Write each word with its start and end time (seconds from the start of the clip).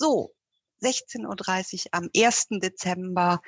So, 0.00 0.32
16.30 0.82 1.84
Uhr 1.84 1.88
am 1.92 2.08
1. 2.16 2.46
Dezember 2.52 3.42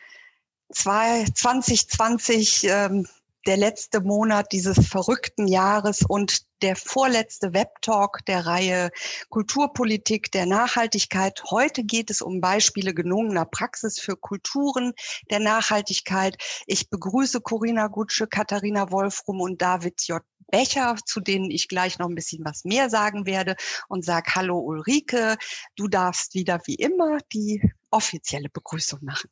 2020, 0.71 2.65
ähm, 2.65 3.09
der 3.47 3.57
letzte 3.57 4.01
Monat 4.01 4.53
dieses 4.53 4.87
verrückten 4.87 5.47
Jahres 5.49 6.03
und 6.07 6.43
der 6.63 6.77
vorletzte 6.77 7.53
Webtalk 7.55 8.25
der 8.27 8.47
Reihe 8.47 8.91
Kulturpolitik 9.31 10.31
der 10.31 10.47
Nachhaltigkeit. 10.47 11.43
Heute 11.51 11.83
geht 11.83 12.11
es 12.11 12.23
um 12.23 12.41
Beispiele 12.41 12.95
gelungener 12.95 13.45
Praxis 13.45 13.99
für 13.99 14.17
Kulturen 14.17 14.93
der 15.31 15.41
Nachhaltigkeit. 15.41 16.37
Ich 16.67 16.89
begrüße 16.89 17.41
Corinna 17.41 17.89
Gutsche, 17.89 18.29
Katharina 18.29 18.91
Wolfrum 18.93 19.41
und 19.41 19.61
David 19.61 20.01
J. 20.07 20.23
Becher, 20.53 20.97
zu 21.05 21.21
denen 21.21 21.51
ich 21.51 21.67
gleich 21.67 21.99
noch 21.99 22.09
ein 22.09 22.15
bisschen 22.15 22.45
was 22.45 22.65
mehr 22.65 22.91
sagen 22.91 23.27
werde 23.27 23.57
und 23.89 24.05
sag 24.05 24.35
Hallo 24.35 24.59
Ulrike, 24.59 25.37
du 25.77 25.89
darfst 25.89 26.35
wieder 26.35 26.61
wie 26.67 26.75
immer 26.75 27.19
die 27.33 27.73
offizielle 27.91 28.51
Begrüßung 28.51 29.01
machen. 29.03 29.31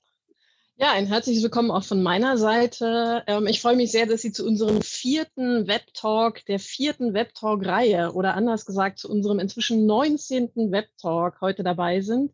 Ja, 0.83 0.93
ein 0.93 1.09
herzliches 1.09 1.43
Willkommen 1.43 1.71
auch 1.71 1.85
von 1.85 2.03
meiner 2.03 2.39
Seite. 2.39 3.23
Ähm, 3.27 3.47
ich 3.47 3.61
freue 3.61 3.77
mich 3.77 3.93
sehr, 3.93 4.07
dass 4.07 4.23
Sie 4.23 4.33
zu 4.33 4.47
unserem 4.47 4.81
vierten 4.81 5.69
Webtalk, 5.69 6.47
der 6.47 6.59
vierten 6.59 7.13
Webtalk-Reihe 7.13 8.15
oder 8.15 8.33
anders 8.35 8.65
gesagt 8.65 8.99
zu 8.99 9.11
unserem 9.11 9.41
inzwischen 9.41 9.85
19. 9.85 10.73
Webtalk 10.73 11.43
heute 11.43 11.65
dabei 11.65 12.01
sind 12.01 12.33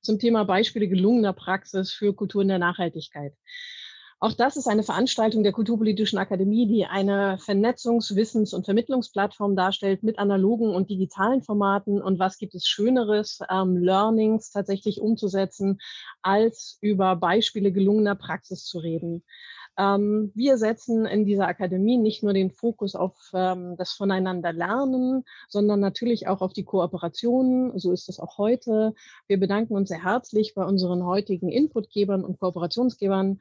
zum 0.00 0.20
Thema 0.20 0.44
Beispiele 0.44 0.86
gelungener 0.86 1.32
Praxis 1.32 1.90
für 1.90 2.14
Kulturen 2.14 2.46
der 2.46 2.60
Nachhaltigkeit. 2.60 3.34
Auch 4.20 4.32
das 4.32 4.56
ist 4.56 4.66
eine 4.66 4.82
Veranstaltung 4.82 5.44
der 5.44 5.52
Kulturpolitischen 5.52 6.18
Akademie, 6.18 6.66
die 6.66 6.86
eine 6.86 7.38
Vernetzungs-, 7.38 8.16
Wissens- 8.16 8.52
und 8.52 8.64
Vermittlungsplattform 8.64 9.54
darstellt 9.54 10.02
mit 10.02 10.18
analogen 10.18 10.74
und 10.74 10.90
digitalen 10.90 11.40
Formaten. 11.42 12.02
Und 12.02 12.18
was 12.18 12.36
gibt 12.36 12.56
es 12.56 12.66
Schöneres, 12.66 13.38
ähm, 13.48 13.76
Learnings 13.76 14.50
tatsächlich 14.50 15.00
umzusetzen, 15.00 15.78
als 16.20 16.78
über 16.80 17.14
Beispiele 17.14 17.70
gelungener 17.70 18.16
Praxis 18.16 18.64
zu 18.64 18.80
reden? 18.80 19.22
Ähm, 19.78 20.32
wir 20.34 20.58
setzen 20.58 21.06
in 21.06 21.24
dieser 21.24 21.46
Akademie 21.46 21.96
nicht 21.96 22.24
nur 22.24 22.32
den 22.32 22.50
Fokus 22.50 22.96
auf 22.96 23.14
ähm, 23.32 23.76
das 23.76 23.92
Voneinanderlernen, 23.92 25.22
sondern 25.48 25.78
natürlich 25.78 26.26
auch 26.26 26.40
auf 26.40 26.52
die 26.52 26.64
Kooperation. 26.64 27.78
So 27.78 27.92
ist 27.92 28.08
es 28.08 28.18
auch 28.18 28.36
heute. 28.36 28.94
Wir 29.28 29.38
bedanken 29.38 29.76
uns 29.76 29.90
sehr 29.90 30.02
herzlich 30.02 30.54
bei 30.56 30.64
unseren 30.64 31.04
heutigen 31.04 31.48
Inputgebern 31.48 32.24
und 32.24 32.40
Kooperationsgebern 32.40 33.38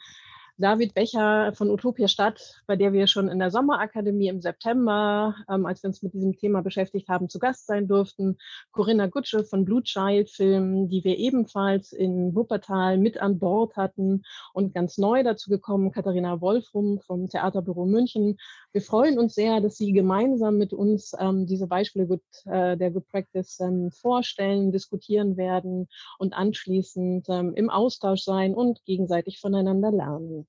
David 0.59 0.95
Becher 0.95 1.53
von 1.53 1.69
Utopia 1.69 2.07
Stadt, 2.07 2.63
bei 2.65 2.75
der 2.75 2.91
wir 2.91 3.05
schon 3.05 3.29
in 3.29 3.37
der 3.37 3.51
Sommerakademie 3.51 4.27
im 4.27 4.41
September, 4.41 5.35
ähm, 5.47 5.67
als 5.67 5.83
wir 5.83 5.89
uns 5.89 6.01
mit 6.01 6.15
diesem 6.15 6.35
Thema 6.35 6.63
beschäftigt 6.63 7.09
haben, 7.09 7.29
zu 7.29 7.37
Gast 7.37 7.67
sein 7.67 7.87
durften. 7.87 8.39
Corinna 8.71 9.05
Gutsche 9.05 9.43
von 9.43 9.65
Blue 9.65 9.83
Child 9.83 10.31
Film, 10.31 10.89
die 10.89 11.03
wir 11.03 11.15
ebenfalls 11.19 11.91
in 11.91 12.33
Wuppertal 12.33 12.97
mit 12.97 13.19
an 13.19 13.37
Bord 13.37 13.75
hatten 13.75 14.23
und 14.51 14.73
ganz 14.73 14.97
neu 14.97 15.21
dazu 15.21 15.51
gekommen, 15.51 15.91
Katharina 15.91 16.41
Wolfrum 16.41 17.01
vom 17.01 17.29
Theaterbüro 17.29 17.85
München. 17.85 18.37
Wir 18.71 18.81
freuen 18.81 19.19
uns 19.19 19.35
sehr, 19.35 19.61
dass 19.61 19.77
Sie 19.77 19.91
gemeinsam 19.91 20.57
mit 20.57 20.73
uns 20.73 21.11
ähm, 21.19 21.45
diese 21.45 21.67
Beispiele 21.67 22.07
Good, 22.07 22.23
äh, 22.45 22.77
der 22.77 22.89
Good 22.89 23.07
Practice 23.09 23.59
ähm, 23.59 23.91
vorstellen, 23.91 24.71
diskutieren 24.71 25.37
werden 25.37 25.87
und 26.17 26.33
anschließend 26.33 27.27
ähm, 27.29 27.53
im 27.53 27.69
Austausch 27.69 28.23
sein 28.23 28.55
und 28.55 28.83
gegenseitig 28.85 29.39
voneinander 29.39 29.91
lernen. 29.91 30.46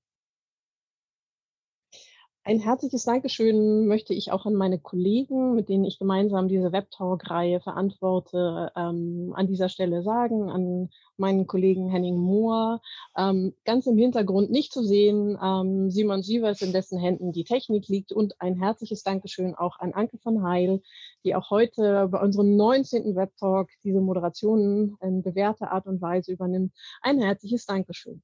Ein 2.45 2.59
herzliches 2.59 3.03
Dankeschön 3.03 3.85
möchte 3.85 4.13
ich 4.13 4.31
auch 4.31 4.45
an 4.45 4.55
meine 4.55 4.79
Kollegen, 4.79 5.55
mit 5.55 5.67
denen 5.67 5.83
ich 5.83 5.99
gemeinsam 5.99 6.47
diese 6.47 6.71
Webtalk-Reihe 6.71 7.59
verantworte, 7.59 8.71
ähm, 8.75 9.33
an 9.35 9.45
dieser 9.47 9.67
Stelle 9.67 10.01
sagen, 10.03 10.49
an 10.49 10.89
meinen 11.17 11.47
Kollegen 11.47 11.89
Henning 11.89 12.17
Mohr, 12.17 12.81
ähm, 13.17 13.53
ganz 13.65 13.87
im 13.87 13.97
Hintergrund 13.97 14.51
nicht 14.51 14.71
zu 14.71 14.83
sehen, 14.83 15.37
ähm, 15.43 15.91
Simon 15.91 16.23
Sievers, 16.23 16.61
in 16.61 16.71
dessen 16.71 16.97
Händen 16.97 17.33
die 17.33 17.43
Technik 17.43 17.89
liegt 17.89 18.13
und 18.13 18.39
ein 18.41 18.55
herzliches 18.55 19.03
Dankeschön 19.03 19.53
auch 19.53 19.77
an 19.79 19.93
Anke 19.93 20.17
von 20.17 20.41
Heil, 20.41 20.81
die 21.25 21.35
auch 21.35 21.49
heute 21.49 22.07
bei 22.07 22.21
unserem 22.21 22.55
19. 22.55 23.15
Webtalk 23.15 23.69
diese 23.83 23.99
Moderationen 23.99 24.97
in 25.01 25.21
bewährter 25.23 25.71
Art 25.71 25.87
und 25.87 26.01
Weise 26.01 26.31
übernimmt. 26.31 26.73
Ein 27.01 27.19
herzliches 27.19 27.65
Dankeschön. 27.65 28.23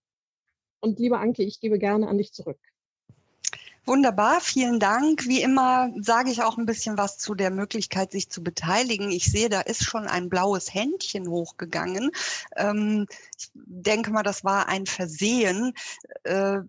Und 0.80 1.00
liebe 1.00 1.20
Anke, 1.20 1.44
ich 1.44 1.60
gebe 1.60 1.80
gerne 1.80 2.08
an 2.08 2.18
dich 2.18 2.34
zurück. 2.34 2.60
Wunderbar, 3.88 4.42
vielen 4.42 4.80
Dank. 4.80 5.28
Wie 5.28 5.44
immer 5.44 5.92
sage 6.02 6.32
ich 6.32 6.42
auch 6.42 6.58
ein 6.58 6.66
bisschen 6.66 6.98
was 6.98 7.20
zu 7.20 7.36
der 7.36 7.52
Möglichkeit, 7.52 8.12
sich 8.12 8.32
zu 8.32 8.42
beteiligen. 8.42 9.12
Ich 9.12 9.32
sehe, 9.32 9.48
da 9.48 9.62
ist 9.62 9.84
schon 9.84 10.08
ein 10.08 10.28
blaues 10.28 10.74
Händchen 10.74 11.30
hochgegangen. 11.30 12.10
Ähm, 12.56 13.06
ich 13.38 13.52
denke 13.54 14.10
mal, 14.10 14.24
das 14.24 14.44
war 14.44 14.68
ein 14.70 14.88
Versehen. 14.88 15.74
Äh, 16.24 16.62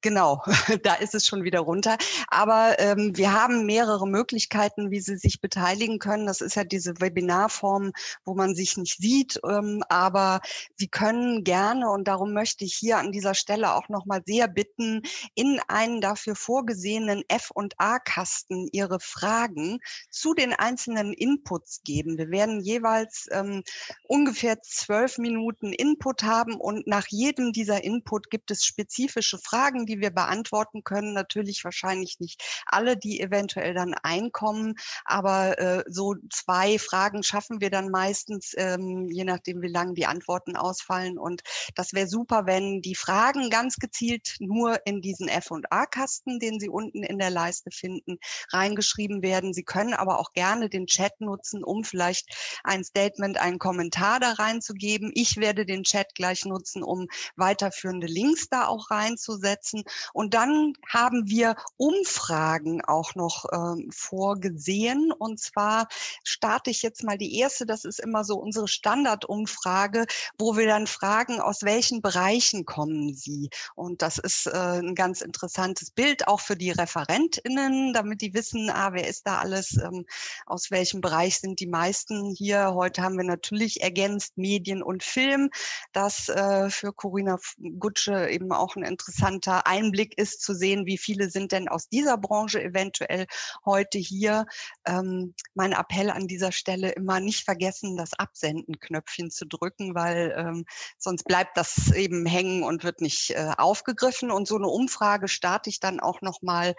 genau, 0.00 0.42
da 0.84 0.94
ist 0.94 1.14
es 1.14 1.26
schon 1.26 1.44
wieder 1.44 1.60
runter. 1.60 1.98
Aber 2.28 2.76
ähm, 2.78 3.14
wir 3.14 3.34
haben 3.34 3.66
mehrere 3.66 4.08
Möglichkeiten, 4.08 4.90
wie 4.90 5.00
Sie 5.00 5.18
sich 5.18 5.42
beteiligen 5.42 5.98
können. 5.98 6.24
Das 6.26 6.40
ist 6.40 6.54
ja 6.54 6.64
diese 6.64 6.98
Webinarform, 6.98 7.92
wo 8.24 8.34
man 8.34 8.54
sich 8.54 8.78
nicht 8.78 8.96
sieht. 8.96 9.38
Ähm, 9.44 9.82
aber 9.90 10.40
Sie 10.76 10.88
können 10.88 11.44
gerne, 11.44 11.90
und 11.90 12.08
darum 12.08 12.32
möchte 12.32 12.64
ich 12.64 12.74
hier 12.74 12.96
an 12.96 13.12
dieser 13.12 13.34
Stelle 13.34 13.74
auch 13.74 13.90
nochmal 13.90 14.22
sehr 14.24 14.48
bitten, 14.48 15.02
in 15.34 15.60
einen 15.68 16.00
dafür 16.00 16.36
vorgesehenen 16.38 17.22
F&A-Kasten 17.28 18.68
Ihre 18.72 19.00
Fragen 19.00 19.80
zu 20.10 20.34
den 20.34 20.52
einzelnen 20.52 21.12
Inputs 21.12 21.82
geben. 21.84 22.16
Wir 22.16 22.30
werden 22.30 22.60
jeweils 22.60 23.26
ähm, 23.32 23.62
ungefähr 24.04 24.62
zwölf 24.62 25.18
Minuten 25.18 25.72
Input 25.72 26.22
haben 26.22 26.54
und 26.54 26.86
nach 26.86 27.06
jedem 27.08 27.52
dieser 27.52 27.82
Input 27.84 28.30
gibt 28.30 28.50
es 28.50 28.64
spezifische 28.64 29.38
Fragen, 29.38 29.86
die 29.86 30.00
wir 30.00 30.10
beantworten 30.10 30.84
können. 30.84 31.12
Natürlich 31.12 31.64
wahrscheinlich 31.64 32.20
nicht 32.20 32.42
alle, 32.66 32.96
die 32.96 33.20
eventuell 33.20 33.74
dann 33.74 33.94
einkommen, 33.94 34.74
aber 35.04 35.58
äh, 35.58 35.84
so 35.88 36.14
zwei 36.30 36.78
Fragen 36.78 37.22
schaffen 37.22 37.60
wir 37.60 37.70
dann 37.70 37.90
meistens, 37.90 38.54
ähm, 38.56 39.08
je 39.10 39.24
nachdem, 39.24 39.62
wie 39.62 39.68
lang 39.68 39.94
die 39.94 40.06
Antworten 40.06 40.56
ausfallen. 40.56 41.18
Und 41.18 41.42
das 41.74 41.92
wäre 41.92 42.08
super, 42.08 42.46
wenn 42.46 42.80
die 42.80 42.94
Fragen 42.94 43.50
ganz 43.50 43.76
gezielt 43.76 44.36
nur 44.40 44.86
in 44.86 45.00
diesen 45.00 45.28
F&A-Kasten 45.28 46.27
Texten, 46.28 46.38
den 46.38 46.60
Sie 46.60 46.68
unten 46.68 47.02
in 47.02 47.18
der 47.18 47.30
Leiste 47.30 47.70
finden, 47.70 48.18
reingeschrieben 48.50 49.22
werden. 49.22 49.54
Sie 49.54 49.62
können 49.62 49.94
aber 49.94 50.18
auch 50.18 50.32
gerne 50.32 50.68
den 50.68 50.86
Chat 50.86 51.20
nutzen, 51.20 51.64
um 51.64 51.84
vielleicht 51.84 52.28
ein 52.64 52.84
Statement, 52.84 53.38
einen 53.38 53.58
Kommentar 53.58 54.20
da 54.20 54.32
reinzugeben. 54.32 55.10
Ich 55.14 55.36
werde 55.36 55.64
den 55.64 55.84
Chat 55.84 56.14
gleich 56.14 56.44
nutzen, 56.44 56.82
um 56.82 57.06
weiterführende 57.36 58.06
Links 58.06 58.48
da 58.48 58.66
auch 58.66 58.90
reinzusetzen. 58.90 59.82
Und 60.12 60.34
dann 60.34 60.74
haben 60.88 61.28
wir 61.28 61.56
Umfragen 61.76 62.84
auch 62.84 63.14
noch 63.14 63.46
ähm, 63.52 63.90
vorgesehen. 63.90 65.12
Und 65.12 65.40
zwar 65.40 65.88
starte 66.24 66.70
ich 66.70 66.82
jetzt 66.82 67.02
mal 67.04 67.18
die 67.18 67.38
erste. 67.38 67.66
Das 67.66 67.84
ist 67.84 68.00
immer 68.00 68.24
so 68.24 68.36
unsere 68.36 68.68
Standardumfrage, 68.68 70.06
wo 70.38 70.56
wir 70.56 70.66
dann 70.66 70.86
fragen, 70.86 71.40
aus 71.40 71.62
welchen 71.62 72.02
Bereichen 72.02 72.64
kommen 72.64 73.14
Sie? 73.14 73.50
Und 73.74 74.02
das 74.02 74.18
ist 74.18 74.46
äh, 74.46 74.80
ein 74.80 74.94
ganz 74.94 75.20
interessantes 75.20 75.90
Bild 75.90 76.17
gilt 76.18 76.28
auch 76.28 76.40
für 76.40 76.56
die 76.56 76.70
ReferentInnen, 76.70 77.92
damit 77.92 78.20
die 78.20 78.34
wissen, 78.34 78.70
ah, 78.70 78.92
wer 78.92 79.06
ist 79.06 79.26
da 79.26 79.38
alles, 79.38 79.76
ähm, 79.76 80.04
aus 80.46 80.70
welchem 80.70 81.00
Bereich 81.00 81.38
sind 81.38 81.60
die 81.60 81.66
meisten 81.66 82.34
hier. 82.34 82.74
Heute 82.74 83.02
haben 83.02 83.16
wir 83.16 83.24
natürlich 83.24 83.82
ergänzt 83.82 84.36
Medien 84.36 84.82
und 84.82 85.02
Film, 85.04 85.50
das 85.92 86.28
äh, 86.28 86.70
für 86.70 86.92
Corinna 86.92 87.38
Gutsche 87.78 88.28
eben 88.30 88.52
auch 88.52 88.74
ein 88.74 88.82
interessanter 88.82 89.66
Einblick 89.66 90.18
ist, 90.18 90.42
zu 90.42 90.54
sehen, 90.54 90.86
wie 90.86 90.98
viele 90.98 91.30
sind 91.30 91.52
denn 91.52 91.68
aus 91.68 91.88
dieser 91.88 92.18
Branche 92.18 92.62
eventuell 92.62 93.26
heute 93.64 93.98
hier. 93.98 94.46
Ähm, 94.86 95.34
mein 95.54 95.72
Appell 95.72 96.10
an 96.10 96.26
dieser 96.26 96.52
Stelle 96.52 96.90
immer 96.90 97.20
nicht 97.20 97.44
vergessen, 97.44 97.96
das 97.96 98.14
Absenden-Knöpfchen 98.14 99.30
zu 99.30 99.46
drücken, 99.46 99.94
weil 99.94 100.34
ähm, 100.36 100.64
sonst 100.98 101.24
bleibt 101.24 101.56
das 101.56 101.92
eben 101.92 102.26
hängen 102.26 102.64
und 102.64 102.82
wird 102.82 103.00
nicht 103.00 103.30
äh, 103.30 103.52
aufgegriffen. 103.56 104.30
Und 104.30 104.48
so 104.48 104.56
eine 104.56 104.68
Umfrage 104.68 105.28
starte 105.28 105.70
ich 105.70 105.80
dann 105.80 106.00
auch 106.00 106.07
noch 106.22 106.42
mal 106.42 106.74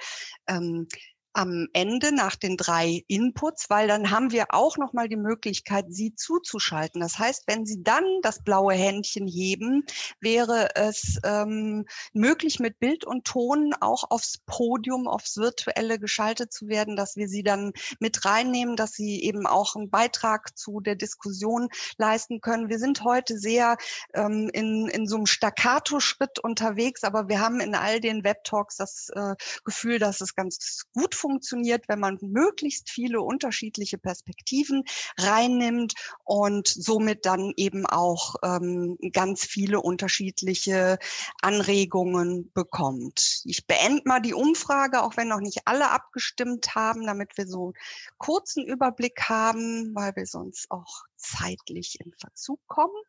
ähm, 0.47 0.87
am 1.33 1.67
Ende 1.73 2.13
nach 2.13 2.35
den 2.35 2.57
drei 2.57 3.03
Inputs, 3.07 3.69
weil 3.69 3.87
dann 3.87 4.11
haben 4.11 4.31
wir 4.31 4.47
auch 4.49 4.77
noch 4.77 4.93
mal 4.93 5.07
die 5.07 5.15
Möglichkeit, 5.15 5.85
Sie 5.89 6.15
zuzuschalten. 6.15 7.01
Das 7.01 7.19
heißt, 7.19 7.43
wenn 7.47 7.65
Sie 7.65 7.83
dann 7.83 8.03
das 8.21 8.43
blaue 8.43 8.73
Händchen 8.73 9.27
heben, 9.27 9.85
wäre 10.19 10.75
es 10.75 11.19
ähm, 11.23 11.85
möglich, 12.13 12.59
mit 12.59 12.79
Bild 12.79 13.05
und 13.05 13.25
Ton 13.25 13.73
auch 13.79 14.05
aufs 14.09 14.39
Podium, 14.45 15.07
aufs 15.07 15.37
Virtuelle 15.37 15.99
geschaltet 15.99 16.51
zu 16.51 16.67
werden, 16.67 16.95
dass 16.95 17.15
wir 17.15 17.27
Sie 17.27 17.43
dann 17.43 17.73
mit 17.99 18.25
reinnehmen, 18.25 18.75
dass 18.75 18.93
Sie 18.93 19.23
eben 19.23 19.45
auch 19.45 19.75
einen 19.75 19.89
Beitrag 19.89 20.57
zu 20.57 20.79
der 20.79 20.95
Diskussion 20.95 21.69
leisten 21.97 22.41
können. 22.41 22.69
Wir 22.69 22.79
sind 22.79 23.03
heute 23.03 23.37
sehr 23.37 23.77
ähm, 24.13 24.49
in, 24.53 24.87
in 24.87 25.07
so 25.07 25.17
einem 25.17 25.25
Staccato-Schritt 25.27 26.39
unterwegs, 26.39 27.03
aber 27.03 27.29
wir 27.29 27.39
haben 27.39 27.59
in 27.59 27.75
all 27.75 27.99
den 27.99 28.23
Web-Talks 28.23 28.77
das 28.77 29.09
äh, 29.13 29.35
Gefühl, 29.63 29.99
dass 29.99 30.21
es 30.21 30.35
ganz 30.35 30.85
gut 30.93 31.18
funktioniert, 31.19 31.87
wenn 31.87 31.99
man 31.99 32.17
möglichst 32.21 32.89
viele 32.89 33.21
unterschiedliche 33.21 33.97
Perspektiven 33.97 34.83
reinnimmt 35.17 35.93
und 36.23 36.67
somit 36.67 37.25
dann 37.25 37.53
eben 37.57 37.85
auch 37.85 38.35
ähm, 38.43 38.97
ganz 39.11 39.45
viele 39.45 39.81
unterschiedliche 39.81 40.97
Anregungen 41.41 42.51
bekommt. 42.53 43.41
Ich 43.45 43.67
beende 43.67 44.01
mal 44.05 44.19
die 44.19 44.33
Umfrage, 44.33 45.03
auch 45.03 45.17
wenn 45.17 45.27
noch 45.27 45.41
nicht 45.41 45.61
alle 45.65 45.91
abgestimmt 45.91 46.75
haben, 46.75 47.05
damit 47.05 47.37
wir 47.37 47.47
so 47.47 47.73
kurzen 48.17 48.65
Überblick 48.65 49.29
haben, 49.29 49.93
weil 49.95 50.15
wir 50.15 50.25
sonst 50.25 50.71
auch 50.71 51.03
zeitlich 51.17 51.99
in 51.99 52.13
Verzug 52.13 52.59
kommen. 52.67 53.01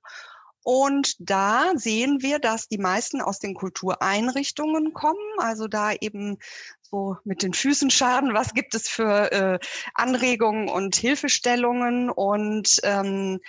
Und 0.63 1.17
da 1.19 1.73
sehen 1.75 2.21
wir, 2.21 2.39
dass 2.39 2.69
die 2.69 2.79
meisten 2.79 3.23
aus 3.23 3.39
den 3.39 3.55
Kultureinrichtungen 3.55 4.93
kommen, 4.93 5.19
also 5.39 5.69
da 5.69 5.93
eben 5.93 6.39
so 6.91 7.17
mit 7.25 7.43
den 7.43 7.53
Füßen 7.53 7.91
schaden, 7.91 8.35
was 8.35 8.55
gibt 8.55 8.75
es 8.75 8.89
für 8.89 9.33
äh, 9.33 9.59
Anregungen 9.95 10.69
und 10.69 10.97
Hilfestellungen? 10.97 12.11
Und 12.11 12.81
ähm, 12.83 13.41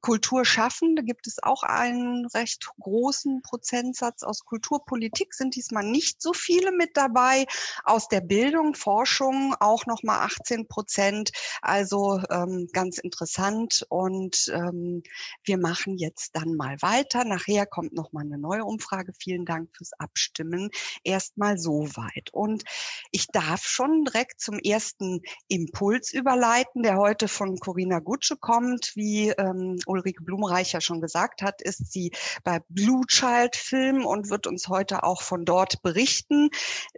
Kulturschaffende 0.00 1.04
gibt 1.04 1.26
es 1.26 1.42
auch 1.42 1.62
einen 1.62 2.26
recht 2.26 2.68
großen 2.80 3.42
Prozentsatz. 3.42 4.22
Aus 4.22 4.44
Kulturpolitik 4.44 5.34
sind 5.34 5.54
diesmal 5.54 5.84
nicht 5.84 6.20
so 6.20 6.32
viele 6.32 6.72
mit 6.72 6.96
dabei. 6.96 7.46
Aus 7.84 8.08
der 8.08 8.20
Bildung, 8.20 8.74
Forschung 8.74 9.54
auch 9.60 9.86
nochmal 9.86 10.20
18 10.20 10.66
Prozent. 10.66 11.30
Also 11.62 12.20
ähm, 12.30 12.68
ganz 12.72 12.98
interessant. 12.98 13.86
Und 13.88 14.50
ähm, 14.52 15.02
wir 15.44 15.58
machen 15.58 15.96
jetzt 15.96 16.36
dann 16.36 16.54
mal 16.54 16.76
weiter. 16.82 17.24
Nachher 17.24 17.66
kommt 17.66 17.92
nochmal 17.92 18.24
eine 18.24 18.38
neue 18.38 18.64
Umfrage. 18.64 19.12
Vielen 19.18 19.44
Dank 19.44 19.70
fürs 19.76 19.92
Abstimmen. 19.98 20.70
Erstmal 21.04 21.58
so 21.58 21.86
weit. 21.96 22.30
Und 22.32 22.64
ich 23.10 23.28
darf 23.28 23.62
schon 23.62 24.04
direkt 24.04 24.40
zum 24.40 24.58
ersten 24.58 25.22
Impuls 25.48 26.12
überleiten, 26.12 26.82
der 26.82 26.96
heute 26.96 27.28
von 27.28 27.58
Corinna 27.58 28.00
Gutsche 28.00 28.36
kommt. 28.36 28.92
Wie 28.96 29.30
ähm, 29.30 29.78
Ulrike 29.86 30.22
Blumreicher 30.22 30.80
schon 30.80 31.00
gesagt 31.00 31.42
hat, 31.42 31.62
ist 31.62 31.92
sie 31.92 32.12
bei 32.42 32.60
Blue 32.68 33.02
Child 33.06 33.56
Film 33.56 34.06
und 34.06 34.30
wird 34.30 34.46
uns 34.46 34.68
heute 34.68 35.02
auch 35.02 35.22
von 35.22 35.44
dort 35.44 35.82
berichten. 35.82 36.50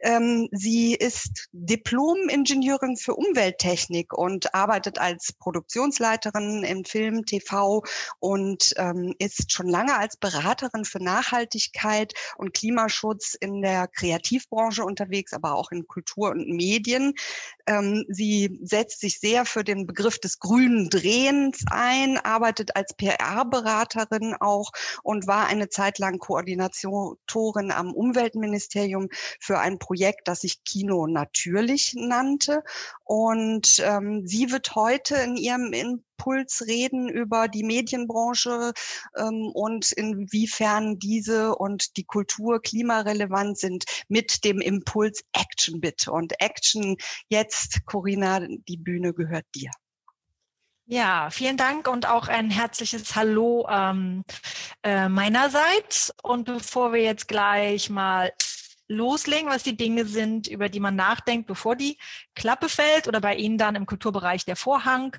Ähm, 0.02 0.48
sie 0.52 0.94
ist 0.94 1.48
Diplom-Ingenieurin 1.52 2.96
für 2.96 3.14
Umwelttechnik 3.14 4.12
und 4.12 4.54
arbeitet 4.54 4.98
als 4.98 5.32
Produktionsleiterin 5.32 6.62
im 6.64 6.84
Film, 6.84 7.24
TV 7.24 7.82
und 8.18 8.74
ähm, 8.76 9.14
ist 9.18 9.52
schon 9.52 9.68
lange 9.68 9.96
als 9.96 10.16
Beraterin 10.16 10.84
für 10.84 11.02
Nachhaltigkeit 11.02 12.12
und 12.36 12.54
Klimaschutz 12.54 13.34
in 13.40 13.62
der 13.62 13.88
Kreativbranche 13.88 14.84
unterwegs, 14.84 15.32
aber 15.32 15.54
auch 15.54 15.70
in 15.70 15.86
Kultur 15.86 16.30
und 16.30 16.48
Medien. 16.48 17.14
Ähm, 17.66 18.04
sie 18.08 18.58
setzt 18.62 19.00
sich 19.00 19.18
sehr 19.18 19.44
für 19.44 19.64
den 19.64 19.86
Begriff 19.86 20.18
des 20.18 20.38
grünen 20.38 20.88
Drehens 20.88 21.64
ein, 21.70 22.18
arbeitet 22.18 22.75
als 22.76 22.94
PR-Beraterin 22.94 24.34
auch 24.38 24.70
und 25.02 25.26
war 25.26 25.46
eine 25.46 25.68
Zeit 25.68 25.98
lang 25.98 26.18
Koordinatorin 26.18 27.72
am 27.72 27.92
Umweltministerium 27.92 29.08
für 29.40 29.58
ein 29.58 29.78
Projekt, 29.78 30.28
das 30.28 30.42
sich 30.42 30.62
Kino 30.64 31.06
natürlich 31.06 31.94
nannte. 31.96 32.62
Und 33.04 33.82
ähm, 33.84 34.26
sie 34.26 34.52
wird 34.52 34.74
heute 34.74 35.16
in 35.16 35.36
ihrem 35.36 35.72
Impuls 35.72 36.64
reden 36.66 37.08
über 37.08 37.48
die 37.48 37.64
Medienbranche 37.64 38.72
ähm, 39.16 39.50
und 39.54 39.92
inwiefern 39.92 40.98
diese 40.98 41.54
und 41.54 41.96
die 41.96 42.04
Kultur 42.04 42.60
klimarelevant 42.60 43.58
sind 43.58 43.84
mit 44.08 44.44
dem 44.44 44.60
Impuls 44.60 45.24
Action 45.32 45.80
Bit. 45.80 46.08
Und 46.08 46.34
Action 46.40 46.96
jetzt, 47.28 47.86
Corinna, 47.86 48.40
die 48.40 48.76
Bühne 48.76 49.14
gehört 49.14 49.46
dir. 49.54 49.70
Ja, 50.88 51.30
vielen 51.30 51.56
Dank 51.56 51.88
und 51.88 52.06
auch 52.08 52.28
ein 52.28 52.48
herzliches 52.48 53.16
Hallo 53.16 53.66
ähm, 53.68 54.24
äh, 54.84 55.08
meinerseits. 55.08 56.14
Und 56.22 56.44
bevor 56.44 56.92
wir 56.92 57.02
jetzt 57.02 57.26
gleich 57.26 57.90
mal 57.90 58.32
loslegen, 58.86 59.50
was 59.50 59.64
die 59.64 59.76
Dinge 59.76 60.04
sind, 60.04 60.46
über 60.46 60.68
die 60.68 60.78
man 60.78 60.94
nachdenkt, 60.94 61.48
bevor 61.48 61.74
die 61.74 61.98
Klappe 62.36 62.68
fällt 62.68 63.08
oder 63.08 63.20
bei 63.20 63.34
Ihnen 63.34 63.58
dann 63.58 63.74
im 63.74 63.84
Kulturbereich 63.84 64.44
der 64.44 64.54
Vorhang, 64.54 65.16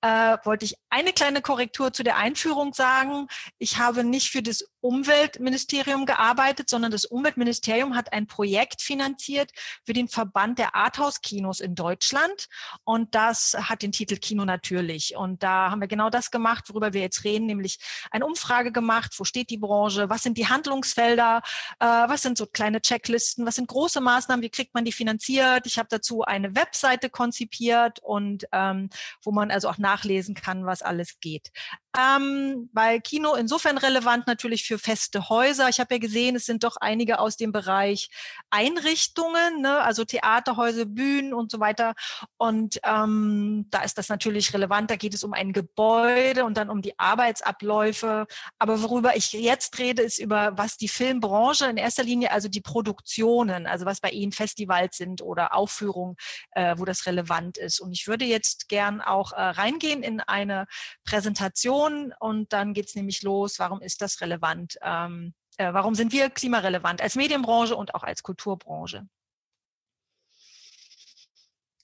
äh, 0.00 0.38
wollte 0.44 0.64
ich 0.64 0.76
eine 0.88 1.12
kleine 1.12 1.42
Korrektur 1.42 1.92
zu 1.92 2.02
der 2.02 2.16
Einführung 2.16 2.72
sagen. 2.72 3.26
Ich 3.58 3.76
habe 3.76 4.04
nicht 4.04 4.30
für 4.30 4.42
das 4.42 4.64
Umweltministerium 4.80 6.06
gearbeitet, 6.06 6.70
sondern 6.70 6.90
das 6.90 7.04
Umweltministerium 7.04 7.94
hat 7.94 8.12
ein 8.12 8.26
Projekt 8.26 8.82
finanziert 8.82 9.50
für 9.84 9.92
den 9.92 10.08
Verband 10.08 10.58
der 10.58 10.74
Arthouse-Kinos 10.74 11.60
in 11.60 11.74
Deutschland. 11.74 12.48
Und 12.84 13.14
das 13.14 13.56
hat 13.58 13.82
den 13.82 13.92
Titel 13.92 14.16
Kino 14.16 14.44
natürlich. 14.44 15.16
Und 15.16 15.42
da 15.42 15.70
haben 15.70 15.80
wir 15.80 15.88
genau 15.88 16.10
das 16.10 16.30
gemacht, 16.30 16.68
worüber 16.68 16.92
wir 16.92 17.02
jetzt 17.02 17.24
reden, 17.24 17.46
nämlich 17.46 17.78
eine 18.10 18.26
Umfrage 18.26 18.72
gemacht. 18.72 19.14
Wo 19.18 19.24
steht 19.24 19.50
die 19.50 19.58
Branche? 19.58 20.08
Was 20.08 20.22
sind 20.22 20.38
die 20.38 20.48
Handlungsfelder? 20.48 21.42
Äh, 21.78 21.84
was 21.84 22.22
sind 22.22 22.38
so 22.38 22.46
kleine 22.46 22.80
Checklisten? 22.80 23.46
Was 23.46 23.56
sind 23.56 23.68
große 23.68 24.00
Maßnahmen? 24.00 24.42
Wie 24.42 24.50
kriegt 24.50 24.74
man 24.74 24.84
die 24.84 24.92
finanziert? 24.92 25.66
Ich 25.66 25.78
habe 25.78 25.88
dazu 25.90 26.22
eine 26.22 26.54
Webseite 26.56 27.10
konzipiert 27.10 27.98
und 28.02 28.46
ähm, 28.52 28.90
wo 29.22 29.32
man 29.32 29.50
also 29.50 29.68
auch 29.68 29.78
nachlesen 29.78 30.34
kann, 30.34 30.66
was 30.66 30.82
alles 30.82 31.20
geht. 31.20 31.50
Ähm, 31.98 32.70
weil 32.72 33.00
Kino 33.00 33.34
insofern 33.34 33.76
relevant 33.76 34.28
natürlich 34.28 34.64
für 34.64 34.78
feste 34.78 35.28
Häuser. 35.28 35.68
Ich 35.68 35.80
habe 35.80 35.94
ja 35.94 35.98
gesehen, 35.98 36.36
es 36.36 36.46
sind 36.46 36.62
doch 36.62 36.76
einige 36.76 37.18
aus 37.18 37.36
dem 37.36 37.50
Bereich 37.50 38.10
Einrichtungen, 38.48 39.60
ne? 39.60 39.80
also 39.80 40.04
Theaterhäuser, 40.04 40.84
Bühnen 40.84 41.34
und 41.34 41.50
so 41.50 41.58
weiter. 41.58 41.94
Und 42.36 42.78
ähm, 42.84 43.66
da 43.70 43.82
ist 43.82 43.98
das 43.98 44.08
natürlich 44.08 44.54
relevant. 44.54 44.90
Da 44.90 44.96
geht 44.96 45.14
es 45.14 45.24
um 45.24 45.32
ein 45.32 45.52
Gebäude 45.52 46.44
und 46.44 46.56
dann 46.56 46.70
um 46.70 46.80
die 46.80 46.96
Arbeitsabläufe. 46.96 48.28
Aber 48.60 48.82
worüber 48.82 49.16
ich 49.16 49.32
jetzt 49.32 49.78
rede, 49.80 50.02
ist 50.02 50.20
über 50.20 50.56
was 50.56 50.76
die 50.76 50.88
Filmbranche 50.88 51.66
in 51.66 51.76
erster 51.76 52.04
Linie, 52.04 52.30
also 52.30 52.48
die 52.48 52.60
Produktionen, 52.60 53.66
also 53.66 53.84
was 53.84 54.00
bei 54.00 54.10
Ihnen 54.10 54.30
Festivals 54.30 54.96
sind 54.96 55.22
oder 55.22 55.56
Aufführungen, 55.56 56.14
äh, 56.52 56.76
wo 56.78 56.84
das 56.84 57.06
relevant 57.06 57.58
ist. 57.58 57.80
Und 57.80 57.90
ich 57.92 58.06
würde 58.06 58.26
jetzt 58.26 58.68
gern 58.68 59.00
auch 59.00 59.32
äh, 59.32 59.40
reingehen 59.40 60.04
in 60.04 60.20
eine 60.20 60.66
Präsentation 61.04 61.79
Diskussion 61.80 62.14
und 62.18 62.52
dann 62.52 62.74
geht 62.74 62.88
es 62.88 62.94
nämlich 62.94 63.22
los, 63.22 63.58
warum 63.58 63.80
ist 63.80 64.00
das 64.02 64.20
relevant? 64.20 64.78
Ähm, 64.82 65.34
äh, 65.56 65.72
warum 65.72 65.94
sind 65.94 66.12
wir 66.12 66.30
klimarelevant 66.30 67.00
als 67.00 67.16
Medienbranche 67.16 67.76
und 67.76 67.94
auch 67.94 68.02
als 68.02 68.22
Kulturbranche? 68.22 69.08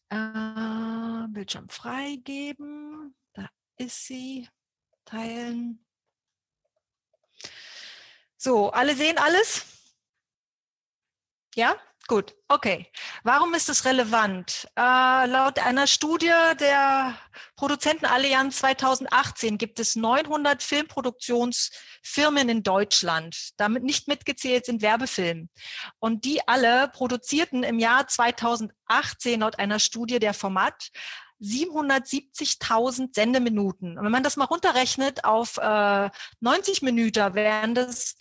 Äh, 0.09 1.29
Bildschirm 1.29 1.69
freigeben, 1.69 3.15
da 3.33 3.49
ist 3.77 4.07
sie, 4.07 4.49
teilen. 5.05 5.85
So, 8.37 8.71
alle 8.71 8.95
sehen 8.95 9.19
alles? 9.19 9.67
Ja? 11.55 11.77
Gut, 12.09 12.37
okay. 12.47 12.87
Warum 13.25 13.55
ist 13.55 13.69
es 13.69 13.85
relevant? 13.85 14.69
Äh, 14.77 15.27
laut 15.27 15.59
einer 15.59 15.89
Studie 15.89 16.33
der 16.61 17.19
Produzentenallianz 17.57 18.59
2018 18.59 19.59
gibt 19.59 19.81
es 19.81 19.97
900 19.97 20.63
Filmproduktionsfirmen 20.63 22.49
in 22.49 22.63
Deutschland. 22.63 23.51
Damit 23.57 23.83
nicht 23.83 24.07
mitgezählt 24.07 24.67
sind 24.67 24.83
Werbefilme. 24.83 25.49
Und 25.99 26.25
die 26.25 26.47
alle 26.47 26.89
produzierten 26.89 27.65
im 27.65 27.81
Jahr 27.81 28.07
2018 28.07 29.41
laut 29.41 29.59
einer 29.59 29.81
Studie 29.81 30.21
der 30.21 30.35
Format 30.35 30.91
770.000 31.41 33.15
Sendeminuten. 33.15 33.99
Und 33.99 34.05
wenn 34.05 34.13
man 34.13 34.23
das 34.23 34.37
mal 34.37 34.45
runterrechnet 34.45 35.25
auf 35.25 35.59
äh, 35.59 36.11
90 36.39 36.83
Minuten, 36.83 37.35
wären 37.35 37.75
das 37.75 38.17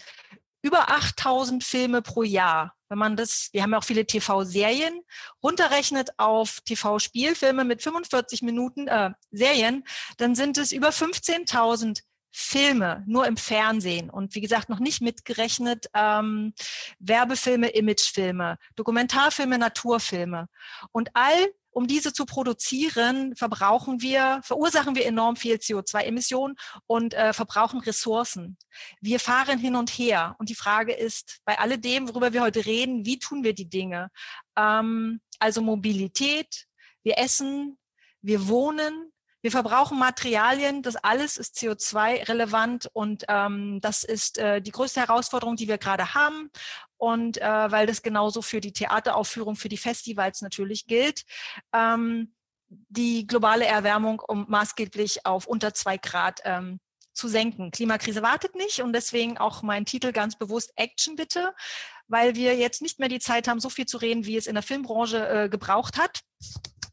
über 0.65 0.89
8000 0.89 1.63
Filme 1.63 2.01
pro 2.01 2.24
Jahr. 2.24 2.74
Wenn 2.89 2.98
man 2.98 3.15
das, 3.15 3.50
wir 3.51 3.62
haben 3.62 3.72
ja 3.72 3.77
auch 3.77 3.84
viele 3.84 4.07
TV-Serien, 4.07 5.00
runterrechnet 5.43 6.10
auf 6.17 6.60
TV-Spielfilme 6.65 7.63
mit 7.63 7.84
45 7.84 8.41
Minuten 8.41 8.88
äh, 8.88 9.12
Serien, 9.29 9.84
dann 10.17 10.34
sind 10.34 10.57
es 10.57 10.72
über 10.72 10.89
15.000 10.89 12.01
Filme 12.31 13.03
nur 13.07 13.27
im 13.27 13.38
Fernsehen 13.38 14.10
und 14.10 14.36
wie 14.36 14.41
gesagt 14.41 14.67
noch 14.67 14.79
nicht 14.79 15.01
mitgerechnet 15.01 15.86
ähm, 15.93 16.53
Werbefilme, 17.00 17.69
Imagefilme, 17.69 18.57
Dokumentarfilme, 18.75 19.57
Naturfilme 19.57 20.48
und 20.91 21.12
all 21.13 21.53
um 21.75 21.88
diese 21.88 22.13
zu 22.13 22.25
produzieren, 22.25 23.36
verbrauchen 23.36 24.01
wir, 24.01 24.39
verursachen 24.44 24.96
wir 24.96 25.05
enorm 25.05 25.36
viel 25.36 25.58
CO2-Emissionen 25.58 26.55
und 26.88 27.13
äh, 27.13 27.34
verbrauchen 27.34 27.82
Ressourcen. 27.82 28.58
Wir 29.01 29.20
fahren 29.20 29.60
hin 29.60 29.75
und 29.75 29.89
her. 29.89 30.38
Und 30.39 30.48
die 30.48 30.55
Frage 30.55 30.94
ist, 30.94 31.39
bei 31.44 31.60
alledem, 31.60 32.08
worüber 32.08 32.32
wir 32.32 32.41
heute 32.41 32.65
reden, 32.65 33.05
wie 33.05 33.20
tun 33.20 33.44
wir 33.44 33.53
die 33.53 33.67
Dinge? 33.67 34.10
Ähm, 34.55 35.20
also 35.38 35.62
Mobilität, 35.62 36.65
wir 37.03 37.17
essen, 37.17 37.77
wir 38.22 38.48
wohnen, 38.48 39.12
wir 39.41 39.51
verbrauchen 39.51 40.00
Materialien, 40.00 40.82
das 40.82 40.96
alles 40.96 41.36
ist 41.38 41.58
CO2-relevant 41.58 42.89
und 42.94 43.25
ähm, 43.27 43.79
das 43.79 44.03
ist 44.03 44.38
äh, 44.38 44.60
die 44.60 44.72
größte 44.72 45.01
Herausforderung, 45.01 45.55
die 45.58 45.67
wir 45.67 45.77
gerade 45.77 46.15
haben. 46.15 46.50
Und 46.98 47.42
äh, 47.42 47.72
weil 47.72 47.88
das 47.88 48.02
genauso 48.02 48.42
für 48.42 48.62
die 48.62 48.74
Theateraufführung, 48.74 49.56
für 49.56 49.70
die 49.70 49.78
Festivals 49.78 50.42
natürlich 50.42 50.88
gilt. 50.88 51.24
Ähm, 51.74 52.34
die 52.68 53.28
globale 53.28 53.66
Erwärmung 53.66 54.20
um 54.20 54.46
maßgeblich 54.50 55.25
auf 55.25 55.46
unter 55.46 55.74
zwei 55.74 55.98
Grad 55.98 56.42
ähm, 56.46 56.80
zu 57.14 57.28
senken. 57.28 57.72
Klimakrise 57.72 58.22
wartet 58.22 58.56
nicht 58.56 58.82
und 58.82 58.94
deswegen 58.94 59.38
auch 59.38 59.62
mein 59.62 59.86
Titel 59.86 60.12
ganz 60.12 60.38
bewusst 60.38 60.74
Action 60.75 61.16
bitte, 61.16 61.54
weil 62.08 62.36
wir 62.36 62.56
jetzt 62.56 62.82
nicht 62.82 63.00
mehr 63.00 63.08
die 63.08 63.20
Zeit 63.20 63.48
haben, 63.48 63.60
so 63.60 63.70
viel 63.70 63.86
zu 63.86 63.98
reden, 63.98 64.25
wie 64.25 64.38
es 64.38 64.48
in 64.48 64.56
der 64.56 64.64
Filmbranche 64.64 65.28
äh, 65.28 65.50
gebraucht 65.50 65.98
hat. 65.98 66.22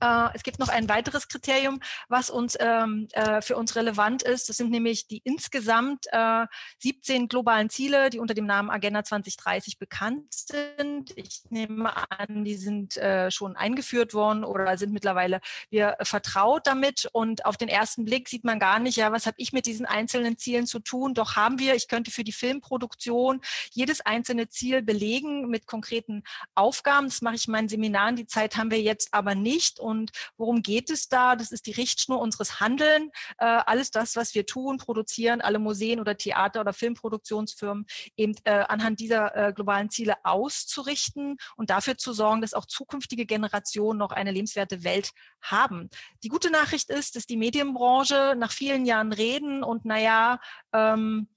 Äh, 0.02 0.28
es 0.34 0.42
gibt 0.42 0.58
noch 0.58 0.68
ein 0.68 0.88
weiteres 0.88 1.28
Kriterium, 1.28 1.80
was 2.08 2.28
uns 2.28 2.56
ähm, 2.60 3.06
äh, 3.12 3.40
für 3.40 3.56
uns 3.56 3.76
relevant 3.76 4.22
ist. 4.22 4.48
Das 4.48 4.56
sind 4.56 4.70
nämlich 4.70 5.06
die 5.06 5.20
insgesamt 5.24 6.06
äh, 6.10 6.46
17 6.80 7.28
globalen 7.28 7.70
Ziele, 7.70 8.10
die 8.10 8.18
unter 8.18 8.34
dem 8.34 8.46
Namen 8.46 8.68
Agenda 8.68 9.04
2030 9.04 9.78
bekannt 9.78 10.34
sind. 10.34 11.16
Ich 11.16 11.42
nehme 11.50 11.92
an, 12.10 12.44
die 12.44 12.56
sind 12.56 12.96
äh, 12.96 13.30
schon 13.30 13.56
eingeführt 13.56 14.12
worden 14.12 14.44
oder 14.44 14.76
sind 14.76 14.92
mittlerweile 14.92 15.40
wir 15.70 15.96
vertraut 16.02 16.66
damit. 16.66 17.08
Und 17.12 17.44
auf 17.44 17.56
den 17.56 17.68
ersten 17.68 18.04
Blick 18.04 18.28
sieht 18.28 18.44
man 18.44 18.58
gar 18.58 18.80
nicht, 18.80 18.96
ja, 18.96 19.12
was 19.12 19.26
habe 19.26 19.36
ich 19.38 19.52
mit 19.52 19.66
diesen 19.66 19.86
einzelnen 19.86 20.36
Zielen 20.36 20.66
zu 20.66 20.80
tun? 20.80 21.14
Doch 21.14 21.36
haben 21.36 21.60
wir, 21.60 21.74
ich 21.76 21.86
könnte 21.86 22.10
für 22.10 22.24
die 22.24 22.32
Filmproduktion 22.32 23.40
jedes 23.70 24.00
einzelne 24.00 24.48
Ziel 24.48 24.82
belegen 24.82 25.48
mit 25.48 25.66
konkreten 25.66 26.24
Aufgaben. 26.56 27.06
Das 27.06 27.22
mache 27.22 27.36
ich 27.36 27.46
in 27.46 27.52
meinen 27.52 27.68
Seminaren. 27.68 28.16
Die 28.16 28.26
Zeit 28.26 28.56
haben 28.56 28.72
wir 28.72 28.80
jetzt 28.80 29.14
aber 29.14 29.36
nicht. 29.36 29.78
Und 29.78 29.91
und 29.92 30.10
worum 30.36 30.62
geht 30.62 30.90
es 30.90 31.08
da? 31.08 31.36
Das 31.36 31.52
ist 31.52 31.66
die 31.66 31.72
Richtschnur 31.72 32.18
unseres 32.18 32.60
Handeln. 32.60 33.10
Äh, 33.38 33.44
alles 33.44 33.90
das, 33.90 34.16
was 34.16 34.34
wir 34.34 34.46
tun, 34.46 34.78
produzieren, 34.78 35.40
alle 35.40 35.58
Museen 35.58 36.00
oder 36.00 36.16
Theater 36.16 36.60
oder 36.62 36.72
Filmproduktionsfirmen 36.72 37.86
eben 38.16 38.34
äh, 38.44 38.64
anhand 38.68 39.00
dieser 39.00 39.36
äh, 39.36 39.52
globalen 39.52 39.90
Ziele 39.90 40.16
auszurichten 40.24 41.36
und 41.56 41.70
dafür 41.70 41.96
zu 41.98 42.12
sorgen, 42.12 42.40
dass 42.40 42.54
auch 42.54 42.66
zukünftige 42.66 43.26
Generationen 43.26 43.98
noch 43.98 44.10
eine 44.10 44.32
lebenswerte 44.32 44.82
Welt 44.82 45.10
haben. 45.42 45.90
Die 46.22 46.28
gute 46.28 46.50
Nachricht 46.50 46.90
ist, 46.90 47.16
dass 47.16 47.26
die 47.26 47.36
Medienbranche 47.36 48.34
nach 48.36 48.52
vielen 48.52 48.86
Jahren 48.86 49.12
reden 49.12 49.62
und 49.62 49.84
naja, 49.84 50.40
ähm, 50.72 51.28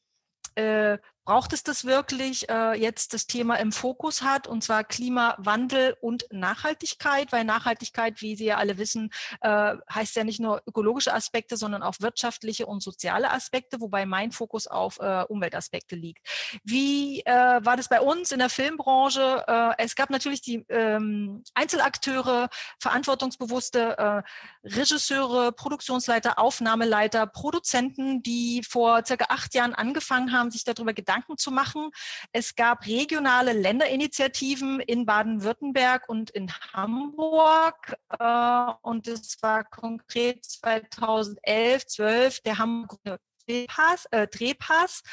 äh, 0.56 0.98
braucht 1.26 1.54
es 1.54 1.64
das 1.64 1.86
wirklich 1.86 2.48
äh, 2.50 2.80
jetzt 2.80 3.14
das 3.14 3.26
Thema 3.26 3.56
im 3.56 3.72
Fokus 3.72 4.22
hat, 4.22 4.48
und 4.48 4.64
zwar 4.64 4.84
Klimawandel 4.84 5.98
und 6.00 6.26
Nachhaltigkeit, 6.32 7.32
weil 7.32 7.44
Nachhaltigkeit, 7.44 8.22
wie 8.22 8.36
Sie 8.36 8.46
ja 8.46 8.58
alle 8.58 8.78
wissen, 8.78 9.10
äh, 9.42 9.76
heißt 9.92 10.16
ja 10.16 10.24
nicht 10.24 10.40
nur 10.40 10.62
ökologische 10.68 11.14
Aspekte, 11.14 11.58
sondern 11.58 11.82
auch 11.82 11.96
wirtschaftliche 12.00 12.68
und 12.68 12.84
soziale 12.84 13.32
Aspekte, 13.32 13.82
wobei 13.82 14.06
mein 14.06 14.32
Fokus 14.32 14.68
auf 14.68 15.00
äh, 15.00 15.24
Umweltaspekte 15.28 15.96
liegt. 15.96 16.28
Wie 16.64 17.22
äh, 17.22 17.32
war 17.32 17.76
das 17.76 17.90
bei 17.90 18.02
uns 18.02 18.32
in 18.32 18.40
der 18.40 18.50
Filmbranche? 18.50 19.44
Äh, 19.48 19.84
es 19.84 19.96
gab 19.96 20.12
natürlich 20.12 20.42
die 20.42 20.64
ähm, 20.70 21.44
Einzelakteure, 21.56 22.50
verantwortungsbewusste 22.80 23.98
äh, 23.98 24.22
Regisseure, 24.64 25.52
Produktionsleiter, 25.52 26.38
Aufnahmeleiter, 26.38 27.26
Produzenten, 27.26 28.22
die 28.22 28.62
vor 28.64 29.04
circa 29.06 29.26
acht 29.30 29.56
Jahren 29.56 29.74
angefangen 29.74 30.32
haben, 30.32 30.52
sich 30.52 30.64
darüber 30.64 30.94
Gedanken 30.94 31.15
Gedanken 31.16 31.38
zu 31.38 31.52
machen. 31.52 31.92
Es 32.34 32.56
gab 32.56 32.86
regionale 32.86 33.54
Länderinitiativen 33.54 34.82
in 34.82 35.06
Baden-Württemberg 35.06 36.10
und 36.10 36.30
in 36.32 36.52
Hamburg. 36.74 37.96
Äh, 38.20 38.74
und 38.82 39.08
es 39.08 39.42
war 39.42 39.64
konkret 39.64 40.44
2011, 40.44 41.88
12 41.88 42.42
der 42.42 42.58
Hamburger 42.58 43.20
Drehpass, 43.48 44.06
äh, 44.12 44.28
Drehpass. 44.28 45.04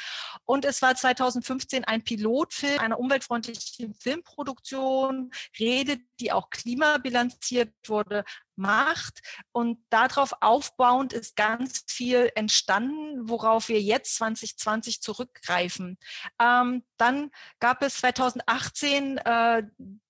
Und 0.45 0.65
es 0.65 0.81
war 0.81 0.95
2015 0.95 1.85
ein 1.85 2.03
Pilotfilm 2.03 2.79
einer 2.79 2.99
umweltfreundlichen 2.99 3.93
Filmproduktion, 3.93 5.31
Rede, 5.59 5.99
die 6.19 6.31
auch 6.31 6.49
klimabilanziert 6.49 7.73
wurde, 7.87 8.25
macht. 8.55 9.21
Und 9.51 9.79
darauf 9.89 10.33
aufbauend 10.41 11.13
ist 11.13 11.35
ganz 11.35 11.83
viel 11.87 12.31
entstanden, 12.35 13.29
worauf 13.29 13.69
wir 13.69 13.81
jetzt 13.81 14.15
2020 14.15 15.01
zurückgreifen. 15.01 15.97
Ähm, 16.39 16.83
dann 16.97 17.31
gab 17.59 17.81
es 17.81 17.97
2018 17.97 19.17
äh, 19.17 19.63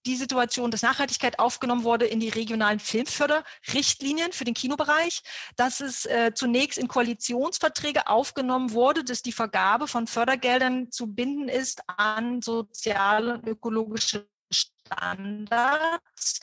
die 0.06 0.16
Situation, 0.16 0.70
dass 0.70 0.82
Nachhaltigkeit 0.82 1.40
aufgenommen 1.40 1.84
wurde 1.84 2.06
in 2.06 2.20
die 2.20 2.30
regionalen 2.30 2.80
Filmförderrichtlinien 2.80 4.34
für 4.34 4.44
den 4.44 4.54
Kinobereich, 4.54 5.22
dass 5.56 5.80
es 5.80 6.06
äh, 6.06 6.32
zunächst 6.36 6.78
in 6.78 6.88
Koalitionsverträge 6.88 8.08
aufgenommen 8.08 8.72
wurde, 8.72 9.04
dass 9.04 9.22
die 9.22 9.32
Vergabe 9.32 9.88
von 9.88 10.08
Fördergeldern 10.08 10.92
zu 10.92 11.08
binden 11.08 11.48
ist 11.48 11.82
an 11.88 12.42
soziale 12.42 13.36
und 13.36 13.48
ökologische 13.48 14.28
Standards. 14.54 16.40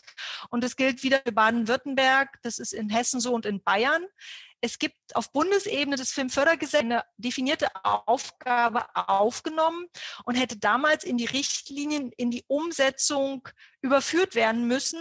Und 0.50 0.64
es 0.64 0.76
gilt 0.76 1.02
wieder 1.02 1.20
für 1.24 1.32
Baden-Württemberg, 1.32 2.38
das 2.42 2.58
ist 2.58 2.72
in 2.72 2.90
Hessen 2.90 3.20
so 3.20 3.32
und 3.32 3.46
in 3.46 3.62
Bayern. 3.62 4.04
Es 4.62 4.78
gibt 4.78 4.96
auf 5.14 5.32
Bundesebene 5.32 5.96
das 5.96 6.12
Filmfördergesetz 6.12 6.80
eine 6.80 7.04
definierte 7.16 7.68
Aufgabe 7.82 8.84
aufgenommen 8.94 9.86
und 10.24 10.34
hätte 10.34 10.58
damals 10.58 11.02
in 11.02 11.16
die 11.16 11.26
Richtlinien, 11.26 12.12
in 12.16 12.30
die 12.30 12.44
Umsetzung 12.46 13.48
überführt 13.80 14.34
werden 14.34 14.66
müssen. 14.66 15.00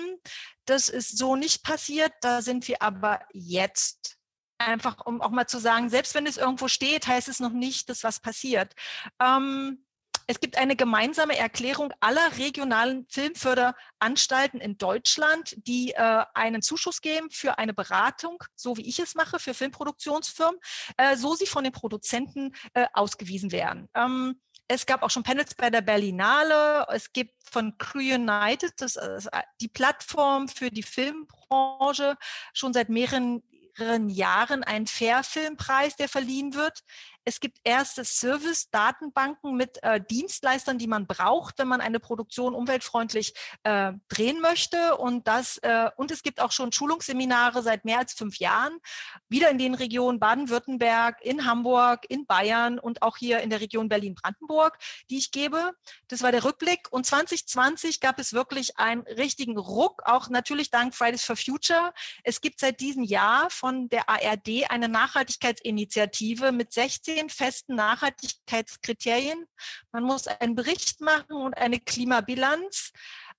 Das 0.65 0.87
ist 0.87 1.17
so 1.17 1.35
nicht 1.35 1.63
passiert. 1.63 2.13
Da 2.21 2.41
sind 2.41 2.67
wir 2.67 2.81
aber 2.81 3.19
jetzt. 3.33 4.15
Einfach, 4.61 5.05
um 5.05 5.21
auch 5.21 5.29
mal 5.29 5.47
zu 5.47 5.57
sagen, 5.57 5.89
selbst 5.89 6.15
wenn 6.15 6.27
es 6.27 6.35
irgendwo 6.35 6.67
steht, 6.67 7.07
heißt 7.07 7.29
es 7.29 7.39
noch 7.39 7.53
nicht, 7.53 7.89
dass 7.89 8.03
was 8.03 8.19
passiert. 8.19 8.73
Ähm, 9.21 9.85
es 10.29 10.39
gibt 10.39 10.59
eine 10.59 10.75
gemeinsame 10.75 11.35
Erklärung 11.35 11.91
aller 12.01 12.37
regionalen 12.37 13.07
Filmförderanstalten 13.09 14.61
in 14.61 14.77
Deutschland, 14.77 15.55
die 15.65 15.93
äh, 15.93 16.23
einen 16.35 16.61
Zuschuss 16.61 17.01
geben 17.01 17.31
für 17.31 17.57
eine 17.57 17.73
Beratung, 17.73 18.43
so 18.55 18.77
wie 18.77 18.87
ich 18.87 18.99
es 18.99 19.15
mache, 19.15 19.39
für 19.39 19.55
Filmproduktionsfirmen, 19.55 20.59
äh, 20.97 21.17
so 21.17 21.33
sie 21.33 21.47
von 21.47 21.63
den 21.63 21.73
Produzenten 21.73 22.53
äh, 22.75 22.85
ausgewiesen 22.93 23.51
werden. 23.51 23.89
Ähm, 23.95 24.39
es 24.67 24.85
gab 24.85 25.01
auch 25.01 25.09
schon 25.09 25.23
Panels 25.23 25.55
bei 25.55 25.71
der 25.71 25.81
Berlinale. 25.81 26.85
Es 26.89 27.11
gibt 27.11 27.33
von 27.49 27.75
Crew 27.79 27.97
United, 27.97 28.73
das 28.77 28.97
ist 28.97 29.25
äh, 29.33 29.41
die 29.61 29.67
Plattform 29.67 30.47
für 30.47 30.69
die 30.69 30.83
Filmbranche, 30.83 32.17
schon 32.53 32.71
seit 32.71 32.89
mehreren 32.89 33.41
Jahren 34.09 34.63
einen 34.63 34.85
Fairfilmpreis, 34.85 35.95
der 35.95 36.07
verliehen 36.07 36.53
wird. 36.53 36.83
Es 37.29 37.39
gibt 37.39 37.59
erste 37.63 38.03
Service-Datenbanken 38.03 39.55
mit 39.55 39.83
äh, 39.83 40.01
Dienstleistern, 40.01 40.79
die 40.79 40.87
man 40.87 41.05
braucht, 41.05 41.59
wenn 41.59 41.67
man 41.67 41.79
eine 41.79 41.99
Produktion 41.99 42.55
umweltfreundlich 42.55 43.35
äh, 43.61 43.93
drehen 44.07 44.41
möchte. 44.41 44.97
Und, 44.97 45.27
das, 45.27 45.59
äh, 45.59 45.91
und 45.95 46.09
es 46.09 46.23
gibt 46.23 46.41
auch 46.41 46.51
schon 46.51 46.71
Schulungsseminare 46.71 47.61
seit 47.61 47.85
mehr 47.85 47.99
als 47.99 48.13
fünf 48.13 48.39
Jahren, 48.39 48.79
wieder 49.27 49.51
in 49.51 49.59
den 49.59 49.75
Regionen 49.75 50.19
Baden-Württemberg, 50.19 51.23
in 51.23 51.45
Hamburg, 51.45 52.07
in 52.09 52.25
Bayern 52.25 52.79
und 52.79 53.03
auch 53.03 53.15
hier 53.15 53.41
in 53.41 53.51
der 53.51 53.61
Region 53.61 53.89
Berlin-Brandenburg, 53.89 54.79
die 55.11 55.19
ich 55.19 55.29
gebe. 55.29 55.73
Das 56.07 56.23
war 56.23 56.31
der 56.31 56.43
Rückblick. 56.43 56.87
Und 56.89 57.05
2020 57.05 57.99
gab 57.99 58.17
es 58.17 58.33
wirklich 58.33 58.79
einen 58.79 59.01
richtigen 59.01 59.59
Ruck, 59.59 60.01
auch 60.05 60.29
natürlich 60.29 60.71
dank 60.71 60.95
Fridays 60.95 61.25
for 61.25 61.35
Future. 61.35 61.93
Es 62.23 62.41
gibt 62.41 62.59
seit 62.59 62.79
diesem 62.79 63.03
Jahr 63.03 63.51
von 63.51 63.87
der 63.89 64.09
ARD 64.09 64.71
eine 64.71 64.89
Nachhaltigkeitsinitiative 64.89 66.51
mit 66.51 66.73
16 66.73 67.18
16 67.19 67.29
festen 67.29 67.75
Nachhaltigkeitskriterien. 67.75 69.45
Man 69.91 70.03
muss 70.03 70.27
einen 70.27 70.55
Bericht 70.55 71.01
machen 71.01 71.35
und 71.35 71.57
eine 71.57 71.79
Klimabilanz. 71.79 72.91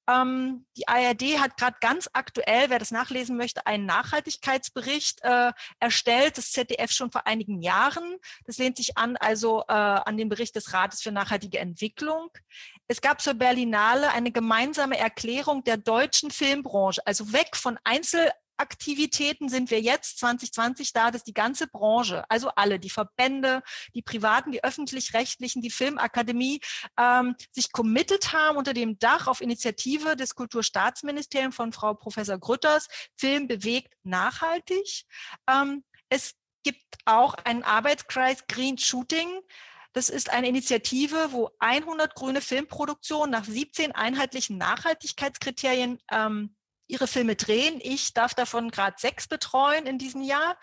Ähm, 0.08 0.66
die 0.76 0.88
ARD 0.88 1.38
hat 1.38 1.56
gerade 1.56 1.76
ganz 1.80 2.08
aktuell, 2.12 2.68
wer 2.68 2.78
das 2.78 2.90
nachlesen 2.90 3.36
möchte, 3.36 3.66
einen 3.66 3.86
Nachhaltigkeitsbericht 3.86 5.20
äh, 5.22 5.52
erstellt. 5.78 6.36
Das 6.36 6.52
ZDF 6.52 6.90
schon 6.90 7.12
vor 7.12 7.26
einigen 7.26 7.62
Jahren. 7.62 8.16
Das 8.44 8.58
lehnt 8.58 8.76
sich 8.76 8.98
an, 8.98 9.16
also 9.16 9.62
äh, 9.68 9.72
an 9.72 10.16
den 10.16 10.28
Bericht 10.28 10.56
des 10.56 10.72
Rates 10.72 11.02
für 11.02 11.12
nachhaltige 11.12 11.58
Entwicklung. 11.58 12.30
Es 12.88 13.00
gab 13.00 13.20
zur 13.20 13.34
Berlinale 13.34 14.10
eine 14.10 14.32
gemeinsame 14.32 14.98
Erklärung 14.98 15.62
der 15.64 15.76
deutschen 15.76 16.30
Filmbranche, 16.30 17.06
also 17.06 17.32
weg 17.32 17.54
von 17.54 17.78
Einzel 17.84 18.30
Aktivitäten 18.60 19.48
sind 19.48 19.70
wir 19.70 19.80
jetzt 19.80 20.18
2020 20.18 20.92
da, 20.92 21.10
dass 21.10 21.24
die 21.24 21.32
ganze 21.32 21.66
Branche, 21.66 22.24
also 22.28 22.50
alle, 22.50 22.78
die 22.78 22.90
Verbände, 22.90 23.62
die 23.94 24.02
privaten, 24.02 24.52
die 24.52 24.62
öffentlich-rechtlichen, 24.62 25.62
die 25.62 25.70
Filmakademie, 25.70 26.60
ähm, 26.98 27.34
sich 27.52 27.72
committed 27.72 28.34
haben 28.34 28.58
unter 28.58 28.74
dem 28.74 28.98
Dach 28.98 29.28
auf 29.28 29.40
Initiative 29.40 30.14
des 30.14 30.34
Kulturstaatsministeriums 30.34 31.56
von 31.56 31.72
Frau 31.72 31.94
Professor 31.94 32.38
Grütters, 32.38 32.88
Film 33.16 33.48
bewegt 33.48 33.94
nachhaltig. 34.02 35.04
Ähm, 35.48 35.82
es 36.10 36.34
gibt 36.62 36.98
auch 37.06 37.32
einen 37.32 37.62
Arbeitskreis 37.62 38.46
Green 38.46 38.76
Shooting, 38.76 39.40
das 39.92 40.08
ist 40.08 40.30
eine 40.30 40.48
Initiative, 40.48 41.32
wo 41.32 41.50
100 41.58 42.14
grüne 42.14 42.40
Filmproduktionen 42.40 43.30
nach 43.30 43.44
17 43.44 43.92
einheitlichen 43.92 44.56
Nachhaltigkeitskriterien 44.56 45.98
ähm, 46.12 46.54
ihre 46.90 47.06
Filme 47.06 47.36
drehen. 47.36 47.80
Ich 47.82 48.12
darf 48.12 48.34
davon 48.34 48.70
gerade 48.70 48.96
sechs 48.98 49.28
betreuen 49.28 49.86
in 49.86 49.98
diesem 49.98 50.22
Jahr. 50.22 50.56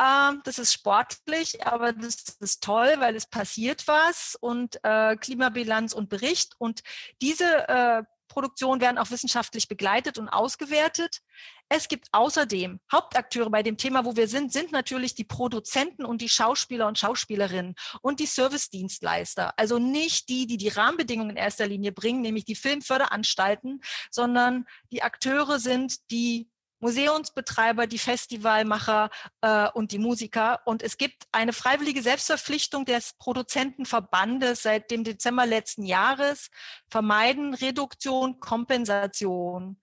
Ähm, 0.00 0.40
das 0.44 0.58
ist 0.58 0.72
sportlich, 0.72 1.66
aber 1.66 1.92
das 1.92 2.36
ist 2.40 2.62
toll, 2.62 2.94
weil 2.98 3.16
es 3.16 3.26
passiert 3.26 3.86
was 3.86 4.36
und 4.40 4.78
äh, 4.82 5.16
Klimabilanz 5.16 5.92
und 5.92 6.08
Bericht. 6.08 6.54
Und 6.58 6.82
diese 7.20 7.68
äh, 7.68 8.02
Produktionen 8.28 8.80
werden 8.80 8.98
auch 8.98 9.10
wissenschaftlich 9.10 9.68
begleitet 9.68 10.18
und 10.18 10.28
ausgewertet. 10.28 11.20
Es 11.68 11.88
gibt 11.88 12.08
außerdem 12.12 12.80
Hauptakteure 12.92 13.50
bei 13.50 13.62
dem 13.62 13.76
Thema, 13.76 14.04
wo 14.04 14.16
wir 14.16 14.28
sind, 14.28 14.52
sind 14.52 14.72
natürlich 14.72 15.14
die 15.14 15.24
Produzenten 15.24 16.04
und 16.04 16.20
die 16.20 16.28
Schauspieler 16.28 16.86
und 16.86 16.98
Schauspielerinnen 16.98 17.74
und 18.00 18.20
die 18.20 18.26
Servicedienstleister. 18.26 19.52
Also 19.56 19.78
nicht 19.78 20.28
die, 20.28 20.46
die 20.46 20.56
die 20.56 20.68
Rahmenbedingungen 20.68 21.30
in 21.30 21.36
erster 21.36 21.66
Linie 21.66 21.92
bringen, 21.92 22.20
nämlich 22.20 22.44
die 22.44 22.54
Filmförderanstalten, 22.54 23.80
sondern 24.10 24.66
die 24.92 25.02
Akteure 25.02 25.58
sind 25.58 26.10
die 26.10 26.48
Museumsbetreiber, 26.80 27.86
die 27.86 27.98
Festivalmacher 27.98 29.10
äh, 29.40 29.68
und 29.72 29.92
die 29.92 29.98
Musiker. 29.98 30.60
Und 30.64 30.82
es 30.82 30.96
gibt 30.96 31.24
eine 31.32 31.52
freiwillige 31.52 32.02
Selbstverpflichtung 32.02 32.84
des 32.84 33.14
Produzentenverbandes 33.14 34.62
seit 34.62 34.90
dem 34.90 35.04
Dezember 35.04 35.46
letzten 35.46 35.84
Jahres. 35.84 36.50
Vermeiden 36.88 37.54
Reduktion, 37.54 38.40
Kompensation. 38.40 39.80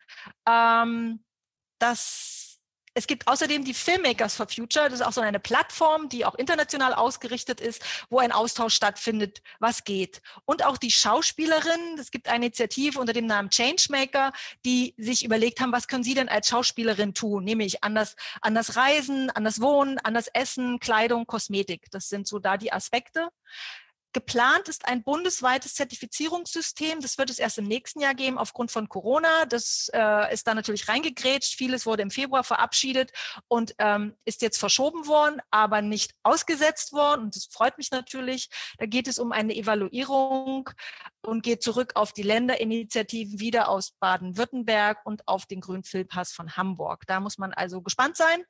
Ähm, 0.48 1.24
das 1.80 2.55
es 2.98 3.08
gibt 3.08 3.28
außerdem 3.28 3.66
die 3.66 3.74
Filmmakers 3.74 4.36
for 4.36 4.48
Future. 4.48 4.90
Das 4.90 5.02
ist 5.02 5.06
auch 5.06 5.12
so 5.12 5.20
eine 5.20 5.40
Plattform, 5.40 6.08
die 6.08 6.26
auch 6.26 6.34
international 6.36 6.94
ausgerichtet 6.94 7.60
ist, 7.60 7.84
wo 8.10 8.20
ein 8.20 8.32
Austausch 8.32 8.74
stattfindet, 8.74 9.42
was 9.60 9.84
geht. 9.84 10.22
Und 10.46 10.66
auch 10.66 10.78
die 10.78 10.92
Schauspielerinnen. 10.92 12.00
Es 12.00 12.10
gibt 12.10 12.30
eine 12.30 12.46
Initiative 12.46 12.98
unter 13.00 13.12
dem 13.12 13.26
Namen 13.26 13.50
Changemaker, 13.50 14.32
die 14.64 14.94
sich 14.98 15.26
überlegt 15.26 15.60
haben, 15.60 15.74
was 15.74 15.90
können 15.90 16.06
sie 16.06 16.14
denn 16.14 16.30
als 16.30 16.48
Schauspielerin 16.48 17.14
tun? 17.14 17.44
Nämlich 17.44 17.84
anders, 17.84 18.16
anders 18.40 18.78
reisen, 18.78 19.30
anders 19.30 19.60
wohnen, 19.60 20.00
anders 20.00 20.28
essen, 20.34 20.80
Kleidung, 20.80 21.28
Kosmetik. 21.28 21.92
Das 21.92 22.08
sind 22.08 22.28
so 22.28 22.40
da 22.40 22.56
die 22.56 22.72
Aspekte. 22.72 23.28
Geplant 24.16 24.70
ist 24.70 24.88
ein 24.88 25.04
bundesweites 25.04 25.74
Zertifizierungssystem. 25.74 27.02
Das 27.02 27.18
wird 27.18 27.30
es 27.30 27.38
erst 27.38 27.58
im 27.58 27.66
nächsten 27.66 28.00
Jahr 28.00 28.14
geben 28.14 28.38
aufgrund 28.38 28.72
von 28.72 28.88
Corona. 28.88 29.46
Das 29.46 29.90
äh, 29.94 30.34
ist 30.34 30.48
da 30.48 30.56
natürlich 30.56 30.88
reingegrätscht. 30.88 31.58
Vieles 31.58 31.86
wurde 31.86 32.04
im 32.04 32.10
Februar 32.10 32.46
verabschiedet 32.46 33.12
und 33.50 33.76
ähm, 33.78 34.16
ist 34.24 34.42
jetzt 34.42 34.58
verschoben 34.58 35.08
worden, 35.08 35.42
aber 35.52 35.82
nicht 35.82 36.14
ausgesetzt 36.24 36.94
worden. 36.94 37.24
Und 37.24 37.36
das 37.36 37.50
freut 37.52 37.78
mich 37.78 37.92
natürlich. 37.92 38.48
Da 38.78 38.86
geht 38.86 39.10
es 39.10 39.20
um 39.20 39.34
eine 39.34 39.54
Evaluierung 39.54 40.70
und 41.22 41.44
geht 41.44 41.62
zurück 41.62 41.92
auf 41.96 42.14
die 42.14 42.24
Länderinitiativen 42.24 43.42
wieder 43.42 43.68
aus 43.68 43.98
Baden-Württemberg 44.00 45.06
und 45.06 45.28
auf 45.28 45.46
den 45.46 45.60
Grünen 45.60 45.84
Filmpass 45.84 46.32
von 46.32 46.56
Hamburg. 46.56 47.04
Da 47.08 47.20
muss 47.20 47.38
man 47.38 47.52
also 47.54 47.82
gespannt 47.82 48.16
sein. 48.16 48.46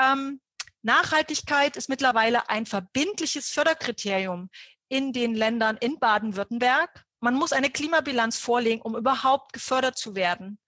Ähm, 0.00 0.40
Nachhaltigkeit 0.80 1.76
ist 1.76 1.90
mittlerweile 1.90 2.48
ein 2.48 2.64
verbindliches 2.64 3.50
Förderkriterium 3.50 4.48
in 4.90 5.14
den 5.14 5.34
Ländern 5.34 5.78
in 5.78 5.98
Baden-Württemberg. 5.98 7.06
Man 7.20 7.34
muss 7.34 7.52
eine 7.52 7.70
Klimabilanz 7.70 8.38
vorlegen, 8.38 8.82
um 8.82 8.96
überhaupt 8.96 9.52
gefördert 9.54 9.96
zu 9.96 10.14
werden. 10.14 10.58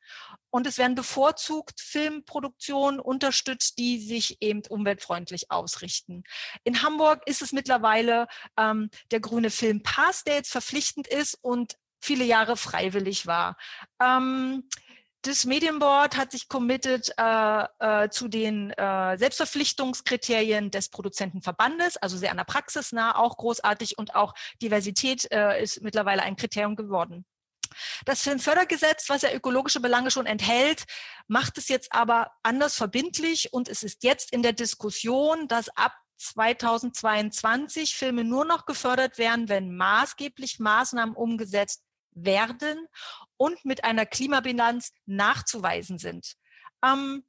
Und 0.50 0.67
es 0.67 0.76
werden 0.76 0.95
bevorzugt 0.95 1.81
Filmproduktionen 1.81 3.00
unterstützt, 3.00 3.79
die 3.79 3.99
sich 3.99 4.37
eben 4.43 4.62
umweltfreundlich 4.69 5.50
ausrichten. 5.50 6.25
In 6.62 6.83
Hamburg 6.83 7.23
ist 7.26 7.41
es 7.41 7.52
mittlerweile 7.52 8.29
ähm, 8.59 8.91
der 9.11 9.21
grüne 9.21 9.50
Filmpass, 9.50 10.25
der 10.25 10.35
jetzt 10.35 10.52
verpflichtend 10.52 11.07
ist 11.07 11.38
und 11.41 11.76
viele 12.02 12.25
Jahre 12.25 12.59
freiwillig 12.59 13.26
war. 13.26 13.57
Ähm, 14.00 14.69
das 15.23 15.45
Medienboard 15.45 16.17
hat 16.17 16.33
sich 16.33 16.49
committed 16.49 17.12
äh, 17.17 17.64
äh, 17.79 18.09
zu 18.11 18.29
den 18.29 18.71
äh, 18.71 19.17
Selbstverpflichtungskriterien 19.17 20.71
des 20.71 20.88
Produzentenverbandes, 20.88 21.97
also 21.97 22.17
sehr 22.17 22.33
an 22.33 22.37
der 22.37 22.45
Praxis 22.45 22.93
nah, 22.93 23.17
auch 23.17 23.37
großartig 23.37 23.99
und 23.99 24.17
auch 24.17 24.35
Diversität 24.61 25.31
äh, 25.31 25.62
ist 25.62 25.81
mittlerweile 25.81 26.23
ein 26.23 26.37
Kriterium 26.37 26.75
geworden. 26.75 27.25
Das 28.05 28.23
Filmfördergesetz, 28.23 29.09
was 29.09 29.23
ja 29.23 29.33
ökologische 29.33 29.81
Belange 29.81 30.11
schon 30.11 30.26
enthält, 30.26 30.85
macht 31.29 31.57
es 31.57 31.69
jetzt 31.69 31.93
aber 31.93 32.33
anders 32.43 32.76
verbindlich 32.76 33.52
und 33.52 33.69
es 33.69 33.83
ist 33.83 34.02
jetzt 34.02 34.33
in 34.33 34.43
der 34.43 34.52
Diskussion, 34.52 35.49
dass 35.49 35.68
ab 35.70 35.92
2022 36.18 37.97
Filme 37.97 38.25
nur 38.25 38.44
noch 38.44 38.66
gefördert 38.66 39.18
werden, 39.18 39.49
wenn 39.49 39.75
maßgeblich 39.75 40.59
Maßnahmen 40.59 41.14
umgesetzt 41.14 41.83
werden 42.12 42.87
und 43.37 43.64
mit 43.64 43.85
einer 43.85 44.07
Klimabilanz 44.07 44.92
nachzuweisen 45.07 45.98
sind. 45.98 46.35
Ähm, 46.85 47.25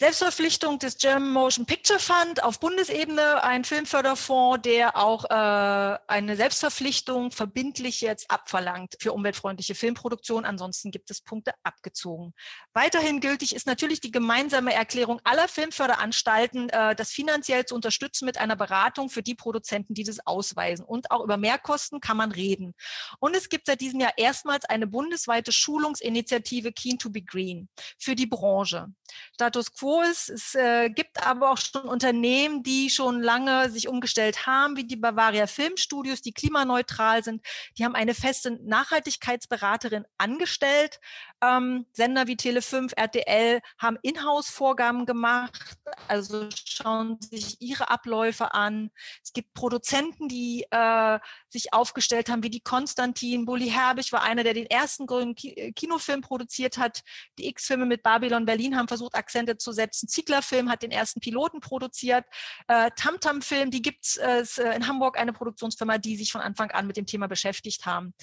Selbstverpflichtung 0.00 0.78
des 0.78 0.96
German 0.96 1.30
Motion 1.30 1.66
Picture 1.66 1.98
Fund 1.98 2.42
auf 2.42 2.58
Bundesebene, 2.58 3.44
ein 3.44 3.64
Filmförderfonds, 3.64 4.62
der 4.62 4.96
auch 4.96 5.26
äh, 5.26 5.98
eine 6.06 6.36
Selbstverpflichtung 6.36 7.32
verbindlich 7.32 8.00
jetzt 8.00 8.30
abverlangt 8.30 8.96
für 8.98 9.12
umweltfreundliche 9.12 9.74
Filmproduktion. 9.74 10.46
Ansonsten 10.46 10.90
gibt 10.90 11.10
es 11.10 11.20
Punkte 11.20 11.52
abgezogen. 11.64 12.32
Weiterhin 12.72 13.20
gültig 13.20 13.54
ist 13.54 13.66
natürlich 13.66 14.00
die 14.00 14.10
gemeinsame 14.10 14.72
Erklärung 14.72 15.20
aller 15.22 15.48
Filmförderanstalten, 15.48 16.70
äh, 16.70 16.96
das 16.96 17.10
finanziell 17.10 17.66
zu 17.66 17.74
unterstützen 17.74 18.24
mit 18.24 18.38
einer 18.38 18.56
Beratung 18.56 19.10
für 19.10 19.22
die 19.22 19.34
Produzenten, 19.34 19.92
die 19.92 20.04
das 20.04 20.26
ausweisen. 20.26 20.82
Und 20.82 21.10
auch 21.10 21.22
über 21.22 21.36
Mehrkosten 21.36 22.00
kann 22.00 22.16
man 22.16 22.32
reden. 22.32 22.72
Und 23.18 23.36
es 23.36 23.50
gibt 23.50 23.66
seit 23.66 23.82
diesem 23.82 24.00
Jahr 24.00 24.16
erstmals 24.16 24.64
eine 24.64 24.86
bundesweite 24.86 25.52
Schulungsinitiative 25.52 26.72
Keen 26.72 26.98
to 26.98 27.10
be 27.10 27.20
Green 27.20 27.68
für 27.98 28.14
die 28.14 28.26
Branche. 28.26 28.86
Status 29.34 29.74
quo 29.74 29.89
ist. 29.98 30.30
Es 30.30 30.54
äh, 30.54 30.88
gibt 30.90 31.26
aber 31.26 31.50
auch 31.50 31.58
schon 31.58 31.82
Unternehmen, 31.82 32.62
die 32.62 32.90
schon 32.90 33.20
lange 33.20 33.70
sich 33.70 33.88
umgestellt 33.88 34.46
haben, 34.46 34.76
wie 34.76 34.84
die 34.84 34.96
Bavaria 34.96 35.46
Filmstudios, 35.46 36.22
die 36.22 36.32
klimaneutral 36.32 37.24
sind. 37.24 37.44
Die 37.76 37.84
haben 37.84 37.94
eine 37.94 38.14
feste 38.14 38.58
Nachhaltigkeitsberaterin 38.62 40.04
angestellt. 40.18 41.00
Ähm, 41.42 41.86
Sender 41.92 42.26
wie 42.26 42.36
Tele5, 42.36 42.94
RTL 42.96 43.60
haben 43.78 43.98
Inhouse-Vorgaben 44.02 45.06
gemacht, 45.06 45.58
also 46.06 46.48
schauen 46.54 47.18
sich 47.20 47.60
ihre 47.60 47.90
Abläufe 47.90 48.54
an. 48.54 48.90
Es 49.24 49.32
gibt 49.32 49.54
Produzenten, 49.54 50.28
die 50.28 50.66
äh, 50.70 51.18
sich 51.48 51.72
aufgestellt 51.72 52.28
haben, 52.28 52.42
wie 52.42 52.50
die 52.50 52.60
Konstantin. 52.60 53.46
Bulli 53.46 53.70
Herbig 53.70 54.12
war 54.12 54.22
einer, 54.22 54.44
der 54.44 54.54
den 54.54 54.66
ersten 54.66 55.06
grünen 55.06 55.34
äh, 55.42 55.72
Kinofilm 55.72 56.20
produziert 56.20 56.78
hat. 56.78 57.02
Die 57.38 57.48
X-Filme 57.48 57.86
mit 57.86 58.02
Babylon 58.02 58.44
Berlin 58.44 58.76
haben 58.76 58.88
versucht, 58.88 59.14
Akzente 59.14 59.56
zu 59.56 59.72
setzen. 59.72 59.79
Ziegler-Film 59.88 60.70
hat 60.70 60.82
den 60.82 60.90
ersten 60.90 61.20
Piloten 61.20 61.60
produziert. 61.60 62.24
Äh, 62.68 62.90
Tamtam-Film, 62.96 63.70
die 63.70 63.82
gibt 63.82 64.16
äh, 64.18 64.40
es 64.40 64.58
äh, 64.58 64.74
in 64.74 64.86
Hamburg, 64.86 65.18
eine 65.18 65.32
Produktionsfirma, 65.32 65.98
die 65.98 66.16
sich 66.16 66.32
von 66.32 66.40
Anfang 66.40 66.70
an 66.70 66.86
mit 66.86 66.96
dem 66.96 67.06
Thema 67.06 67.28
beschäftigt 67.28 67.86
haben. 67.86 68.14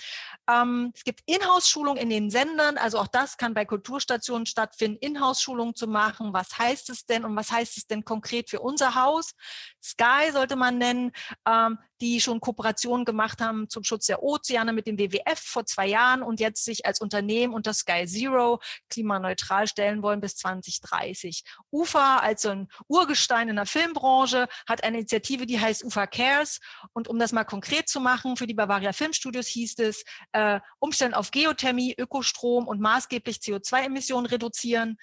Ähm, 0.50 0.91
es 0.96 1.04
gibt 1.04 1.22
Inhouse-Schulungen 1.26 2.02
in 2.02 2.10
den 2.10 2.30
Sendern, 2.30 2.78
also 2.78 3.00
auch 3.00 3.08
das 3.08 3.38
kann 3.38 3.54
bei 3.54 3.65
Kulturstationen 3.65 4.46
stattfinden, 4.46 4.98
Inhouse-Schulungen 5.00 5.76
zu 5.76 5.88
machen. 5.88 6.34
Was 6.34 6.58
heißt 6.58 6.89
es 6.89 7.06
denn 7.06 7.26
und 7.26 7.36
was 7.36 7.52
heißt 7.52 7.78
es 7.78 7.88
denn 7.88 8.06
konkret 8.06 8.50
für 8.50 8.60
unser 8.60 8.96
Haus? 8.96 9.34
Sky 9.88 10.32
sollte 10.32 10.56
man 10.56 10.78
nennen. 10.78 11.12
Ähm, 11.47 11.78
die 12.02 12.21
schon 12.21 12.39
Kooperationen 12.39 13.06
gemacht 13.06 13.41
haben 13.41 13.69
zum 13.69 13.84
Schutz 13.84 14.06
der 14.06 14.21
Ozeane 14.21 14.73
mit 14.73 14.88
dem 14.88 14.97
WWF 14.97 15.39
vor 15.39 15.65
zwei 15.65 15.88
Jahren 15.88 16.21
und 16.21 16.39
jetzt 16.39 16.63
sich 16.63 16.86
als 16.86 17.02
Unternehmen 17.02 17.54
unter 17.54 17.73
Sky 17.73 18.06
Zero 18.06 18.60
klimaneutral 18.89 19.67
stellen 19.67 20.02
wollen 20.04 20.21
bis 20.21 20.36
2030. 20.36 21.43
UFA 21.71 22.17
als 22.17 22.43
so 22.43 22.50
ein 22.50 22.67
Urgestein 22.88 23.50
in 23.50 23.56
der 23.56 23.65
Filmbranche 23.65 24.47
hat 24.67 24.84
eine 24.84 24.97
Initiative, 24.97 25.45
die 25.45 25.60
heißt 25.60 25.84
UFA 25.84 26.08
Cares. 26.08 26.60
Und 26.93 27.08
um 27.08 27.19
das 27.19 27.32
mal 27.32 27.43
konkret 27.43 27.89
zu 27.89 28.00
machen, 28.00 28.38
für 28.38 28.47
die 28.47 28.54
Bavaria 28.54 28.93
Filmstudios 28.93 29.47
hieß 29.47 29.80
es, 29.80 30.04
äh, 30.34 30.60
Umstellen 30.80 31.13
auf 31.13 31.32
Geothermie, 31.32 31.95
Ökostrom 31.97 32.67
und 32.67 32.80
maßgeblich 32.80 33.38
CO2-Emissionen 33.38 34.28
reduzieren 34.28 34.97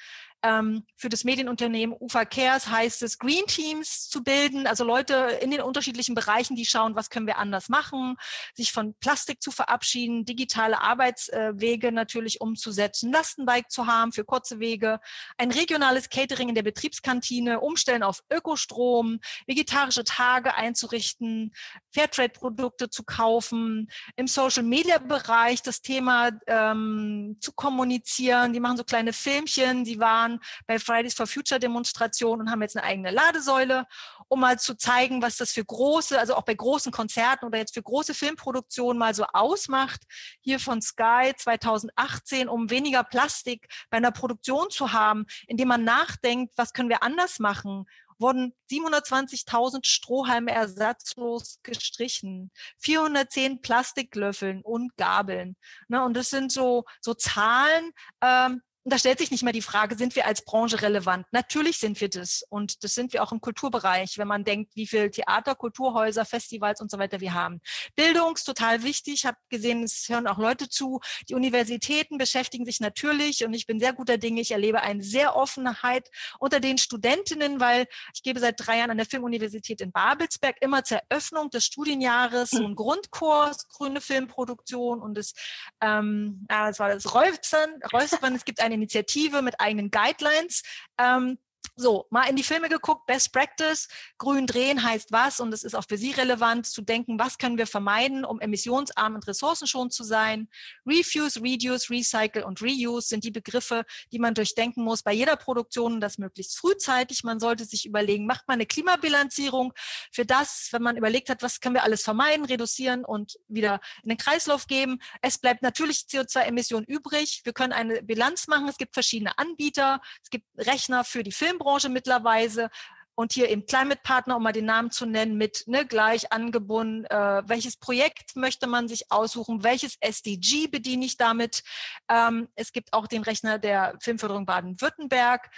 ähm, 0.45 0.85
für 0.97 1.09
das 1.09 1.25
Medienunternehmen 1.25 1.97
UFA 1.99 2.25
Cares 2.25 2.69
heißt 2.69 3.03
es, 3.03 3.19
Green 3.19 3.47
Teams 3.47 4.09
zu 4.09 4.23
bilden, 4.23 4.67
also 4.67 4.85
Leute 4.85 5.39
in 5.41 5.51
den 5.51 5.63
unterschiedlichen 5.63 6.15
Bereichen, 6.15 6.55
die 6.55 6.67
schauen, 6.67 6.95
was 6.95 7.09
können 7.09 7.27
wir 7.27 7.39
anders 7.39 7.69
machen, 7.69 8.17
sich 8.55 8.71
von 8.71 8.95
Plastik 9.01 9.43
zu 9.43 9.51
verabschieden, 9.51 10.27
digitale 10.27 10.81
Arbeitswege 10.81 11.93
natürlich 11.93 12.41
umzusetzen, 12.41 13.11
Lastenbike 13.11 13.71
zu 13.71 13.87
haben 13.87 14.13
für 14.13 14.25
kurze 14.25 14.61
Wege, 14.61 15.01
ein 15.39 15.51
regionales 15.51 16.11
Catering 16.11 16.51
in 16.51 16.55
der 16.55 16.63
Betriebskantine, 16.63 17.61
umstellen 17.61 18.03
auf 18.03 18.23
Ökostrom, 18.31 19.21
vegetarische 19.47 20.05
Tage 20.05 20.55
einzurichten, 20.55 21.55
Fairtrade-Produkte 21.93 22.91
zu 22.91 23.05
kaufen, 23.05 23.91
im 24.17 24.27
Social-Media-Bereich 24.27 25.63
das 25.63 25.81
Thema 25.81 26.33
ähm, 26.47 27.39
zu 27.41 27.53
kommunizieren. 27.53 28.53
Die 28.53 28.61
machen 28.61 28.77
so 28.77 28.85
kleine 28.85 29.13
Filmchen, 29.13 29.85
die 29.85 29.99
waren 29.99 30.34
bei 30.67 30.79
Fridays 30.79 31.15
for 31.15 31.27
Future 31.27 31.59
Demonstrationen 31.59 32.43
und 32.43 32.51
haben 32.51 32.63
jetzt 32.63 32.77
eine 32.77 32.87
eigene 32.87 33.11
Ladesäule, 33.11 33.87
um 34.29 34.41
mal 34.41 34.59
zu 34.59 34.77
zeigen, 34.77 35.23
was 35.23 35.37
das 35.37 35.53
für 35.53 35.65
große, 35.65 36.19
also 36.19 36.35
auch 36.35 36.45
bei 36.45 36.55
großen 36.55 36.93
Konzerten 36.93 37.47
oder 37.47 37.59
jetzt 37.59 37.75
für 37.75 37.83
große 37.83 38.15
Filmproduktionen 38.15 38.99
mal 38.99 39.15
so 39.15 39.25
ausmacht. 39.33 40.03
Hier 40.41 40.61
von 40.61 40.83
Sky 40.83 41.33
2018, 41.37 42.49
um 42.49 42.71
weniger 42.71 43.05
Plastik 43.05 43.69
bei 43.91 43.99
einer 43.99 44.13
Produktion 44.13 44.71
zu 44.71 44.93
haben, 44.93 45.27
indem 45.47 45.69
man 45.69 45.85
nachdenkt, 45.85 46.53
was 46.57 46.73
können 46.73 46.89
wir 46.89 47.03
anders 47.03 47.39
machen? 47.39 47.87
wurden 48.19 48.55
720.000 48.71 49.85
Strohhalme 49.87 50.53
ersatzlos 50.53 51.61
gestrichen, 51.63 52.51
410 52.79 53.61
Plastiklöffeln 53.61 54.63
und 54.63 54.97
Gabeln. 54.97 55.57
Ne, 55.89 56.05
und 56.05 56.15
das 56.15 56.31
sind 56.31 56.53
so, 56.53 56.85
so 57.01 57.15
Zahlen, 57.15 57.93
ähm, 58.21 58.63
und 58.85 58.93
da 58.93 58.99
stellt 58.99 59.19
sich 59.19 59.31
nicht 59.31 59.43
mehr 59.43 59.55
die 59.55 59.63
Frage, 59.63 59.97
sind 59.97 60.15
wir 60.15 60.27
als 60.27 60.45
Branche 60.45 60.83
relevant? 60.83 61.27
Natürlich 61.33 61.79
sind 61.79 61.99
wir 62.03 62.11
das. 62.11 62.45
Und 62.51 62.85
das 62.85 62.95
sind 62.95 63.15
wir 63.15 63.23
auch 63.23 63.33
im 63.33 63.41
Kulturbereich, 63.41 64.19
wenn 64.19 64.29
man 64.29 64.45
denkt, 64.45 64.77
wie 64.77 64.87
viel 64.87 65.11
Theater, 65.11 65.55
Kulturhäuser, 65.55 66.27
Festivals 66.27 66.83
und 66.83 66.91
so 66.91 66.99
weiter 66.99 67.21
wir 67.21 67.33
haben. 67.33 67.63
Bildung 67.97 68.35
ist 68.35 68.45
total 68.45 68.83
wichtig. 68.83 69.15
Ich 69.15 69.27
habe 69.27 69.39
gesehen, 69.49 69.85
es 69.85 70.07
hören 70.11 70.27
auch 70.27 70.37
Leute 70.37 70.69
zu. 70.69 71.01
Die 71.31 71.35
Universitäten 71.35 72.19
beschäftigen 72.19 72.67
sich 72.67 72.79
natürlich 72.81 73.43
und 73.47 73.55
ich 73.55 73.67
bin 73.67 73.81
sehr 73.81 73.95
guter 73.95 74.19
Dinge. 74.19 74.43
Ich 74.43 74.51
erlebe 74.51 74.83
eine 74.83 75.03
sehr 75.03 75.35
Offenheit 75.35 76.11
unter 76.39 76.61
den 76.61 76.77
Studentinnen, 76.77 77.61
weil 77.61 77.87
ich 78.15 78.23
gebe 78.23 78.39
seit 78.39 78.57
drei 78.59 78.79
Jahren 78.79 78.91
an 78.91 78.99
der 78.99 79.07
Filmuniversität 79.07 79.81
in 79.81 79.93
Babelsberg 79.93 80.57
immer 80.61 80.85
zur 80.85 81.01
Eröffnung 81.09 81.49
des 81.49 81.65
Studienjahres 81.65 82.51
so 82.51 82.63
einen 82.63 82.75
Grundkurs, 82.75 83.67
grüne 83.69 84.03
Filmproduktion 84.03 85.01
und 85.01 85.17
das, 85.17 85.33
ähm, 85.81 86.47
ja, 86.51 86.69
das 86.69 86.79
war 86.79 86.91
das 86.91 87.15
Räuspern. 87.15 87.81
Räuspern. 87.91 88.35
Es 88.35 88.45
gibt 88.45 88.61
eine 88.61 88.74
Initiative 88.75 89.43
mit 89.43 89.61
eigenen 89.61 89.91
Guidelines. 89.91 90.63
Ähm, 90.99 91.39
so, 91.77 92.07
mal 92.11 92.29
in 92.29 92.37
die 92.37 92.45
Filme 92.45 92.69
geguckt, 92.69 93.07
Best 93.07 93.33
Practice, 93.33 93.89
grün 94.19 94.47
drehen 94.47 94.83
heißt 94.83 95.11
was 95.11 95.41
und 95.41 95.53
es 95.53 95.65
ist 95.65 95.75
auch 95.75 95.85
für 95.89 95.97
Sie 95.97 96.13
relevant 96.13 96.67
zu 96.67 96.83
denken, 96.83 97.19
was 97.19 97.37
können 97.37 97.59
wir 97.59 97.67
vermeiden, 97.67 98.25
um 98.25 98.41
emissionsarm 98.41 99.17
und 99.17 99.27
ressourcenschonend 99.27 99.93
zu 99.93 100.05
sein. 100.05 100.49
Refuse, 100.87 101.43
Reduce, 101.43 101.91
Recycle 101.91 102.45
und 102.45 102.63
Reuse 102.63 103.09
sind 103.09 103.25
die 103.25 103.33
Begriffe, 103.33 103.85
die 104.13 104.21
man 104.21 104.35
durchdenken 104.35 104.85
muss 104.85 105.03
bei 105.03 105.13
jeder 105.13 105.37
Produktion 105.37 105.95
und 105.95 106.01
das 106.01 106.19
möglichst 106.19 106.57
frühzeitig. 106.57 107.25
Man 107.25 107.41
sollte 107.41 107.65
sich 107.65 107.87
überlegen, 107.87 108.27
macht 108.27 108.47
man 108.47 108.55
eine 108.55 108.67
Klimabilanzierung 108.67 109.73
für 110.13 110.25
das, 110.25 110.69
wenn 110.71 110.83
man 110.83 110.97
überlegt 110.97 111.29
hat, 111.29 111.43
was 111.43 111.61
können 111.61 111.75
wir 111.75 111.83
alles 111.83 112.03
vermeiden, 112.03 112.45
reduzieren 112.45 113.05
und 113.05 113.37
wieder 113.49 113.81
in 114.05 114.11
den 114.11 114.19
Kreislauf 114.19 114.69
geben. 114.69 115.01
Es 115.23 115.39
bleibt 115.39 115.63
natürlich 115.63 116.07
CO2-Emissionen 116.09 116.87
übrig. 116.87 117.41
Wir 117.43 117.53
können 117.53 117.73
eine 117.73 118.03
Bilanz 118.03 118.47
machen. 118.47 118.69
Es 118.69 118.79
gibt 118.79 118.95
verschiedene 118.95 119.37
Anbieter. 119.39 120.01
Es 120.23 120.31
gibt 120.31 120.47
Rechner 120.57 121.03
für 121.03 121.25
die 121.25 121.33
Filmbranche 121.33 121.54
Filmbranche 121.55 121.89
mittlerweile 121.89 122.71
und 123.17 123.33
hier 123.33 123.49
eben 123.49 123.65
Climate 123.67 124.01
Partner, 124.03 124.37
um 124.37 124.43
mal 124.43 124.53
den 124.53 124.65
Namen 124.65 124.91
zu 124.91 125.07
nennen, 125.07 125.37
mit 125.37 125.65
ne, 125.67 125.87
gleich 125.87 126.33
angebunden, 126.33 127.05
äh, 127.05 127.43
welches 127.47 127.77
Projekt 127.77 128.35
möchte 128.35 128.67
man 128.67 128.89
sich 128.89 129.11
aussuchen, 129.13 129.63
welches 129.63 129.97
SDG 130.01 130.67
bediene 130.67 131.05
ich 131.05 131.17
damit. 131.17 131.63
Ähm, 132.09 132.49
es 132.57 132.73
gibt 132.73 132.93
auch 132.93 133.07
den 133.07 133.23
Rechner 133.23 133.59
der 133.59 133.97
Filmförderung 134.01 134.47
Baden-Württemberg, 134.47 135.49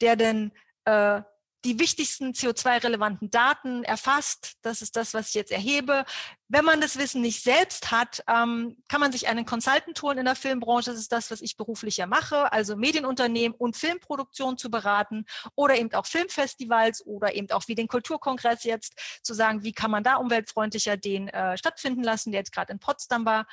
der 0.00 0.14
denn 0.14 0.52
äh, 0.84 1.22
die 1.64 1.78
wichtigsten 1.78 2.32
CO2-relevanten 2.32 3.30
Daten 3.30 3.84
erfasst. 3.84 4.54
Das 4.62 4.82
ist 4.82 4.96
das, 4.96 5.12
was 5.12 5.28
ich 5.28 5.34
jetzt 5.34 5.52
erhebe. 5.52 6.04
Wenn 6.48 6.64
man 6.64 6.80
das 6.80 6.98
Wissen 6.98 7.20
nicht 7.20 7.42
selbst 7.42 7.90
hat, 7.90 8.24
ähm, 8.28 8.76
kann 8.88 9.00
man 9.00 9.12
sich 9.12 9.28
einen 9.28 9.44
Consultant 9.44 10.00
holen 10.02 10.18
in 10.18 10.24
der 10.24 10.34
Filmbranche. 10.34 10.90
Das 10.90 10.98
ist 10.98 11.12
das, 11.12 11.30
was 11.30 11.42
ich 11.42 11.56
beruflich 11.56 11.98
ja 11.98 12.06
mache, 12.06 12.52
also 12.52 12.76
Medienunternehmen 12.76 13.56
und 13.56 13.76
Filmproduktion 13.76 14.58
zu 14.58 14.70
beraten 14.70 15.26
oder 15.54 15.76
eben 15.76 15.92
auch 15.92 16.06
Filmfestivals 16.06 17.04
oder 17.06 17.34
eben 17.34 17.50
auch 17.50 17.68
wie 17.68 17.74
den 17.74 17.88
Kulturkongress 17.88 18.64
jetzt 18.64 18.94
zu 19.22 19.34
sagen, 19.34 19.62
wie 19.62 19.72
kann 19.72 19.90
man 19.90 20.02
da 20.02 20.16
umweltfreundlicher 20.16 20.96
den 20.96 21.28
äh, 21.28 21.58
stattfinden 21.58 22.02
lassen, 22.02 22.32
der 22.32 22.40
jetzt 22.40 22.52
gerade 22.52 22.72
in 22.72 22.78
Potsdam 22.78 23.24
war. 23.24 23.46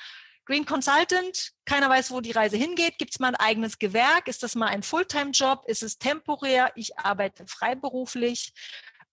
Green 0.47 0.65
Consultant, 0.65 1.51
keiner 1.65 1.89
weiß, 1.89 2.09
wo 2.11 2.21
die 2.21 2.31
Reise 2.31 2.55
hingeht. 2.55 2.97
Gibt 2.97 3.11
es 3.11 3.19
mal 3.19 3.27
ein 3.27 3.35
eigenes 3.35 3.79
Gewerk? 3.79 4.29
Ist 4.29 4.43
das 4.43 4.55
mal 4.55 4.67
ein 4.67 4.81
Fulltime-Job? 4.81 5.65
Ist 5.67 5.83
es 5.83 5.97
temporär? 5.97 6.71
Ich 6.75 6.97
arbeite 6.97 7.45
freiberuflich. 7.47 8.53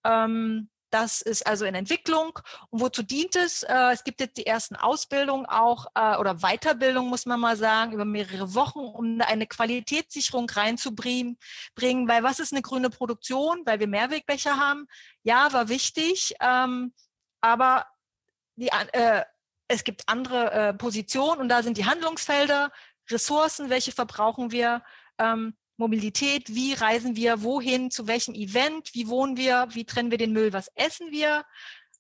Ähm, 0.04 0.70
das 0.90 1.22
ist 1.22 1.44
also 1.44 1.64
in 1.64 1.74
Entwicklung. 1.74 2.38
Und 2.70 2.80
wozu 2.80 3.02
dient 3.02 3.34
es? 3.34 3.64
Äh, 3.64 3.90
es 3.90 4.04
gibt 4.04 4.20
jetzt 4.20 4.36
die 4.36 4.46
ersten 4.46 4.76
Ausbildungen 4.76 5.44
auch 5.46 5.86
äh, 5.96 6.16
oder 6.18 6.36
Weiterbildung, 6.36 7.08
muss 7.08 7.26
man 7.26 7.40
mal 7.40 7.56
sagen, 7.56 7.90
über 7.90 8.04
mehrere 8.04 8.54
Wochen, 8.54 8.78
um 8.78 9.20
eine 9.20 9.48
Qualitätssicherung 9.48 10.48
reinzubringen. 10.48 11.36
Weil 11.76 12.22
was 12.22 12.38
ist 12.38 12.52
eine 12.52 12.62
grüne 12.62 12.90
Produktion? 12.90 13.62
Weil 13.64 13.80
wir 13.80 13.88
Mehrwegbecher 13.88 14.56
haben. 14.56 14.86
Ja, 15.24 15.52
war 15.52 15.68
wichtig. 15.68 16.36
Ähm, 16.40 16.94
aber 17.40 17.86
die, 18.54 18.68
äh, 18.68 19.24
es 19.68 19.84
gibt 19.84 20.08
andere 20.08 20.50
äh, 20.52 20.74
Positionen 20.74 21.40
und 21.40 21.48
da 21.48 21.62
sind 21.62 21.78
die 21.78 21.86
Handlungsfelder, 21.86 22.70
Ressourcen, 23.10 23.70
welche 23.70 23.92
verbrauchen 23.92 24.50
wir, 24.50 24.82
ähm, 25.18 25.54
Mobilität, 25.76 26.54
wie 26.54 26.74
reisen 26.74 27.16
wir, 27.16 27.42
wohin, 27.42 27.90
zu 27.90 28.06
welchem 28.06 28.34
Event, 28.34 28.94
wie 28.94 29.08
wohnen 29.08 29.36
wir, 29.36 29.66
wie 29.70 29.84
trennen 29.84 30.10
wir 30.10 30.18
den 30.18 30.32
Müll, 30.32 30.52
was 30.52 30.70
essen 30.76 31.10
wir. 31.10 31.44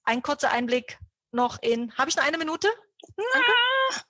Ein 0.04 0.22
kurzer 0.22 0.50
Einblick 0.50 0.98
noch 1.32 1.60
in, 1.60 1.92
habe 1.96 2.08
ich 2.08 2.16
noch 2.16 2.24
eine 2.24 2.38
Minute? 2.38 2.68
Danke. 3.16 4.04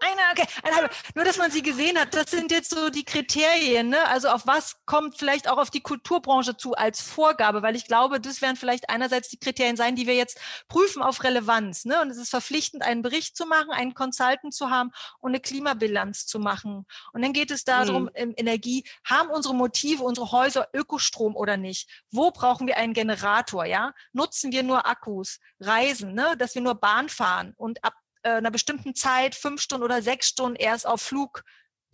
Eine, 0.00 0.20
okay, 0.32 0.46
eine 0.62 0.76
halbe. 0.76 0.90
Nur, 1.14 1.24
dass 1.24 1.38
man 1.38 1.50
sie 1.50 1.62
gesehen 1.62 1.98
hat, 1.98 2.14
das 2.14 2.30
sind 2.30 2.50
jetzt 2.50 2.70
so 2.70 2.90
die 2.90 3.04
Kriterien. 3.04 3.88
Ne? 3.88 4.06
Also 4.08 4.28
auf 4.28 4.46
was 4.46 4.76
kommt 4.86 5.18
vielleicht 5.18 5.48
auch 5.48 5.58
auf 5.58 5.70
die 5.70 5.80
Kulturbranche 5.80 6.56
zu 6.56 6.74
als 6.74 7.00
Vorgabe? 7.00 7.62
Weil 7.62 7.76
ich 7.76 7.86
glaube, 7.86 8.20
das 8.20 8.40
werden 8.40 8.56
vielleicht 8.56 8.90
einerseits 8.90 9.28
die 9.28 9.38
Kriterien 9.38 9.76
sein, 9.76 9.96
die 9.96 10.06
wir 10.06 10.14
jetzt 10.14 10.38
prüfen 10.68 11.02
auf 11.02 11.22
Relevanz. 11.24 11.84
Ne? 11.84 12.00
Und 12.00 12.10
es 12.10 12.18
ist 12.18 12.30
verpflichtend, 12.30 12.82
einen 12.82 13.02
Bericht 13.02 13.36
zu 13.36 13.46
machen, 13.46 13.70
einen 13.70 13.94
Consultant 13.94 14.54
zu 14.54 14.70
haben 14.70 14.90
und 15.20 15.30
eine 15.30 15.40
Klimabilanz 15.40 16.26
zu 16.26 16.38
machen. 16.38 16.86
Und 17.12 17.22
dann 17.22 17.32
geht 17.32 17.50
es 17.50 17.64
darum, 17.64 18.08
im 18.14 18.34
Energie, 18.36 18.84
haben 19.04 19.30
unsere 19.30 19.54
Motive, 19.54 20.02
unsere 20.02 20.30
Häuser 20.32 20.68
Ökostrom 20.72 21.34
oder 21.34 21.56
nicht? 21.56 21.88
Wo 22.10 22.30
brauchen 22.30 22.66
wir 22.66 22.76
einen 22.76 22.94
Generator? 22.94 23.64
Ja? 23.64 23.92
Nutzen 24.12 24.52
wir 24.52 24.62
nur 24.62 24.86
Akkus? 24.86 25.40
Reisen, 25.60 26.14
ne? 26.14 26.36
dass 26.38 26.54
wir 26.54 26.62
nur 26.62 26.74
Bahn 26.74 27.08
fahren 27.08 27.54
und 27.56 27.82
ab 27.84 27.94
einer 28.22 28.50
bestimmten 28.50 28.94
Zeit, 28.94 29.34
fünf 29.34 29.60
Stunden 29.60 29.84
oder 29.84 30.02
sechs 30.02 30.28
Stunden 30.28 30.56
erst 30.56 30.86
auf 30.86 31.00
Flug 31.00 31.44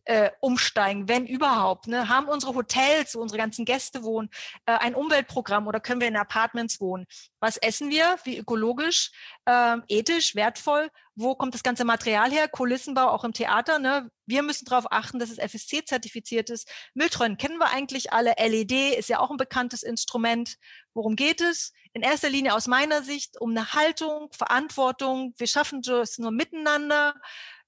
äh, 0.05 0.31
umsteigen, 0.41 1.09
wenn 1.09 1.27
überhaupt. 1.27 1.87
Ne? 1.87 2.09
Haben 2.09 2.29
unsere 2.29 2.55
Hotels, 2.55 3.15
wo 3.15 3.21
unsere 3.21 3.39
ganzen 3.39 3.65
Gäste 3.65 4.03
wohnen, 4.03 4.29
äh, 4.67 4.73
ein 4.73 4.95
Umweltprogramm 4.95 5.67
oder 5.67 5.81
können 5.81 6.01
wir 6.01 6.09
in 6.09 6.17
Apartments 6.17 6.81
wohnen? 6.81 7.07
Was 7.41 7.57
essen 7.57 7.91
wir? 7.91 8.17
Wie 8.25 8.39
ökologisch, 8.39 9.11
äh, 9.47 9.77
ethisch, 9.89 10.35
wertvoll? 10.35 10.91
Wo 11.17 11.35
kommt 11.35 11.55
das 11.55 11.63
ganze 11.63 11.85
Material 11.85 12.31
her? 12.31 12.49
Kulissenbau 12.49 13.09
auch 13.09 13.25
im 13.25 13.33
Theater. 13.33 13.79
Ne? 13.79 14.11
Wir 14.27 14.43
müssen 14.43 14.65
darauf 14.65 14.91
achten, 14.91 15.19
dass 15.19 15.31
es 15.31 15.39
FSC-zertifiziert 15.39 16.51
ist. 16.51 16.69
Mülltrennen 16.95 17.39
kennen 17.39 17.59
wir 17.59 17.71
eigentlich 17.71 18.13
alle. 18.13 18.35
LED 18.37 18.97
ist 18.99 19.09
ja 19.09 19.21
auch 19.21 19.31
ein 19.31 19.37
bekanntes 19.37 19.83
Instrument. 19.83 20.57
Worum 20.93 21.17
geht 21.17 21.41
es? 21.41 21.73
In 21.93 22.03
erster 22.03 22.29
Linie 22.29 22.55
aus 22.55 22.67
meiner 22.67 23.03
Sicht 23.03 23.41
um 23.41 23.51
eine 23.51 23.73
Haltung, 23.73 24.31
Verantwortung. 24.33 25.35
Wir 25.39 25.47
schaffen 25.47 25.83
das 25.83 26.19
nur 26.19 26.33
miteinander. 26.33 27.15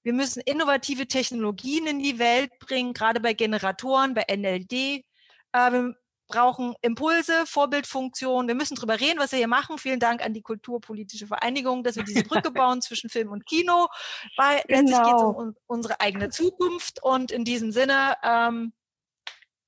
Wir 0.07 0.13
müssen 0.13 0.41
innovative 0.45 1.05
Technologien 1.05 1.85
in 1.85 1.99
die 1.99 2.17
Welt 2.17 2.57
bringen, 2.59 2.93
gerade 2.93 3.19
bei 3.19 3.33
Generatoren, 3.33 4.13
bei 4.13 4.23
NLD. 4.33 4.71
Äh, 4.71 5.03
wir 5.51 5.95
brauchen 6.29 6.75
Impulse, 6.81 7.45
Vorbildfunktionen. 7.45 8.47
Wir 8.47 8.55
müssen 8.55 8.75
drüber 8.75 9.01
reden, 9.01 9.19
was 9.19 9.33
wir 9.33 9.39
hier 9.39 9.49
machen. 9.49 9.77
Vielen 9.77 9.99
Dank 9.99 10.23
an 10.23 10.33
die 10.33 10.41
Kulturpolitische 10.41 11.27
Vereinigung, 11.27 11.83
dass 11.83 11.97
wir 11.97 12.05
diese 12.05 12.23
Brücke 12.23 12.51
bauen 12.51 12.81
zwischen 12.81 13.09
Film 13.09 13.33
und 13.33 13.45
Kino. 13.45 13.89
Weil 14.37 14.61
genau. 14.65 14.79
letztlich 14.79 15.03
geht 15.03 15.15
es 15.17 15.23
um 15.23 15.55
unsere 15.67 15.99
eigene 15.99 16.29
Zukunft. 16.29 17.03
Und 17.03 17.29
in 17.29 17.43
diesem 17.43 17.73
Sinne 17.73 18.15
ähm, 18.23 18.71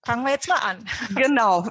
Fangen 0.06 0.24
wir 0.24 0.32
jetzt 0.32 0.48
mal 0.48 0.56
an. 0.56 0.86
Genau, 1.14 1.66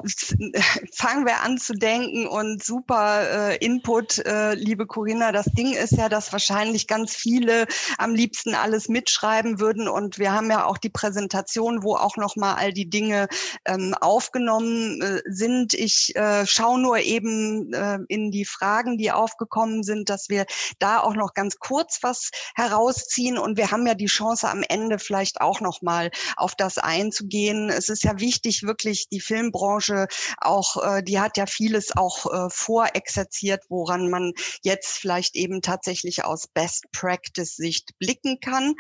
fangen 0.95 1.25
wir 1.25 1.41
an 1.41 1.57
zu 1.57 1.73
denken 1.73 2.27
und 2.27 2.63
super 2.63 3.53
äh, 3.53 3.57
Input, 3.57 4.19
äh, 4.19 4.53
liebe 4.53 4.87
Corinna. 4.87 5.33
Das 5.33 5.47
Ding 5.47 5.73
ist 5.73 5.93
ja, 5.93 6.11
dass 6.11 6.31
wahrscheinlich 6.31 6.87
ganz 6.87 7.17
viele 7.17 7.67
am 7.97 8.15
liebsten 8.15 8.55
alles 8.55 8.89
mitschreiben 8.89 9.61
würden 9.61 9.89
und 9.89 10.19
wir 10.19 10.33
haben 10.33 10.51
ja 10.51 10.67
auch 10.67 10.77
die 10.77 10.91
Präsentation, 10.91 11.83
wo 11.83 11.97
auch 11.97 12.19
noch 12.19 12.37
mal 12.37 12.55
all 12.55 12.75
die 12.75 12.91
Dinge 12.91 13.29
ähm, 13.65 13.95
aufgenommen 13.99 15.01
äh, 15.01 15.23
sind. 15.25 15.73
Ich 15.73 16.15
äh, 16.15 16.47
schaue 16.47 16.81
nur 16.81 16.99
eben 16.99 17.73
äh, 17.73 17.99
in 18.09 18.31
die 18.31 18.45
Fragen, 18.45 18.99
die 18.99 19.11
aufgekommen 19.11 19.83
sind, 19.83 20.11
dass 20.11 20.29
wir 20.29 20.45
da 20.79 21.01
auch 21.01 21.15
noch 21.15 21.33
ganz 21.33 21.59
kurz 21.59 22.01
was 22.03 22.31
herausziehen 22.55 23.39
und 23.39 23.57
wir 23.57 23.71
haben 23.71 23.87
ja 23.87 23.95
die 23.95 24.07
Chance 24.07 24.51
am 24.51 24.63
Ende 24.69 24.99
vielleicht 24.99 25.41
auch 25.41 25.63
noch 25.63 25.81
mal 25.81 26.11
auf 26.37 26.55
das 26.55 26.77
einzugehen. 26.77 27.71
Es 27.71 27.89
ist 27.89 28.05
ja 28.05 28.19
wie 28.19 28.28
wichtig, 28.29 28.63
wirklich 28.63 29.09
die 29.09 29.21
Filmbranche 29.21 30.07
auch, 30.37 30.77
äh, 30.83 31.03
die 31.03 31.19
hat 31.19 31.39
ja 31.39 31.47
vieles 31.47 31.97
auch 31.97 32.27
äh, 32.27 32.51
vorexerziert, 32.51 33.65
woran 33.71 34.11
man 34.11 34.35
jetzt 34.63 34.99
vielleicht 34.99 35.35
eben 35.35 35.63
tatsächlich 35.63 36.25
aus 36.25 36.47
Best 36.47 36.85
Practice 36.93 37.57
Sicht 37.57 37.99
blicken 37.99 38.39
kann. 38.41 38.75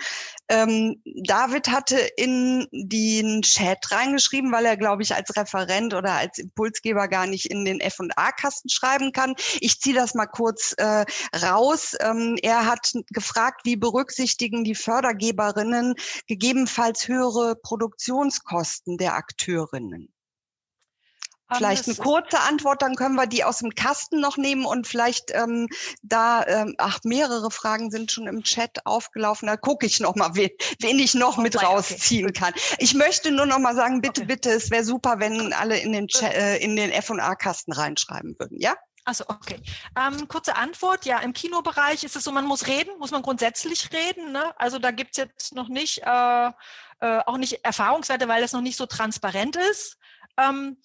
Ähm, 0.50 1.02
David 1.24 1.68
hatte 1.68 1.96
in 2.18 2.66
den 2.72 3.40
Chat 3.40 3.90
reingeschrieben, 3.90 4.52
weil 4.52 4.66
er, 4.66 4.76
glaube 4.76 5.02
ich, 5.02 5.14
als 5.14 5.34
Referent 5.34 5.94
oder 5.94 6.12
als 6.12 6.36
Impulsgeber 6.36 7.08
gar 7.08 7.26
nicht 7.26 7.46
in 7.46 7.64
den 7.64 7.80
F&A-Kasten 7.80 8.68
schreiben 8.68 9.12
kann. 9.12 9.34
Ich 9.60 9.80
ziehe 9.80 9.94
das 9.94 10.12
mal 10.12 10.26
kurz 10.26 10.74
äh, 10.76 11.06
raus. 11.42 11.96
Ähm, 12.00 12.36
er 12.42 12.66
hat 12.66 12.92
gefragt, 13.10 13.62
wie 13.64 13.76
berücksichtigen 13.76 14.62
die 14.62 14.74
Fördergeberinnen 14.74 15.94
gegebenenfalls 16.26 17.08
höhere 17.08 17.56
Produktionskosten 17.56 18.98
der 18.98 19.14
Akteurinnen? 19.28 20.12
Vielleicht 21.50 21.86
eine 21.86 21.96
kurze 21.96 22.40
Antwort, 22.40 22.82
dann 22.82 22.94
können 22.94 23.14
wir 23.14 23.26
die 23.26 23.42
aus 23.42 23.58
dem 23.60 23.74
Kasten 23.74 24.20
noch 24.20 24.36
nehmen 24.36 24.66
und 24.66 24.86
vielleicht 24.86 25.30
ähm, 25.32 25.68
da, 26.02 26.44
ähm, 26.46 26.74
ach, 26.76 26.98
mehrere 27.04 27.50
Fragen 27.50 27.90
sind 27.90 28.12
schon 28.12 28.26
im 28.26 28.42
Chat 28.42 28.84
aufgelaufen. 28.84 29.46
Da 29.46 29.56
gucke 29.56 29.86
ich 29.86 29.98
noch 29.98 30.14
mal, 30.14 30.34
wen, 30.34 30.50
wen 30.80 30.98
ich 30.98 31.14
noch 31.14 31.38
mit 31.38 31.62
rausziehen 31.62 32.34
kann. 32.34 32.52
Ich 32.76 32.92
möchte 32.92 33.30
nur 33.30 33.46
noch 33.46 33.58
mal 33.60 33.74
sagen, 33.74 34.02
bitte, 34.02 34.22
okay. 34.22 34.34
bitte, 34.34 34.50
es 34.50 34.70
wäre 34.70 34.84
super, 34.84 35.20
wenn 35.20 35.54
alle 35.54 35.78
in 35.78 35.92
den, 35.92 36.08
Chat, 36.08 36.34
äh, 36.34 36.58
in 36.58 36.76
den 36.76 36.90
F&A-Kasten 36.90 37.72
reinschreiben 37.72 38.36
würden, 38.38 38.60
ja? 38.60 38.74
Achso, 39.08 39.24
okay. 39.28 39.58
Ähm, 39.96 40.28
kurze 40.28 40.54
Antwort. 40.54 41.06
Ja, 41.06 41.20
im 41.20 41.32
Kinobereich 41.32 42.04
ist 42.04 42.14
es 42.14 42.24
so, 42.24 42.30
man 42.30 42.44
muss 42.44 42.66
reden, 42.66 42.90
muss 42.98 43.10
man 43.10 43.22
grundsätzlich 43.22 43.90
reden. 43.90 44.32
Ne? 44.32 44.52
Also 44.60 44.78
da 44.78 44.90
gibt 44.90 45.12
es 45.12 45.16
jetzt 45.16 45.54
noch 45.54 45.68
nicht, 45.68 46.02
äh, 46.04 46.50
äh, 47.00 47.20
auch 47.26 47.36
nicht 47.36 47.64
Erfahrungswerte, 47.64 48.28
weil 48.28 48.42
das 48.42 48.52
noch 48.52 48.60
nicht 48.60 48.76
so 48.76 48.86
transparent 48.86 49.56
ist. 49.56 49.98
Ähm, 50.36 50.78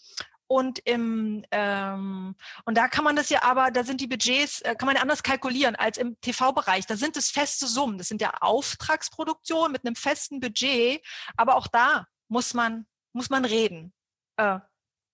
und 0.47 0.79
im 0.79 1.43
ähm, 1.51 2.35
und 2.65 2.77
da 2.77 2.87
kann 2.87 3.03
man 3.03 3.15
das 3.15 3.29
ja 3.29 3.43
aber, 3.43 3.71
da 3.71 3.83
sind 3.83 4.01
die 4.01 4.07
Budgets, 4.07 4.61
äh, 4.61 4.75
kann 4.75 4.85
man 4.85 4.95
ja 4.95 5.01
anders 5.01 5.23
kalkulieren 5.23 5.75
als 5.75 5.97
im 5.97 6.19
TV-Bereich. 6.21 6.85
Da 6.85 6.95
sind 6.95 7.17
es 7.17 7.31
feste 7.31 7.65
Summen. 7.65 7.97
Das 7.97 8.07
sind 8.07 8.21
ja 8.21 8.33
Auftragsproduktionen 8.41 9.71
mit 9.71 9.85
einem 9.85 9.95
festen 9.95 10.39
Budget, 10.39 11.03
aber 11.37 11.55
auch 11.55 11.67
da 11.67 12.05
muss 12.27 12.53
man 12.53 12.85
muss 13.13 13.29
man 13.29 13.45
reden. 13.45 13.93
Äh, 14.37 14.59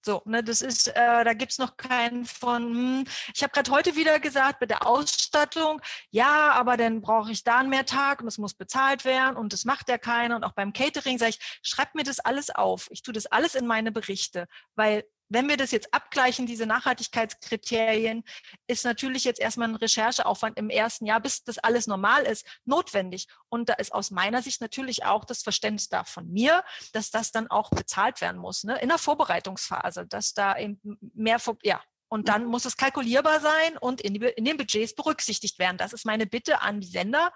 so, 0.01 0.21
ne, 0.25 0.43
das 0.43 0.61
ist, 0.61 0.87
äh, 0.87 1.23
da 1.23 1.33
gibt's 1.33 1.57
noch 1.57 1.77
keinen 1.77 2.25
von, 2.25 2.63
hm, 2.63 3.03
ich 3.33 3.43
habe 3.43 3.51
gerade 3.51 3.71
heute 3.71 3.95
wieder 3.95 4.19
gesagt, 4.19 4.61
mit 4.61 4.69
der 4.69 4.85
Ausstattung, 4.87 5.81
ja, 6.09 6.51
aber 6.51 6.77
dann 6.77 7.01
brauche 7.01 7.31
ich 7.31 7.43
da 7.43 7.59
einen 7.59 7.69
mehr 7.69 7.85
Tag 7.85 8.21
und 8.21 8.27
es 8.27 8.37
muss 8.37 8.53
bezahlt 8.53 9.05
werden 9.05 9.37
und 9.37 9.53
das 9.53 9.65
macht 9.65 9.89
ja 9.89 9.97
keiner. 9.97 10.35
Und 10.35 10.43
auch 10.43 10.53
beim 10.53 10.73
Catering 10.73 11.17
sage 11.17 11.31
ich, 11.31 11.59
schreibt 11.61 11.95
mir 11.95 12.03
das 12.03 12.19
alles 12.19 12.49
auf. 12.49 12.87
Ich 12.91 13.01
tue 13.01 13.13
das 13.13 13.25
alles 13.25 13.55
in 13.55 13.67
meine 13.67 13.91
Berichte, 13.91 14.47
weil 14.75 15.03
wenn 15.29 15.47
wir 15.47 15.57
das 15.57 15.71
jetzt 15.71 15.93
abgleichen, 15.93 16.45
diese 16.45 16.65
Nachhaltigkeitskriterien, 16.65 18.23
ist 18.67 18.83
natürlich 18.83 19.23
jetzt 19.23 19.39
erstmal 19.39 19.69
ein 19.69 19.75
Rechercheaufwand 19.75 20.57
im 20.57 20.69
ersten 20.69 21.05
Jahr, 21.05 21.21
bis 21.21 21.43
das 21.43 21.59
alles 21.59 21.87
normal 21.87 22.23
ist, 22.23 22.45
notwendig. 22.65 23.27
Und 23.47 23.69
da 23.69 23.73
ist 23.73 23.93
aus 23.93 24.11
meiner 24.11 24.41
Sicht 24.41 24.59
natürlich 24.59 25.05
auch 25.05 25.25
das 25.25 25.43
Verständnis 25.43 25.87
da 25.87 26.03
von 26.03 26.29
mir, 26.31 26.63
dass 26.93 27.11
das 27.11 27.31
dann 27.31 27.47
auch 27.47 27.69
bezahlt 27.69 28.21
werden 28.21 28.41
muss, 28.41 28.63
ne? 28.63 28.79
in 28.81 28.89
der 28.89 28.97
Vorbereitungsphase, 28.97 30.07
dass 30.07 30.33
da 30.33 30.57
eben 30.57 30.79
mehr, 31.13 31.39
ja, 31.63 31.81
und 32.09 32.27
dann 32.27 32.45
muss 32.45 32.65
es 32.65 32.75
kalkulierbar 32.75 33.39
sein 33.39 33.77
und 33.79 34.01
in, 34.01 34.15
die, 34.15 34.21
in 34.21 34.45
den 34.45 34.57
Budgets 34.57 34.95
berücksichtigt 34.95 35.59
werden. 35.59 35.77
Das 35.77 35.93
ist 35.93 36.05
meine 36.05 36.25
Bitte 36.25 36.61
an 36.61 36.81
die 36.81 36.87
Sender. 36.87 37.31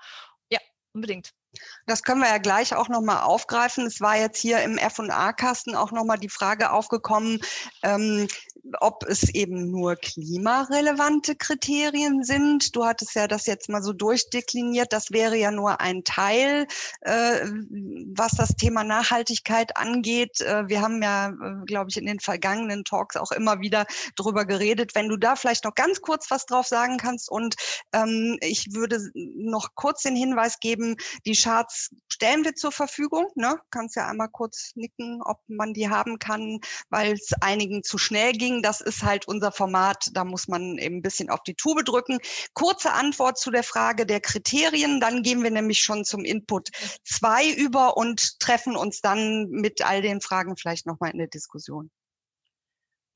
Ja, 0.49 0.59
unbedingt. 0.93 1.31
Das 1.85 2.03
können 2.03 2.21
wir 2.21 2.29
ja 2.29 2.37
gleich 2.37 2.75
auch 2.75 2.89
nochmal 2.89 3.23
aufgreifen. 3.23 3.85
Es 3.85 3.99
war 3.99 4.17
jetzt 4.17 4.39
hier 4.39 4.61
im 4.63 4.77
F&A-Kasten 4.77 5.75
auch 5.75 5.91
nochmal 5.91 6.17
die 6.17 6.29
Frage 6.29 6.71
aufgekommen, 6.71 7.39
ähm, 7.83 8.27
ob 8.79 9.03
es 9.07 9.29
eben 9.29 9.69
nur 9.69 9.95
klimarelevante 9.97 11.35
Kriterien 11.35 12.23
sind. 12.23 12.75
Du 12.75 12.85
hattest 12.85 13.15
ja 13.15 13.27
das 13.27 13.45
jetzt 13.45 13.67
mal 13.67 13.83
so 13.83 13.91
durchdekliniert. 13.91 14.93
Das 14.93 15.11
wäre 15.11 15.35
ja 15.35 15.51
nur 15.51 15.81
ein 15.81 16.03
Teil, 16.05 16.67
äh, 17.01 17.45
was 18.15 18.31
das 18.31 18.55
Thema 18.55 18.83
Nachhaltigkeit 18.83 19.75
angeht. 19.75 20.39
Äh, 20.39 20.69
wir 20.69 20.81
haben 20.81 21.01
ja, 21.03 21.29
äh, 21.29 21.65
glaube 21.65 21.89
ich, 21.89 21.97
in 21.97 22.05
den 22.05 22.21
vergangenen 22.21 22.85
Talks 22.85 23.17
auch 23.17 23.31
immer 23.31 23.59
wieder 23.59 23.85
drüber 24.15 24.45
geredet. 24.45 24.95
Wenn 24.95 25.09
du 25.09 25.17
da 25.17 25.35
vielleicht 25.35 25.65
noch 25.65 25.75
ganz 25.75 25.99
kurz 26.01 26.31
was 26.31 26.45
drauf 26.45 26.67
sagen 26.67 26.97
kannst 26.97 27.29
und 27.29 27.55
ähm, 27.91 28.37
ich 28.39 28.73
würde 28.73 29.11
noch 29.13 29.75
kurz 29.75 30.03
den 30.03 30.15
Hinweis 30.15 30.59
geben, 30.61 30.95
die 31.25 31.35
Charts 31.43 31.89
stellen 32.07 32.45
wir 32.45 32.55
zur 32.55 32.71
Verfügung. 32.71 33.27
Ne? 33.35 33.59
Kannst 33.69 33.95
ja 33.97 34.07
einmal 34.07 34.29
kurz 34.29 34.71
nicken, 34.75 35.21
ob 35.23 35.39
man 35.47 35.73
die 35.73 35.89
haben 35.89 36.17
kann, 36.19 36.59
weil 36.89 37.13
es 37.13 37.33
einigen 37.41 37.83
zu 37.83 37.97
schnell 37.97 38.31
ging. 38.31 38.61
Das 38.61 38.79
ist 38.79 39.03
halt 39.03 39.27
unser 39.27 39.51
Format. 39.51 40.09
Da 40.13 40.23
muss 40.23 40.47
man 40.47 40.77
eben 40.77 40.97
ein 40.97 41.01
bisschen 41.01 41.29
auf 41.29 41.43
die 41.43 41.55
Tube 41.55 41.83
drücken. 41.83 42.19
Kurze 42.53 42.93
Antwort 42.93 43.37
zu 43.37 43.51
der 43.51 43.63
Frage 43.63 44.05
der 44.05 44.21
Kriterien. 44.21 45.01
Dann 45.01 45.21
gehen 45.21 45.43
wir 45.43 45.51
nämlich 45.51 45.83
schon 45.83 46.05
zum 46.05 46.23
Input 46.23 46.69
2 47.03 47.49
über 47.51 47.97
und 47.97 48.39
treffen 48.39 48.77
uns 48.77 49.01
dann 49.01 49.49
mit 49.49 49.85
all 49.85 50.01
den 50.01 50.21
Fragen 50.21 50.55
vielleicht 50.55 50.85
nochmal 50.85 51.11
in 51.11 51.17
der 51.17 51.27
Diskussion. 51.27 51.91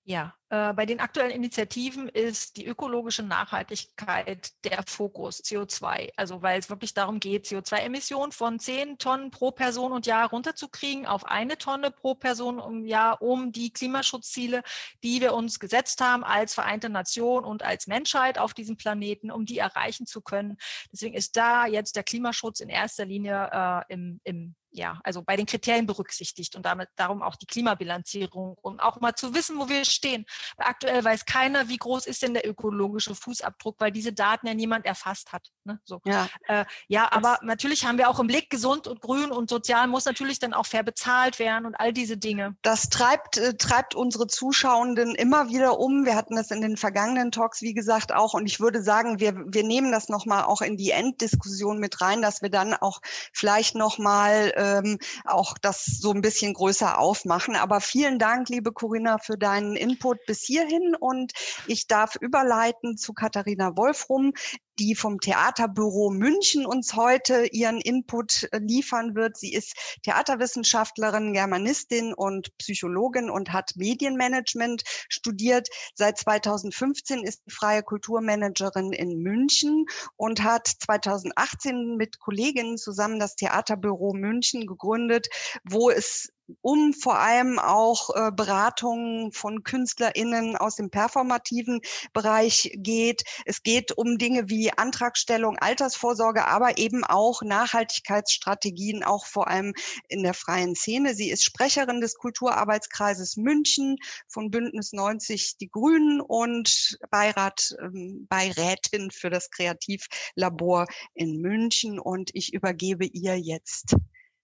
Ja, 0.10 0.34
äh, 0.48 0.72
bei 0.72 0.86
den 0.86 1.02
aktuellen 1.02 1.32
Initiativen 1.32 2.08
ist 2.08 2.56
die 2.56 2.66
ökologische 2.66 3.24
Nachhaltigkeit 3.24 4.54
der 4.64 4.84
Fokus 4.88 5.44
CO2. 5.44 6.12
Also 6.16 6.42
weil 6.42 6.60
es 6.60 6.70
wirklich 6.70 6.94
darum 6.94 7.20
geht, 7.20 7.46
CO2-Emissionen 7.46 8.32
von 8.32 8.58
10 8.58 9.00
Tonnen 9.00 9.32
pro 9.32 9.52
Person 9.52 9.92
und 9.92 10.06
Jahr 10.06 10.30
runterzukriegen 10.30 11.06
auf 11.06 11.26
eine 11.26 11.58
Tonne 11.58 11.92
pro 11.92 12.16
Person 12.16 12.60
im 12.60 12.86
Jahr, 12.86 13.22
um 13.22 13.52
die 13.52 13.74
Klimaschutzziele, 13.74 14.64
die 15.04 15.20
wir 15.20 15.34
uns 15.34 15.60
gesetzt 15.60 16.00
haben 16.00 16.24
als 16.24 16.54
Vereinte 16.54 16.88
Nation 16.88 17.44
und 17.44 17.64
als 17.64 17.88
Menschheit 17.88 18.40
auf 18.40 18.54
diesem 18.54 18.78
Planeten, 18.78 19.30
um 19.30 19.46
die 19.46 19.58
erreichen 19.58 20.06
zu 20.06 20.22
können. 20.22 20.56
Deswegen 20.90 21.16
ist 21.16 21.36
da 21.36 21.66
jetzt 21.66 21.98
der 21.98 22.04
Klimaschutz 22.04 22.62
in 22.62 22.70
erster 22.70 23.04
Linie 23.04 23.50
äh, 23.52 23.94
im, 23.94 24.22
im 24.24 24.56
ja, 24.72 25.00
also 25.04 25.22
bei 25.22 25.36
den 25.36 25.46
Kriterien 25.46 25.86
berücksichtigt 25.86 26.56
und 26.56 26.66
damit 26.66 26.90
darum 26.96 27.22
auch 27.22 27.36
die 27.36 27.46
Klimabilanzierung, 27.46 28.58
um 28.62 28.80
auch 28.80 29.00
mal 29.00 29.16
zu 29.16 29.34
wissen, 29.34 29.58
wo 29.58 29.70
wir 29.70 29.86
stehen. 29.86 30.26
Aktuell 30.58 31.04
weiß 31.04 31.26
keiner, 31.26 31.70
wie 31.70 31.78
groß 31.78 32.06
ist 32.06 32.22
denn 32.22 32.34
der 32.34 32.48
ökologische 32.48 33.16
Fußabdruck, 33.16 33.80
weil 33.80 33.92
diese 33.92 34.14
Daten 34.14 34.48
ja 34.48 34.54
niemand 34.54 34.86
erfasst 34.86 35.32
hat. 35.32 35.48
Ne? 35.64 35.80
So. 35.84 36.02
Ja, 36.06 36.28
äh, 36.48 36.66
ja 36.88 37.12
aber 37.12 37.40
natürlich 37.42 37.86
haben 37.86 37.98
wir 37.98 38.10
auch 38.10 38.20
im 38.20 38.28
Blick, 38.28 38.50
gesund 38.50 38.88
und 38.88 39.02
grün 39.02 39.32
und 39.32 39.50
sozial 39.50 39.88
muss 39.88 40.06
natürlich 40.06 40.40
dann 40.40 40.54
auch 40.54 40.66
fair 40.66 40.84
bezahlt 40.84 41.40
werden 41.40 41.66
und 41.66 41.76
all 41.76 41.94
diese 41.94 42.18
Dinge. 42.18 42.56
Das 42.62 42.90
treibt, 42.90 43.38
äh, 43.38 43.56
treibt 43.56 43.96
unsere 43.96 44.28
Zuschauenden 44.28 45.16
immer 45.16 45.50
wieder 45.50 45.80
um. 45.80 46.06
Wir 46.06 46.16
hatten 46.16 46.36
das 46.36 46.52
in 46.52 46.62
den 46.62 46.78
vergangenen 46.78 47.32
Talks, 47.32 47.62
wie 47.62 47.74
gesagt, 47.74 48.14
auch. 48.14 48.34
Und 48.34 48.46
ich 48.46 48.60
würde 48.60 48.82
sagen, 48.82 49.20
wir, 49.20 49.34
wir 49.48 49.64
nehmen 49.64 49.92
das 49.92 50.10
nochmal 50.10 50.44
auch 50.44 50.62
in 50.62 50.78
die 50.78 50.92
Enddiskussion 50.92 51.80
mit 51.80 52.02
rein, 52.02 52.22
dass 52.22 52.42
wir 52.42 52.50
dann 52.50 52.74
auch 52.74 53.02
vielleicht 53.34 53.76
nochmal 53.76 54.54
ähm, 54.58 54.98
auch 55.26 55.58
das 55.58 55.86
so 55.86 56.12
ein 56.12 56.22
bisschen 56.22 56.54
größer 56.54 56.98
aufmachen. 56.98 57.56
Aber 57.56 57.82
vielen 57.82 58.20
Dank, 58.20 58.50
liebe 58.50 58.72
Corinna, 58.72 59.18
für 59.20 59.38
deinen 59.38 59.76
Input 59.76 60.26
bis 60.26 60.42
hierhin 60.44 60.96
und 61.00 61.32
ich 61.68 61.88
darf 61.88 62.16
überleiten 62.16 62.98
zu 62.98 63.14
Katharina 63.14 63.78
Wolfrum, 63.78 64.34
die 64.80 64.96
vom 64.96 65.20
Theaterbüro 65.20 66.10
München 66.10 66.66
uns 66.66 66.96
heute 66.96 67.48
ihren 67.52 67.82
Input 67.82 68.48
äh, 68.52 68.60
liefern 68.60 69.16
wird. 69.16 69.38
Sie 69.38 69.54
ist 69.54 69.74
Theaterwissenschaftlerin, 70.04 71.34
Germanistin 71.34 72.14
und 72.14 72.56
Psychologin 72.58 73.30
und 73.30 73.54
hat 73.54 73.72
Medienmanagement 73.76 74.84
studiert. 75.10 75.70
Seit 75.96 76.18
2015 76.18 77.24
ist 77.24 77.44
sie 77.46 77.52
freie 77.52 77.84
Kulturmanagerin 77.84 78.92
in 78.92 79.22
München 79.22 79.86
und 80.16 80.44
hat 80.44 80.68
2018 80.68 81.96
mit 81.98 82.20
Kolleginnen 82.20 82.78
zusammen 82.78 83.20
das 83.20 83.36
Theaterbüro 83.36 84.14
München 84.14 84.68
gegründet, 84.68 85.28
wo 85.64 85.90
es 85.90 86.32
um 86.62 86.94
vor 86.94 87.20
allem 87.20 87.60
auch 87.60 88.10
äh, 88.16 88.32
Beratungen 88.32 89.32
von 89.32 89.64
KünstlerInnen 89.64 90.56
aus 90.56 90.76
dem 90.76 90.90
performativen 90.90 91.82
Bereich 92.14 92.72
geht. 92.76 93.24
Es 93.46 93.64
geht 93.64 93.98
um 93.98 94.18
Dinge 94.18 94.50
wie 94.50 94.72
Antragstellung, 94.72 95.58
Altersvorsorge, 95.58 96.46
aber 96.46 96.78
eben 96.78 97.04
auch 97.04 97.42
Nachhaltigkeitsstrategien, 97.42 99.04
auch 99.04 99.26
vor 99.26 99.48
allem 99.48 99.74
in 100.08 100.24
der 100.24 100.34
freien 100.34 100.76
Szene. 100.76 101.16
Sie 101.16 101.30
ist 101.30 101.44
Sprecherin 101.44 102.02
des 102.02 102.16
Kulturarbeitskreises 102.16 103.38
München 103.38 103.98
von 104.28 104.52
Bündnis 104.52 104.94
90 104.94 105.58
Die 105.58 105.70
Grünen 105.70 106.22
und 106.22 106.98
Beirat, 107.10 107.76
ähm, 107.82 108.26
Beirätin 108.30 109.12
für 109.12 109.30
das 109.30 109.50
Kreativlabor 109.52 110.88
in 111.14 111.42
München. 111.42 112.00
Und 112.00 112.30
ich 112.34 112.54
übergebe 112.54 113.06
ihr 113.06 113.38
jetzt 113.38 113.96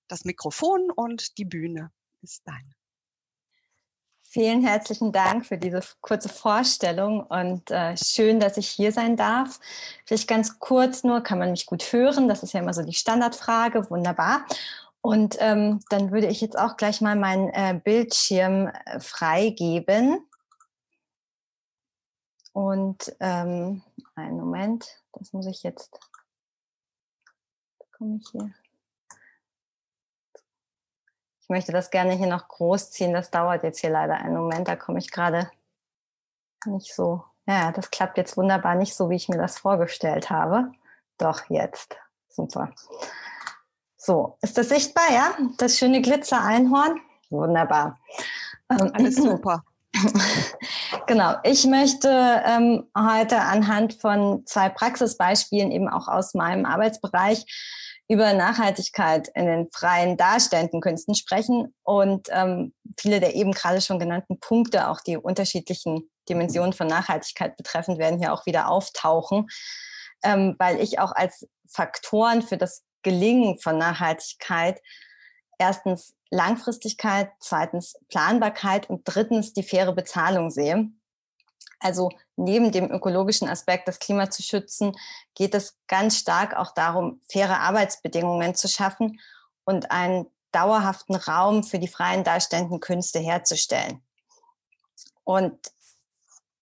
das 0.08 0.26
Mikrofon 0.26 0.92
und 0.92 1.38
die 1.38 1.46
Bühne 1.46 1.92
ist 2.22 2.42
deine. 2.46 2.74
Vielen 4.34 4.66
herzlichen 4.66 5.12
Dank 5.12 5.46
für 5.46 5.60
diese 5.60 5.82
kurze 6.02 6.28
Vorstellung 6.28 7.22
und 7.22 7.70
äh, 7.70 7.96
schön, 7.96 8.40
dass 8.40 8.58
ich 8.58 8.68
hier 8.68 8.92
sein 8.92 9.16
darf. 9.16 9.60
Vielleicht 10.08 10.28
ganz 10.28 10.58
kurz 10.58 11.04
nur, 11.04 11.22
kann 11.22 11.38
man 11.38 11.52
mich 11.52 11.68
gut 11.68 11.84
hören? 11.94 12.28
Das 12.28 12.42
ist 12.42 12.54
ja 12.54 12.60
immer 12.60 12.74
so 12.74 12.82
die 12.82 12.96
Standardfrage. 12.96 13.92
Wunderbar. 13.92 14.44
Und 15.02 15.36
ähm, 15.40 15.82
dann 15.90 16.12
würde 16.12 16.28
ich 16.28 16.42
jetzt 16.42 16.58
auch 16.58 16.78
gleich 16.78 17.00
mal 17.00 17.16
meinen 17.16 17.50
äh, 17.50 17.80
Bildschirm 17.84 18.70
äh, 18.86 19.00
freigeben. 19.00 20.26
Und 22.54 23.16
ähm, 23.20 23.84
einen 24.16 24.38
Moment, 24.38 24.88
das 25.12 25.32
muss 25.32 25.46
ich 25.46 25.62
jetzt. 25.62 26.00
Komme 27.92 28.18
ich 28.20 28.30
hier? 28.32 28.52
Ich 31.54 31.56
möchte 31.56 31.72
das 31.72 31.92
gerne 31.92 32.14
hier 32.14 32.26
noch 32.26 32.48
groß 32.48 32.90
ziehen. 32.90 33.14
Das 33.14 33.30
dauert 33.30 33.62
jetzt 33.62 33.80
hier 33.80 33.92
leider 33.92 34.16
einen 34.16 34.34
Moment. 34.34 34.68
Da 34.68 34.76
komme 34.76 34.98
ich 34.98 35.12
gerade 35.12 35.52
nicht 36.66 36.96
so. 36.96 37.24
Ja, 37.46 37.72
das 37.72 37.92
klappt 37.92 38.18
jetzt 38.18 38.38
wunderbar 38.38 38.74
nicht 38.74 38.96
so, 38.96 39.12
wie 39.12 39.18
ich 39.18 39.30
mir 39.30 39.38
das 39.38 39.60
vorgestellt 39.60 40.32
habe. 40.32 40.72
Doch 41.20 41.48
jetzt. 41.50 41.96
Super. 42.28 42.72
So, 43.98 44.36
ist 44.42 44.58
das 44.58 44.70
sichtbar, 44.70 45.04
ja? 45.14 45.36
Das 45.60 45.78
schöne 45.78 46.02
Glitzer-Einhorn? 46.02 47.00
Wunderbar. 47.30 48.00
Ähm, 48.72 48.92
Alles 48.96 49.16
super. 49.18 49.64
genau, 51.06 51.36
ich 51.44 51.68
möchte 51.68 52.10
ähm, 52.48 52.90
heute 52.98 53.42
anhand 53.42 53.94
von 53.94 54.44
zwei 54.48 54.70
Praxisbeispielen 54.70 55.72
eben 55.72 55.88
auch 55.88 56.08
aus 56.08 56.34
meinem 56.34 56.66
Arbeitsbereich 56.66 57.46
über 58.14 58.32
Nachhaltigkeit 58.34 59.28
in 59.30 59.48
den 59.48 59.70
freien 59.72 60.18
darstellenden 60.18 60.82
Künsten 60.82 61.16
sprechen 61.16 61.74
und 61.82 62.28
ähm, 62.32 62.74
viele 63.00 63.20
der 63.20 63.36
eben 63.36 63.52
gerade 63.52 63.82
schon 63.82 63.98
genannten 63.98 64.40
Punkte, 64.40 64.88
auch 64.90 65.02
die 65.02 65.18
unterschiedlichen 65.18 66.10
Dimensionen 66.30 66.74
von 66.74 66.86
Nachhaltigkeit 66.86 67.58
betreffend, 67.58 67.98
werden 67.98 68.20
hier 68.20 68.32
auch 68.32 68.46
wieder 68.46 68.70
auftauchen, 68.70 69.48
ähm, 70.24 70.56
weil 70.60 70.80
ich 70.80 71.00
auch 71.00 71.12
als 71.12 71.48
Faktoren 71.68 72.44
für 72.44 72.58
das 72.58 72.84
Gelingen 73.02 73.60
von 73.60 73.80
Nachhaltigkeit 73.80 74.80
erstens 75.58 76.16
Langfristigkeit, 76.30 77.32
zweitens 77.40 77.96
Planbarkeit 78.10 78.90
und 78.90 79.02
drittens 79.06 79.54
die 79.54 79.64
faire 79.64 79.94
Bezahlung 79.94 80.52
sehe. 80.52 80.90
Also 81.80 82.10
neben 82.36 82.72
dem 82.72 82.90
ökologischen 82.92 83.48
Aspekt, 83.48 83.88
das 83.88 84.00
Klima 84.00 84.30
zu 84.30 84.42
schützen, 84.42 84.96
geht 85.36 85.54
es 85.54 85.78
ganz 85.88 86.18
stark 86.18 86.56
auch 86.56 86.74
darum, 86.74 87.22
faire 87.30 87.60
Arbeitsbedingungen 87.60 88.56
zu 88.56 88.68
schaffen 88.68 89.20
und 89.66 89.92
einen 89.92 90.28
dauerhaften 90.52 91.16
Raum 91.16 91.64
für 91.64 91.80
die 91.80 91.88
freien 91.88 92.24
darstellenden 92.24 92.80
Künste 92.80 93.20
herzustellen. 93.20 94.02
Und 95.24 95.58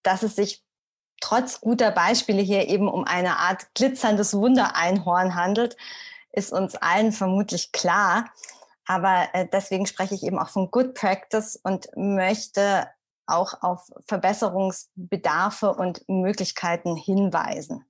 dass 0.03 0.23
es 0.23 0.35
sich 0.35 0.63
trotz 1.19 1.61
guter 1.61 1.91
Beispiele 1.91 2.41
hier 2.41 2.67
eben 2.67 2.89
um 2.89 3.05
eine 3.05 3.37
Art 3.37 3.73
glitzerndes 3.75 4.33
Wundereinhorn 4.33 5.35
handelt, 5.35 5.77
ist 6.31 6.51
uns 6.51 6.75
allen 6.75 7.11
vermutlich 7.11 7.71
klar. 7.71 8.29
Aber 8.85 9.29
äh, 9.33 9.47
deswegen 9.51 9.85
spreche 9.85 10.15
ich 10.15 10.23
eben 10.23 10.39
auch 10.39 10.49
von 10.49 10.71
Good 10.71 10.95
Practice 10.95 11.59
und 11.61 11.87
möchte 11.95 12.87
auch 13.31 13.61
auf 13.61 13.89
Verbesserungsbedarfe 14.07 15.73
und 15.73 16.07
Möglichkeiten 16.07 16.95
hinweisen. 16.95 17.85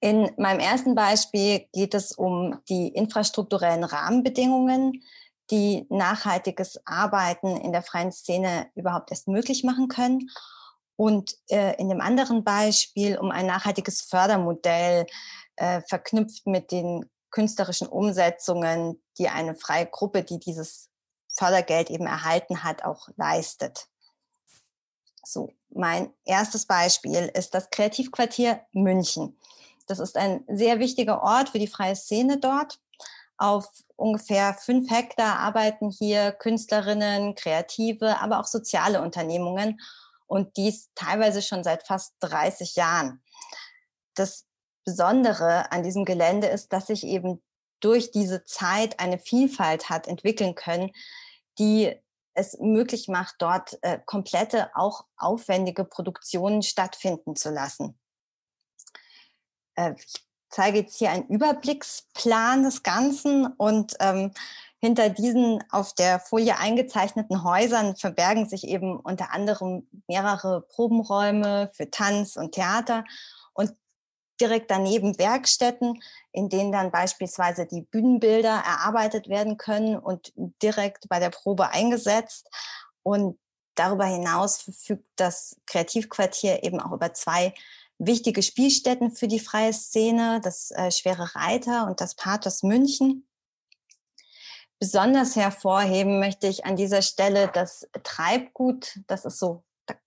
In 0.00 0.30
meinem 0.36 0.60
ersten 0.60 0.94
Beispiel 0.94 1.66
geht 1.72 1.94
es 1.94 2.12
um 2.12 2.60
die 2.68 2.88
infrastrukturellen 2.88 3.84
Rahmenbedingungen, 3.84 5.02
die 5.50 5.86
nachhaltiges 5.88 6.80
Arbeiten 6.86 7.56
in 7.56 7.72
der 7.72 7.82
freien 7.82 8.12
Szene 8.12 8.68
überhaupt 8.74 9.10
erst 9.10 9.28
möglich 9.28 9.64
machen 9.64 9.88
können. 9.88 10.30
Und 10.96 11.36
äh, 11.50 11.76
in 11.80 11.88
dem 11.88 12.00
anderen 12.00 12.44
Beispiel 12.44 13.18
um 13.18 13.30
ein 13.30 13.46
nachhaltiges 13.46 14.02
Fördermodell, 14.02 15.06
äh, 15.56 15.80
verknüpft 15.82 16.46
mit 16.46 16.70
den 16.70 17.08
künstlerischen 17.30 17.86
Umsetzungen, 17.86 19.02
die 19.18 19.28
eine 19.28 19.54
freie 19.54 19.86
Gruppe, 19.86 20.22
die 20.22 20.38
dieses 20.38 20.90
Fördergeld 21.36 21.90
eben 21.90 22.06
erhalten 22.06 22.64
hat, 22.64 22.84
auch 22.84 23.08
leistet. 23.16 23.88
So, 25.24 25.52
mein 25.70 26.12
erstes 26.24 26.66
Beispiel 26.66 27.30
ist 27.34 27.54
das 27.54 27.70
Kreativquartier 27.70 28.60
München. 28.72 29.38
Das 29.86 29.98
ist 29.98 30.16
ein 30.16 30.44
sehr 30.48 30.78
wichtiger 30.78 31.22
Ort 31.22 31.50
für 31.50 31.58
die 31.58 31.66
freie 31.66 31.96
Szene 31.96 32.38
dort. 32.38 32.80
Auf 33.38 33.68
ungefähr 33.96 34.54
fünf 34.54 34.90
Hektar 34.90 35.38
arbeiten 35.38 35.90
hier 35.90 36.32
Künstlerinnen, 36.32 37.34
Kreative, 37.34 38.20
aber 38.20 38.40
auch 38.40 38.46
soziale 38.46 39.02
Unternehmungen 39.02 39.80
und 40.26 40.56
dies 40.56 40.90
teilweise 40.94 41.42
schon 41.42 41.62
seit 41.62 41.86
fast 41.86 42.14
30 42.20 42.76
Jahren. 42.76 43.22
Das 44.14 44.46
Besondere 44.84 45.70
an 45.72 45.82
diesem 45.82 46.04
Gelände 46.04 46.46
ist, 46.46 46.72
dass 46.72 46.86
sich 46.86 47.04
eben 47.04 47.42
durch 47.80 48.10
diese 48.10 48.44
Zeit 48.44 49.00
eine 49.00 49.18
Vielfalt 49.18 49.90
hat 49.90 50.06
entwickeln 50.06 50.54
können, 50.54 50.92
die 51.58 51.94
es 52.34 52.58
möglich 52.58 53.08
macht, 53.08 53.36
dort 53.38 53.78
äh, 53.82 53.98
komplette, 54.04 54.70
auch 54.74 55.06
aufwendige 55.16 55.84
Produktionen 55.84 56.62
stattfinden 56.62 57.34
zu 57.34 57.50
lassen. 57.50 57.98
Äh, 59.74 59.94
ich 59.96 60.26
zeige 60.50 60.78
jetzt 60.78 60.98
hier 60.98 61.10
einen 61.10 61.26
Überblicksplan 61.26 62.62
des 62.62 62.82
Ganzen 62.82 63.46
und 63.46 63.96
ähm, 64.00 64.32
hinter 64.78 65.08
diesen 65.08 65.64
auf 65.70 65.94
der 65.94 66.20
Folie 66.20 66.58
eingezeichneten 66.58 67.42
Häusern 67.42 67.96
verbergen 67.96 68.48
sich 68.48 68.64
eben 68.68 69.00
unter 69.00 69.32
anderem 69.32 69.88
mehrere 70.06 70.60
Probenräume 70.60 71.70
für 71.72 71.90
Tanz 71.90 72.36
und 72.36 72.52
Theater 72.52 73.04
und 73.54 73.74
direkt 74.40 74.70
daneben 74.70 75.18
Werkstätten, 75.18 76.02
in 76.32 76.48
denen 76.48 76.72
dann 76.72 76.90
beispielsweise 76.90 77.66
die 77.66 77.82
Bühnenbilder 77.82 78.50
erarbeitet 78.50 79.28
werden 79.28 79.56
können 79.56 79.98
und 79.98 80.32
direkt 80.62 81.08
bei 81.08 81.18
der 81.18 81.30
Probe 81.30 81.70
eingesetzt. 81.70 82.48
Und 83.02 83.38
darüber 83.74 84.06
hinaus 84.06 84.62
verfügt 84.62 85.06
das 85.16 85.56
Kreativquartier 85.66 86.64
eben 86.64 86.80
auch 86.80 86.92
über 86.92 87.14
zwei 87.14 87.54
wichtige 87.98 88.42
Spielstätten 88.42 89.10
für 89.10 89.28
die 89.28 89.40
freie 89.40 89.72
Szene, 89.72 90.40
das 90.42 90.70
äh, 90.72 90.90
Schwere 90.90 91.34
Reiter 91.34 91.86
und 91.86 92.00
das 92.00 92.14
Pathos 92.14 92.62
München. 92.62 93.26
Besonders 94.78 95.36
hervorheben 95.36 96.20
möchte 96.20 96.46
ich 96.46 96.66
an 96.66 96.76
dieser 96.76 97.00
Stelle 97.00 97.48
das 97.48 97.88
Treibgut, 98.02 98.98
das 99.06 99.24
ist 99.24 99.38
so 99.38 99.64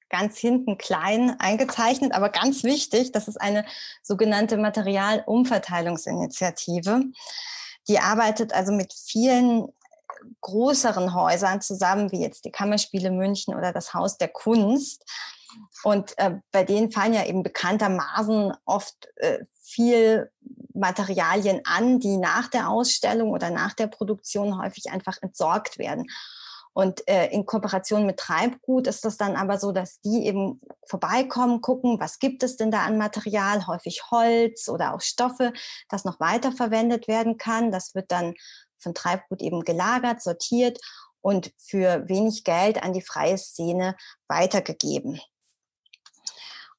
ganz 0.09 0.37
hinten 0.37 0.77
klein 0.77 1.39
eingezeichnet, 1.39 2.13
aber 2.13 2.29
ganz 2.29 2.63
wichtig, 2.63 3.11
das 3.11 3.27
ist 3.27 3.39
eine 3.39 3.65
sogenannte 4.01 4.57
Materialumverteilungsinitiative. 4.57 7.03
Die 7.87 7.99
arbeitet 7.99 8.53
also 8.53 8.71
mit 8.71 8.91
vielen 8.93 9.67
größeren 10.41 11.13
Häusern 11.13 11.61
zusammen, 11.61 12.11
wie 12.11 12.21
jetzt 12.21 12.45
die 12.45 12.51
Kammerspiele 12.51 13.11
München 13.11 13.55
oder 13.55 13.71
das 13.71 13.93
Haus 13.93 14.17
der 14.17 14.29
Kunst. 14.29 15.05
Und 15.83 16.17
äh, 16.17 16.35
bei 16.51 16.63
denen 16.63 16.91
fallen 16.91 17.13
ja 17.13 17.25
eben 17.25 17.43
bekanntermaßen 17.43 18.53
oft 18.65 19.07
äh, 19.15 19.39
viel 19.61 20.31
Materialien 20.73 21.61
an, 21.65 21.99
die 21.99 22.17
nach 22.17 22.47
der 22.47 22.69
Ausstellung 22.69 23.31
oder 23.31 23.49
nach 23.49 23.73
der 23.73 23.87
Produktion 23.87 24.61
häufig 24.61 24.91
einfach 24.91 25.17
entsorgt 25.21 25.77
werden. 25.77 26.07
Und 26.79 27.05
äh, 27.09 27.27
in 27.31 27.45
Kooperation 27.45 28.05
mit 28.05 28.15
Treibgut 28.15 28.87
ist 28.87 29.03
das 29.03 29.17
dann 29.17 29.35
aber 29.35 29.59
so, 29.59 29.73
dass 29.73 29.99
die 29.99 30.25
eben 30.25 30.61
vorbeikommen, 30.87 31.59
gucken, 31.59 31.99
was 31.99 32.19
gibt 32.19 32.41
es 32.41 32.55
denn 32.55 32.71
da 32.71 32.85
an 32.85 32.97
Material, 32.97 33.67
häufig 33.67 34.09
Holz 34.11 34.69
oder 34.69 34.93
auch 34.93 35.01
Stoffe, 35.01 35.51
das 35.89 36.05
noch 36.05 36.21
weiterverwendet 36.21 37.09
werden 37.09 37.37
kann. 37.37 37.71
Das 37.71 37.95
wird 37.95 38.13
dann 38.13 38.33
von 38.77 38.93
Treibgut 38.93 39.41
eben 39.41 39.65
gelagert, 39.65 40.21
sortiert 40.21 40.79
und 41.19 41.51
für 41.57 42.07
wenig 42.07 42.45
Geld 42.45 42.81
an 42.81 42.93
die 42.93 43.01
freie 43.01 43.37
Szene 43.37 43.97
weitergegeben. 44.29 45.19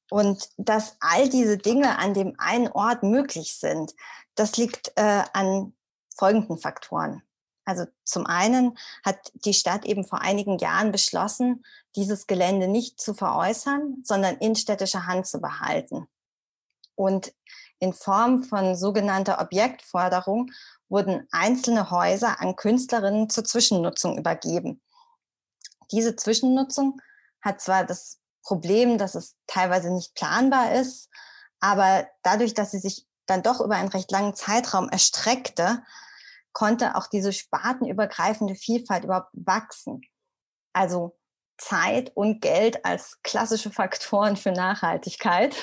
Und 0.09 0.49
dass 0.57 0.95
all 0.99 1.29
diese 1.29 1.59
Dinge 1.59 1.99
an 1.99 2.15
dem 2.15 2.33
einen 2.39 2.69
Ort 2.69 3.03
möglich 3.03 3.55
sind, 3.55 3.93
das 4.33 4.57
liegt 4.57 4.93
äh, 4.95 5.25
an 5.33 5.75
folgenden 6.17 6.57
Faktoren. 6.57 7.21
Also 7.65 7.85
zum 8.03 8.25
einen 8.25 8.77
hat 9.03 9.31
die 9.33 9.53
Stadt 9.53 9.85
eben 9.85 10.03
vor 10.03 10.21
einigen 10.21 10.57
Jahren 10.57 10.91
beschlossen, 10.91 11.63
dieses 11.95 12.27
Gelände 12.27 12.67
nicht 12.67 12.99
zu 12.99 13.13
veräußern, 13.13 14.01
sondern 14.03 14.37
in 14.37 14.55
städtischer 14.55 15.05
Hand 15.05 15.27
zu 15.27 15.39
behalten. 15.39 16.07
Und 16.95 17.33
in 17.79 17.93
Form 17.93 18.43
von 18.43 18.75
sogenannter 18.75 19.41
Objektforderung 19.41 20.51
wurden 20.89 21.27
einzelne 21.31 21.89
Häuser 21.89 22.39
an 22.39 22.55
Künstlerinnen 22.55 23.29
zur 23.29 23.43
Zwischennutzung 23.43 24.17
übergeben. 24.17 24.81
Diese 25.91 26.15
Zwischennutzung 26.15 27.01
hat 27.41 27.61
zwar 27.61 27.85
das 27.85 28.19
Problem, 28.43 28.97
dass 28.97 29.15
es 29.15 29.35
teilweise 29.47 29.91
nicht 29.91 30.13
planbar 30.15 30.73
ist, 30.73 31.09
aber 31.59 32.07
dadurch, 32.23 32.53
dass 32.53 32.71
sie 32.71 32.79
sich 32.79 33.07
dann 33.25 33.43
doch 33.43 33.61
über 33.61 33.75
einen 33.75 33.89
recht 33.89 34.11
langen 34.11 34.35
Zeitraum 34.35 34.89
erstreckte, 34.89 35.83
konnte 36.53 36.95
auch 36.95 37.07
diese 37.07 37.33
spartenübergreifende 37.33 38.55
Vielfalt 38.55 39.03
überhaupt 39.03 39.31
wachsen. 39.33 40.01
Also 40.73 41.17
Zeit 41.57 42.11
und 42.15 42.41
Geld 42.41 42.85
als 42.85 43.21
klassische 43.23 43.69
Faktoren 43.69 44.35
für 44.35 44.51
Nachhaltigkeit. 44.51 45.55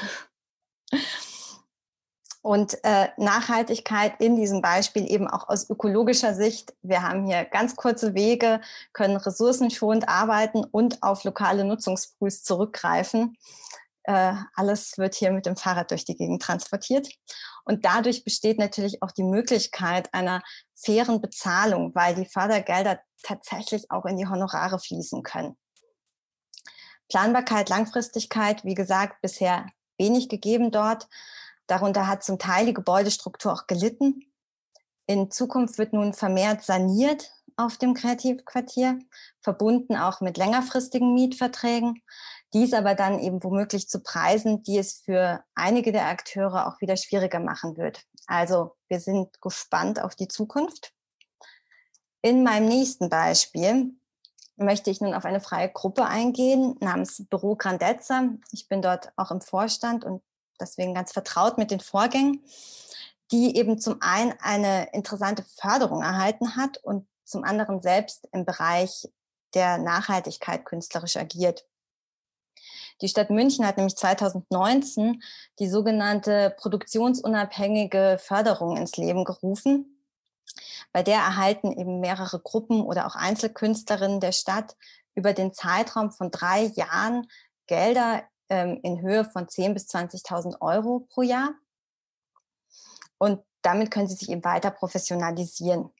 Und 2.40 2.82
äh, 2.84 3.08
Nachhaltigkeit 3.16 4.20
in 4.20 4.36
diesem 4.36 4.62
Beispiel 4.62 5.10
eben 5.10 5.28
auch 5.28 5.48
aus 5.48 5.68
ökologischer 5.68 6.34
Sicht. 6.34 6.72
Wir 6.82 7.02
haben 7.02 7.26
hier 7.26 7.44
ganz 7.44 7.74
kurze 7.74 8.14
Wege, 8.14 8.60
können 8.92 9.16
ressourcenschonend 9.16 10.08
arbeiten 10.08 10.64
und 10.64 11.02
auf 11.02 11.24
lokale 11.24 11.64
Nutzungspools 11.64 12.44
zurückgreifen. 12.44 13.36
Äh, 14.08 14.32
alles 14.54 14.96
wird 14.96 15.14
hier 15.14 15.30
mit 15.32 15.44
dem 15.44 15.54
Fahrrad 15.54 15.90
durch 15.90 16.06
die 16.06 16.16
Gegend 16.16 16.40
transportiert. 16.40 17.10
Und 17.66 17.84
dadurch 17.84 18.24
besteht 18.24 18.58
natürlich 18.58 19.02
auch 19.02 19.12
die 19.12 19.22
Möglichkeit 19.22 20.14
einer 20.14 20.42
fairen 20.74 21.20
Bezahlung, 21.20 21.94
weil 21.94 22.14
die 22.14 22.24
Fördergelder 22.24 23.00
tatsächlich 23.22 23.90
auch 23.90 24.06
in 24.06 24.16
die 24.16 24.26
Honorare 24.26 24.78
fließen 24.78 25.22
können. 25.22 25.58
Planbarkeit, 27.10 27.68
Langfristigkeit, 27.68 28.64
wie 28.64 28.74
gesagt, 28.74 29.20
bisher 29.20 29.66
wenig 29.98 30.30
gegeben 30.30 30.70
dort. 30.70 31.06
Darunter 31.66 32.06
hat 32.06 32.24
zum 32.24 32.38
Teil 32.38 32.64
die 32.64 32.74
Gebäudestruktur 32.74 33.52
auch 33.52 33.66
gelitten. 33.66 34.22
In 35.06 35.30
Zukunft 35.30 35.76
wird 35.76 35.92
nun 35.92 36.14
vermehrt 36.14 36.62
saniert 36.64 37.30
auf 37.58 37.76
dem 37.76 37.92
Kreativquartier, 37.92 39.00
verbunden 39.42 39.96
auch 39.96 40.22
mit 40.22 40.38
längerfristigen 40.38 41.12
Mietverträgen. 41.12 42.02
Dies 42.54 42.72
aber 42.72 42.94
dann 42.94 43.18
eben 43.18 43.42
womöglich 43.44 43.88
zu 43.88 44.00
Preisen, 44.00 44.62
die 44.62 44.78
es 44.78 45.02
für 45.04 45.44
einige 45.54 45.92
der 45.92 46.06
Akteure 46.06 46.66
auch 46.66 46.80
wieder 46.80 46.96
schwieriger 46.96 47.40
machen 47.40 47.76
wird. 47.76 48.02
Also 48.26 48.76
wir 48.88 49.00
sind 49.00 49.40
gespannt 49.42 50.00
auf 50.00 50.14
die 50.14 50.28
Zukunft. 50.28 50.92
In 52.22 52.42
meinem 52.42 52.66
nächsten 52.66 53.10
Beispiel 53.10 53.92
möchte 54.56 54.90
ich 54.90 55.00
nun 55.00 55.14
auf 55.14 55.24
eine 55.24 55.40
freie 55.40 55.70
Gruppe 55.70 56.04
eingehen 56.04 56.76
namens 56.80 57.24
Büro 57.28 57.54
Grandezza. 57.54 58.30
Ich 58.50 58.68
bin 58.68 58.82
dort 58.82 59.12
auch 59.16 59.30
im 59.30 59.40
Vorstand 59.40 60.04
und 60.04 60.22
deswegen 60.60 60.94
ganz 60.94 61.12
vertraut 61.12 61.58
mit 61.58 61.70
den 61.70 61.80
Vorgängen, 61.80 62.42
die 63.30 63.56
eben 63.56 63.78
zum 63.78 63.98
einen 64.00 64.34
eine 64.40 64.90
interessante 64.92 65.44
Förderung 65.60 66.02
erhalten 66.02 66.56
hat 66.56 66.78
und 66.78 67.06
zum 67.24 67.44
anderen 67.44 67.82
selbst 67.82 68.26
im 68.32 68.44
Bereich 68.44 69.08
der 69.54 69.78
Nachhaltigkeit 69.78 70.64
künstlerisch 70.64 71.16
agiert. 71.16 71.66
Die 73.00 73.08
Stadt 73.08 73.30
München 73.30 73.66
hat 73.66 73.76
nämlich 73.76 73.96
2019 73.96 75.22
die 75.58 75.68
sogenannte 75.68 76.54
produktionsunabhängige 76.58 78.18
Förderung 78.20 78.76
ins 78.76 78.96
Leben 78.96 79.24
gerufen. 79.24 80.04
Bei 80.92 81.02
der 81.02 81.16
erhalten 81.16 81.72
eben 81.72 82.00
mehrere 82.00 82.40
Gruppen 82.40 82.82
oder 82.82 83.06
auch 83.06 83.14
Einzelkünstlerinnen 83.14 84.20
der 84.20 84.32
Stadt 84.32 84.76
über 85.14 85.32
den 85.32 85.52
Zeitraum 85.52 86.10
von 86.10 86.30
drei 86.30 86.62
Jahren 86.74 87.28
Gelder 87.66 88.24
ähm, 88.48 88.80
in 88.82 89.00
Höhe 89.00 89.24
von 89.24 89.46
10.000 89.46 89.74
bis 89.74 89.88
20.000 89.88 90.60
Euro 90.60 91.06
pro 91.10 91.22
Jahr. 91.22 91.54
Und 93.18 93.42
damit 93.62 93.90
können 93.90 94.08
sie 94.08 94.16
sich 94.16 94.30
eben 94.30 94.44
weiter 94.44 94.70
professionalisieren. 94.70 95.90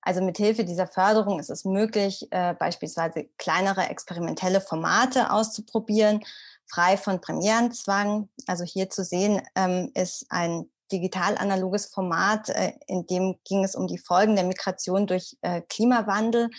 Also 0.00 0.22
mit 0.22 0.36
Hilfe 0.36 0.64
dieser 0.64 0.86
Förderung 0.86 1.40
ist 1.40 1.50
es 1.50 1.64
möglich, 1.64 2.26
äh, 2.30 2.54
beispielsweise 2.54 3.28
kleinere 3.36 3.88
experimentelle 3.88 4.60
Formate 4.60 5.30
auszuprobieren, 5.32 6.24
frei 6.66 6.96
von 6.96 7.20
Premierenzwang. 7.20 8.28
Also 8.46 8.64
hier 8.64 8.90
zu 8.90 9.04
sehen 9.04 9.42
ähm, 9.54 9.90
ist 9.94 10.26
ein 10.30 10.70
digital-analoges 10.92 11.86
Format, 11.86 12.48
äh, 12.48 12.72
in 12.86 13.06
dem 13.06 13.38
ging 13.44 13.64
es 13.64 13.74
um 13.74 13.86
die 13.86 13.98
Folgen 13.98 14.36
der 14.36 14.44
Migration 14.44 15.06
durch 15.06 15.36
äh, 15.42 15.60
Klimawandel, 15.62 16.50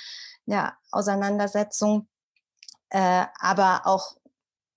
ja, 0.45 0.77
Auseinandersetzung, 0.91 2.07
äh, 2.89 3.25
aber 3.39 3.81
auch 3.85 4.15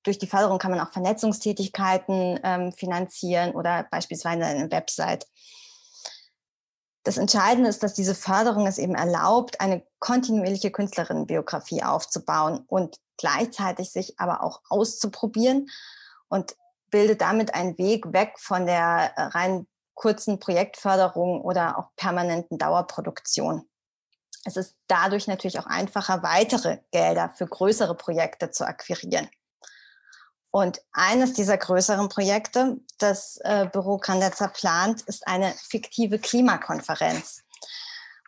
durch 0.03 0.19
die 0.19 0.27
Förderung 0.27 0.59
kann 0.59 0.71
man 0.71 0.81
auch 0.81 0.93
Vernetzungstätigkeiten 0.93 2.41
ähm, 2.43 2.73
finanzieren 2.73 3.53
oder 3.53 3.87
beispielsweise 3.91 4.45
eine 4.45 4.71
Website. 4.71 5.27
Das 7.05 7.17
Entscheidende 7.17 7.69
ist, 7.69 7.83
dass 7.83 7.95
diese 7.95 8.15
Förderung 8.15 8.67
es 8.67 8.79
eben 8.79 8.95
erlaubt, 8.95 9.61
eine 9.61 9.85
kontinuierliche 9.99 10.71
Künstlerinnenbiografie 10.71 11.83
aufzubauen 11.83 12.65
und 12.69 12.97
gleichzeitig 13.17 13.91
sich 13.91 14.21
aber 14.21 14.43
auch 14.43 14.61
auszuprobieren 14.69 15.69
und 16.29 16.57
bildet 16.91 17.21
damit 17.21 17.55
einen 17.55 17.77
Weg 17.79 18.13
weg 18.13 18.39
von 18.39 18.67
der 18.67 19.13
äh, 19.17 19.23
rein 19.23 19.67
kurzen 19.95 20.39
Projektförderung 20.39 21.43
oder 21.43 21.79
auch 21.79 21.89
permanenten 21.97 22.59
Dauerproduktion. 22.59 23.69
Es 24.45 24.57
ist 24.57 24.77
dadurch 24.89 25.27
natürlich 25.27 25.59
auch 25.59 25.67
einfacher, 25.67 26.23
weitere 26.23 26.79
Gelder 26.91 27.33
für 27.37 27.47
größere 27.47 27.95
Projekte 27.95 28.51
zu 28.51 28.67
akquirieren. 28.67 29.29
Und 30.53 30.83
eines 30.93 31.33
dieser 31.33 31.57
größeren 31.57 32.11
Projekte, 32.11 32.77
das 32.99 33.39
äh, 33.43 33.67
Büro 33.73 33.97
Grandezza 33.97 34.49
plant, 34.49 35.01
ist 35.03 35.27
eine 35.27 35.51
fiktive 35.53 36.19
Klimakonferenz. 36.19 37.43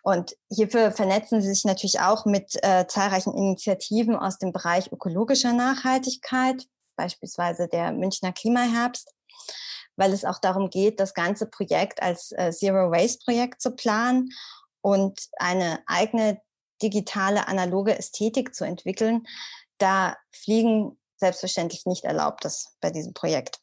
Und 0.03 0.35
hierfür 0.51 0.91
vernetzen 0.91 1.43
sie 1.43 1.49
sich 1.49 1.65
natürlich 1.67 2.01
auch 2.01 2.25
mit 2.25 2.63
äh, 2.63 2.87
zahlreichen 2.87 3.35
Initiativen 3.35 4.17
aus 4.17 4.39
dem 4.39 4.53
Bereich 4.53 4.91
ökologischer 4.91 5.53
Nachhaltigkeit, 5.53 6.67
beispielsweise 6.97 7.69
der 7.69 7.93
Münchner 7.93 8.33
Klimaherbst, 8.33 9.15
weil 9.97 10.13
es 10.15 10.25
auch 10.25 10.39
darum 10.39 10.71
geht, 10.71 11.01
das 11.01 11.13
ganze 11.13 11.47
Projekt 11.47 12.03
als 12.03 12.33
äh, 12.33 12.53
Zero 12.53 12.91
Waste 12.91 13.23
Projekt 13.23 13.61
zu 13.61 13.73
planen 13.73 14.31
und 14.81 15.29
eine 15.37 15.83
eigene 15.87 16.41
digitale 16.83 17.49
analoge 17.49 17.99
Ästhetik 17.99 18.55
zu 18.55 18.65
entwickeln. 18.65 19.27
Da 19.77 20.17
fliegen 20.31 20.99
selbstverständlich 21.17 21.87
nicht 21.87 22.05
erlaubt 22.05 22.45
ist 22.45 22.77
bei 22.81 22.91
diesem 22.91 23.15
Projekt. 23.15 23.61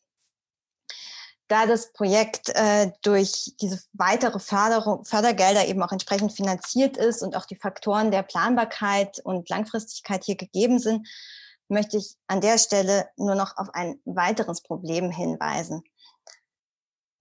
Da 1.48 1.66
das 1.66 1.92
Projekt 1.92 2.48
äh, 2.56 2.92
durch 3.02 3.54
diese 3.60 3.82
weitere 3.92 4.40
Förderung, 4.40 5.04
Fördergelder 5.04 5.68
eben 5.68 5.84
auch 5.84 5.92
entsprechend 5.92 6.32
finanziert 6.32 6.96
ist 6.96 7.22
und 7.22 7.36
auch 7.36 7.46
die 7.46 7.58
Faktoren 7.58 8.10
der 8.10 8.24
Planbarkeit 8.24 9.20
und 9.20 9.50
Langfristigkeit 9.50 10.24
hier 10.24 10.38
gegeben 10.38 10.80
sind, 10.80 11.08
möchte 11.68 11.98
ich 11.98 12.16
an 12.28 12.40
der 12.40 12.58
Stelle 12.58 13.10
nur 13.18 13.36
noch 13.36 13.58
auf 13.58 13.68
ein 13.74 14.00
weiteres 14.06 14.62
Problem 14.62 15.12
hinweisen. 15.12 15.84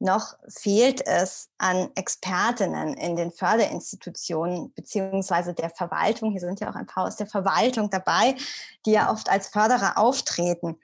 Noch 0.02 0.34
fehlt 0.48 1.06
es 1.06 1.50
an 1.58 1.90
Expertinnen 1.94 2.94
in 2.94 3.16
den 3.16 3.30
Förderinstitutionen 3.30 4.72
beziehungsweise 4.72 5.52
der 5.52 5.68
Verwaltung. 5.68 6.30
Hier 6.30 6.40
sind 6.40 6.58
ja 6.58 6.70
auch 6.70 6.74
ein 6.74 6.86
paar 6.86 7.06
aus 7.06 7.16
der 7.16 7.26
Verwaltung 7.26 7.90
dabei, 7.90 8.34
die 8.86 8.92
ja 8.92 9.12
oft 9.12 9.28
als 9.28 9.48
Förderer 9.48 9.98
auftreten. 9.98 10.80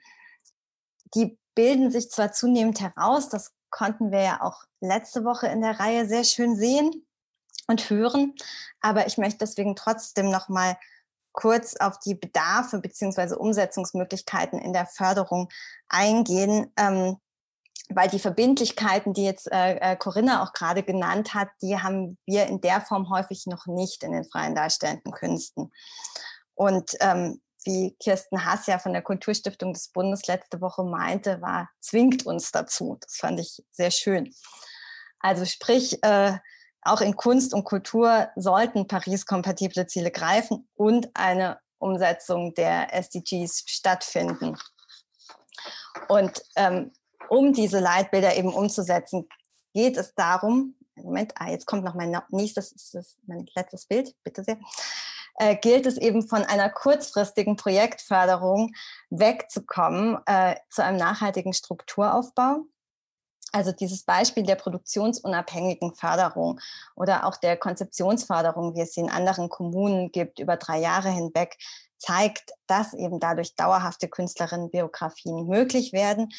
Die 1.15 1.39
bilden 1.55 1.89
sich 1.89 2.11
zwar 2.11 2.31
zunehmend 2.31 2.79
heraus, 2.79 3.27
das 3.29 3.53
konnten 3.71 4.11
wir 4.11 4.21
ja 4.21 4.41
auch 4.41 4.65
letzte 4.81 5.25
Woche 5.25 5.47
in 5.47 5.61
der 5.61 5.79
Reihe 5.79 6.07
sehr 6.07 6.23
schön 6.23 6.55
sehen 6.55 7.07
und 7.65 7.89
hören, 7.89 8.35
aber 8.81 9.07
ich 9.07 9.17
möchte 9.17 9.39
deswegen 9.39 9.75
trotzdem 9.75 10.29
noch 10.29 10.47
mal 10.47 10.77
kurz 11.31 11.75
auf 11.75 11.97
die 11.99 12.13
Bedarfe 12.13 12.79
beziehungsweise 12.79 13.39
Umsetzungsmöglichkeiten 13.39 14.59
in 14.59 14.73
der 14.73 14.85
Förderung 14.85 15.49
eingehen. 15.87 16.71
Ähm, 16.77 17.17
weil 17.89 18.09
die 18.09 18.19
Verbindlichkeiten, 18.19 19.13
die 19.13 19.23
jetzt 19.23 19.51
äh, 19.51 19.75
äh, 19.75 19.95
Corinna 19.95 20.43
auch 20.43 20.53
gerade 20.53 20.83
genannt 20.83 21.33
hat, 21.33 21.49
die 21.61 21.77
haben 21.77 22.17
wir 22.25 22.47
in 22.47 22.61
der 22.61 22.81
Form 22.81 23.09
häufig 23.09 23.45
noch 23.45 23.65
nicht 23.65 24.03
in 24.03 24.11
den 24.11 24.25
freien 24.25 24.55
darstellenden 24.55 25.13
Künsten. 25.13 25.71
Und 26.53 26.91
ähm, 26.99 27.41
wie 27.63 27.95
Kirsten 27.99 28.45
Haas 28.45 28.67
ja 28.67 28.79
von 28.79 28.93
der 28.93 29.01
Kulturstiftung 29.01 29.73
des 29.73 29.89
Bundes 29.89 30.27
letzte 30.27 30.61
Woche 30.61 30.83
meinte, 30.83 31.41
war, 31.41 31.69
zwingt 31.79 32.25
uns 32.25 32.51
dazu. 32.51 32.97
Das 33.01 33.15
fand 33.15 33.39
ich 33.39 33.63
sehr 33.71 33.91
schön. 33.91 34.33
Also 35.19 35.45
sprich, 35.45 36.01
äh, 36.03 36.37
auch 36.81 37.01
in 37.01 37.15
Kunst 37.15 37.53
und 37.53 37.65
Kultur 37.65 38.29
sollten 38.35 38.87
Paris-kompatible 38.87 39.87
Ziele 39.87 40.11
greifen 40.11 40.69
und 40.75 41.09
eine 41.13 41.59
Umsetzung 41.79 42.53
der 42.53 42.93
SDGs 42.93 43.63
stattfinden. 43.67 44.57
Und 46.07 46.41
ähm, 46.55 46.93
um 47.29 47.53
diese 47.53 47.79
Leitbilder 47.79 48.35
eben 48.35 48.53
umzusetzen, 48.53 49.27
geht 49.73 49.97
es 49.97 50.13
darum, 50.15 50.75
Moment, 50.95 51.33
ah, 51.35 51.49
jetzt 51.49 51.65
kommt 51.65 51.83
noch 51.83 51.93
mein 51.93 52.17
nächstes, 52.29 52.73
das 52.73 52.93
ist 52.93 53.17
mein 53.27 53.45
letztes 53.55 53.85
Bild, 53.85 54.15
bitte 54.23 54.43
sehr, 54.43 54.57
äh, 55.35 55.55
gilt 55.55 55.85
es 55.85 55.97
eben 55.97 56.27
von 56.27 56.43
einer 56.43 56.69
kurzfristigen 56.69 57.55
Projektförderung 57.55 58.73
wegzukommen 59.09 60.17
äh, 60.25 60.55
zu 60.69 60.83
einem 60.83 60.97
nachhaltigen 60.97 61.53
Strukturaufbau. 61.53 62.63
Also 63.53 63.71
dieses 63.71 64.03
Beispiel 64.03 64.43
der 64.43 64.55
produktionsunabhängigen 64.55 65.93
Förderung 65.93 66.59
oder 66.95 67.25
auch 67.25 67.37
der 67.37 67.55
Konzeptionsförderung, 67.55 68.75
wie 68.75 68.81
es 68.81 68.93
sie 68.93 69.01
in 69.01 69.09
anderen 69.09 69.49
Kommunen 69.49 70.11
gibt, 70.11 70.39
über 70.39 70.57
drei 70.57 70.79
Jahre 70.79 71.09
hinweg, 71.09 71.57
zeigt, 71.97 72.51
dass 72.67 72.93
eben 72.93 73.19
dadurch 73.19 73.55
dauerhafte 73.55 74.09
Künstlerinnenbiografien 74.09 75.47
möglich 75.47 75.93
werden 75.93 76.29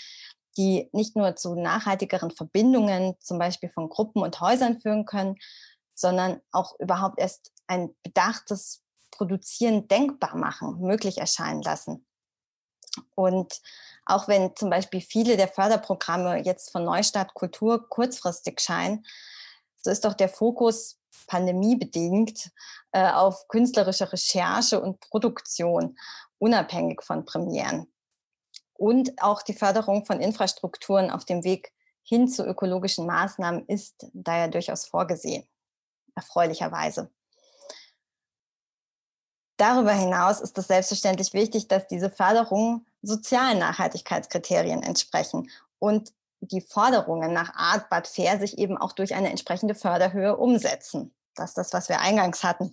die 0.58 0.90
nicht 0.92 1.16
nur 1.16 1.36
zu 1.36 1.54
nachhaltigeren 1.54 2.30
Verbindungen, 2.30 3.14
zum 3.20 3.38
Beispiel 3.38 3.70
von 3.70 3.88
Gruppen 3.88 4.22
und 4.22 4.40
Häusern 4.40 4.80
führen 4.80 5.06
können, 5.06 5.36
sondern 5.94 6.40
auch 6.52 6.78
überhaupt 6.78 7.18
erst 7.18 7.52
ein 7.66 7.94
bedachtes 8.02 8.82
Produzieren 9.10 9.88
denkbar 9.88 10.36
machen, 10.36 10.80
möglich 10.80 11.18
erscheinen 11.18 11.62
lassen. 11.62 12.06
Und 13.14 13.60
Auch 14.08 14.26
wenn 14.26 14.56
zum 14.56 14.70
Beispiel 14.70 15.02
viele 15.02 15.36
der 15.36 15.48
Förderprogramme 15.48 16.42
jetzt 16.42 16.72
von 16.72 16.82
Neustart 16.82 17.34
Kultur 17.34 17.90
kurzfristig 17.90 18.58
scheinen, 18.58 19.04
so 19.76 19.90
ist 19.90 20.06
doch 20.06 20.14
der 20.14 20.30
Fokus 20.30 20.98
pandemiebedingt 21.26 22.50
äh, 22.92 23.10
auf 23.10 23.46
künstlerische 23.48 24.10
Recherche 24.10 24.80
und 24.80 25.00
Produktion, 25.00 25.98
unabhängig 26.38 27.02
von 27.02 27.26
Premieren. 27.26 27.92
Und 28.78 29.20
auch 29.20 29.42
die 29.42 29.54
Förderung 29.54 30.06
von 30.06 30.20
Infrastrukturen 30.20 31.10
auf 31.10 31.24
dem 31.24 31.42
Weg 31.42 31.72
hin 32.04 32.28
zu 32.28 32.46
ökologischen 32.46 33.06
Maßnahmen 33.06 33.66
ist 33.66 34.06
daher 34.14 34.48
durchaus 34.48 34.86
vorgesehen, 34.86 35.46
erfreulicherweise. 36.14 37.10
Darüber 39.58 39.92
hinaus 39.92 40.40
ist 40.40 40.56
es 40.56 40.68
selbstverständlich 40.68 41.34
wichtig, 41.34 41.66
dass 41.66 41.88
diese 41.88 42.08
Förderungen 42.08 42.86
sozialen 43.02 43.58
Nachhaltigkeitskriterien 43.58 44.84
entsprechen 44.84 45.50
und 45.80 46.12
die 46.40 46.60
Forderungen 46.60 47.32
nach 47.32 47.54
Art 47.56 47.90
Bad 47.90 48.06
Fair 48.06 48.38
sich 48.38 48.58
eben 48.58 48.78
auch 48.78 48.92
durch 48.92 49.14
eine 49.14 49.30
entsprechende 49.30 49.74
Förderhöhe 49.74 50.36
umsetzen. 50.36 51.12
Das 51.34 51.50
ist 51.50 51.58
das, 51.58 51.72
was 51.72 51.88
wir 51.88 52.00
eingangs 52.00 52.44
hatten. 52.44 52.72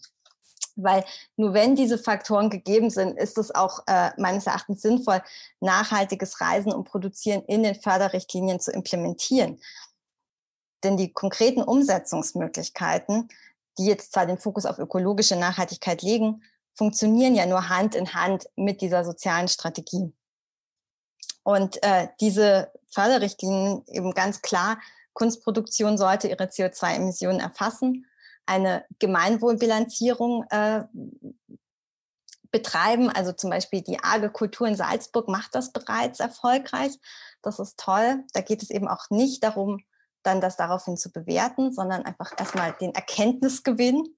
Weil 0.76 1.06
nur 1.38 1.54
wenn 1.54 1.76
diese 1.76 1.98
Faktoren 1.98 2.50
gegeben 2.50 2.90
sind, 2.90 3.18
ist 3.18 3.38
es 3.38 3.54
auch 3.54 3.84
äh, 3.88 4.12
meines 4.18 4.46
Erachtens 4.46 4.82
sinnvoll, 4.82 5.22
nachhaltiges 5.62 6.42
Reisen 6.42 6.74
und 6.74 6.84
Produzieren 6.84 7.44
in 7.44 7.64
den 7.64 7.76
Förderrichtlinien 7.76 8.60
zu 8.60 8.72
implementieren. 8.72 9.60
Denn 10.84 10.98
die 10.98 11.14
konkreten 11.14 11.64
Umsetzungsmöglichkeiten, 11.64 13.30
die 13.78 13.86
jetzt 13.86 14.14
zwar 14.14 14.26
den 14.26 14.38
Fokus 14.38 14.66
auf 14.66 14.78
ökologische 14.78 15.36
Nachhaltigkeit 15.36 16.02
legen, 16.02 16.44
funktionieren 16.74 17.36
ja 17.36 17.46
nur 17.46 17.70
Hand 17.70 17.96
in 17.96 18.14
Hand 18.14 18.48
mit 18.56 18.82
dieser 18.82 19.06
sozialen 19.06 19.48
Strategie. 19.48 20.14
Und 21.44 21.82
äh, 21.84 22.10
diese 22.20 22.72
Förderrichtlinien 22.92 23.84
eben 23.88 24.14
ganz 24.14 24.42
klar, 24.42 24.80
Kunstproduktion 25.14 25.98
sollte 25.98 26.28
ihre 26.28 26.46
CO2-Emissionen 26.46 27.40
erfassen, 27.40 28.06
eine 28.46 28.86
Gemeinwohlbilanzierung 29.00 30.46
äh, 30.50 30.84
betreiben. 32.52 33.10
Also 33.10 33.34
zum 33.34 33.50
Beispiel 33.50 33.82
die 33.82 34.00
AGE 34.02 34.30
Kultur 34.30 34.68
in 34.68 34.76
Salzburg 34.76 35.28
macht 35.28 35.56
das 35.56 35.72
bereits 35.72 36.20
erfolgreich. 36.20 36.94
Das 37.42 37.60
ist 37.60 37.80
toll. 37.80 38.24
Da 38.34 38.42
geht 38.42 38.64
es 38.64 38.70
eben 38.70 38.88
auch 38.88 39.10
nicht 39.10 39.44
darum, 39.44 39.84
dann 40.24 40.42
das 40.42 40.58
daraufhin 40.58 40.98
zu 40.98 41.12
bewerten, 41.12 41.74
sondern 41.74 42.04
einfach 42.04 42.32
erstmal 42.38 42.74
den 42.74 42.94
Erkenntnisgewinn 42.96 44.16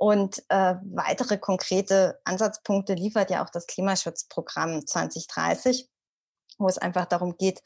und 0.00 0.42
äh, 0.48 0.76
weitere 0.82 1.36
konkrete 1.36 2.18
Ansatzpunkte 2.24 2.94
liefert 2.94 3.30
ja 3.30 3.44
auch 3.44 3.50
das 3.50 3.66
Klimaschutzprogramm 3.66 4.86
2030, 4.86 5.90
wo 6.56 6.68
es 6.68 6.78
einfach 6.78 7.04
darum 7.04 7.36
geht, 7.36 7.62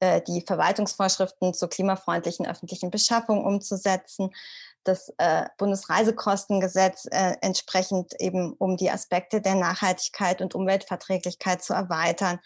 äh, 0.00 0.20
die 0.22 0.42
Verwaltungsvorschriften 0.46 1.54
zur 1.54 1.68
klimafreundlichen 1.68 2.46
öffentlichen 2.46 2.90
Beschaffung 2.90 3.44
umzusetzen, 3.44 4.30
das 4.84 5.12
äh, 5.18 5.46
Bundesreisekostengesetz 5.58 7.06
äh, 7.10 7.36
entsprechend 7.40 8.12
eben 8.20 8.54
um 8.54 8.76
die 8.76 8.90
Aspekte 8.90 9.40
der 9.40 9.54
Nachhaltigkeit 9.54 10.40
und 10.40 10.54
Umweltverträglichkeit 10.54 11.62
zu 11.62 11.74
erweitern 11.74 12.38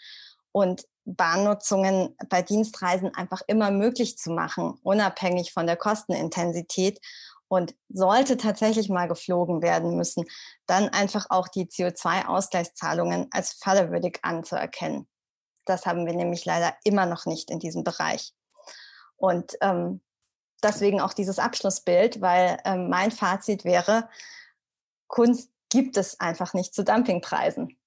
und 0.51 0.85
Bahnnutzungen 1.05 2.15
bei 2.29 2.41
Dienstreisen 2.41 3.13
einfach 3.13 3.41
immer 3.47 3.71
möglich 3.71 4.17
zu 4.17 4.31
machen, 4.31 4.79
unabhängig 4.83 5.53
von 5.53 5.67
der 5.67 5.77
Kostenintensität 5.77 6.99
und 7.47 7.75
sollte 7.89 8.37
tatsächlich 8.37 8.89
mal 8.89 9.07
geflogen 9.07 9.61
werden 9.61 9.95
müssen, 9.95 10.25
dann 10.65 10.89
einfach 10.89 11.27
auch 11.29 11.47
die 11.47 11.65
CO2-Ausgleichszahlungen 11.65 13.27
als 13.31 13.53
förderwürdig 13.53 14.19
anzuerkennen. 14.23 15.07
Das 15.65 15.85
haben 15.85 16.05
wir 16.05 16.13
nämlich 16.13 16.45
leider 16.45 16.75
immer 16.83 17.05
noch 17.05 17.25
nicht 17.25 17.49
in 17.49 17.59
diesem 17.59 17.83
Bereich. 17.83 18.33
Und 19.15 19.57
ähm, 19.61 20.01
deswegen 20.61 21.01
auch 21.01 21.13
dieses 21.13 21.39
Abschlussbild, 21.39 22.21
weil 22.21 22.57
ähm, 22.65 22.89
mein 22.89 23.11
Fazit 23.11 23.63
wäre, 23.63 24.09
Kunst 25.07 25.49
gibt 25.69 25.97
es 25.97 26.19
einfach 26.19 26.53
nicht 26.53 26.73
zu 26.73 26.83
Dumpingpreisen. 26.83 27.77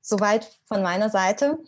Soweit 0.00 0.50
von 0.66 0.82
meiner 0.82 1.10
Seite. 1.10 1.58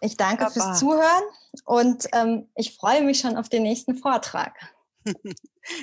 Ich 0.00 0.16
danke 0.16 0.44
Wunderbar. 0.44 0.52
fürs 0.52 0.78
Zuhören 0.78 1.22
und 1.64 2.08
ähm, 2.12 2.50
ich 2.54 2.76
freue 2.76 3.02
mich 3.02 3.20
schon 3.20 3.36
auf 3.36 3.48
den 3.48 3.62
nächsten 3.62 3.96
Vortrag. 3.96 4.54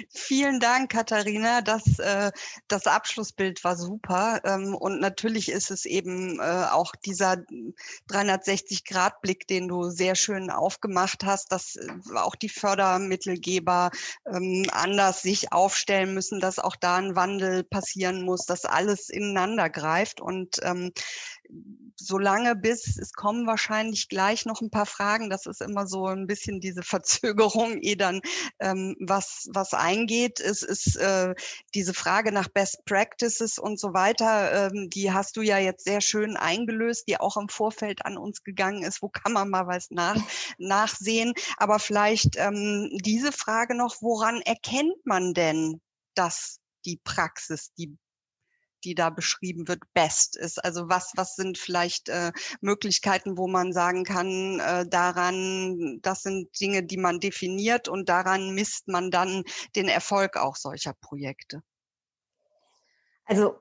Vielen 0.09 0.59
Dank, 0.59 0.91
Katharina. 0.91 1.61
Das, 1.61 1.99
äh, 1.99 2.31
das 2.67 2.85
Abschlussbild 2.87 3.63
war 3.63 3.75
super. 3.75 4.41
Ähm, 4.43 4.75
und 4.75 4.99
natürlich 4.99 5.49
ist 5.49 5.71
es 5.71 5.85
eben 5.85 6.39
äh, 6.39 6.65
auch 6.71 6.95
dieser 6.95 7.37
360-Grad-Blick, 8.09 9.47
den 9.47 9.67
du 9.67 9.89
sehr 9.89 10.15
schön 10.15 10.49
aufgemacht 10.49 11.23
hast, 11.23 11.51
dass 11.51 11.75
äh, 11.75 11.87
auch 12.15 12.35
die 12.35 12.49
Fördermittelgeber 12.49 13.91
ähm, 14.25 14.65
anders 14.71 15.21
sich 15.21 15.51
aufstellen 15.51 16.13
müssen, 16.13 16.39
dass 16.39 16.59
auch 16.59 16.75
da 16.75 16.97
ein 16.97 17.15
Wandel 17.15 17.63
passieren 17.63 18.23
muss, 18.23 18.45
dass 18.45 18.65
alles 18.65 19.09
ineinander 19.09 19.69
greift. 19.69 20.21
Und 20.21 20.59
ähm, 20.63 20.91
solange 22.01 22.55
bis, 22.55 22.97
es 22.97 23.13
kommen 23.13 23.47
wahrscheinlich 23.47 24.09
gleich 24.09 24.45
noch 24.45 24.61
ein 24.61 24.71
paar 24.71 24.85
Fragen, 24.85 25.29
das 25.29 25.45
ist 25.45 25.61
immer 25.61 25.87
so 25.87 26.07
ein 26.07 26.27
bisschen 26.27 26.59
diese 26.59 26.83
Verzögerung, 26.83 27.77
eh 27.81 27.95
dann 27.95 28.21
ähm, 28.59 28.95
was, 28.99 29.47
was 29.53 29.73
eingeht. 29.73 30.39
Es 30.39 30.63
ist 30.63 30.95
äh, 30.97 31.33
diese 31.75 31.93
Frage 31.93 32.31
nach 32.31 32.47
Best 32.49 32.83
Practices 32.85 33.59
und 33.59 33.79
so 33.79 33.93
weiter, 33.93 34.67
ähm, 34.71 34.89
die 34.89 35.11
hast 35.11 35.37
du 35.37 35.41
ja 35.41 35.57
jetzt 35.57 35.85
sehr 35.85 36.01
schön 36.01 36.37
eingelöst, 36.37 37.07
die 37.07 37.19
auch 37.19 37.37
im 37.37 37.49
Vorfeld 37.49 38.05
an 38.05 38.17
uns 38.17 38.43
gegangen 38.43 38.83
ist. 38.83 39.01
Wo 39.01 39.09
kann 39.09 39.33
man 39.33 39.49
mal 39.49 39.67
was 39.67 39.91
nach, 39.91 40.17
nachsehen? 40.57 41.33
Aber 41.57 41.79
vielleicht 41.79 42.37
ähm, 42.37 42.89
diese 43.03 43.31
Frage 43.31 43.75
noch, 43.75 44.01
woran 44.01 44.41
erkennt 44.41 45.05
man 45.05 45.33
denn, 45.33 45.81
dass 46.15 46.57
die 46.85 46.99
Praxis, 47.03 47.71
die 47.77 47.95
die 48.81 48.95
da 48.95 49.09
beschrieben 49.09 49.67
wird, 49.67 49.81
best 49.93 50.35
ist? 50.35 50.63
Also 50.63 50.89
was, 50.89 51.13
was 51.15 51.35
sind 51.35 51.57
vielleicht 51.57 52.09
äh, 52.09 52.31
Möglichkeiten, 52.59 53.37
wo 53.37 53.47
man 53.47 53.73
sagen 53.73 54.03
kann, 54.03 54.59
äh, 54.59 54.87
daran, 54.87 55.99
das 56.01 56.23
sind 56.23 56.59
Dinge, 56.59 56.83
die 56.83 56.97
man 56.97 57.19
definiert 57.19 57.87
und 57.87 58.09
daran 58.09 58.53
misst 58.53 58.87
man 58.87 59.11
dann 59.11 59.43
den 59.75 59.87
Erfolg 59.87 60.37
auch 60.37 60.55
solcher 60.55 60.93
Projekte? 60.93 61.61
Also 63.25 63.55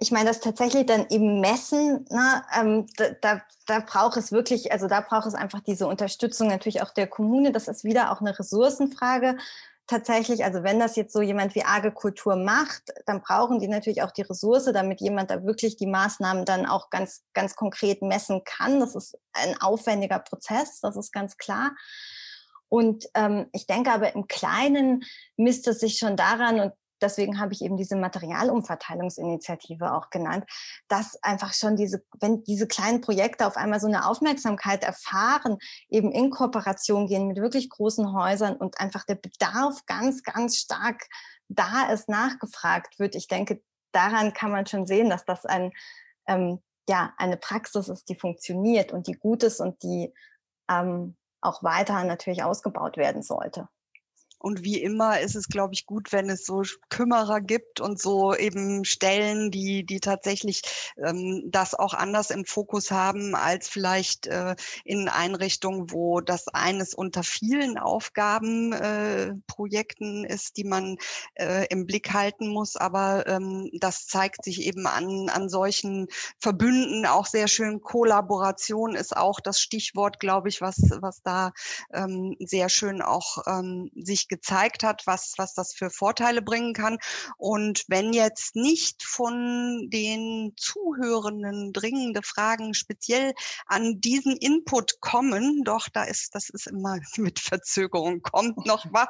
ich 0.00 0.10
meine, 0.10 0.28
das 0.28 0.40
tatsächlich 0.40 0.86
dann 0.86 1.06
eben 1.10 1.40
messen, 1.40 2.06
ne, 2.10 2.42
ähm, 2.58 2.86
da, 2.96 3.10
da, 3.20 3.42
da 3.66 3.80
braucht 3.80 4.16
es 4.16 4.32
wirklich, 4.32 4.72
also 4.72 4.88
da 4.88 5.00
braucht 5.02 5.26
es 5.26 5.34
einfach 5.34 5.60
diese 5.60 5.86
Unterstützung 5.86 6.48
natürlich 6.48 6.80
auch 6.82 6.92
der 6.92 7.06
Kommune. 7.06 7.52
Das 7.52 7.68
ist 7.68 7.84
wieder 7.84 8.10
auch 8.10 8.20
eine 8.20 8.38
Ressourcenfrage 8.38 9.36
tatsächlich, 9.88 10.44
also 10.44 10.62
wenn 10.62 10.78
das 10.78 10.94
jetzt 10.94 11.12
so 11.12 11.20
jemand 11.20 11.54
wie 11.54 11.64
Agrikultur 11.64 12.36
macht, 12.36 12.92
dann 13.06 13.20
brauchen 13.20 13.58
die 13.58 13.68
natürlich 13.68 14.02
auch 14.02 14.12
die 14.12 14.22
Ressource, 14.22 14.66
damit 14.66 15.00
jemand 15.00 15.30
da 15.30 15.44
wirklich 15.44 15.76
die 15.76 15.86
Maßnahmen 15.86 16.44
dann 16.44 16.66
auch 16.66 16.90
ganz, 16.90 17.24
ganz 17.32 17.56
konkret 17.56 18.02
messen 18.02 18.44
kann. 18.44 18.78
Das 18.78 18.94
ist 18.94 19.18
ein 19.32 19.60
aufwendiger 19.60 20.20
Prozess, 20.20 20.80
das 20.80 20.96
ist 20.96 21.12
ganz 21.12 21.36
klar. 21.38 21.72
Und 22.68 23.06
ähm, 23.14 23.48
ich 23.52 23.66
denke 23.66 23.90
aber 23.90 24.14
im 24.14 24.28
Kleinen 24.28 25.02
misst 25.36 25.66
es 25.66 25.80
sich 25.80 25.98
schon 25.98 26.16
daran, 26.16 26.60
und 26.60 26.72
deswegen 27.00 27.40
habe 27.40 27.52
ich 27.52 27.62
eben 27.62 27.76
diese 27.76 27.96
Materialumverteilungsinitiative 27.96 29.92
auch 29.92 30.10
genannt, 30.10 30.44
dass 30.88 31.22
einfach 31.22 31.54
schon 31.54 31.76
diese, 31.76 32.04
wenn 32.20 32.42
diese 32.44 32.66
kleinen 32.66 33.00
Projekte 33.00 33.46
auf 33.46 33.56
einmal 33.56 33.80
so 33.80 33.86
eine 33.86 34.06
Aufmerksamkeit 34.06 34.84
erfahren, 34.84 35.58
eben 35.88 36.12
in 36.12 36.30
Kooperation 36.30 37.06
gehen 37.06 37.28
mit 37.28 37.38
wirklich 37.38 37.70
großen 37.70 38.12
Häusern 38.12 38.56
und 38.56 38.80
einfach 38.80 39.04
der 39.04 39.16
Bedarf 39.16 39.84
ganz, 39.86 40.22
ganz 40.22 40.56
stark 40.56 41.06
da 41.48 41.90
ist, 41.90 42.08
nachgefragt 42.08 42.98
wird. 42.98 43.14
Ich 43.14 43.26
denke, 43.26 43.62
daran 43.92 44.32
kann 44.32 44.50
man 44.50 44.66
schon 44.66 44.86
sehen, 44.86 45.10
dass 45.10 45.24
das 45.24 45.46
ein, 45.46 45.72
ähm, 46.26 46.62
ja, 46.88 47.12
eine 47.16 47.36
Praxis 47.36 47.88
ist, 47.88 48.08
die 48.08 48.16
funktioniert 48.16 48.92
und 48.92 49.06
die 49.06 49.12
gut 49.12 49.42
ist 49.42 49.60
und 49.60 49.82
die 49.82 50.12
ähm, 50.70 51.16
auch 51.40 51.62
weiter 51.62 52.02
natürlich 52.04 52.42
ausgebaut 52.42 52.96
werden 52.96 53.22
sollte. 53.22 53.68
Und 54.38 54.62
wie 54.62 54.80
immer 54.80 55.18
ist 55.20 55.34
es, 55.34 55.48
glaube 55.48 55.74
ich, 55.74 55.84
gut, 55.86 56.12
wenn 56.12 56.30
es 56.30 56.46
so 56.46 56.62
Kümmerer 56.90 57.40
gibt 57.40 57.80
und 57.80 58.00
so 58.00 58.32
eben 58.34 58.84
Stellen, 58.84 59.50
die, 59.50 59.84
die 59.84 59.98
tatsächlich 60.00 60.62
ähm, 61.04 61.42
das 61.46 61.74
auch 61.74 61.94
anders 61.94 62.30
im 62.30 62.44
Fokus 62.44 62.92
haben 62.92 63.34
als 63.34 63.68
vielleicht 63.68 64.26
äh, 64.26 64.54
in 64.84 65.08
Einrichtungen, 65.08 65.90
wo 65.90 66.20
das 66.20 66.48
eines 66.48 66.92
unter 66.94 67.22
vielen 67.22 67.78
Aufgabenprojekten 67.78 70.24
äh, 70.24 70.32
ist, 70.32 70.56
die 70.56 70.64
man 70.64 70.96
äh, 71.34 71.66
im 71.68 71.86
Blick 71.86 72.12
halten 72.12 72.48
muss. 72.48 72.76
Aber 72.76 73.26
ähm, 73.26 73.70
das 73.74 74.06
zeigt 74.06 74.44
sich 74.44 74.62
eben 74.62 74.86
an, 74.86 75.28
an 75.28 75.48
solchen 75.48 76.06
Verbünden 76.38 77.06
auch 77.06 77.26
sehr 77.26 77.48
schön. 77.48 77.80
Kollaboration 77.80 78.94
ist 78.94 79.16
auch 79.16 79.40
das 79.40 79.60
Stichwort, 79.60 80.20
glaube 80.20 80.48
ich, 80.48 80.60
was, 80.60 80.76
was 81.00 81.22
da 81.22 81.50
ähm, 81.92 82.36
sehr 82.38 82.68
schön 82.68 83.02
auch 83.02 83.38
ähm, 83.46 83.90
sich 83.96 84.27
gezeigt 84.28 84.82
hat, 84.82 85.02
was, 85.06 85.34
was 85.36 85.54
das 85.54 85.72
für 85.74 85.90
Vorteile 85.90 86.42
bringen 86.42 86.74
kann. 86.74 86.98
Und 87.36 87.84
wenn 87.88 88.12
jetzt 88.12 88.56
nicht 88.56 89.02
von 89.02 89.88
den 89.90 90.52
Zuhörenden 90.56 91.72
dringende 91.72 92.22
Fragen 92.22 92.74
speziell 92.74 93.32
an 93.66 94.00
diesen 94.00 94.36
Input 94.36 95.00
kommen, 95.00 95.62
doch 95.64 95.88
da 95.92 96.04
ist, 96.04 96.34
das 96.34 96.48
ist 96.50 96.66
immer 96.66 96.98
mit 97.16 97.38
Verzögerung, 97.38 98.22
kommt 98.22 98.66
noch 98.66 98.86
was. 98.90 99.08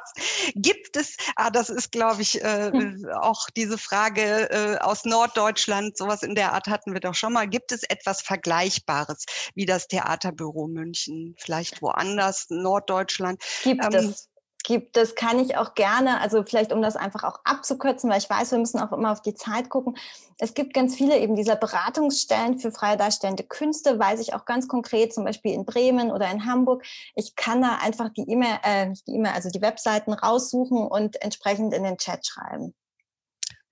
Gibt 0.55 0.97
es, 0.97 1.15
ah, 1.35 1.49
das 1.49 1.69
ist, 1.69 1.91
glaube 1.91 2.21
ich, 2.21 2.41
äh, 2.41 2.71
hm. 2.71 3.05
auch 3.21 3.49
diese 3.55 3.77
Frage 3.77 4.49
äh, 4.49 4.77
aus 4.79 5.05
Norddeutschland, 5.05 5.97
sowas 5.97 6.23
in 6.23 6.35
der 6.35 6.53
Art 6.53 6.67
hatten 6.67 6.93
wir 6.93 6.99
doch 6.99 7.15
schon 7.15 7.33
mal. 7.33 7.47
Gibt 7.47 7.71
es 7.71 7.83
etwas 7.83 8.21
Vergleichbares 8.21 9.25
wie 9.55 9.65
das 9.65 9.87
Theaterbüro 9.87 10.67
München? 10.67 11.35
Vielleicht 11.37 11.81
woanders, 11.81 12.47
Norddeutschland? 12.49 13.41
Gibt 13.63 13.83
ähm, 13.83 13.93
es 13.93 14.28
gibt, 14.63 14.97
das 14.97 15.15
kann 15.15 15.39
ich 15.39 15.57
auch 15.57 15.73
gerne, 15.73 16.19
also 16.21 16.43
vielleicht 16.43 16.71
um 16.73 16.81
das 16.81 16.95
einfach 16.95 17.23
auch 17.23 17.39
abzukürzen, 17.43 18.09
weil 18.09 18.19
ich 18.19 18.29
weiß, 18.29 18.51
wir 18.51 18.59
müssen 18.59 18.79
auch 18.79 18.91
immer 18.91 19.11
auf 19.11 19.21
die 19.21 19.33
Zeit 19.33 19.69
gucken. 19.69 19.97
Es 20.37 20.53
gibt 20.53 20.73
ganz 20.73 20.95
viele 20.95 21.17
eben 21.17 21.35
dieser 21.35 21.55
Beratungsstellen 21.55 22.59
für 22.59 22.71
freie 22.71 22.97
darstellende 22.97 23.43
Künste, 23.43 23.99
weiß 23.99 24.19
ich 24.19 24.33
auch 24.33 24.45
ganz 24.45 24.67
konkret, 24.67 25.13
zum 25.13 25.23
Beispiel 25.25 25.53
in 25.53 25.65
Bremen 25.65 26.11
oder 26.11 26.29
in 26.29 26.45
Hamburg. 26.45 26.83
Ich 27.15 27.35
kann 27.35 27.61
da 27.61 27.79
einfach 27.81 28.09
die 28.09 28.29
E-Mail, 28.29 28.59
äh, 28.63 28.93
die 29.07 29.15
E-Mail, 29.15 29.33
also 29.33 29.49
die 29.49 29.61
Webseiten 29.61 30.13
raussuchen 30.13 30.87
und 30.87 31.21
entsprechend 31.21 31.73
in 31.73 31.83
den 31.83 31.97
Chat 31.97 32.25
schreiben. 32.25 32.73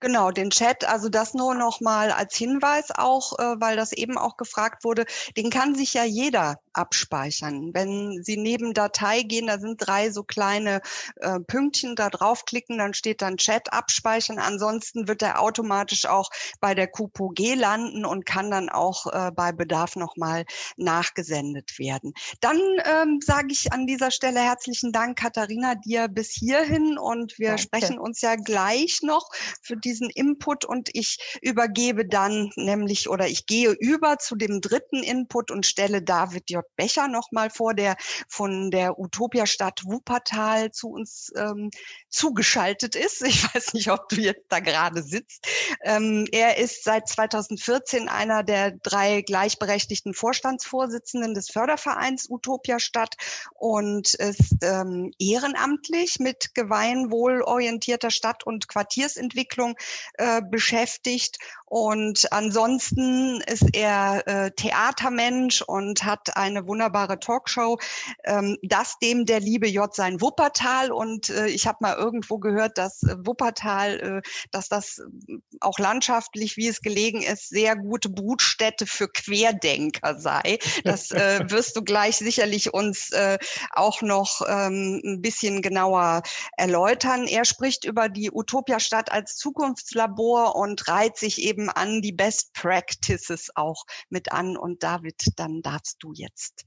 Genau, 0.00 0.30
den 0.30 0.50
Chat, 0.50 0.84
also 0.84 1.08
das 1.08 1.34
nur 1.34 1.54
noch 1.54 1.80
mal 1.80 2.12
als 2.12 2.36
Hinweis 2.36 2.90
auch, 2.92 3.36
äh, 3.38 3.60
weil 3.60 3.76
das 3.76 3.92
eben 3.92 4.16
auch 4.16 4.36
gefragt 4.36 4.84
wurde, 4.84 5.04
den 5.36 5.50
kann 5.50 5.74
sich 5.74 5.94
ja 5.94 6.04
jeder 6.04 6.60
abspeichern. 6.72 7.70
Wenn 7.74 8.22
Sie 8.22 8.36
neben 8.36 8.74
Datei 8.74 9.22
gehen, 9.22 9.48
da 9.48 9.58
sind 9.58 9.78
drei 9.78 10.10
so 10.10 10.22
kleine 10.22 10.80
äh, 11.16 11.40
Pünktchen, 11.40 11.96
da 11.96 12.10
draufklicken, 12.10 12.78
dann 12.78 12.94
steht 12.94 13.22
dann 13.22 13.36
Chat 13.36 13.72
abspeichern. 13.72 14.38
Ansonsten 14.38 15.08
wird 15.08 15.22
er 15.22 15.42
automatisch 15.42 16.06
auch 16.06 16.30
bei 16.60 16.74
der 16.74 16.86
QPOG 16.86 17.56
landen 17.56 18.04
und 18.04 18.24
kann 18.24 18.50
dann 18.52 18.68
auch 18.68 19.06
äh, 19.06 19.32
bei 19.32 19.50
Bedarf 19.50 19.96
noch 19.96 20.16
mal 20.16 20.44
nachgesendet 20.76 21.78
werden. 21.78 22.14
Dann 22.40 22.60
ähm, 22.84 23.20
sage 23.20 23.48
ich 23.50 23.72
an 23.72 23.86
dieser 23.86 24.12
Stelle 24.12 24.40
herzlichen 24.40 24.92
Dank, 24.92 25.18
Katharina, 25.18 25.74
dir 25.74 26.06
bis 26.06 26.30
hierhin 26.30 26.96
und 26.98 27.38
wir 27.38 27.48
Danke. 27.48 27.62
sprechen 27.62 27.98
uns 27.98 28.20
ja 28.20 28.36
gleich 28.36 29.00
noch 29.02 29.28
für 29.62 29.76
die 29.76 29.87
diesen 29.88 30.10
Input 30.10 30.66
und 30.66 30.90
ich 30.92 31.38
übergebe 31.40 32.06
dann 32.06 32.50
nämlich 32.56 33.08
oder 33.08 33.26
ich 33.26 33.46
gehe 33.46 33.70
über 33.70 34.18
zu 34.18 34.36
dem 34.36 34.60
dritten 34.60 35.02
Input 35.02 35.50
und 35.50 35.64
stelle 35.64 36.02
David 36.02 36.50
J. 36.50 36.62
Becher 36.76 37.08
nochmal 37.08 37.48
vor, 37.48 37.72
der 37.72 37.96
von 38.28 38.70
der 38.70 38.98
Utopia-Stadt 38.98 39.80
Wuppertal 39.84 40.72
zu 40.72 40.90
uns 40.90 41.32
ähm, 41.36 41.70
zugeschaltet 42.10 42.96
ist. 42.96 43.22
Ich 43.22 43.42
weiß 43.54 43.72
nicht, 43.72 43.90
ob 43.90 44.10
du 44.10 44.16
jetzt 44.16 44.44
da 44.50 44.60
gerade 44.60 45.02
sitzt. 45.02 45.46
Ähm, 45.82 46.26
er 46.32 46.58
ist 46.58 46.84
seit 46.84 47.08
2014 47.08 48.10
einer 48.10 48.42
der 48.42 48.72
drei 48.72 49.22
gleichberechtigten 49.22 50.12
Vorstandsvorsitzenden 50.12 51.32
des 51.32 51.48
Fördervereins 51.48 52.28
Utopia 52.28 52.78
Stadt 52.78 53.14
und 53.54 54.12
ist 54.14 54.56
ähm, 54.62 55.12
ehrenamtlich 55.18 56.18
mit 56.18 56.54
gemeinwohlorientierter 56.54 58.10
Stadt- 58.10 58.44
und 58.44 58.68
Quartiersentwicklung 58.68 59.77
äh, 60.14 60.42
beschäftigt. 60.42 61.38
Und 61.70 62.32
ansonsten 62.32 63.42
ist 63.42 63.74
er 63.74 64.26
äh, 64.26 64.50
Theatermensch 64.52 65.60
und 65.62 66.02
hat 66.04 66.34
eine 66.36 66.66
wunderbare 66.66 67.20
Talkshow, 67.20 67.78
ähm, 68.24 68.56
das 68.62 68.98
dem 69.00 69.26
der 69.26 69.40
liebe 69.40 69.68
J 69.68 69.94
sein 69.94 70.20
Wuppertal. 70.20 70.90
Und 70.90 71.28
äh, 71.28 71.48
ich 71.48 71.66
habe 71.66 71.78
mal 71.80 71.96
irgendwo 71.96 72.38
gehört, 72.38 72.78
dass 72.78 73.02
äh, 73.02 73.16
Wuppertal, 73.18 74.22
äh, 74.24 74.28
dass 74.50 74.68
das 74.68 75.02
auch 75.60 75.78
landschaftlich, 75.78 76.56
wie 76.56 76.68
es 76.68 76.80
gelegen 76.80 77.20
ist, 77.22 77.50
sehr 77.50 77.76
gute 77.76 78.08
Brutstätte 78.08 78.86
für 78.86 79.08
Querdenker 79.08 80.18
sei. 80.18 80.58
Das 80.84 81.10
wirst 81.10 81.76
du 81.76 81.82
gleich 81.82 82.16
sicherlich 82.16 82.72
uns 82.72 83.10
auch 83.72 84.02
noch 84.02 84.42
ähm, 84.46 85.00
ein 85.04 85.22
bisschen 85.22 85.62
genauer 85.62 86.22
erläutern. 86.56 87.26
Er 87.26 87.44
spricht 87.44 87.84
über 87.84 88.08
die 88.08 88.30
Utopia-Stadt 88.30 89.10
als 89.12 89.36
Zukunftslabor 89.68 90.56
und 90.56 90.88
reiht 90.88 91.16
sich 91.16 91.42
eben 91.42 91.68
an 91.68 92.00
die 92.02 92.12
Best 92.12 92.54
Practices 92.54 93.50
auch 93.54 93.84
mit 94.08 94.32
an. 94.32 94.56
Und 94.56 94.82
David, 94.82 95.22
dann 95.36 95.62
darfst 95.62 95.96
du 96.00 96.12
jetzt 96.14 96.64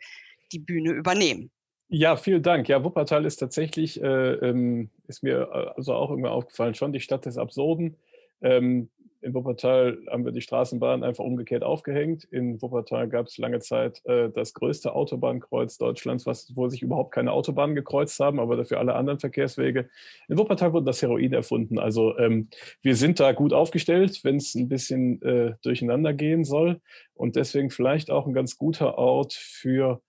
die 0.52 0.60
Bühne 0.60 0.92
übernehmen. 0.92 1.52
Ja, 1.88 2.16
vielen 2.16 2.44
Dank. 2.44 2.70
Ja, 2.70 2.84
Wuppertal 2.84 3.26
ist 3.26 3.38
tatsächlich, 3.38 4.02
äh, 4.02 4.34
ähm, 4.34 4.90
ist 5.08 5.24
mir 5.24 5.50
äh, 5.52 5.72
also 5.76 5.94
auch 5.94 6.10
irgendwann 6.10 6.32
aufgefallen, 6.32 6.76
schon 6.76 6.94
die 6.94 7.02
Stadt 7.02 7.26
des 7.26 7.38
Absurden. 7.38 7.98
Ähm, 8.42 8.90
in 9.22 9.34
Wuppertal 9.34 10.00
haben 10.10 10.26
wir 10.26 10.32
die 10.32 10.42
Straßenbahn 10.42 11.04
einfach 11.04 11.24
umgekehrt 11.24 11.64
aufgehängt. 11.64 12.24
In 12.26 12.62
Wuppertal 12.62 13.08
gab 13.08 13.28
es 13.28 13.38
lange 13.38 13.60
Zeit 13.60 14.02
äh, 14.06 14.30
das 14.30 14.54
größte 14.54 14.94
Autobahnkreuz 14.94 15.78
Deutschlands, 15.78 16.26
was, 16.26 16.56
wo 16.56 16.68
sich 16.68 16.82
überhaupt 16.82 17.14
keine 17.14 17.32
Autobahnen 17.32 17.76
gekreuzt 17.76 18.20
haben, 18.20 18.40
aber 18.40 18.58
dafür 18.58 18.80
alle 18.80 18.96
anderen 18.96 19.20
Verkehrswege. 19.20 19.90
In 20.28 20.38
Wuppertal 20.38 20.74
wurde 20.74 20.88
das 20.88 21.02
Heroin 21.02 21.34
erfunden. 21.34 21.78
Also 21.78 22.18
ähm, 22.18 22.50
wir 22.82 22.96
sind 22.96 23.20
da 23.20 23.32
gut 23.32 23.54
aufgestellt, 23.54 24.22
wenn 24.24 24.38
es 24.38 24.56
ein 24.56 24.68
bisschen 24.68 25.22
äh, 25.22 25.54
durcheinander 25.62 26.14
gehen 26.14 26.44
soll. 26.44 26.82
Und 27.14 27.36
deswegen 27.36 27.70
vielleicht 27.70 28.10
auch 28.10 28.26
ein 28.26 28.34
ganz 28.34 28.58
guter 28.58 28.98
Ort 28.98 29.34
für 29.34 30.02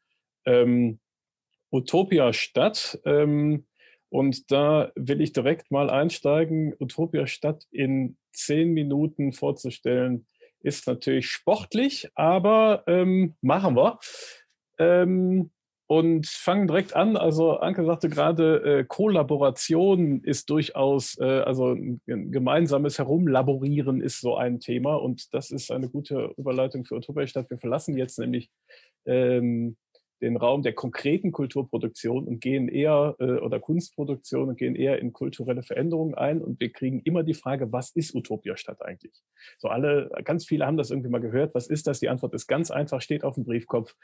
ähm, 0.47 1.01
Utopia 1.71 2.33
Stadt. 2.33 2.99
Ähm, 3.05 3.67
und 4.13 4.51
da 4.53 4.93
will 4.95 5.23
ich 5.23 5.33
direkt 5.33 5.71
mal 5.71 5.89
einsteigen. 5.89 6.75
Utopia 6.79 7.27
Stadt 7.27 7.65
in 7.71 8.19
zehn 8.35 8.75
Minuten 8.75 9.33
vorzustellen, 9.33 10.27
ist 10.61 10.87
natürlich 10.87 11.29
sportlich, 11.31 12.11
aber 12.15 12.85
ähm, 12.87 13.37
machen 13.41 13.75
wir. 13.75 13.99
Ähm, 14.79 15.51
und 15.87 16.27
fangen 16.27 16.69
direkt 16.69 16.95
an. 16.95 17.17
Also 17.17 17.59
Anke 17.59 17.87
sagte 17.87 18.11
gerade, 18.11 18.81
äh, 18.81 18.85
Kollaboration 18.85 20.21
ist 20.23 20.51
durchaus, 20.51 21.19
äh, 21.19 21.25
also 21.25 21.73
ein, 21.73 22.03
ein 22.07 22.33
gemeinsames 22.33 22.99
Herumlaborieren 22.99 24.03
ist 24.03 24.21
so 24.21 24.37
ein 24.37 24.61
Thema 24.61 24.95
und 24.97 25.33
das 25.33 25.51
ist 25.51 25.71
eine 25.71 25.89
gute 25.89 26.35
Überleitung 26.37 26.85
für 26.85 26.97
Utopia 26.97 27.27
Stadt. 27.27 27.49
Wir 27.49 27.59
verlassen 27.59 27.97
jetzt 27.97 28.19
nämlich 28.19 28.51
ähm, 29.07 29.77
den 30.23 30.37
Raum 30.37 30.63
der 30.63 30.73
konkreten 30.73 31.33
Kulturproduktion 31.33 32.25
und 32.27 32.41
gehen 32.41 32.69
eher 32.69 33.17
äh, 33.19 33.39
oder 33.39 33.59
Kunstproduktion 33.61 34.49
und 34.49 34.57
gehen 34.57 34.77
eher 34.77 35.01
in 35.01 35.13
kulturelle 35.13 35.63
Veränderungen 35.63 36.15
ein. 36.15 36.41
Und 36.41 36.61
wir 36.61 36.71
kriegen 36.71 37.01
immer 37.01 37.25
die 37.25 37.35
Frage, 37.35 37.73
was 37.73 37.91
ist 37.91 38.15
Utopia-Stadt 38.15 38.83
eigentlich? 38.83 39.13
So 39.59 39.69
alle, 39.69 40.11
ganz 40.25 40.47
viele 40.47 40.65
haben 40.65 40.77
das 40.77 40.91
irgendwie 40.91 41.11
mal 41.11 41.21
gehört. 41.21 41.55
Was 41.55 41.67
ist 41.67 41.89
das? 41.89 41.99
Die 42.01 42.09
Antwort 42.09 42.35
ist 42.35 42.47
ganz 42.47 42.71
einfach, 42.71 43.01
steht 43.01 43.25
auf 43.25 43.35
dem 43.35 43.45
Briefkopf. 43.45 43.95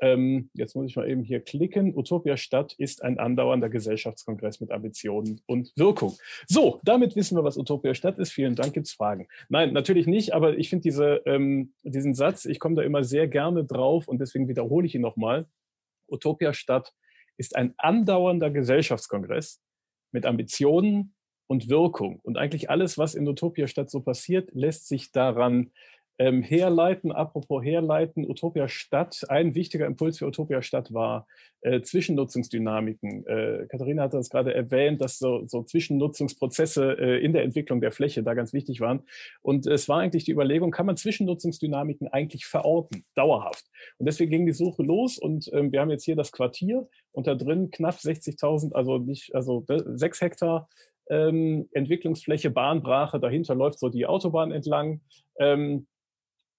Ähm, 0.00 0.50
jetzt 0.52 0.74
muss 0.74 0.86
ich 0.90 0.96
mal 0.96 1.08
eben 1.08 1.22
hier 1.22 1.40
klicken. 1.40 1.96
Utopia-Stadt 1.96 2.74
ist 2.76 3.02
ein 3.02 3.18
andauernder 3.18 3.70
Gesellschaftskongress 3.70 4.60
mit 4.60 4.72
Ambitionen 4.72 5.40
und 5.46 5.72
Wirkung. 5.76 6.14
So, 6.48 6.80
damit 6.82 7.14
wissen 7.14 7.36
wir, 7.38 7.44
was 7.44 7.56
Utopia-Stadt 7.56 8.18
ist. 8.18 8.32
Vielen 8.32 8.56
Dank. 8.56 8.74
Gibt's 8.74 8.92
Fragen? 8.92 9.28
Nein, 9.48 9.72
natürlich 9.72 10.06
nicht. 10.08 10.34
Aber 10.34 10.58
ich 10.58 10.68
finde 10.68 10.82
diese, 10.82 11.22
ähm, 11.24 11.72
diesen 11.84 12.14
Satz, 12.14 12.44
ich 12.44 12.58
komme 12.58 12.74
da 12.74 12.82
immer 12.82 13.04
sehr 13.04 13.28
gerne 13.28 13.64
drauf 13.64 14.08
und 14.08 14.20
deswegen 14.20 14.48
wiederhole 14.48 14.86
ich 14.86 14.96
ihn 14.96 15.02
nochmal. 15.02 15.46
Utopia 16.08 16.52
Stadt 16.52 16.92
ist 17.36 17.56
ein 17.56 17.74
andauernder 17.78 18.50
Gesellschaftskongress 18.50 19.60
mit 20.12 20.26
Ambitionen 20.26 21.14
und 21.46 21.68
Wirkung. 21.68 22.20
Und 22.22 22.36
eigentlich 22.36 22.70
alles, 22.70 22.98
was 22.98 23.14
in 23.14 23.26
Utopia 23.26 23.66
Stadt 23.66 23.90
so 23.90 24.00
passiert, 24.00 24.50
lässt 24.52 24.88
sich 24.88 25.12
daran 25.12 25.72
ähm, 26.18 26.42
herleiten, 26.42 27.12
apropos 27.12 27.64
herleiten, 27.64 28.28
Utopia 28.28 28.68
Stadt, 28.68 29.24
ein 29.28 29.54
wichtiger 29.54 29.86
Impuls 29.86 30.18
für 30.18 30.26
Utopia 30.26 30.62
Stadt 30.62 30.92
war 30.92 31.26
äh, 31.60 31.80
Zwischennutzungsdynamiken. 31.80 33.26
Äh, 33.26 33.66
Katharina 33.68 34.02
hatte 34.02 34.16
das 34.16 34.28
gerade 34.28 34.52
erwähnt, 34.52 35.00
dass 35.00 35.18
so, 35.18 35.46
so 35.46 35.62
Zwischennutzungsprozesse 35.62 36.98
äh, 36.98 37.24
in 37.24 37.32
der 37.32 37.44
Entwicklung 37.44 37.80
der 37.80 37.92
Fläche 37.92 38.22
da 38.22 38.34
ganz 38.34 38.52
wichtig 38.52 38.80
waren. 38.80 39.04
Und 39.42 39.66
es 39.66 39.88
war 39.88 40.00
eigentlich 40.00 40.24
die 40.24 40.32
Überlegung, 40.32 40.72
kann 40.72 40.86
man 40.86 40.96
Zwischennutzungsdynamiken 40.96 42.08
eigentlich 42.08 42.46
verorten, 42.46 43.04
dauerhaft? 43.14 43.64
Und 43.98 44.06
deswegen 44.06 44.30
ging 44.30 44.46
die 44.46 44.52
Suche 44.52 44.82
los 44.82 45.18
und 45.18 45.48
ähm, 45.52 45.70
wir 45.70 45.80
haben 45.80 45.90
jetzt 45.90 46.04
hier 46.04 46.16
das 46.16 46.32
Quartier 46.32 46.88
und 47.12 47.28
da 47.28 47.36
drin 47.36 47.70
knapp 47.70 47.94
60.000, 47.94 48.72
also 48.72 48.98
nicht, 48.98 49.34
also 49.34 49.64
sechs 49.94 50.20
Hektar 50.20 50.68
ähm, 51.10 51.68
Entwicklungsfläche, 51.72 52.50
Bahnbrache, 52.50 53.20
dahinter 53.20 53.54
läuft 53.54 53.78
so 53.78 53.88
die 53.88 54.06
Autobahn 54.06 54.52
entlang. 54.52 55.00
Ähm, 55.38 55.86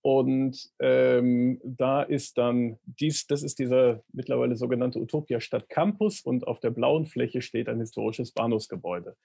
und 0.02 0.70
ähm, 0.80 1.60
da 1.64 2.04
ist 2.04 2.38
dann 2.38 2.80
dies, 2.86 3.28
das 3.28 3.44
ist 3.44 3.60
dieser 3.60 4.02
mittlerweile 4.14 4.56
sogenannte 4.56 5.00
Utopia 5.00 5.42
Stadt 5.42 5.68
Campus 5.68 6.22
und 6.22 6.48
auf 6.48 6.62
der 6.62 6.70
blauen 6.70 7.06
Fläche 7.06 7.42
steht 7.42 7.68
ein 7.68 7.80
historisches 7.80 8.32
Bahnhofsgebäude. 8.32 9.16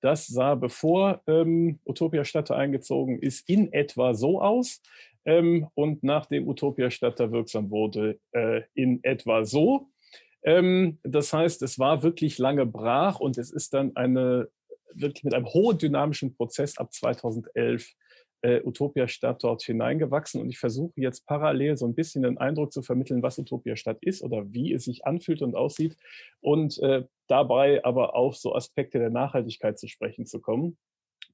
Das 0.00 0.28
sah, 0.28 0.54
bevor 0.54 1.20
ähm, 1.26 1.80
Utopia 1.84 2.24
Stadt 2.24 2.50
eingezogen 2.52 3.18
ist, 3.20 3.48
in 3.48 3.72
etwa 3.72 4.14
so 4.14 4.40
aus. 4.40 4.80
Ähm, 5.24 5.66
und 5.74 6.04
nachdem 6.04 6.46
Utopia 6.48 6.90
Stadt 6.90 7.18
da 7.18 7.32
wirksam 7.32 7.70
wurde, 7.70 8.20
äh, 8.32 8.62
in 8.74 9.02
etwa 9.02 9.44
so. 9.44 9.88
Ähm, 10.44 10.98
das 11.02 11.32
heißt, 11.32 11.60
es 11.62 11.78
war 11.78 12.04
wirklich 12.04 12.38
lange 12.38 12.66
brach 12.66 13.18
und 13.18 13.36
es 13.36 13.50
ist 13.50 13.74
dann 13.74 13.96
eine 13.96 14.48
wirklich 14.94 15.24
mit 15.24 15.34
einem 15.34 15.46
hohen 15.46 15.78
dynamischen 15.78 16.34
Prozess 16.34 16.78
ab 16.78 16.92
2011 16.92 17.94
äh, 18.42 18.60
Utopia 18.64 19.08
Stadt 19.08 19.42
dort 19.42 19.62
hineingewachsen. 19.62 20.40
Und 20.40 20.48
ich 20.50 20.58
versuche 20.58 20.92
jetzt 20.96 21.26
parallel 21.26 21.76
so 21.76 21.86
ein 21.86 21.94
bisschen 21.94 22.22
den 22.22 22.38
Eindruck 22.38 22.72
zu 22.72 22.82
vermitteln, 22.82 23.22
was 23.22 23.38
Utopia 23.38 23.76
Stadt 23.76 23.98
ist 24.00 24.22
oder 24.22 24.52
wie 24.52 24.72
es 24.72 24.84
sich 24.84 25.06
anfühlt 25.06 25.42
und 25.42 25.54
aussieht. 25.54 25.96
Und 26.40 26.78
äh, 26.78 27.04
dabei 27.26 27.84
aber 27.84 28.14
auch 28.14 28.34
so 28.34 28.54
Aspekte 28.54 28.98
der 28.98 29.10
Nachhaltigkeit 29.10 29.78
zu 29.78 29.88
sprechen 29.88 30.26
zu 30.26 30.40
kommen. 30.40 30.76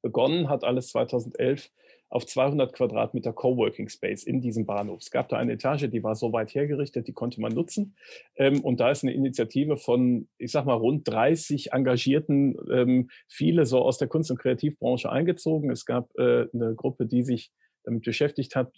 Begonnen 0.06 0.48
hat 0.48 0.62
alles 0.62 0.90
2011 0.90 1.68
auf 2.10 2.24
200 2.24 2.72
Quadratmeter 2.72 3.32
Coworking 3.32 3.88
Space 3.88 4.22
in 4.22 4.40
diesem 4.40 4.64
Bahnhof. 4.64 5.00
Es 5.00 5.10
gab 5.10 5.28
da 5.28 5.36
eine 5.36 5.54
Etage, 5.54 5.90
die 5.90 6.04
war 6.04 6.14
so 6.14 6.32
weit 6.32 6.54
hergerichtet, 6.54 7.08
die 7.08 7.12
konnte 7.12 7.40
man 7.40 7.52
nutzen. 7.52 7.96
Ähm, 8.36 8.60
und 8.60 8.78
da 8.78 8.92
ist 8.92 9.02
eine 9.02 9.14
Initiative 9.14 9.76
von, 9.76 10.28
ich 10.38 10.52
sag 10.52 10.64
mal, 10.64 10.74
rund 10.74 11.08
30 11.08 11.72
Engagierten, 11.72 12.56
ähm, 12.70 13.10
viele 13.26 13.66
so 13.66 13.82
aus 13.82 13.98
der 13.98 14.06
Kunst- 14.06 14.30
und 14.30 14.38
Kreativbranche 14.38 15.10
eingezogen. 15.10 15.72
Es 15.72 15.84
gab 15.84 16.16
äh, 16.16 16.46
eine 16.54 16.76
Gruppe, 16.76 17.06
die 17.06 17.24
sich 17.24 17.50
damit 17.82 18.04
beschäftigt 18.04 18.54
hat, 18.54 18.72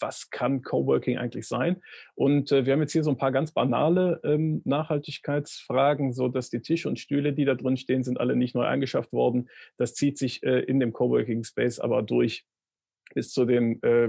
was 0.00 0.30
kann 0.30 0.62
Coworking 0.62 1.18
eigentlich 1.18 1.46
sein? 1.46 1.82
Und 2.14 2.52
äh, 2.52 2.66
wir 2.66 2.72
haben 2.72 2.80
jetzt 2.80 2.92
hier 2.92 3.04
so 3.04 3.10
ein 3.10 3.16
paar 3.16 3.32
ganz 3.32 3.52
banale 3.52 4.20
ähm, 4.24 4.62
Nachhaltigkeitsfragen, 4.64 6.12
so 6.12 6.28
dass 6.28 6.50
die 6.50 6.60
Tische 6.60 6.88
und 6.88 6.98
Stühle, 6.98 7.32
die 7.32 7.44
da 7.44 7.54
drin 7.54 7.76
stehen, 7.76 8.02
sind 8.02 8.18
alle 8.18 8.36
nicht 8.36 8.54
neu 8.54 8.64
eingeschafft 8.64 9.12
worden. 9.12 9.48
Das 9.76 9.94
zieht 9.94 10.18
sich 10.18 10.42
äh, 10.42 10.60
in 10.60 10.80
dem 10.80 10.92
Coworking 10.92 11.44
Space 11.44 11.78
aber 11.78 12.02
durch 12.02 12.44
bis 13.14 13.32
zu 13.32 13.44
den 13.44 13.82
äh, 13.82 14.08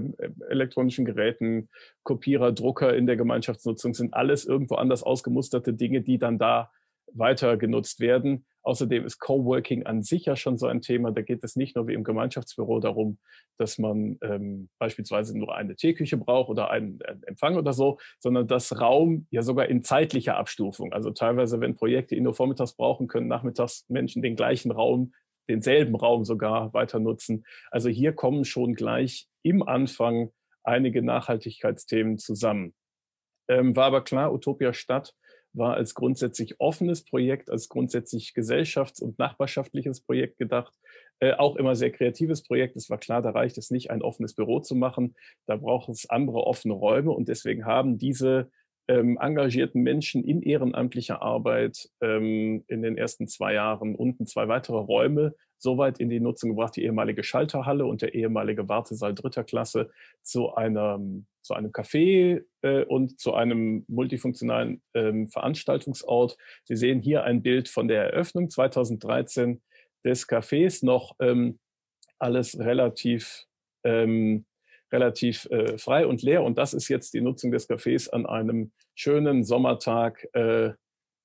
elektronischen 0.50 1.06
Geräten, 1.06 1.70
Kopierer, 2.04 2.52
Drucker 2.52 2.96
in 2.96 3.08
der 3.08 3.18
Gemeinschaftsnutzung 3.18 3.94
sind 3.94 4.14
alles 4.14 4.46
irgendwo 4.46 4.76
anders 4.76 5.04
ausgemusterte 5.04 5.74
Dinge, 5.74 6.02
die 6.02 6.20
dann 6.20 6.38
da 6.38 6.72
weiter 7.14 7.58
genutzt 7.58 8.00
werden. 8.00 8.46
Außerdem 8.64 9.06
ist 9.06 9.20
Coworking 9.20 9.86
an 9.86 10.04
sich 10.04 10.26
ja 10.26 10.36
schon 10.36 10.58
so 10.58 10.68
ein 10.68 10.82
Thema. 10.82 11.12
Da 11.12 11.22
geht 11.22 11.44
es 11.44 11.56
nicht 11.56 11.76
nur 11.76 11.88
wie 11.88 11.94
im 11.94 12.04
Gemeinschaftsbüro 12.04 12.80
darum, 12.80 13.18
dass 13.58 13.80
man 13.80 14.18
ähm, 14.22 14.70
beispielsweise 14.78 15.38
nur 15.38 15.56
eine 15.56 15.76
Teeküche 15.76 16.18
braucht 16.18 16.50
oder 16.50 16.70
einen, 16.70 17.02
einen 17.02 17.24
Empfang 17.24 17.58
oder 17.58 17.74
so, 17.74 17.98
sondern 18.20 18.48
dass 18.48 18.80
Raum 18.80 19.26
ja 19.32 19.42
sogar 19.42 19.68
in 19.68 19.84
zeitlicher 19.84 20.38
Abstufung, 20.38 20.94
also 20.94 21.10
teilweise, 21.12 21.60
wenn 21.60 21.76
Projekte 21.76 22.20
nur 22.22 22.36
vormittags 22.36 22.76
brauchen, 22.76 23.08
können 23.08 23.28
nachmittags 23.28 23.86
Menschen 23.90 24.22
den 24.22 24.36
gleichen 24.36 24.72
Raum, 24.72 25.14
denselben 25.50 25.96
Raum 25.96 26.24
sogar 26.24 26.72
weiter 26.74 27.00
nutzen. 27.00 27.44
Also 27.72 27.90
hier 27.90 28.14
kommen 28.14 28.46
schon 28.46 28.76
gleich 28.76 29.28
im 29.42 29.64
Anfang 29.64 30.32
einige 30.64 31.02
Nachhaltigkeitsthemen 31.02 32.20
zusammen. 32.20 32.76
Ähm, 33.48 33.76
war 33.76 33.86
aber 33.86 34.04
klar, 34.04 34.34
Utopia 34.34 34.72
Stadt 34.72 35.16
war 35.54 35.76
als 35.76 35.94
grundsätzlich 35.94 36.60
offenes 36.60 37.04
Projekt, 37.04 37.50
als 37.50 37.70
grundsätzlich 37.70 38.34
gesellschafts- 38.36 39.02
und 39.02 39.20
nachbarschaftliches 39.20 40.02
Projekt 40.02 40.38
gedacht. 40.38 40.74
Äh, 41.20 41.34
auch 41.34 41.56
immer 41.56 41.76
sehr 41.76 41.92
kreatives 41.92 42.44
Projekt. 42.44 42.76
Es 42.76 42.90
war 42.90 42.98
klar, 42.98 43.22
da 43.22 43.32
reicht 43.32 43.58
es 43.58 43.70
nicht, 43.70 43.92
ein 43.92 44.02
offenes 44.02 44.34
Büro 44.34 44.60
zu 44.60 44.76
machen. 44.76 45.16
Da 45.46 45.56
braucht 45.56 45.90
es 45.90 46.10
andere 46.10 46.46
offene 46.46 46.74
Räume. 46.74 47.12
Und 47.12 47.28
deswegen 47.28 47.66
haben 47.66 47.98
diese 47.98 48.50
ähm, 48.88 49.18
engagierten 49.22 49.82
Menschen 49.82 50.24
in 50.24 50.42
ehrenamtlicher 50.42 51.22
Arbeit 51.22 51.90
ähm, 52.02 52.64
in 52.68 52.82
den 52.82 52.98
ersten 52.98 53.28
zwei 53.28 53.54
Jahren 53.54 53.96
unten 53.96 54.26
zwei 54.26 54.48
weitere 54.48 54.78
Räume 54.78 55.36
soweit 55.62 56.00
in 56.00 56.10
die 56.10 56.20
Nutzung 56.20 56.52
gebracht, 56.52 56.76
die 56.76 56.84
ehemalige 56.84 57.24
Schalterhalle 57.24 57.86
und 57.86 58.02
der 58.02 58.14
ehemalige 58.14 58.68
Wartesaal 58.68 59.14
dritter 59.14 59.44
Klasse 59.44 59.90
zu 60.24 60.54
einem, 60.56 61.28
zu 61.42 61.54
einem 61.54 61.72
Café 61.72 62.44
äh, 62.62 62.84
und 62.86 63.20
zu 63.20 63.34
einem 63.34 63.86
multifunktionalen 63.88 64.82
ähm, 64.94 65.28
Veranstaltungsort. 65.28 66.38
Sie 66.64 66.76
sehen 66.76 67.02
hier 67.02 67.24
ein 67.24 67.42
Bild 67.42 67.70
von 67.70 67.88
der 67.88 68.06
Eröffnung 68.06 68.50
2013 68.50 69.62
des 70.04 70.28
Cafés, 70.28 70.86
noch 70.86 71.16
ähm, 71.20 71.60
alles 72.20 72.58
relativ 72.60 73.46
ähm, 73.84 74.46
relativ 74.92 75.46
äh, 75.52 75.78
frei 75.78 76.06
und 76.06 76.22
leer. 76.22 76.44
Und 76.44 76.58
das 76.58 76.74
ist 76.74 76.90
jetzt 76.90 77.14
die 77.14 77.22
Nutzung 77.22 77.52
des 77.52 77.70
Cafés 77.70 78.10
an 78.10 78.26
einem 78.26 78.72
schönen 78.96 79.44
Sommertag, 79.44 80.28
äh, 80.34 80.72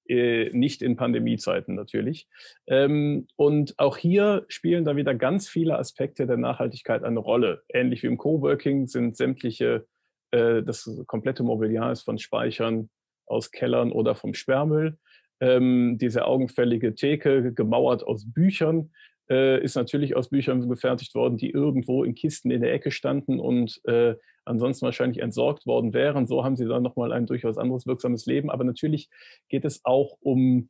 nicht 0.09 0.83
in 0.83 0.97
Pandemiezeiten 0.97 1.75
natürlich. 1.75 2.29
Ähm, 2.67 3.27
und 3.37 3.75
auch 3.79 3.97
hier 3.97 4.45
spielen 4.49 4.85
da 4.85 4.97
wieder 4.97 5.15
ganz 5.15 5.49
viele 5.49 5.79
Aspekte 5.79 6.27
der 6.27 6.37
Nachhaltigkeit 6.37 7.05
eine 7.05 7.21
Rolle. 7.21 7.63
Ähnlich 7.69 8.03
wie 8.03 8.09
im 8.09 8.19
Coworking 8.19 8.87
sind 8.87 9.17
sämtliche, 9.17 9.87
äh, 10.31 10.63
das 10.63 10.89
komplette 11.07 11.43
Mobiliar 11.43 11.93
ist 11.93 12.03
von 12.03 12.19
Speichern 12.19 12.91
aus 13.27 13.51
Kellern 13.51 13.93
oder 13.93 14.15
vom 14.15 14.35
Sperrmüll. 14.35 14.99
Ähm, 15.41 15.99
diese 16.01 16.25
augenfällige 16.25 16.95
Theke, 16.95 17.53
gemauert 17.53 18.03
aus 18.05 18.33
Büchern, 18.33 18.93
äh, 19.29 19.63
ist 19.63 19.75
natürlich 19.75 20.17
aus 20.17 20.29
Büchern 20.29 20.69
gefertigt 20.69 21.15
worden, 21.15 21.37
die 21.37 21.51
irgendwo 21.51 22.05
in 22.05 22.15
Kisten 22.15 22.51
in 22.51 22.63
der 22.63 22.73
Ecke 22.73 22.91
standen 22.91 23.41
und 23.41 23.81
äh, 23.85 24.15
ansonsten 24.45 24.85
wahrscheinlich 24.85 25.21
entsorgt 25.21 25.67
worden 25.67 25.93
wären. 25.93 26.27
So 26.27 26.45
haben 26.45 26.57
sie 26.57 26.67
dann 26.67 26.83
nochmal 26.83 27.13
ein 27.13 27.27
durchaus 27.27 27.59
anderes 27.59 27.87
wirksames 27.87 28.27
Leben. 28.27 28.51
Aber 28.51 28.65
natürlich 28.65 29.11
geht 29.49 29.65
es 29.65 29.85
auch 29.85 30.17
um 30.21 30.69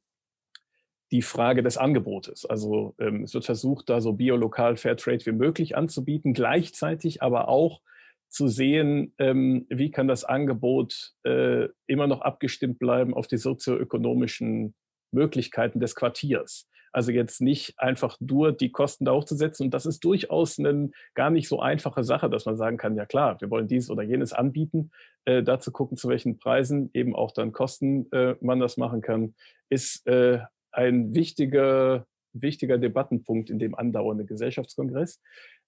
die 1.12 1.22
Frage 1.22 1.62
des 1.62 1.76
Angebotes. 1.76 2.46
Also 2.46 2.94
ähm, 2.98 3.24
es 3.24 3.34
wird 3.34 3.44
versucht, 3.44 3.88
da 3.88 4.00
so 4.00 4.14
biolokal 4.14 4.76
Fairtrade 4.76 5.24
wie 5.26 5.32
möglich 5.32 5.76
anzubieten, 5.76 6.32
gleichzeitig 6.32 7.22
aber 7.22 7.48
auch 7.48 7.80
zu 8.28 8.48
sehen, 8.48 9.14
ähm, 9.18 9.66
wie 9.68 9.90
kann 9.90 10.08
das 10.08 10.24
Angebot 10.24 11.14
äh, 11.22 11.68
immer 11.86 12.08
noch 12.08 12.22
abgestimmt 12.22 12.78
bleiben 12.78 13.14
auf 13.14 13.28
die 13.28 13.36
sozioökonomischen 13.36 14.74
Möglichkeiten 15.12 15.78
des 15.78 15.94
Quartiers. 15.94 16.68
Also 16.96 17.12
jetzt 17.12 17.42
nicht 17.42 17.78
einfach 17.78 18.16
nur 18.20 18.52
die 18.52 18.72
Kosten 18.72 19.04
da 19.04 19.12
hochzusetzen. 19.12 19.66
Und 19.66 19.74
das 19.74 19.84
ist 19.84 20.02
durchaus 20.02 20.58
eine 20.58 20.90
gar 21.12 21.28
nicht 21.28 21.46
so 21.46 21.60
einfache 21.60 22.02
Sache, 22.04 22.30
dass 22.30 22.46
man 22.46 22.56
sagen 22.56 22.78
kann, 22.78 22.96
ja 22.96 23.04
klar, 23.04 23.38
wir 23.38 23.50
wollen 23.50 23.68
dies 23.68 23.90
oder 23.90 24.02
jenes 24.02 24.32
anbieten. 24.32 24.90
Äh, 25.26 25.42
dazu 25.42 25.72
gucken, 25.72 25.98
zu 25.98 26.08
welchen 26.08 26.38
Preisen 26.38 26.88
eben 26.94 27.14
auch 27.14 27.32
dann 27.32 27.52
Kosten 27.52 28.10
äh, 28.12 28.36
man 28.40 28.60
das 28.60 28.78
machen 28.78 29.02
kann, 29.02 29.34
ist 29.68 30.06
äh, 30.06 30.38
ein 30.72 31.14
wichtiger, 31.14 32.06
wichtiger 32.32 32.78
Debattenpunkt 32.78 33.50
in 33.50 33.58
dem 33.58 33.74
andauernden 33.74 34.26
Gesellschaftskongress. 34.26 35.20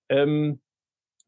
Ähm, 0.09 0.61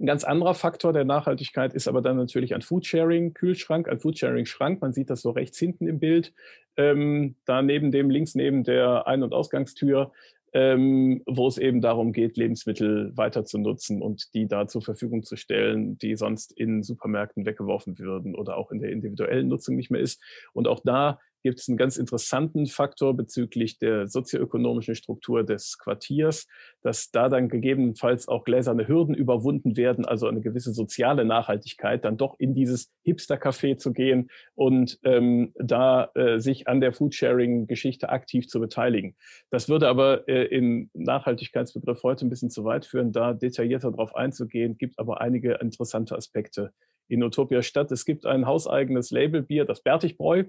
ein 0.00 0.06
ganz 0.06 0.24
anderer 0.24 0.54
Faktor 0.54 0.92
der 0.92 1.04
Nachhaltigkeit 1.04 1.74
ist 1.74 1.86
aber 1.86 2.00
dann 2.00 2.16
natürlich 2.16 2.54
ein 2.54 2.62
Foodsharing-Kühlschrank, 2.62 3.86
ein 3.86 4.00
Foodsharing-Schrank. 4.00 4.80
Man 4.80 4.94
sieht 4.94 5.10
das 5.10 5.20
so 5.20 5.30
rechts 5.30 5.58
hinten 5.58 5.86
im 5.86 5.98
Bild. 5.98 6.32
Ähm, 6.76 7.36
da 7.44 7.60
neben 7.60 7.92
dem, 7.92 8.08
links 8.08 8.34
neben 8.34 8.64
der 8.64 9.06
Ein- 9.06 9.22
und 9.22 9.34
Ausgangstür, 9.34 10.12
ähm, 10.52 11.22
wo 11.26 11.46
es 11.46 11.58
eben 11.58 11.80
darum 11.80 12.12
geht, 12.12 12.38
Lebensmittel 12.38 13.16
weiter 13.16 13.44
zu 13.44 13.58
nutzen 13.58 14.00
und 14.00 14.34
die 14.34 14.48
da 14.48 14.66
zur 14.66 14.82
Verfügung 14.82 15.22
zu 15.22 15.36
stellen, 15.36 15.98
die 15.98 16.16
sonst 16.16 16.52
in 16.52 16.82
Supermärkten 16.82 17.44
weggeworfen 17.44 17.98
würden 17.98 18.34
oder 18.34 18.56
auch 18.56 18.72
in 18.72 18.80
der 18.80 18.90
individuellen 18.90 19.48
Nutzung 19.48 19.76
nicht 19.76 19.90
mehr 19.90 20.00
ist. 20.00 20.20
Und 20.52 20.66
auch 20.66 20.80
da 20.82 21.20
gibt 21.42 21.60
es 21.60 21.68
einen 21.68 21.76
ganz 21.76 21.96
interessanten 21.96 22.66
Faktor 22.66 23.16
bezüglich 23.16 23.78
der 23.78 24.06
sozioökonomischen 24.06 24.94
Struktur 24.94 25.44
des 25.44 25.78
Quartiers, 25.78 26.46
dass 26.82 27.10
da 27.10 27.28
dann 27.28 27.48
gegebenenfalls 27.48 28.28
auch 28.28 28.44
gläserne 28.44 28.88
Hürden 28.88 29.14
überwunden 29.14 29.76
werden, 29.76 30.04
also 30.04 30.26
eine 30.26 30.40
gewisse 30.40 30.72
soziale 30.72 31.24
Nachhaltigkeit, 31.24 32.04
dann 32.04 32.16
doch 32.16 32.38
in 32.38 32.54
dieses 32.54 32.92
Hipster-Café 33.04 33.76
zu 33.76 33.92
gehen 33.92 34.30
und 34.54 34.98
ähm, 35.04 35.52
da 35.58 36.10
äh, 36.14 36.38
sich 36.38 36.68
an 36.68 36.80
der 36.80 36.92
Foodsharing-Geschichte 36.92 38.08
aktiv 38.08 38.48
zu 38.48 38.60
beteiligen. 38.60 39.16
Das 39.50 39.68
würde 39.68 39.88
aber 39.88 40.28
äh, 40.28 40.44
im 40.44 40.90
Nachhaltigkeitsbegriff 40.94 42.02
heute 42.02 42.26
ein 42.26 42.30
bisschen 42.30 42.50
zu 42.50 42.64
weit 42.64 42.86
führen, 42.86 43.12
da 43.12 43.32
detaillierter 43.32 43.90
darauf 43.90 44.14
einzugehen, 44.14 44.78
gibt 44.78 44.98
aber 44.98 45.20
einige 45.20 45.54
interessante 45.54 46.16
Aspekte 46.16 46.72
in 47.08 47.22
Utopia 47.22 47.62
Stadt. 47.62 47.90
Es 47.90 48.04
gibt 48.04 48.24
ein 48.24 48.46
hauseigenes 48.46 49.10
Labelbier, 49.10 49.64
das 49.64 49.82
Bertigbräu. 49.82 50.44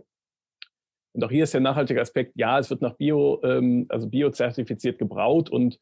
Und 1.13 1.23
auch 1.23 1.31
hier 1.31 1.43
ist 1.43 1.53
der 1.53 1.61
nachhaltige 1.61 2.01
Aspekt, 2.01 2.33
ja, 2.35 2.59
es 2.59 2.69
wird 2.69 2.81
nach 2.81 2.95
Bio, 2.95 3.41
ähm, 3.43 3.85
also 3.89 4.07
biozertifiziert 4.07 4.97
gebraut 4.97 5.49
und 5.49 5.79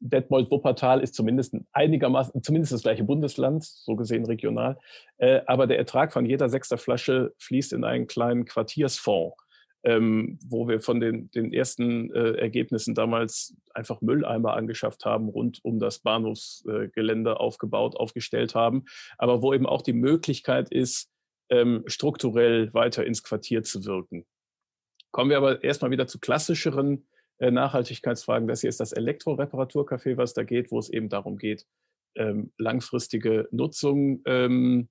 Detmold 0.00 0.50
Wuppertal 0.50 1.00
ist 1.00 1.14
zumindest 1.14 1.56
einigermaßen, 1.72 2.42
zumindest 2.42 2.72
das 2.72 2.82
gleiche 2.82 3.04
Bundesland, 3.04 3.64
so 3.64 3.94
gesehen 3.94 4.26
regional. 4.26 4.78
Äh, 5.18 5.40
aber 5.46 5.66
der 5.66 5.78
Ertrag 5.78 6.12
von 6.12 6.26
jeder 6.26 6.48
sechster 6.48 6.78
Flasche 6.78 7.32
fließt 7.38 7.72
in 7.72 7.84
einen 7.84 8.06
kleinen 8.06 8.44
Quartiersfonds, 8.44 9.36
ähm, 9.84 10.38
wo 10.46 10.68
wir 10.68 10.80
von 10.80 11.00
den, 11.00 11.30
den 11.30 11.52
ersten 11.52 12.12
äh, 12.12 12.32
Ergebnissen 12.32 12.94
damals 12.94 13.56
einfach 13.72 14.00
Mülleimer 14.00 14.54
angeschafft 14.54 15.04
haben, 15.04 15.28
rund 15.28 15.60
um 15.62 15.78
das 15.78 16.00
Bahnhofsgelände 16.00 17.30
äh, 17.30 17.34
aufgebaut, 17.34 17.96
aufgestellt 17.96 18.54
haben. 18.54 18.84
Aber 19.16 19.42
wo 19.42 19.54
eben 19.54 19.66
auch 19.66 19.82
die 19.82 19.92
Möglichkeit 19.92 20.70
ist, 20.70 21.08
ähm, 21.50 21.84
strukturell 21.86 22.72
weiter 22.74 23.06
ins 23.06 23.22
Quartier 23.22 23.62
zu 23.62 23.84
wirken. 23.84 24.26
Kommen 25.14 25.30
wir 25.30 25.36
aber 25.36 25.62
erstmal 25.62 25.92
wieder 25.92 26.08
zu 26.08 26.18
klassischeren 26.18 27.06
äh, 27.38 27.52
Nachhaltigkeitsfragen. 27.52 28.48
Das 28.48 28.62
hier 28.62 28.68
ist 28.68 28.80
das 28.80 28.90
Elektroreparaturcafé, 28.90 30.16
was 30.16 30.34
da 30.34 30.42
geht, 30.42 30.72
wo 30.72 30.78
es 30.80 30.90
eben 30.90 31.08
darum 31.08 31.38
geht, 31.38 31.68
ähm, 32.16 32.52
langfristige 32.58 33.46
Nutzung 33.52 34.22
ähm, 34.26 34.88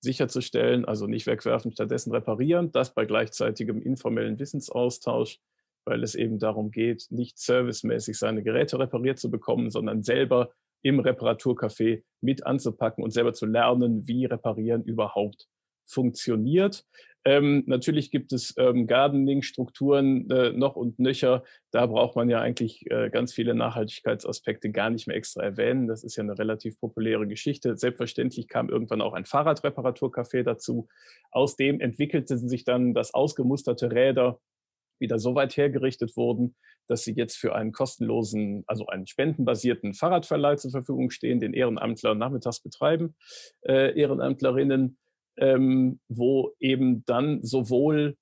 sicherzustellen, 0.00 0.84
also 0.84 1.06
nicht 1.06 1.28
wegwerfen, 1.28 1.70
stattdessen 1.70 2.10
reparieren, 2.10 2.72
das 2.72 2.94
bei 2.94 3.04
gleichzeitigem 3.04 3.80
informellen 3.80 4.40
Wissensaustausch, 4.40 5.38
weil 5.84 6.02
es 6.02 6.16
eben 6.16 6.40
darum 6.40 6.72
geht, 6.72 7.06
nicht 7.10 7.38
servicemäßig 7.38 8.18
seine 8.18 8.42
Geräte 8.42 8.80
repariert 8.80 9.20
zu 9.20 9.30
bekommen, 9.30 9.70
sondern 9.70 10.02
selber 10.02 10.50
im 10.82 10.98
Reparaturcafé 10.98 12.02
mit 12.20 12.44
anzupacken 12.44 13.04
und 13.04 13.12
selber 13.12 13.34
zu 13.34 13.46
lernen, 13.46 14.08
wie 14.08 14.24
Reparieren 14.24 14.82
überhaupt 14.82 15.46
funktioniert. 15.86 16.84
Ähm, 17.24 17.64
natürlich 17.66 18.10
gibt 18.10 18.32
es 18.32 18.54
ähm, 18.58 18.86
Gardening-Strukturen 18.86 20.30
äh, 20.30 20.52
noch 20.52 20.76
und 20.76 20.98
nöcher. 20.98 21.42
Da 21.70 21.86
braucht 21.86 22.16
man 22.16 22.28
ja 22.28 22.40
eigentlich 22.40 22.90
äh, 22.90 23.08
ganz 23.10 23.32
viele 23.32 23.54
Nachhaltigkeitsaspekte 23.54 24.70
gar 24.70 24.90
nicht 24.90 25.06
mehr 25.06 25.16
extra 25.16 25.42
erwähnen. 25.42 25.88
Das 25.88 26.04
ist 26.04 26.16
ja 26.16 26.22
eine 26.22 26.38
relativ 26.38 26.78
populäre 26.78 27.26
Geschichte. 27.26 27.76
Selbstverständlich 27.76 28.48
kam 28.48 28.68
irgendwann 28.68 29.00
auch 29.00 29.14
ein 29.14 29.24
Fahrradreparaturcafé 29.24 30.42
dazu. 30.42 30.88
Aus 31.30 31.56
dem 31.56 31.80
entwickelten 31.80 32.48
sich 32.48 32.64
dann 32.64 32.92
das 32.92 33.14
ausgemusterte 33.14 33.90
Räder 33.90 34.38
wieder 35.00 35.18
so 35.18 35.34
weit 35.34 35.56
hergerichtet 35.56 36.16
wurden, 36.16 36.54
dass 36.86 37.04
sie 37.04 37.12
jetzt 37.12 37.36
für 37.36 37.54
einen 37.54 37.72
kostenlosen, 37.72 38.64
also 38.66 38.86
einen 38.86 39.06
spendenbasierten 39.06 39.94
Fahrradverleih 39.94 40.56
zur 40.56 40.70
Verfügung 40.70 41.10
stehen, 41.10 41.40
den 41.40 41.54
Ehrenamtler 41.54 42.14
nachmittags 42.14 42.60
betreiben, 42.60 43.16
äh, 43.62 43.98
Ehrenamtlerinnen 43.98 44.98
ähm, 45.36 46.00
wo 46.08 46.52
eben 46.60 47.04
dann 47.06 47.42
sowohl 47.42 48.16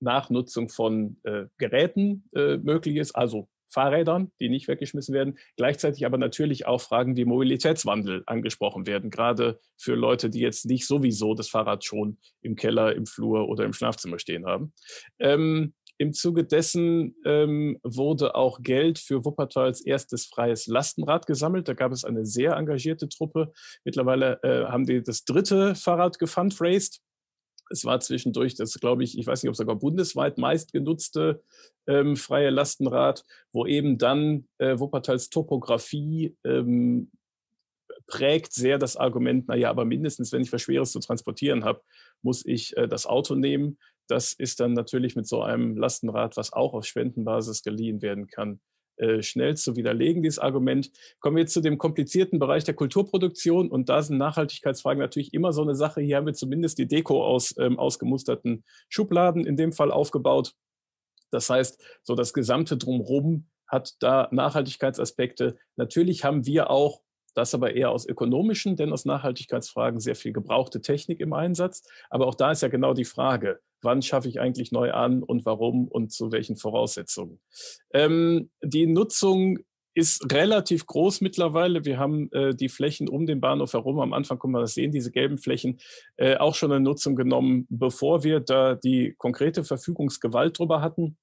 Nachnutzung 0.00 0.68
von 0.68 1.18
äh, 1.24 1.46
Geräten 1.58 2.28
äh, 2.34 2.56
möglich 2.58 2.96
ist, 2.96 3.12
also 3.12 3.48
Fahrrädern, 3.70 4.32
die 4.40 4.48
nicht 4.48 4.66
weggeschmissen 4.66 5.14
werden, 5.14 5.38
gleichzeitig 5.56 6.06
aber 6.06 6.18
natürlich 6.18 6.66
auch 6.66 6.80
Fragen 6.80 7.16
wie 7.16 7.24
Mobilitätswandel 7.24 8.22
angesprochen 8.26 8.86
werden, 8.86 9.10
gerade 9.10 9.60
für 9.76 9.94
Leute, 9.94 10.30
die 10.30 10.40
jetzt 10.40 10.66
nicht 10.66 10.86
sowieso 10.86 11.34
das 11.34 11.48
Fahrrad 11.48 11.84
schon 11.84 12.18
im 12.40 12.56
Keller, 12.56 12.94
im 12.94 13.06
Flur 13.06 13.48
oder 13.48 13.64
im 13.64 13.72
Schlafzimmer 13.72 14.18
stehen 14.18 14.46
haben. 14.46 14.72
Ähm, 15.18 15.74
im 15.98 16.12
Zuge 16.12 16.44
dessen 16.44 17.16
ähm, 17.24 17.78
wurde 17.82 18.36
auch 18.36 18.62
Geld 18.62 18.98
für 18.98 19.24
Wuppertals 19.24 19.80
erstes 19.80 20.26
freies 20.26 20.66
Lastenrad 20.68 21.26
gesammelt. 21.26 21.68
Da 21.68 21.74
gab 21.74 21.92
es 21.92 22.04
eine 22.04 22.24
sehr 22.24 22.52
engagierte 22.52 23.08
Truppe. 23.08 23.52
Mittlerweile 23.84 24.40
äh, 24.42 24.64
haben 24.66 24.86
die 24.86 25.02
das 25.02 25.24
dritte 25.24 25.74
Fahrrad 25.74 26.18
gefundraised. 26.18 27.00
Es 27.70 27.84
war 27.84 28.00
zwischendurch 28.00 28.54
das, 28.54 28.74
glaube 28.74 29.04
ich, 29.04 29.18
ich 29.18 29.26
weiß 29.26 29.42
nicht, 29.42 29.50
ob 29.50 29.56
sogar 29.56 29.76
bundesweit 29.76 30.38
meistgenutzte 30.38 31.42
ähm, 31.86 32.16
freie 32.16 32.50
Lastenrad, 32.50 33.24
wo 33.52 33.66
eben 33.66 33.98
dann 33.98 34.48
äh, 34.58 34.78
Wuppertals 34.78 35.30
Topografie 35.30 36.36
ähm, 36.44 37.10
prägt 38.06 38.52
sehr 38.52 38.78
das 38.78 38.96
Argument, 38.96 39.48
naja, 39.48 39.68
aber 39.68 39.84
mindestens, 39.84 40.32
wenn 40.32 40.42
ich 40.42 40.52
was 40.52 40.62
Schweres 40.62 40.92
zu 40.92 41.00
transportieren 41.00 41.64
habe, 41.64 41.82
muss 42.22 42.44
ich 42.46 42.76
äh, 42.76 42.88
das 42.88 43.06
Auto 43.06 43.34
nehmen. 43.34 43.78
Das 44.08 44.32
ist 44.32 44.60
dann 44.60 44.72
natürlich 44.72 45.16
mit 45.16 45.28
so 45.28 45.42
einem 45.42 45.76
Lastenrad, 45.76 46.36
was 46.36 46.52
auch 46.52 46.74
auf 46.74 46.84
Spendenbasis 46.84 47.62
geliehen 47.62 48.02
werden 48.02 48.26
kann, 48.26 48.60
äh, 48.96 49.22
schnell 49.22 49.56
zu 49.56 49.76
widerlegen, 49.76 50.22
dieses 50.22 50.38
Argument. 50.38 50.90
Kommen 51.20 51.36
wir 51.36 51.42
jetzt 51.42 51.52
zu 51.52 51.60
dem 51.60 51.78
komplizierten 51.78 52.38
Bereich 52.38 52.64
der 52.64 52.74
Kulturproduktion 52.74 53.70
und 53.70 53.88
da 53.88 54.02
sind 54.02 54.18
Nachhaltigkeitsfragen 54.18 55.00
natürlich 55.00 55.32
immer 55.34 55.52
so 55.52 55.62
eine 55.62 55.76
Sache. 55.76 56.00
Hier 56.00 56.16
haben 56.16 56.26
wir 56.26 56.34
zumindest 56.34 56.78
die 56.78 56.88
Deko 56.88 57.24
aus 57.24 57.54
ähm, 57.58 57.78
ausgemusterten 57.78 58.64
Schubladen 58.88 59.46
in 59.46 59.56
dem 59.56 59.72
Fall 59.72 59.92
aufgebaut. 59.92 60.54
Das 61.30 61.48
heißt, 61.50 61.80
so 62.02 62.14
das 62.14 62.32
gesamte 62.32 62.76
Drumherum 62.76 63.46
hat 63.68 63.94
da 64.00 64.28
Nachhaltigkeitsaspekte. 64.32 65.58
Natürlich 65.76 66.24
haben 66.24 66.46
wir 66.46 66.70
auch 66.70 67.02
das 67.34 67.54
aber 67.54 67.74
eher 67.74 67.90
aus 67.90 68.06
ökonomischen, 68.06 68.76
denn 68.76 68.92
aus 68.92 69.04
Nachhaltigkeitsfragen 69.04 70.00
sehr 70.00 70.16
viel 70.16 70.32
gebrauchte 70.32 70.80
Technik 70.80 71.20
im 71.20 71.32
Einsatz. 71.32 71.82
Aber 72.10 72.26
auch 72.26 72.34
da 72.34 72.52
ist 72.52 72.62
ja 72.62 72.68
genau 72.68 72.94
die 72.94 73.04
Frage, 73.04 73.60
wann 73.82 74.02
schaffe 74.02 74.28
ich 74.28 74.40
eigentlich 74.40 74.72
neu 74.72 74.92
an 74.92 75.22
und 75.22 75.46
warum 75.46 75.88
und 75.88 76.12
zu 76.12 76.32
welchen 76.32 76.56
Voraussetzungen. 76.56 77.40
Ähm, 77.92 78.50
die 78.62 78.86
Nutzung 78.86 79.58
ist 79.94 80.32
relativ 80.32 80.86
groß 80.86 81.22
mittlerweile. 81.22 81.84
Wir 81.84 81.98
haben 81.98 82.30
äh, 82.30 82.54
die 82.54 82.68
Flächen 82.68 83.08
um 83.08 83.26
den 83.26 83.40
Bahnhof 83.40 83.72
herum, 83.72 83.98
am 83.98 84.12
Anfang 84.12 84.38
kann 84.38 84.52
man 84.52 84.62
das 84.62 84.74
sehen, 84.74 84.92
diese 84.92 85.10
gelben 85.10 85.38
Flächen, 85.38 85.78
äh, 86.16 86.36
auch 86.36 86.54
schon 86.54 86.70
in 86.70 86.84
Nutzung 86.84 87.16
genommen, 87.16 87.66
bevor 87.68 88.22
wir 88.22 88.38
da 88.38 88.76
die 88.76 89.14
konkrete 89.18 89.64
Verfügungsgewalt 89.64 90.56
drüber 90.58 90.82
hatten, 90.82 91.16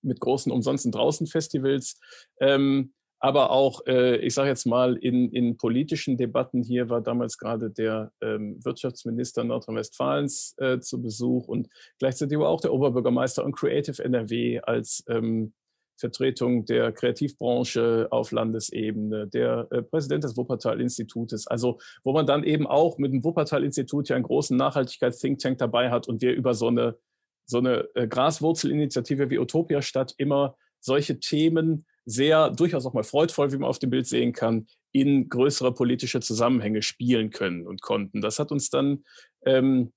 mit 0.00 0.20
großen 0.20 0.50
umsonsten 0.50 0.90
draußen 0.90 1.26
Festivals. 1.26 2.00
Ähm, 2.40 2.94
aber 3.24 3.52
auch, 3.52 3.86
äh, 3.86 4.16
ich 4.16 4.34
sage 4.34 4.50
jetzt 4.50 4.66
mal, 4.66 4.96
in, 4.96 5.32
in 5.32 5.56
politischen 5.56 6.18
Debatten 6.18 6.62
hier 6.62 6.90
war 6.90 7.00
damals 7.00 7.38
gerade 7.38 7.70
der 7.70 8.12
ähm, 8.20 8.62
Wirtschaftsminister 8.62 9.44
Nordrhein-Westfalens 9.44 10.54
äh, 10.58 10.78
zu 10.80 11.00
Besuch 11.00 11.48
und 11.48 11.70
gleichzeitig 11.98 12.38
war 12.38 12.50
auch 12.50 12.60
der 12.60 12.74
Oberbürgermeister 12.74 13.42
und 13.42 13.56
Creative 13.56 14.04
NRW 14.04 14.60
als 14.60 15.04
ähm, 15.08 15.54
Vertretung 15.96 16.66
der 16.66 16.92
Kreativbranche 16.92 18.08
auf 18.10 18.30
Landesebene, 18.30 19.26
der 19.26 19.68
äh, 19.70 19.80
Präsident 19.80 20.24
des 20.24 20.36
Wuppertal-Institutes, 20.36 21.46
also 21.46 21.78
wo 22.02 22.12
man 22.12 22.26
dann 22.26 22.44
eben 22.44 22.66
auch 22.66 22.98
mit 22.98 23.14
dem 23.14 23.24
Wuppertal-Institut 23.24 24.10
ja 24.10 24.16
einen 24.16 24.26
großen 24.26 24.54
Nachhaltigkeits-Think 24.54 25.38
Tank 25.38 25.56
dabei 25.56 25.90
hat 25.90 26.08
und 26.08 26.20
wir 26.20 26.34
über 26.34 26.52
so 26.52 26.68
eine, 26.68 26.98
so 27.46 27.56
eine 27.56 27.88
äh, 27.94 28.06
Graswurzelinitiative 28.06 29.30
wie 29.30 29.38
Utopia 29.38 29.80
Stadt 29.80 30.12
immer 30.18 30.58
solche 30.78 31.20
Themen 31.20 31.86
sehr 32.06 32.50
durchaus 32.50 32.86
auch 32.86 32.94
mal 32.94 33.04
freudvoll, 33.04 33.52
wie 33.52 33.58
man 33.58 33.68
auf 33.68 33.78
dem 33.78 33.90
Bild 33.90 34.06
sehen 34.06 34.32
kann, 34.32 34.66
in 34.92 35.28
größere 35.28 35.72
politische 35.72 36.20
Zusammenhänge 36.20 36.82
spielen 36.82 37.30
können 37.30 37.66
und 37.66 37.82
konnten. 37.82 38.20
Das 38.20 38.38
hat 38.38 38.52
uns 38.52 38.70
dann 38.70 39.04
ähm, 39.44 39.92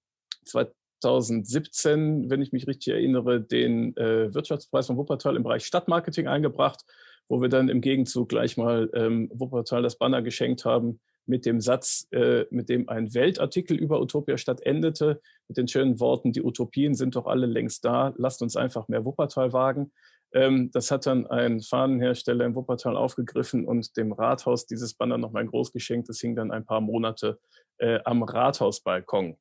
2017, 0.46 2.30
wenn 2.30 2.42
ich 2.42 2.52
mich 2.52 2.68
richtig 2.68 2.94
erinnere, 2.94 3.42
den 3.42 3.96
äh, 3.98 4.34
Wirtschaftspreis 4.34 4.88
von 4.88 4.98
Wuppertal 4.98 5.36
im 5.36 5.44
Bereich 5.44 5.66
Stadtmarketing 5.66 6.28
eingebracht, 6.28 6.84
wo 7.30 7.42
wir 7.42 7.50
dann 7.50 7.70
im 7.70 7.82
Gegenzug 7.82 8.30
gleich 8.30 8.58
mal 8.58 8.90
ähm, 8.94 9.30
Wuppertal 9.34 9.84
das 9.84 9.98
Banner 9.98 10.22
geschenkt 10.22 10.66
haben 10.66 11.00
mit 11.28 11.46
dem 11.46 11.60
Satz, 11.60 12.08
äh, 12.12 12.46
mit 12.50 12.70
dem 12.70 12.88
ein 12.90 13.14
Weltartikel 13.14 13.78
über 13.78 14.02
Utopia 14.02 14.38
Stadt 14.38 14.62
endete, 14.62 15.22
mit 15.48 15.58
den 15.58 15.68
schönen 15.68 16.00
Worten, 16.00 16.32
die 16.32 16.42
Utopien 16.42 16.96
sind 16.96 17.16
doch 17.16 17.28
alle 17.28 17.46
längst 17.46 17.84
da, 17.86 18.14
lasst 18.18 18.42
uns 18.42 18.56
einfach 18.56 18.88
mehr 18.88 19.06
Wuppertal 19.06 19.54
wagen. 19.54 19.92
Ähm, 20.34 20.72
das 20.72 20.92
hat 20.92 21.06
dann 21.06 21.28
ein 21.28 21.62
Fahnenhersteller 21.62 22.46
in 22.46 22.56
Wuppertal 22.56 22.98
aufgegriffen 22.98 23.66
und 23.66 23.96
dem 23.98 24.12
Rathaus 24.12 24.66
dieses 24.66 24.94
Banner 24.94 25.18
nochmal 25.18 25.46
groß 25.46 25.72
geschenkt. 25.72 26.10
Das 26.10 26.20
hing 26.20 26.36
dann 26.36 26.52
ein 26.52 26.66
paar 26.66 26.82
Monate 26.82 27.40
äh, 27.78 28.00
am 28.04 28.24
Rathausbalkon. 28.24 29.38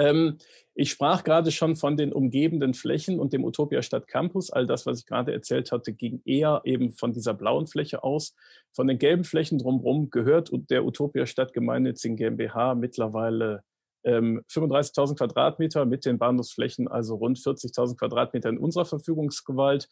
Ähm, 0.00 0.38
ich 0.74 0.90
sprach 0.90 1.24
gerade 1.24 1.50
schon 1.50 1.76
von 1.76 1.96
den 1.96 2.12
umgebenden 2.12 2.72
Flächen 2.72 3.20
und 3.20 3.34
dem 3.34 3.44
Utopia 3.44 3.82
Stadt 3.82 4.08
Campus. 4.08 4.50
All 4.50 4.66
das, 4.66 4.86
was 4.86 5.00
ich 5.00 5.06
gerade 5.06 5.32
erzählt 5.32 5.72
hatte, 5.72 5.92
ging 5.92 6.22
eher 6.24 6.62
eben 6.64 6.92
von 6.92 7.12
dieser 7.12 7.34
blauen 7.34 7.66
Fläche 7.66 8.02
aus. 8.02 8.34
Von 8.72 8.86
den 8.86 8.98
gelben 8.98 9.24
Flächen 9.24 9.58
drumherum 9.58 10.08
gehört 10.08 10.50
der 10.70 10.86
Utopia 10.86 11.26
Stadt 11.26 11.52
Gemeinnützigen 11.52 12.16
GmbH 12.16 12.74
mittlerweile 12.74 13.62
35.000 14.04 15.10
ähm, 15.10 15.16
Quadratmeter 15.16 15.84
mit 15.84 16.04
den 16.04 16.18
Bahnhofsflächen, 16.18 16.88
also 16.88 17.16
rund 17.16 17.38
40.000 17.38 17.96
Quadratmeter 17.96 18.48
in 18.48 18.58
unserer 18.58 18.86
Verfügungsgewalt. 18.86 19.88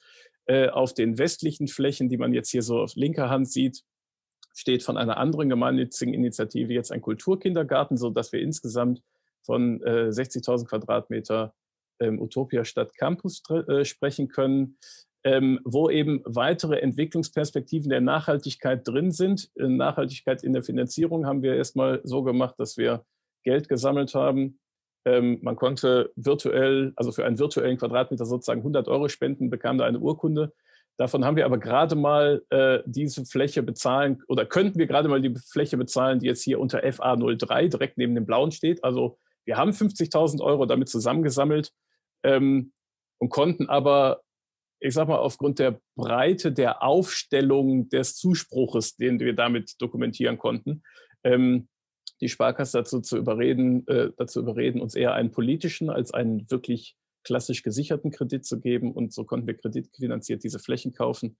Äh, 0.46 0.68
auf 0.68 0.94
den 0.94 1.18
westlichen 1.18 1.68
Flächen, 1.68 2.08
die 2.08 2.16
man 2.16 2.32
jetzt 2.32 2.50
hier 2.50 2.62
so 2.62 2.80
auf 2.80 2.94
linker 2.94 3.28
Hand 3.28 3.50
sieht, 3.50 3.84
steht 4.54 4.82
von 4.82 4.96
einer 4.96 5.18
anderen 5.18 5.48
gemeinnützigen 5.48 6.14
Initiative 6.14 6.72
jetzt 6.72 6.90
ein 6.90 7.02
Kulturkindergarten, 7.02 7.96
so 7.96 8.10
dass 8.10 8.32
wir 8.32 8.40
insgesamt 8.40 9.02
von 9.42 9.80
60.000 9.80 10.62
äh, 10.62 10.64
Quadratmeter 10.64 11.54
ähm, 12.00 12.20
Utopia 12.20 12.64
Stadt 12.64 12.94
Campus 12.96 13.42
äh, 13.50 13.84
sprechen 13.84 14.28
können. 14.28 14.78
Ähm, 15.24 15.58
wo 15.64 15.90
eben 15.90 16.22
weitere 16.24 16.78
Entwicklungsperspektiven 16.78 17.90
der 17.90 18.00
Nachhaltigkeit 18.00 18.86
drin 18.86 19.10
sind. 19.10 19.50
Nachhaltigkeit 19.56 20.44
in 20.44 20.52
der 20.52 20.62
Finanzierung 20.62 21.26
haben 21.26 21.42
wir 21.42 21.56
erstmal 21.56 22.00
so 22.04 22.22
gemacht, 22.22 22.54
dass 22.56 22.76
wir 22.76 23.04
Geld 23.48 23.68
gesammelt 23.70 24.14
haben. 24.14 24.58
Ähm, 25.06 25.38
man 25.40 25.56
konnte 25.56 26.12
virtuell, 26.16 26.92
also 26.96 27.12
für 27.12 27.24
einen 27.24 27.38
virtuellen 27.38 27.78
Quadratmeter 27.78 28.26
sozusagen 28.26 28.60
100 28.60 28.88
Euro 28.88 29.08
spenden, 29.08 29.48
bekam 29.48 29.78
da 29.78 29.86
eine 29.86 30.00
Urkunde. 30.00 30.52
Davon 30.98 31.24
haben 31.24 31.36
wir 31.36 31.46
aber 31.46 31.56
gerade 31.56 31.94
mal 31.94 32.42
äh, 32.50 32.80
diese 32.84 33.24
Fläche 33.24 33.62
bezahlen 33.62 34.20
oder 34.28 34.44
könnten 34.44 34.78
wir 34.78 34.86
gerade 34.86 35.08
mal 35.08 35.22
die 35.22 35.34
Fläche 35.50 35.78
bezahlen, 35.78 36.18
die 36.18 36.26
jetzt 36.26 36.42
hier 36.42 36.60
unter 36.60 36.80
FA03 36.80 37.68
direkt 37.68 37.96
neben 37.96 38.14
dem 38.14 38.26
blauen 38.26 38.50
steht. 38.50 38.84
Also 38.84 39.18
wir 39.46 39.56
haben 39.56 39.70
50.000 39.70 40.42
Euro 40.42 40.66
damit 40.66 40.90
zusammengesammelt 40.90 41.72
ähm, 42.22 42.72
und 43.18 43.30
konnten 43.30 43.68
aber, 43.70 44.20
ich 44.80 44.92
sag 44.92 45.08
mal, 45.08 45.18
aufgrund 45.18 45.58
der 45.58 45.80
Breite 45.96 46.52
der 46.52 46.82
Aufstellung 46.82 47.88
des 47.88 48.16
Zuspruches, 48.16 48.96
den 48.96 49.20
wir 49.20 49.34
damit 49.34 49.80
dokumentieren 49.80 50.36
konnten, 50.36 50.82
ähm, 51.24 51.68
die 52.20 52.28
Sparkasse 52.28 52.78
dazu 52.78 53.00
zu 53.00 53.16
überreden, 53.16 53.86
äh, 53.86 54.10
dazu 54.16 54.40
überreden, 54.40 54.80
uns 54.80 54.94
eher 54.94 55.14
einen 55.14 55.30
politischen 55.30 55.90
als 55.90 56.12
einen 56.12 56.50
wirklich 56.50 56.96
klassisch 57.24 57.62
gesicherten 57.62 58.10
Kredit 58.10 58.44
zu 58.44 58.60
geben. 58.60 58.92
Und 58.92 59.12
so 59.12 59.24
konnten 59.24 59.46
wir 59.46 59.56
kreditfinanziert 59.56 60.44
diese 60.44 60.58
Flächen 60.58 60.92
kaufen, 60.92 61.36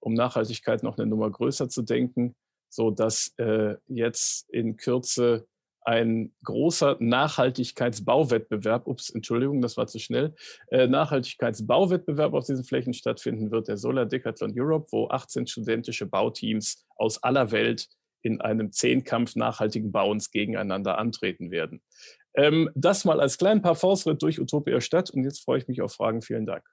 um 0.00 0.14
Nachhaltigkeit 0.14 0.82
noch 0.82 0.98
eine 0.98 1.06
Nummer 1.06 1.30
größer 1.30 1.68
zu 1.68 1.82
denken, 1.82 2.34
so 2.68 2.90
dass 2.90 3.34
äh, 3.38 3.76
jetzt 3.86 4.48
in 4.50 4.76
Kürze 4.76 5.46
ein 5.88 6.34
großer 6.44 6.98
Nachhaltigkeitsbauwettbewerb, 7.00 8.86
ups, 8.86 9.08
Entschuldigung, 9.08 9.62
das 9.62 9.78
war 9.78 9.86
zu 9.86 9.98
schnell, 9.98 10.34
äh, 10.70 10.86
Nachhaltigkeitsbauwettbewerb 10.86 12.34
auf 12.34 12.44
diesen 12.44 12.64
Flächen 12.64 12.92
stattfinden 12.92 13.50
wird, 13.50 13.68
der 13.68 13.78
Solar 13.78 14.04
Decathlon 14.04 14.52
Europe, 14.54 14.88
wo 14.90 15.08
18 15.08 15.46
studentische 15.46 16.04
Bauteams 16.04 16.86
aus 16.96 17.22
aller 17.22 17.52
Welt 17.52 17.88
in 18.22 18.40
einem 18.40 18.72
Zehnkampf 18.72 19.36
nachhaltigen 19.36 19.92
Bauens 19.92 20.30
gegeneinander 20.30 20.98
antreten 20.98 21.50
werden. 21.50 21.82
Ähm, 22.34 22.70
das 22.74 23.04
mal 23.04 23.20
als 23.20 23.38
kleinen 23.38 23.62
Parforce-Ritt 23.62 24.22
durch 24.22 24.40
Utopia 24.40 24.80
Stadt 24.80 25.10
und 25.10 25.24
jetzt 25.24 25.44
freue 25.44 25.58
ich 25.58 25.68
mich 25.68 25.82
auf 25.82 25.92
Fragen. 25.92 26.22
Vielen 26.22 26.46
Dank. 26.46 26.64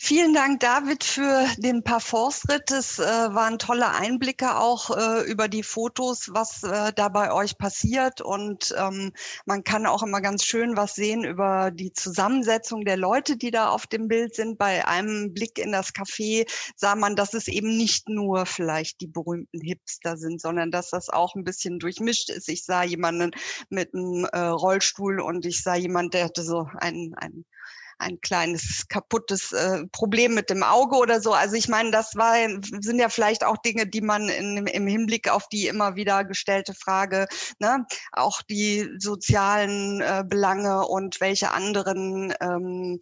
Vielen 0.00 0.32
Dank, 0.32 0.60
David, 0.60 1.02
für 1.02 1.48
den 1.56 1.82
Parforce-Ritt. 1.82 2.70
Es 2.70 3.00
äh, 3.00 3.02
waren 3.02 3.58
tolle 3.58 3.90
Einblicke 3.90 4.56
auch 4.56 4.96
äh, 4.96 5.28
über 5.28 5.48
die 5.48 5.64
Fotos, 5.64 6.30
was 6.32 6.62
äh, 6.62 6.92
da 6.94 7.08
bei 7.08 7.32
euch 7.32 7.58
passiert. 7.58 8.20
Und 8.20 8.72
ähm, 8.78 9.12
man 9.44 9.64
kann 9.64 9.86
auch 9.86 10.04
immer 10.04 10.20
ganz 10.20 10.44
schön 10.44 10.76
was 10.76 10.94
sehen 10.94 11.24
über 11.24 11.72
die 11.72 11.92
Zusammensetzung 11.92 12.84
der 12.84 12.96
Leute, 12.96 13.36
die 13.36 13.50
da 13.50 13.70
auf 13.70 13.88
dem 13.88 14.06
Bild 14.06 14.36
sind. 14.36 14.56
Bei 14.56 14.86
einem 14.86 15.34
Blick 15.34 15.58
in 15.58 15.72
das 15.72 15.92
Café 15.92 16.48
sah 16.76 16.94
man, 16.94 17.16
dass 17.16 17.34
es 17.34 17.48
eben 17.48 17.76
nicht 17.76 18.08
nur 18.08 18.46
vielleicht 18.46 19.00
die 19.00 19.08
berühmten 19.08 19.60
Hipster 19.60 20.16
sind, 20.16 20.40
sondern 20.40 20.70
dass 20.70 20.90
das 20.90 21.08
auch 21.08 21.34
ein 21.34 21.42
bisschen 21.42 21.80
durchmischt 21.80 22.30
ist. 22.30 22.48
Ich 22.48 22.64
sah 22.64 22.84
jemanden 22.84 23.32
mit 23.68 23.92
einem 23.92 24.26
äh, 24.26 24.38
Rollstuhl 24.38 25.20
und 25.20 25.44
ich 25.44 25.60
sah 25.60 25.74
jemand, 25.74 26.14
der 26.14 26.26
hatte 26.26 26.44
so 26.44 26.68
einen, 26.78 27.14
einen 27.14 27.44
ein 27.98 28.20
kleines 28.20 28.86
kaputtes 28.88 29.52
äh, 29.52 29.86
Problem 29.92 30.34
mit 30.34 30.50
dem 30.50 30.62
Auge 30.62 30.96
oder 30.96 31.20
so. 31.20 31.32
Also 31.32 31.56
ich 31.56 31.68
meine, 31.68 31.90
das 31.90 32.14
war, 32.16 32.34
sind 32.80 32.98
ja 32.98 33.08
vielleicht 33.08 33.44
auch 33.44 33.56
Dinge, 33.58 33.86
die 33.86 34.00
man 34.00 34.28
in, 34.28 34.66
im 34.66 34.86
Hinblick 34.86 35.28
auf 35.28 35.48
die 35.48 35.66
immer 35.66 35.96
wieder 35.96 36.24
gestellte 36.24 36.74
Frage, 36.74 37.26
ne, 37.58 37.86
auch 38.12 38.42
die 38.42 38.88
sozialen 38.98 40.00
äh, 40.00 40.24
Belange 40.26 40.86
und 40.86 41.20
welche 41.20 41.50
anderen 41.52 42.32
ähm, 42.40 42.98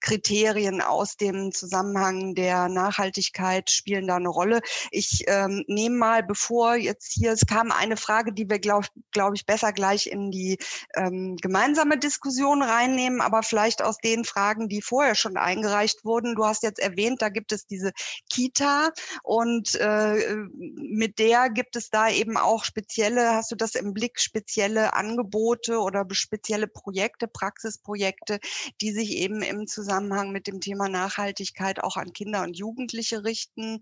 Kriterien 0.00 0.80
aus 0.80 1.16
dem 1.16 1.52
Zusammenhang 1.52 2.34
der 2.34 2.68
Nachhaltigkeit 2.68 3.70
spielen 3.70 4.06
da 4.06 4.16
eine 4.16 4.28
Rolle. 4.28 4.60
Ich 4.90 5.24
ähm, 5.26 5.64
nehme 5.66 5.96
mal, 5.96 6.22
bevor 6.22 6.74
jetzt 6.74 7.12
hier, 7.12 7.32
es 7.32 7.46
kam 7.46 7.70
eine 7.70 7.96
Frage, 7.96 8.32
die 8.32 8.48
wir, 8.48 8.58
glaube 8.58 8.86
glaub 9.12 9.34
ich, 9.34 9.44
besser 9.46 9.72
gleich 9.72 10.06
in 10.06 10.30
die 10.30 10.58
ähm, 10.94 11.36
gemeinsame 11.36 11.98
Diskussion 11.98 12.62
reinnehmen, 12.62 13.20
aber 13.20 13.42
vielleicht 13.42 13.82
aus 13.82 13.98
den 13.98 14.24
Fragen, 14.24 14.68
die 14.68 14.82
vorher 14.82 15.14
schon 15.14 15.36
eingereicht 15.36 16.04
wurden. 16.04 16.34
Du 16.34 16.46
hast 16.46 16.62
jetzt 16.62 16.80
erwähnt, 16.80 17.20
da 17.20 17.28
gibt 17.28 17.52
es 17.52 17.66
diese 17.66 17.92
Kita 18.30 18.90
und 19.22 19.74
äh, 19.74 20.36
mit 20.56 21.18
der 21.18 21.50
gibt 21.50 21.76
es 21.76 21.90
da 21.90 22.08
eben 22.08 22.36
auch 22.36 22.64
spezielle, 22.64 23.34
hast 23.34 23.50
du 23.50 23.56
das 23.56 23.74
im 23.74 23.92
Blick, 23.92 24.20
spezielle 24.20 24.94
Angebote 24.94 25.78
oder 25.78 26.06
spezielle 26.12 26.66
Projekte, 26.66 27.28
Praxisprojekte, 27.28 28.40
die 28.80 28.92
sich 28.92 29.16
eben 29.16 29.42
im 29.42 29.66
Zusammenhang 29.66 29.89
mit 30.32 30.46
dem 30.46 30.60
Thema 30.60 30.88
Nachhaltigkeit 30.88 31.82
auch 31.82 31.96
an 31.96 32.12
Kinder 32.12 32.42
und 32.42 32.56
Jugendliche 32.56 33.24
richten. 33.24 33.80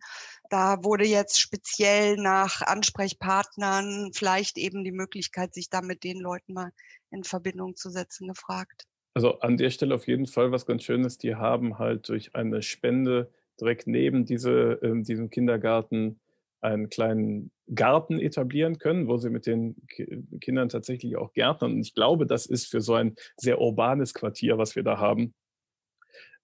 Da 0.51 0.83
wurde 0.83 1.05
jetzt 1.05 1.41
speziell 1.41 2.17
nach 2.17 2.63
Ansprechpartnern 2.63 4.13
vielleicht 4.15 4.59
eben 4.59 4.85
die 4.85 4.93
Möglichkeit, 4.93 5.55
sich 5.55 5.71
da 5.71 5.83
mit 5.83 6.05
den 6.05 6.21
Leuten 6.21 6.55
mal 6.55 6.73
in 7.11 7.25
Verbindung 7.25 7.77
zu 7.77 7.91
setzen, 7.91 8.29
gefragt. 8.29 8.85
Also 9.15 9.41
an 9.41 9.57
der 9.57 9.71
Stelle 9.71 9.95
auf 9.95 10.07
jeden 10.07 10.27
Fall 10.27 10.53
was 10.53 10.67
ganz 10.67 10.85
Schönes. 10.85 11.19
Die 11.19 11.35
haben 11.35 11.79
halt 11.79 12.09
durch 12.09 12.35
eine 12.35 12.63
Spende 12.63 13.33
direkt 13.61 13.87
neben 13.87 14.25
diese, 14.25 14.81
äh, 14.83 15.03
diesem 15.03 15.31
Kindergarten 15.31 16.21
einen 16.61 16.89
kleinen 16.89 17.51
Garten 17.75 18.19
etablieren 18.19 18.79
können, 18.79 19.09
wo 19.09 19.17
sie 19.17 19.31
mit 19.31 19.47
den 19.47 19.77
Kindern 20.41 20.69
tatsächlich 20.69 21.17
auch 21.17 21.33
gärtnern. 21.33 21.73
Und 21.73 21.81
ich 21.81 21.95
glaube, 21.95 22.27
das 22.27 22.47
ist 22.47 22.67
für 22.67 22.81
so 22.81 22.95
ein 22.95 23.15
sehr 23.37 23.61
urbanes 23.61 24.15
Quartier, 24.15 24.59
was 24.59 24.75
wir 24.75 24.83
da 24.83 24.99
haben, 24.99 25.35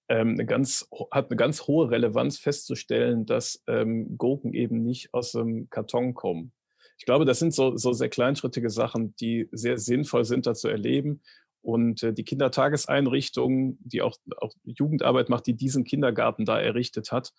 ähm, 0.08 0.30
eine 0.30 0.46
ganz, 0.46 0.88
hat 1.10 1.30
eine 1.30 1.36
ganz 1.36 1.62
hohe 1.66 1.90
Relevanz 1.90 2.38
festzustellen, 2.38 3.26
dass 3.26 3.62
ähm, 3.66 4.16
Gurken 4.18 4.52
eben 4.54 4.82
nicht 4.82 5.12
aus 5.14 5.32
dem 5.32 5.68
Karton 5.70 6.14
kommen. 6.14 6.52
Ich 6.98 7.06
glaube, 7.06 7.24
das 7.24 7.38
sind 7.38 7.54
so, 7.54 7.76
so 7.76 7.92
sehr 7.92 8.08
kleinschrittige 8.08 8.70
Sachen, 8.70 9.14
die 9.16 9.48
sehr 9.52 9.78
sinnvoll 9.78 10.24
sind, 10.24 10.46
da 10.46 10.54
zu 10.54 10.68
erleben. 10.68 11.22
Und 11.62 12.02
äh, 12.02 12.12
die 12.12 12.24
Kindertageseinrichtung, 12.24 13.78
die 13.80 14.02
auch, 14.02 14.16
auch 14.36 14.52
Jugendarbeit 14.64 15.30
macht, 15.30 15.46
die 15.46 15.54
diesen 15.54 15.84
Kindergarten 15.84 16.44
da 16.44 16.60
errichtet 16.60 17.10
hat, 17.10 17.32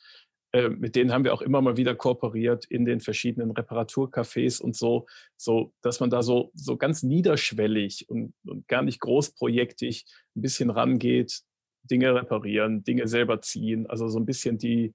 äh, 0.51 0.69
mit 0.69 0.95
denen 0.95 1.11
haben 1.11 1.25
wir 1.25 1.33
auch 1.33 1.41
immer 1.41 1.61
mal 1.61 1.77
wieder 1.77 1.95
kooperiert 1.95 2.65
in 2.65 2.85
den 2.85 3.01
verschiedenen 3.01 3.51
Reparaturcafés 3.51 4.61
und 4.61 4.75
so, 4.75 5.05
so 5.37 5.73
dass 5.81 5.99
man 5.99 6.09
da 6.09 6.23
so, 6.23 6.51
so 6.53 6.77
ganz 6.77 7.03
niederschwellig 7.03 8.09
und, 8.09 8.33
und 8.45 8.67
gar 8.67 8.81
nicht 8.81 8.99
großprojektig 8.99 10.05
ein 10.35 10.41
bisschen 10.41 10.69
rangeht, 10.69 11.43
Dinge 11.89 12.13
reparieren, 12.13 12.83
Dinge 12.83 13.07
selber 13.07 13.41
ziehen. 13.41 13.87
Also 13.87 14.07
so 14.07 14.19
ein 14.19 14.25
bisschen 14.25 14.57
die, 14.57 14.93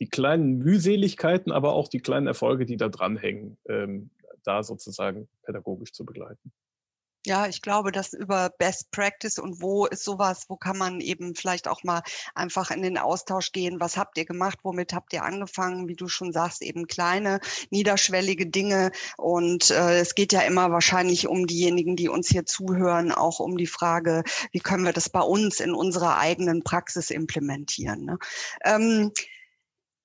die 0.00 0.08
kleinen 0.08 0.58
Mühseligkeiten, 0.58 1.52
aber 1.52 1.72
auch 1.72 1.88
die 1.88 2.00
kleinen 2.00 2.26
Erfolge, 2.26 2.66
die 2.66 2.76
da 2.76 2.88
dranhängen, 2.88 3.58
ähm, 3.68 4.10
da 4.44 4.62
sozusagen 4.62 5.28
pädagogisch 5.42 5.92
zu 5.92 6.04
begleiten. 6.04 6.52
Ja, 7.26 7.46
ich 7.46 7.62
glaube, 7.62 7.90
dass 7.90 8.12
über 8.12 8.50
Best 8.58 8.90
Practice 8.92 9.38
und 9.38 9.60
wo 9.60 9.86
ist 9.86 10.04
sowas, 10.04 10.44
wo 10.48 10.56
kann 10.56 10.78
man 10.78 11.00
eben 11.00 11.34
vielleicht 11.34 11.66
auch 11.66 11.82
mal 11.82 12.02
einfach 12.34 12.70
in 12.70 12.80
den 12.80 12.96
Austausch 12.96 13.50
gehen. 13.52 13.80
Was 13.80 13.96
habt 13.96 14.16
ihr 14.18 14.24
gemacht? 14.24 14.60
Womit 14.62 14.92
habt 14.92 15.12
ihr 15.12 15.24
angefangen? 15.24 15.88
Wie 15.88 15.96
du 15.96 16.08
schon 16.08 16.32
sagst, 16.32 16.62
eben 16.62 16.86
kleine, 16.86 17.40
niederschwellige 17.70 18.46
Dinge. 18.46 18.92
Und 19.16 19.70
äh, 19.70 19.98
es 19.98 20.14
geht 20.14 20.32
ja 20.32 20.42
immer 20.42 20.70
wahrscheinlich 20.70 21.26
um 21.26 21.46
diejenigen, 21.46 21.96
die 21.96 22.08
uns 22.08 22.28
hier 22.28 22.46
zuhören, 22.46 23.10
auch 23.10 23.40
um 23.40 23.56
die 23.56 23.66
Frage, 23.66 24.22
wie 24.52 24.60
können 24.60 24.84
wir 24.84 24.92
das 24.92 25.08
bei 25.08 25.20
uns 25.20 25.60
in 25.60 25.74
unserer 25.74 26.18
eigenen 26.18 26.62
Praxis 26.62 27.10
implementieren. 27.10 28.04
Ne? 28.04 28.18
Ähm, 28.64 29.12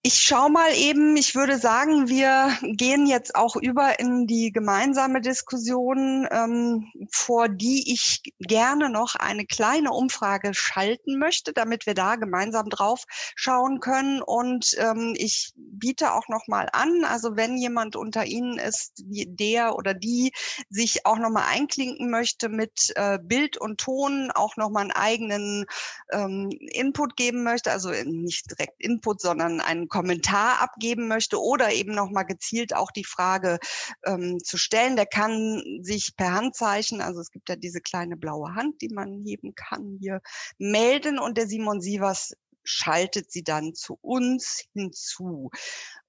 ich 0.06 0.20
schaue 0.20 0.52
mal 0.52 0.76
eben, 0.76 1.16
ich 1.16 1.34
würde 1.34 1.58
sagen, 1.58 2.10
wir 2.10 2.58
gehen 2.62 3.06
jetzt 3.08 3.36
auch 3.36 3.56
über 3.56 4.02
in 4.02 4.28
die 4.28 4.52
gemeinsame 4.52 5.22
Diskussion, 5.22 6.28
ähm, 6.30 6.92
vor 7.10 7.48
die 7.48 7.94
ich 7.94 8.22
gerne 8.40 8.90
noch 8.90 9.16
eine 9.16 9.46
kleine 9.46 9.94
Umfrage 9.94 10.54
schalten 10.54 11.18
möchte, 11.20 11.54
damit 11.54 11.86
wir 11.86 11.94
da 11.94 12.18
gemeinsam 12.18 12.68
drauf 12.68 13.06
schauen 13.08 13.80
können. 13.80 14.22
Und 14.22 14.76
ähm, 14.78 15.14
ich 15.16 15.54
biete 15.56 16.14
auch 16.14 16.28
noch 16.28 16.50
mal 16.50 16.68
an, 16.74 17.06
also 17.06 17.38
wenn 17.38 17.56
jemand 17.56 17.96
unter 17.96 18.26
Ihnen 18.26 18.58
ist, 18.60 19.02
der 19.06 19.78
oder 19.78 19.94
die 19.94 20.34
sich 20.70 21.06
auch 21.06 21.18
noch 21.18 21.30
mal 21.30 21.48
einklinken 21.48 22.10
möchte 22.10 22.50
mit 22.50 22.92
äh, 22.96 23.20
Bild 23.24 23.56
und 23.56 23.80
Ton, 23.80 24.32
auch 24.32 24.58
noch 24.58 24.70
mal 24.70 24.82
einen 24.82 24.92
eigenen 24.92 25.66
ähm, 26.12 26.50
Input 26.60 27.16
geben 27.16 27.44
möchte, 27.44 27.72
also 27.72 27.90
nicht 28.04 28.52
direkt 28.52 28.82
Input, 28.82 29.22
sondern 29.22 29.62
einen 29.62 29.88
Kommentar 29.94 30.60
abgeben 30.60 31.08
möchte 31.08 31.40
oder 31.40 31.72
eben 31.72 31.94
nochmal 31.94 32.26
gezielt 32.26 32.76
auch 32.76 32.90
die 32.90 33.04
Frage 33.04 33.60
ähm, 34.04 34.40
zu 34.44 34.58
stellen, 34.58 34.96
der 34.96 35.06
kann 35.06 35.62
sich 35.84 36.16
per 36.18 36.34
Handzeichen, 36.34 37.00
also 37.00 37.20
es 37.20 37.30
gibt 37.30 37.48
ja 37.48 37.56
diese 37.56 37.80
kleine 37.80 38.18
blaue 38.18 38.56
Hand, 38.56 38.82
die 38.82 38.90
man 38.90 39.24
heben 39.24 39.54
kann, 39.54 40.00
hier 40.02 40.22
melden 40.58 41.20
und 41.20 41.38
der 41.38 41.46
Simon 41.46 41.80
Sievers 41.80 42.34
schaltet 42.64 43.32
sie 43.32 43.44
dann 43.44 43.76
zu 43.76 44.00
uns 44.02 44.64
hinzu. 44.74 45.52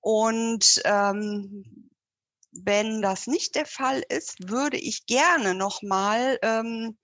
Und 0.00 0.80
ähm, 0.86 1.90
wenn 2.52 3.02
das 3.02 3.26
nicht 3.26 3.54
der 3.54 3.66
Fall 3.66 4.02
ist, 4.08 4.48
würde 4.48 4.78
ich 4.78 5.04
gerne 5.04 5.54
nochmal 5.54 6.38
ähm, 6.40 6.96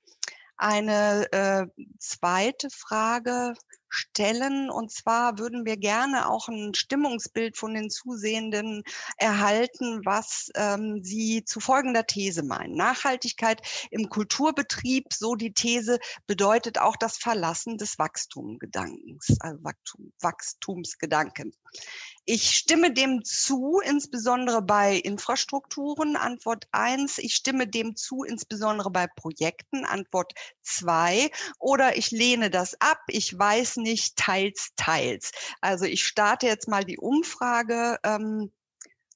eine 0.56 1.30
äh, 1.32 1.66
zweite 1.98 2.70
Frage 2.70 3.52
stellen. 3.90 4.70
Und 4.70 4.90
zwar 4.90 5.38
würden 5.38 5.66
wir 5.66 5.76
gerne 5.76 6.28
auch 6.28 6.48
ein 6.48 6.74
Stimmungsbild 6.74 7.56
von 7.56 7.74
den 7.74 7.90
Zusehenden 7.90 8.82
erhalten, 9.16 10.00
was 10.04 10.50
ähm, 10.54 11.02
sie 11.02 11.44
zu 11.44 11.60
folgender 11.60 12.06
These 12.06 12.42
meinen. 12.42 12.74
Nachhaltigkeit 12.74 13.60
im 13.90 14.08
Kulturbetrieb, 14.08 15.12
so 15.12 15.34
die 15.34 15.52
These, 15.52 15.98
bedeutet 16.26 16.78
auch 16.78 16.96
das 16.96 17.18
Verlassen 17.18 17.76
des 17.76 17.98
Wachstumgedankens, 17.98 19.36
also 19.40 19.62
Wachstum, 19.62 20.12
Wachstumsgedanken. 20.20 21.52
Ich 22.26 22.50
stimme 22.50 22.92
dem 22.92 23.24
zu, 23.24 23.80
insbesondere 23.80 24.62
bei 24.62 24.96
Infrastrukturen, 24.96 26.16
Antwort 26.16 26.68
eins. 26.70 27.18
Ich 27.18 27.34
stimme 27.34 27.66
dem 27.66 27.96
zu, 27.96 28.22
insbesondere 28.22 28.90
bei 28.90 29.06
Projekten, 29.08 29.84
Antwort 29.84 30.32
zwei. 30.62 31.30
Oder 31.58 31.96
ich 31.96 32.10
lehne 32.10 32.50
das 32.50 32.80
ab, 32.80 33.00
ich 33.08 33.36
weiß 33.36 33.78
nicht, 33.78 34.16
teils, 34.16 34.70
teils. 34.76 35.32
Also 35.60 35.86
ich 35.86 36.06
starte 36.06 36.46
jetzt 36.46 36.68
mal 36.68 36.84
die 36.84 36.98
Umfrage 36.98 37.98
ähm, 38.04 38.52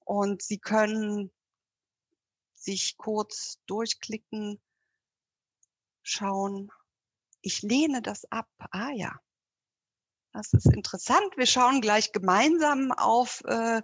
und 0.05 0.43
Sie 0.43 0.59
können 0.59 1.31
sich 2.55 2.97
kurz 2.97 3.59
durchklicken, 3.67 4.61
schauen. 6.03 6.73
Ich 7.43 7.63
lehne 7.63 8.01
das 8.03 8.25
ab. 8.33 8.49
Ah 8.71 8.91
ja. 8.91 9.21
Das 10.35 10.53
ist 10.53 10.67
interessant. 10.67 11.37
Wir 11.37 11.47
schauen 11.47 11.81
gleich 11.81 12.11
gemeinsam 12.11 12.91
auf 12.91 13.41
äh, 13.47 13.83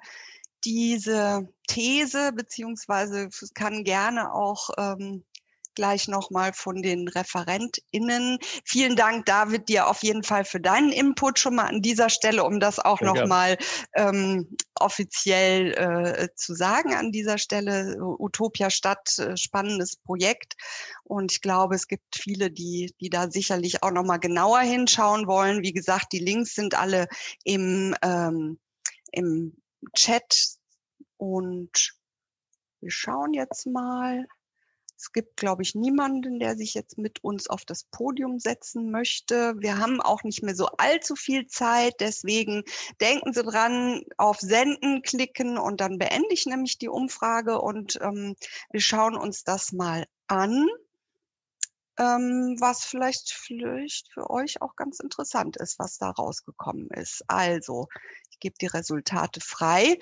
diese 0.65 1.49
These, 1.69 2.33
beziehungsweise 2.33 3.31
kann 3.55 3.85
gerne 3.85 4.35
auch 4.35 4.71
ähm, 4.77 5.25
gleich 5.81 6.09
nochmal 6.09 6.53
von 6.53 6.83
den 6.83 7.09
ReferentInnen. 7.09 8.37
Vielen 8.67 8.97
Dank, 8.97 9.25
David, 9.25 9.71
dir 9.71 9.89
auf 9.89 10.03
jeden 10.03 10.23
Fall 10.23 10.45
für 10.45 10.61
deinen 10.61 10.93
Input 10.93 11.39
schon 11.39 11.55
mal 11.55 11.69
an 11.69 11.81
dieser 11.81 12.11
Stelle, 12.11 12.45
um 12.45 12.61
das 12.61 12.79
auch 12.79 13.01
nochmal 13.01 13.57
ähm, 13.95 14.55
offiziell 14.75 15.73
äh, 15.73 16.29
zu 16.35 16.55
sagen 16.55 16.93
an 16.93 17.13
dieser 17.13 17.39
Stelle. 17.39 17.97
Utopia 17.99 18.69
Stadt, 18.69 19.19
äh, 19.19 19.39
spannendes 19.39 19.97
Projekt. 19.97 20.53
Und 21.03 21.33
ich 21.33 21.41
glaube, 21.41 21.77
es 21.77 21.89
gibt 21.89 22.15
viele, 22.15 22.51
die, 22.51 22.95
die 23.01 23.09
da 23.09 23.31
sicherlich 23.31 23.83
auch 23.83 23.91
nochmal 23.91 24.21
genauer 24.21 24.61
hinschauen 24.61 25.27
wollen. 25.27 25.63
Wie 25.63 25.73
gesagt, 25.73 26.13
die 26.13 26.19
Links 26.19 26.55
sind 26.55 26.75
alle 26.75 27.09
im, 27.43 27.97
ähm, 28.03 28.59
im 29.13 29.57
Chat 29.95 30.59
und 31.17 31.95
wir 32.83 32.91
schauen 32.91 33.33
jetzt 33.33 33.67
mal. 33.67 34.27
Es 35.01 35.13
gibt, 35.13 35.39
glaube 35.39 35.63
ich, 35.63 35.75
niemanden, 35.75 36.39
der 36.39 36.57
sich 36.57 36.75
jetzt 36.75 36.99
mit 36.99 37.25
uns 37.25 37.49
auf 37.49 37.65
das 37.65 37.85
Podium 37.85 38.39
setzen 38.39 38.91
möchte. 38.91 39.55
Wir 39.57 39.79
haben 39.79 40.03
auch 40.03 40.25
nicht 40.25 40.43
mehr 40.43 40.55
so 40.55 40.67
allzu 40.77 41.17
viel 41.17 41.47
Zeit. 41.47 41.95
Deswegen 42.01 42.65
denken 43.01 43.33
Sie 43.33 43.43
dran, 43.43 44.03
auf 44.19 44.39
Senden 44.41 45.01
klicken 45.01 45.57
und 45.57 45.81
dann 45.81 45.97
beende 45.97 46.29
ich 46.33 46.45
nämlich 46.45 46.77
die 46.77 46.91
Umfrage 46.91 47.63
und 47.63 47.99
ähm, 48.03 48.37
wir 48.71 48.81
schauen 48.83 49.17
uns 49.17 49.43
das 49.43 49.73
mal 49.73 50.05
an, 50.27 50.69
ähm, 51.99 52.57
was 52.61 52.85
vielleicht, 52.85 53.31
vielleicht 53.31 54.13
für 54.13 54.29
euch 54.29 54.61
auch 54.61 54.77
ganz 54.77 55.01
interessant 55.01 55.57
ist, 55.57 55.79
was 55.79 55.97
da 55.97 56.11
rausgekommen 56.11 56.89
ist. 56.91 57.25
Also, 57.27 57.89
ich 58.31 58.39
gebe 58.39 58.57
die 58.61 58.67
Resultate 58.67 59.41
frei. 59.41 59.99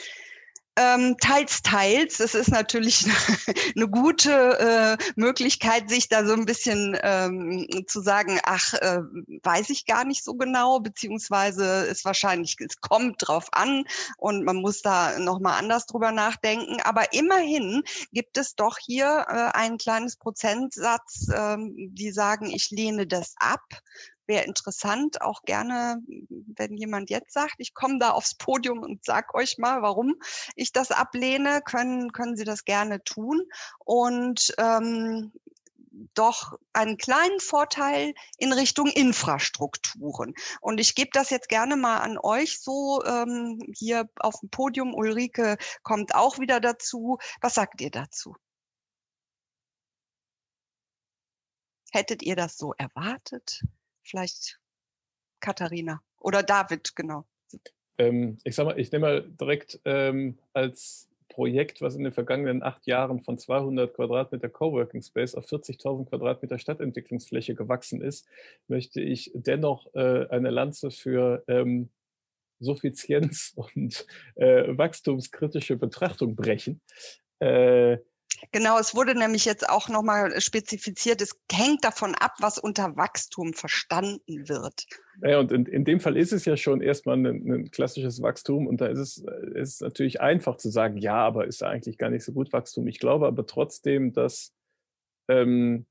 Ähm, 0.80 1.16
teils, 1.20 1.60
teils. 1.62 2.20
Es 2.20 2.36
ist 2.36 2.50
natürlich 2.52 3.04
eine 3.74 3.88
gute 3.88 4.96
äh, 5.00 5.04
Möglichkeit, 5.16 5.90
sich 5.90 6.08
da 6.08 6.24
so 6.24 6.34
ein 6.34 6.44
bisschen 6.44 6.96
ähm, 7.02 7.66
zu 7.88 8.00
sagen, 8.00 8.38
ach, 8.44 8.74
äh, 8.74 9.00
weiß 9.42 9.70
ich 9.70 9.86
gar 9.86 10.04
nicht 10.04 10.22
so 10.22 10.34
genau, 10.34 10.78
beziehungsweise 10.78 11.86
ist 11.86 12.04
wahrscheinlich, 12.04 12.54
es 12.60 12.80
kommt 12.80 13.16
drauf 13.26 13.48
an 13.50 13.86
und 14.18 14.44
man 14.44 14.56
muss 14.56 14.80
da 14.80 15.18
nochmal 15.18 15.58
anders 15.58 15.86
drüber 15.86 16.12
nachdenken. 16.12 16.80
Aber 16.82 17.12
immerhin 17.12 17.82
gibt 18.12 18.38
es 18.38 18.54
doch 18.54 18.78
hier 18.78 19.26
äh, 19.28 19.58
ein 19.58 19.78
kleines 19.78 20.16
Prozentsatz, 20.16 21.26
ähm, 21.34 21.74
die 21.76 22.12
sagen, 22.12 22.46
ich 22.46 22.70
lehne 22.70 23.08
das 23.08 23.34
ab 23.40 23.64
wäre 24.28 24.44
interessant, 24.44 25.22
auch 25.22 25.42
gerne, 25.42 26.00
wenn 26.28 26.76
jemand 26.76 27.10
jetzt 27.10 27.32
sagt, 27.32 27.56
ich 27.58 27.74
komme 27.74 27.98
da 27.98 28.10
aufs 28.10 28.34
Podium 28.34 28.80
und 28.80 29.04
sag 29.04 29.34
euch 29.34 29.58
mal, 29.58 29.82
warum 29.82 30.14
ich 30.54 30.72
das 30.72 30.90
ablehne, 30.90 31.62
können, 31.62 32.12
können 32.12 32.36
Sie 32.36 32.44
das 32.44 32.64
gerne 32.64 33.02
tun. 33.02 33.42
Und 33.84 34.54
ähm, 34.58 35.32
doch 36.14 36.58
einen 36.72 36.96
kleinen 36.96 37.40
Vorteil 37.40 38.14
in 38.36 38.52
Richtung 38.52 38.88
Infrastrukturen. 38.88 40.34
Und 40.60 40.78
ich 40.78 40.94
gebe 40.94 41.10
das 41.12 41.30
jetzt 41.30 41.48
gerne 41.48 41.76
mal 41.76 41.98
an 41.98 42.18
euch 42.18 42.60
so 42.60 43.02
ähm, 43.04 43.60
hier 43.74 44.08
auf 44.20 44.40
dem 44.40 44.50
Podium. 44.50 44.94
Ulrike 44.94 45.56
kommt 45.82 46.14
auch 46.14 46.38
wieder 46.38 46.60
dazu. 46.60 47.18
Was 47.40 47.54
sagt 47.54 47.80
ihr 47.80 47.90
dazu? 47.90 48.36
Hättet 51.90 52.22
ihr 52.22 52.36
das 52.36 52.56
so 52.58 52.74
erwartet? 52.74 53.62
Vielleicht 54.08 54.58
Katharina 55.40 56.00
oder 56.18 56.42
David, 56.42 56.96
genau. 56.96 57.26
Ähm, 57.98 58.38
ich 58.44 58.54
sag 58.54 58.64
mal, 58.64 58.78
ich 58.78 58.90
nehme 58.90 59.06
mal 59.06 59.22
direkt 59.22 59.80
ähm, 59.84 60.38
als 60.52 61.08
Projekt, 61.28 61.82
was 61.82 61.94
in 61.94 62.04
den 62.04 62.12
vergangenen 62.12 62.62
acht 62.62 62.86
Jahren 62.86 63.20
von 63.20 63.38
200 63.38 63.94
Quadratmeter 63.94 64.48
Coworking 64.48 65.02
Space 65.02 65.34
auf 65.34 65.46
40.000 65.46 66.08
Quadratmeter 66.08 66.58
Stadtentwicklungsfläche 66.58 67.54
gewachsen 67.54 68.00
ist, 68.00 68.26
möchte 68.66 69.00
ich 69.00 69.30
dennoch 69.34 69.94
äh, 69.94 70.26
eine 70.30 70.50
Lanze 70.50 70.90
für 70.90 71.44
ähm, 71.46 71.90
Suffizienz 72.60 73.52
und 73.56 74.06
äh, 74.36 74.76
wachstumskritische 74.76 75.76
Betrachtung 75.76 76.34
brechen. 76.34 76.80
Äh, 77.40 77.98
Genau, 78.52 78.78
es 78.78 78.94
wurde 78.94 79.14
nämlich 79.14 79.44
jetzt 79.44 79.68
auch 79.68 79.88
nochmal 79.88 80.40
spezifiziert, 80.40 81.20
es 81.20 81.38
hängt 81.50 81.84
davon 81.84 82.14
ab, 82.14 82.34
was 82.40 82.58
unter 82.58 82.96
Wachstum 82.96 83.52
verstanden 83.52 84.48
wird. 84.48 84.86
Ja, 85.22 85.40
und 85.40 85.52
in, 85.52 85.66
in 85.66 85.84
dem 85.84 86.00
Fall 86.00 86.16
ist 86.16 86.32
es 86.32 86.44
ja 86.44 86.56
schon 86.56 86.80
erstmal 86.80 87.16
ein, 87.16 87.26
ein 87.26 87.70
klassisches 87.70 88.22
Wachstum 88.22 88.66
und 88.66 88.80
da 88.80 88.86
ist 88.86 88.98
es, 88.98 89.24
ist 89.54 89.82
natürlich 89.82 90.20
einfach 90.20 90.56
zu 90.56 90.70
sagen, 90.70 90.96
ja, 90.96 91.16
aber 91.16 91.46
ist 91.46 91.62
eigentlich 91.62 91.98
gar 91.98 92.10
nicht 92.10 92.24
so 92.24 92.32
gut 92.32 92.52
Wachstum. 92.52 92.86
Ich 92.86 92.98
glaube 92.98 93.26
aber 93.26 93.46
trotzdem, 93.46 94.12
dass, 94.12 94.54
ähm, 95.28 95.86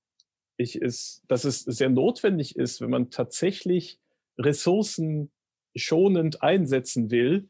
ich 0.57 0.81
es, 0.81 1.23
dass 1.27 1.43
es 1.43 1.61
sehr 1.61 1.89
notwendig 1.89 2.55
ist, 2.55 2.81
wenn 2.81 2.89
man 2.89 3.09
tatsächlich 3.09 3.99
Ressourcen 4.39 5.31
schonend 5.75 6.41
einsetzen 6.41 7.11
will, 7.11 7.49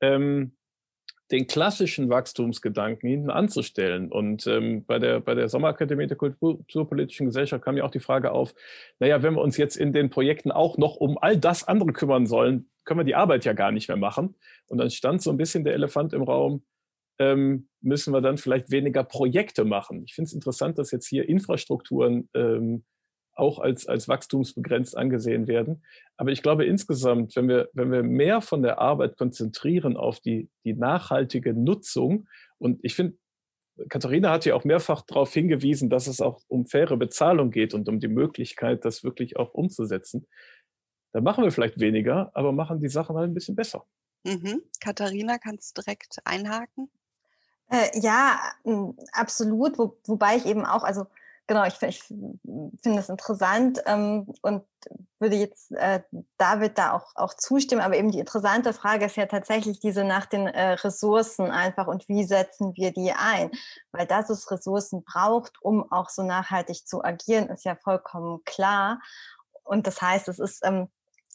ähm, 0.00 0.56
den 1.30 1.46
klassischen 1.46 2.08
Wachstumsgedanken 2.08 3.08
hinten 3.08 3.30
anzustellen. 3.30 4.10
Und 4.10 4.46
ähm, 4.46 4.84
bei, 4.86 4.98
der, 4.98 5.20
bei 5.20 5.34
der 5.34 5.48
Sommerakademie 5.48 6.06
der 6.06 6.16
Kulturpolitischen 6.16 7.26
Gesellschaft 7.26 7.64
kam 7.64 7.76
ja 7.76 7.84
auch 7.84 7.90
die 7.90 8.00
Frage 8.00 8.32
auf, 8.32 8.54
naja, 8.98 9.22
wenn 9.22 9.34
wir 9.34 9.42
uns 9.42 9.56
jetzt 9.56 9.76
in 9.76 9.92
den 9.92 10.10
Projekten 10.10 10.50
auch 10.50 10.78
noch 10.78 10.96
um 10.96 11.18
all 11.18 11.36
das 11.36 11.68
andere 11.68 11.92
kümmern 11.92 12.26
sollen, 12.26 12.70
können 12.84 13.00
wir 13.00 13.04
die 13.04 13.14
Arbeit 13.14 13.44
ja 13.44 13.52
gar 13.52 13.72
nicht 13.72 13.88
mehr 13.88 13.98
machen. 13.98 14.36
Und 14.68 14.78
dann 14.78 14.90
stand 14.90 15.22
so 15.22 15.30
ein 15.30 15.36
bisschen 15.36 15.64
der 15.64 15.74
Elefant 15.74 16.14
im 16.14 16.22
Raum, 16.22 16.64
ähm, 17.18 17.68
müssen 17.80 18.14
wir 18.14 18.20
dann 18.20 18.38
vielleicht 18.38 18.70
weniger 18.70 19.04
Projekte 19.04 19.64
machen. 19.64 20.04
Ich 20.04 20.14
finde 20.14 20.28
es 20.28 20.34
interessant, 20.34 20.78
dass 20.78 20.90
jetzt 20.92 21.06
hier 21.06 21.28
Infrastrukturen 21.28 22.28
ähm, 22.34 22.84
auch 23.38 23.58
als, 23.58 23.86
als 23.86 24.08
wachstumsbegrenzt 24.08 24.96
angesehen 24.96 25.46
werden. 25.46 25.82
Aber 26.16 26.30
ich 26.30 26.42
glaube 26.42 26.64
insgesamt, 26.64 27.36
wenn 27.36 27.48
wir, 27.48 27.68
wenn 27.72 27.92
wir 27.92 28.02
mehr 28.02 28.40
von 28.40 28.62
der 28.62 28.78
Arbeit 28.78 29.16
konzentrieren 29.16 29.96
auf 29.96 30.20
die, 30.20 30.48
die 30.64 30.74
nachhaltige 30.74 31.54
Nutzung, 31.54 32.28
und 32.58 32.80
ich 32.82 32.94
finde, 32.94 33.16
Katharina 33.88 34.30
hat 34.30 34.44
ja 34.44 34.54
auch 34.54 34.64
mehrfach 34.64 35.02
darauf 35.02 35.32
hingewiesen, 35.32 35.88
dass 35.88 36.08
es 36.08 36.20
auch 36.20 36.42
um 36.48 36.66
faire 36.66 36.96
Bezahlung 36.96 37.50
geht 37.50 37.74
und 37.74 37.88
um 37.88 38.00
die 38.00 38.08
Möglichkeit, 38.08 38.84
das 38.84 39.04
wirklich 39.04 39.36
auch 39.36 39.54
umzusetzen. 39.54 40.26
Dann 41.12 41.22
machen 41.22 41.44
wir 41.44 41.52
vielleicht 41.52 41.78
weniger, 41.78 42.30
aber 42.34 42.52
machen 42.52 42.80
die 42.80 42.88
Sachen 42.88 43.16
halt 43.16 43.30
ein 43.30 43.34
bisschen 43.34 43.54
besser. 43.54 43.84
Mhm. 44.24 44.62
Katharina, 44.80 45.38
kannst 45.38 45.78
du 45.78 45.82
direkt 45.82 46.18
einhaken? 46.24 46.90
Äh, 47.70 48.00
ja, 48.00 48.40
absolut. 49.12 49.78
Wo, 49.78 49.96
wobei 50.06 50.36
ich 50.36 50.46
eben 50.46 50.64
auch, 50.64 50.82
also 50.82 51.06
genau, 51.48 51.64
ich, 51.64 51.82
ich 51.82 52.02
finde 52.04 53.00
es 53.00 53.08
interessant 53.08 53.80
ähm, 53.86 54.32
und 54.42 54.64
würde 55.18 55.34
jetzt 55.34 55.72
äh, 55.72 56.02
David 56.36 56.78
da 56.78 56.92
auch, 56.92 57.10
auch 57.16 57.34
zustimmen. 57.34 57.80
Aber 57.80 57.96
eben 57.96 58.12
die 58.12 58.20
interessante 58.20 58.72
Frage 58.72 59.06
ist 59.06 59.16
ja 59.16 59.26
tatsächlich 59.26 59.80
diese 59.80 60.04
nach 60.04 60.26
den 60.26 60.46
äh, 60.46 60.74
Ressourcen 60.74 61.50
einfach 61.50 61.88
und 61.88 62.08
wie 62.08 62.22
setzen 62.22 62.74
wir 62.76 62.92
die 62.92 63.12
ein? 63.12 63.50
Weil 63.90 64.06
dass 64.06 64.30
es 64.30 64.50
Ressourcen 64.50 65.02
braucht, 65.02 65.60
um 65.60 65.90
auch 65.90 66.10
so 66.10 66.22
nachhaltig 66.22 66.86
zu 66.86 67.02
agieren, 67.02 67.48
ist 67.48 67.64
ja 67.64 67.74
vollkommen 67.74 68.44
klar. 68.44 69.00
Und 69.64 69.86
das 69.86 70.00
heißt, 70.00 70.28
es 70.28 70.38
ist 70.38 70.64
ähm, 70.64 70.88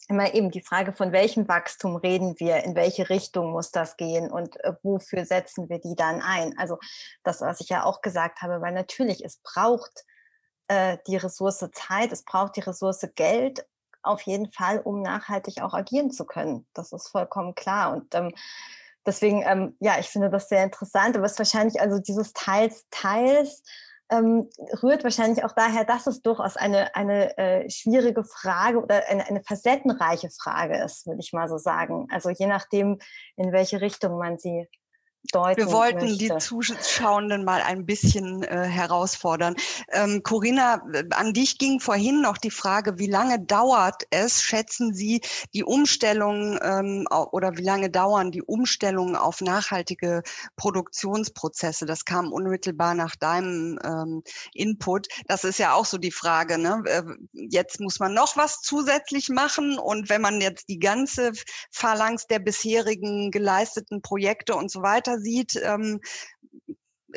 immer 0.08 0.34
eben 0.34 0.50
die 0.50 0.60
Frage, 0.60 0.92
von 0.92 1.12
welchem 1.12 1.48
Wachstum 1.48 1.96
reden 1.96 2.34
wir, 2.38 2.64
in 2.64 2.74
welche 2.74 3.08
Richtung 3.08 3.52
muss 3.52 3.70
das 3.70 3.96
gehen 3.96 4.30
und 4.30 4.62
äh, 4.62 4.74
wofür 4.82 5.24
setzen 5.24 5.68
wir 5.68 5.78
die 5.78 5.96
dann 5.96 6.20
ein? 6.20 6.56
Also 6.58 6.78
das, 7.22 7.40
was 7.40 7.60
ich 7.60 7.70
ja 7.70 7.84
auch 7.84 8.02
gesagt 8.02 8.42
habe, 8.42 8.60
weil 8.60 8.72
natürlich 8.72 9.24
es 9.24 9.38
braucht 9.38 10.04
äh, 10.68 10.98
die 11.06 11.16
Ressource 11.16 11.66
Zeit, 11.72 12.12
es 12.12 12.22
braucht 12.24 12.56
die 12.56 12.60
Ressource 12.60 13.06
Geld 13.14 13.66
auf 14.02 14.20
jeden 14.22 14.52
Fall, 14.52 14.80
um 14.80 15.00
nachhaltig 15.00 15.62
auch 15.62 15.72
agieren 15.72 16.10
zu 16.10 16.26
können. 16.26 16.66
Das 16.74 16.92
ist 16.92 17.08
vollkommen 17.08 17.54
klar 17.54 17.94
und 17.94 18.14
ähm, 18.14 18.34
deswegen, 19.06 19.42
ähm, 19.42 19.76
ja, 19.80 19.98
ich 19.98 20.08
finde 20.08 20.28
das 20.28 20.50
sehr 20.50 20.64
interessant, 20.64 21.16
aber 21.16 21.24
es 21.24 21.32
ist 21.32 21.38
wahrscheinlich 21.38 21.80
also 21.80 21.98
dieses 21.98 22.34
Teils, 22.34 22.86
Teils, 22.90 23.62
ähm, 24.10 24.48
rührt 24.82 25.04
wahrscheinlich 25.04 25.44
auch 25.44 25.52
daher, 25.52 25.84
dass 25.84 26.06
es 26.06 26.22
durchaus 26.22 26.56
eine, 26.56 26.94
eine 26.94 27.36
äh, 27.38 27.70
schwierige 27.70 28.24
Frage 28.24 28.82
oder 28.82 29.02
eine, 29.08 29.26
eine 29.26 29.42
facettenreiche 29.42 30.30
Frage 30.30 30.82
ist, 30.82 31.06
würde 31.06 31.20
ich 31.20 31.32
mal 31.32 31.48
so 31.48 31.58
sagen. 31.58 32.06
Also 32.10 32.30
je 32.30 32.46
nachdem, 32.46 32.98
in 33.36 33.52
welche 33.52 33.80
Richtung 33.80 34.18
man 34.18 34.38
sie 34.38 34.68
deuten 35.32 35.58
Wir 35.58 35.72
wollten 35.72 36.06
möchte. 36.06 36.18
die 36.18 36.38
Zuschauenden 36.38 37.44
mal 37.44 37.62
ein 37.62 37.86
bisschen 37.86 38.42
äh, 38.42 38.64
herausfordern. 38.64 39.56
Ähm, 39.90 40.22
Corinna, 40.22 40.82
äh, 40.92 41.04
an 41.10 41.32
dich 41.32 41.58
ging 41.58 41.80
vorhin 41.80 42.20
noch 42.20 42.38
die 42.38 42.50
Frage, 42.50 42.98
wie 42.98 43.06
lange 43.06 43.40
dauert 43.40 44.02
es, 44.10 44.42
schätzen 44.42 44.94
Sie, 44.94 45.20
die 45.52 45.64
Umstellung 45.64 46.58
ähm, 46.62 47.06
oder 47.32 47.56
wie 47.56 47.62
lange 47.62 47.90
dauern 47.90 48.30
die 48.30 48.42
Umstellungen 48.42 49.16
auf 49.16 49.40
nachhaltige 49.40 50.22
Produktionsprozesse? 50.56 51.86
Das 51.86 52.04
kam 52.04 52.32
unmittelbar 52.32 52.94
nach 52.94 53.16
deinem 53.16 53.78
ähm, 53.84 54.22
Input. 54.52 55.08
Das 55.26 55.44
ist 55.44 55.58
ja 55.58 55.74
auch 55.74 55.86
so 55.86 55.98
die 55.98 56.12
Frage. 56.12 56.58
Ne? 56.58 56.82
Jetzt 57.32 57.80
muss 57.80 57.98
man 57.98 58.14
noch 58.14 58.36
was 58.36 58.60
zusätzlich 58.60 59.28
machen 59.28 59.78
und 59.78 60.08
wenn 60.08 60.20
man 60.20 60.40
jetzt 60.40 60.68
die 60.68 60.78
ganze 60.78 61.32
Phalanx 61.70 62.26
der 62.26 62.38
bisherigen 62.38 63.30
geleisteten 63.30 64.02
Projekte 64.02 64.54
und 64.54 64.70
so 64.70 64.82
weiter 64.82 65.13
dahinter 65.14 65.20
sieht, 65.20 65.60
ähm, 65.62 66.00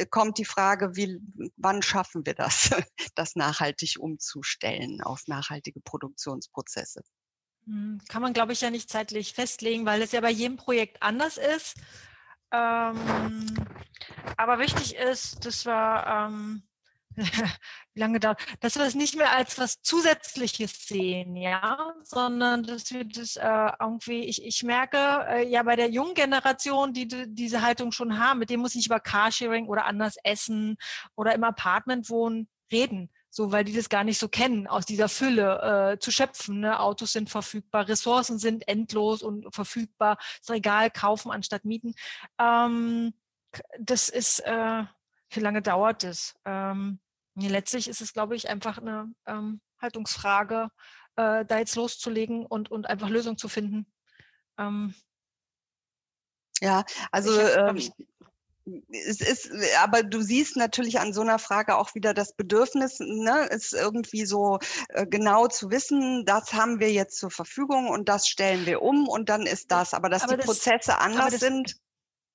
kommt 0.09 0.37
die 0.37 0.45
Frage, 0.45 0.95
wie, 0.95 1.19
wann 1.57 1.81
schaffen 1.81 2.25
wir 2.25 2.33
das, 2.33 2.69
das 3.15 3.35
nachhaltig 3.35 3.97
umzustellen 3.99 5.01
auf 5.01 5.27
nachhaltige 5.27 5.79
Produktionsprozesse? 5.81 7.01
Hm, 7.65 7.99
kann 8.07 8.21
man, 8.21 8.33
glaube 8.33 8.53
ich, 8.53 8.61
ja 8.61 8.69
nicht 8.69 8.89
zeitlich 8.89 9.33
festlegen, 9.33 9.85
weil 9.85 10.01
es 10.01 10.11
ja 10.11 10.21
bei 10.21 10.31
jedem 10.31 10.57
Projekt 10.57 11.01
anders 11.01 11.37
ist. 11.37 11.75
Ähm, 12.51 13.67
aber 14.37 14.59
wichtig 14.59 14.95
ist, 14.95 15.45
dass 15.45 15.65
wir, 15.65 16.05
ähm, 16.07 16.63
wie 17.93 17.99
lange 17.99 18.19
dauert, 18.19 18.39
dass 18.59 18.75
wir 18.75 18.83
es 18.83 18.95
nicht 18.95 19.15
mehr 19.15 19.31
als 19.31 19.57
was 19.57 19.81
Zusätzliches 19.81 20.87
sehen, 20.87 21.35
ja, 21.35 21.93
sondern 22.03 22.63
dass 22.63 22.91
wir 22.91 23.05
das 23.05 23.35
äh, 23.35 23.71
irgendwie, 23.79 24.21
ich, 24.25 24.43
ich 24.45 24.63
merke 24.63 24.97
äh, 25.27 25.49
ja 25.49 25.63
bei 25.63 25.75
der 25.75 25.89
jungen 25.89 26.13
Generation, 26.13 26.93
die, 26.93 27.07
die 27.07 27.25
diese 27.27 27.61
Haltung 27.61 27.91
schon 27.91 28.19
haben, 28.19 28.39
mit 28.39 28.49
dem 28.49 28.59
muss 28.59 28.75
ich 28.75 28.85
über 28.85 28.99
Carsharing 28.99 29.67
oder 29.67 29.85
anders 29.85 30.15
essen 30.23 30.77
oder 31.15 31.33
im 31.33 31.43
Apartment 31.43 32.09
wohnen, 32.09 32.47
reden 32.71 33.09
so 33.29 33.51
weil 33.51 33.63
die 33.63 33.73
das 33.73 33.89
gar 33.89 34.03
nicht 34.03 34.17
so 34.17 34.27
kennen, 34.29 34.65
aus 34.65 34.85
dieser 34.85 35.09
Fülle 35.09 35.93
äh, 35.93 35.99
zu 35.99 36.11
schöpfen. 36.11 36.61
Ne? 36.61 36.79
Autos 36.79 37.11
sind 37.11 37.29
verfügbar, 37.29 37.87
Ressourcen 37.87 38.39
sind 38.39 38.67
endlos 38.67 39.21
und 39.21 39.53
verfügbar, 39.53 40.17
das 40.39 40.49
Regal 40.49 40.89
kaufen 40.89 41.31
anstatt 41.31 41.63
mieten. 41.63 41.93
Ähm, 42.39 43.13
das 43.79 44.09
ist, 44.09 44.39
äh, 44.39 44.83
wie 45.29 45.39
lange 45.39 45.61
dauert 45.61 46.03
das? 46.03 46.35
Ähm, 46.45 46.99
letztlich 47.37 47.87
ist 47.87 48.01
es, 48.01 48.13
glaube 48.13 48.35
ich, 48.35 48.49
einfach 48.49 48.79
eine 48.79 49.11
ähm, 49.27 49.61
Haltungsfrage, 49.79 50.69
äh, 51.15 51.45
da 51.45 51.59
jetzt 51.59 51.75
loszulegen 51.75 52.45
und, 52.45 52.71
und 52.71 52.87
einfach 52.87 53.09
Lösungen 53.09 53.37
zu 53.37 53.49
finden. 53.49 53.91
Ähm, 54.57 54.95
ja, 56.61 56.83
also 57.11 57.39
ich 57.39 57.55
ähm, 57.55 58.07
es 58.89 59.21
ist, 59.21 59.49
aber 59.81 60.03
du 60.03 60.21
siehst 60.21 60.57
natürlich 60.57 60.99
an 60.99 61.13
so 61.13 61.21
einer 61.21 61.39
Frage 61.39 61.77
auch 61.77 61.95
wieder 61.95 62.13
das 62.13 62.33
Bedürfnis, 62.33 62.99
ne, 62.99 63.45
ist 63.45 63.73
irgendwie 63.73 64.25
so 64.25 64.59
äh, 64.89 65.05
genau 65.05 65.47
zu 65.47 65.71
wissen, 65.71 66.25
das 66.25 66.53
haben 66.53 66.79
wir 66.79 66.91
jetzt 66.91 67.17
zur 67.17 67.31
Verfügung 67.31 67.87
und 67.89 68.09
das 68.09 68.27
stellen 68.27 68.65
wir 68.65 68.81
um 68.81 69.07
und 69.07 69.29
dann 69.29 69.45
ist 69.45 69.71
das. 69.71 69.93
Aber 69.93 70.09
dass 70.09 70.23
aber 70.23 70.33
die 70.33 70.37
das, 70.39 70.45
Prozesse 70.47 70.97
anders 70.97 71.31
das, 71.31 71.39
sind, 71.39 71.77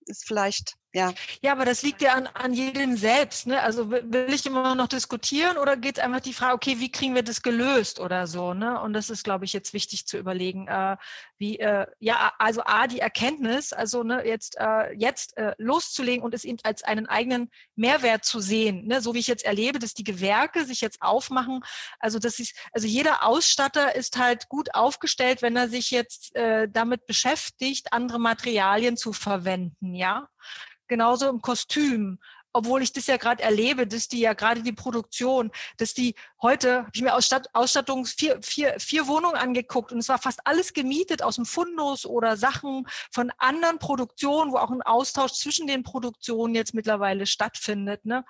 ist 0.07 0.27
vielleicht 0.27 0.77
ja. 0.93 1.13
Ja, 1.41 1.53
aber 1.53 1.65
das 1.65 1.83
liegt 1.83 2.03
ja 2.03 2.13
an, 2.15 2.27
an 2.27 2.53
jedem 2.53 2.97
selbst. 2.97 3.47
Ne? 3.47 3.61
Also 3.61 3.91
will 3.91 4.27
ich 4.29 4.45
immer 4.45 4.75
noch 4.75 4.89
diskutieren 4.89 5.57
oder 5.57 5.77
geht 5.77 5.99
es 5.99 6.05
einfach 6.05 6.21
die 6.21 6.35
Frage, 6.35 6.55
okay, 6.55 6.81
wie 6.81 6.93
kriegen 6.93 7.15
wir 7.15 7.23
das 7.23 7.43
gelöst 7.43 7.99
oder 7.99 8.27
so? 8.27 8.53
Ne? 8.53 8.81
Und 8.81 8.93
das 8.93 9.09
ist, 9.09 9.25
glaube 9.25 9.45
ich, 9.47 9.53
jetzt 9.53 9.73
wichtig 9.73 10.07
zu 10.07 10.19
überlegen, 10.19 10.69
äh, 10.69 10.97
wie, 11.39 11.59
äh, 11.59 11.87
ja, 11.99 12.33
also 12.39 12.63
A, 12.65 12.87
die 12.87 13.01
Erkenntnis, 13.01 13.73
also 13.73 14.03
ne, 14.03 14.27
jetzt, 14.27 14.57
äh, 14.59 14.93
jetzt 14.95 15.37
äh, 15.39 15.55
loszulegen 15.59 16.23
und 16.23 16.35
es 16.35 16.45
eben 16.45 16.59
als 16.63 16.85
einen 16.85 17.07
eigenen 17.07 17.51
Mehrwert 17.75 18.25
zu 18.25 18.41
sehen. 18.41 18.87
Ne? 18.87 19.01
So 19.01 19.15
wie 19.15 19.19
ich 19.19 19.27
jetzt 19.27 19.45
erlebe, 19.45 19.79
dass 19.79 19.95
die 19.95 20.05
Gewerke 20.05 20.65
sich 20.65 20.81
jetzt 20.81 21.01
aufmachen. 21.01 21.65
Also, 21.99 22.19
das 22.19 22.39
ist, 22.39 22.55
also 22.73 22.87
jeder 22.87 23.25
Ausstatter 23.25 23.95
ist 23.97 24.19
halt 24.19 24.49
gut 24.49 24.75
aufgestellt, 24.75 25.43
wenn 25.43 25.57
er 25.57 25.69
sich 25.69 25.91
jetzt 25.91 26.37
äh, 26.37 26.69
damit 26.71 27.07
beschäftigt, 27.07 27.93
andere 27.93 28.21
Materialien 28.21 28.97
zu 28.97 29.13
verwenden, 29.13 29.95
ja 29.95 30.29
genauso 30.89 31.29
im 31.29 31.41
Kostüm 31.41 32.19
obwohl 32.53 32.83
ich 32.83 32.93
das 32.93 33.07
ja 33.07 33.17
gerade 33.17 33.43
erlebe, 33.43 33.87
dass 33.87 34.09
die 34.09 34.21
ja 34.21 34.35
gerade 34.35 34.63
die 34.63 34.73
Produktion, 34.73 35.51
dass 35.79 35.95
die 35.95 36.15
heute, 36.41 36.79
habe 36.79 36.91
ich 36.93 37.03
mir 37.03 37.15
Ausstatt, 37.15 37.49
Ausstattung 37.55 38.05
vier, 38.05 38.41
vier, 38.43 38.79
vier 38.79 39.07
Wohnungen 39.07 39.37
angeguckt 39.37 39.93
und 39.93 39.99
es 39.99 40.09
war 40.09 40.19
fast 40.19 40.41
alles 40.47 40.73
gemietet 40.73 41.23
aus 41.23 41.37
dem 41.37 41.47
Fundus 41.47 42.05
oder 42.05 42.37
Sachen 42.37 42.87
von 43.11 43.33
anderen 43.39 43.79
Produktionen, 43.79 44.53
wo 44.53 44.57
auch 44.57 44.71
ein 44.71 44.83
Austausch 44.83 45.33
zwischen 45.33 45.67
den 45.67 45.83
Produktionen 45.83 46.55
jetzt 46.55 46.75
mittlerweile 46.75 47.27
stattfindet. 47.27 48.05
Ne? 48.05 48.25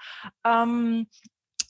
Ähm, 0.45 1.09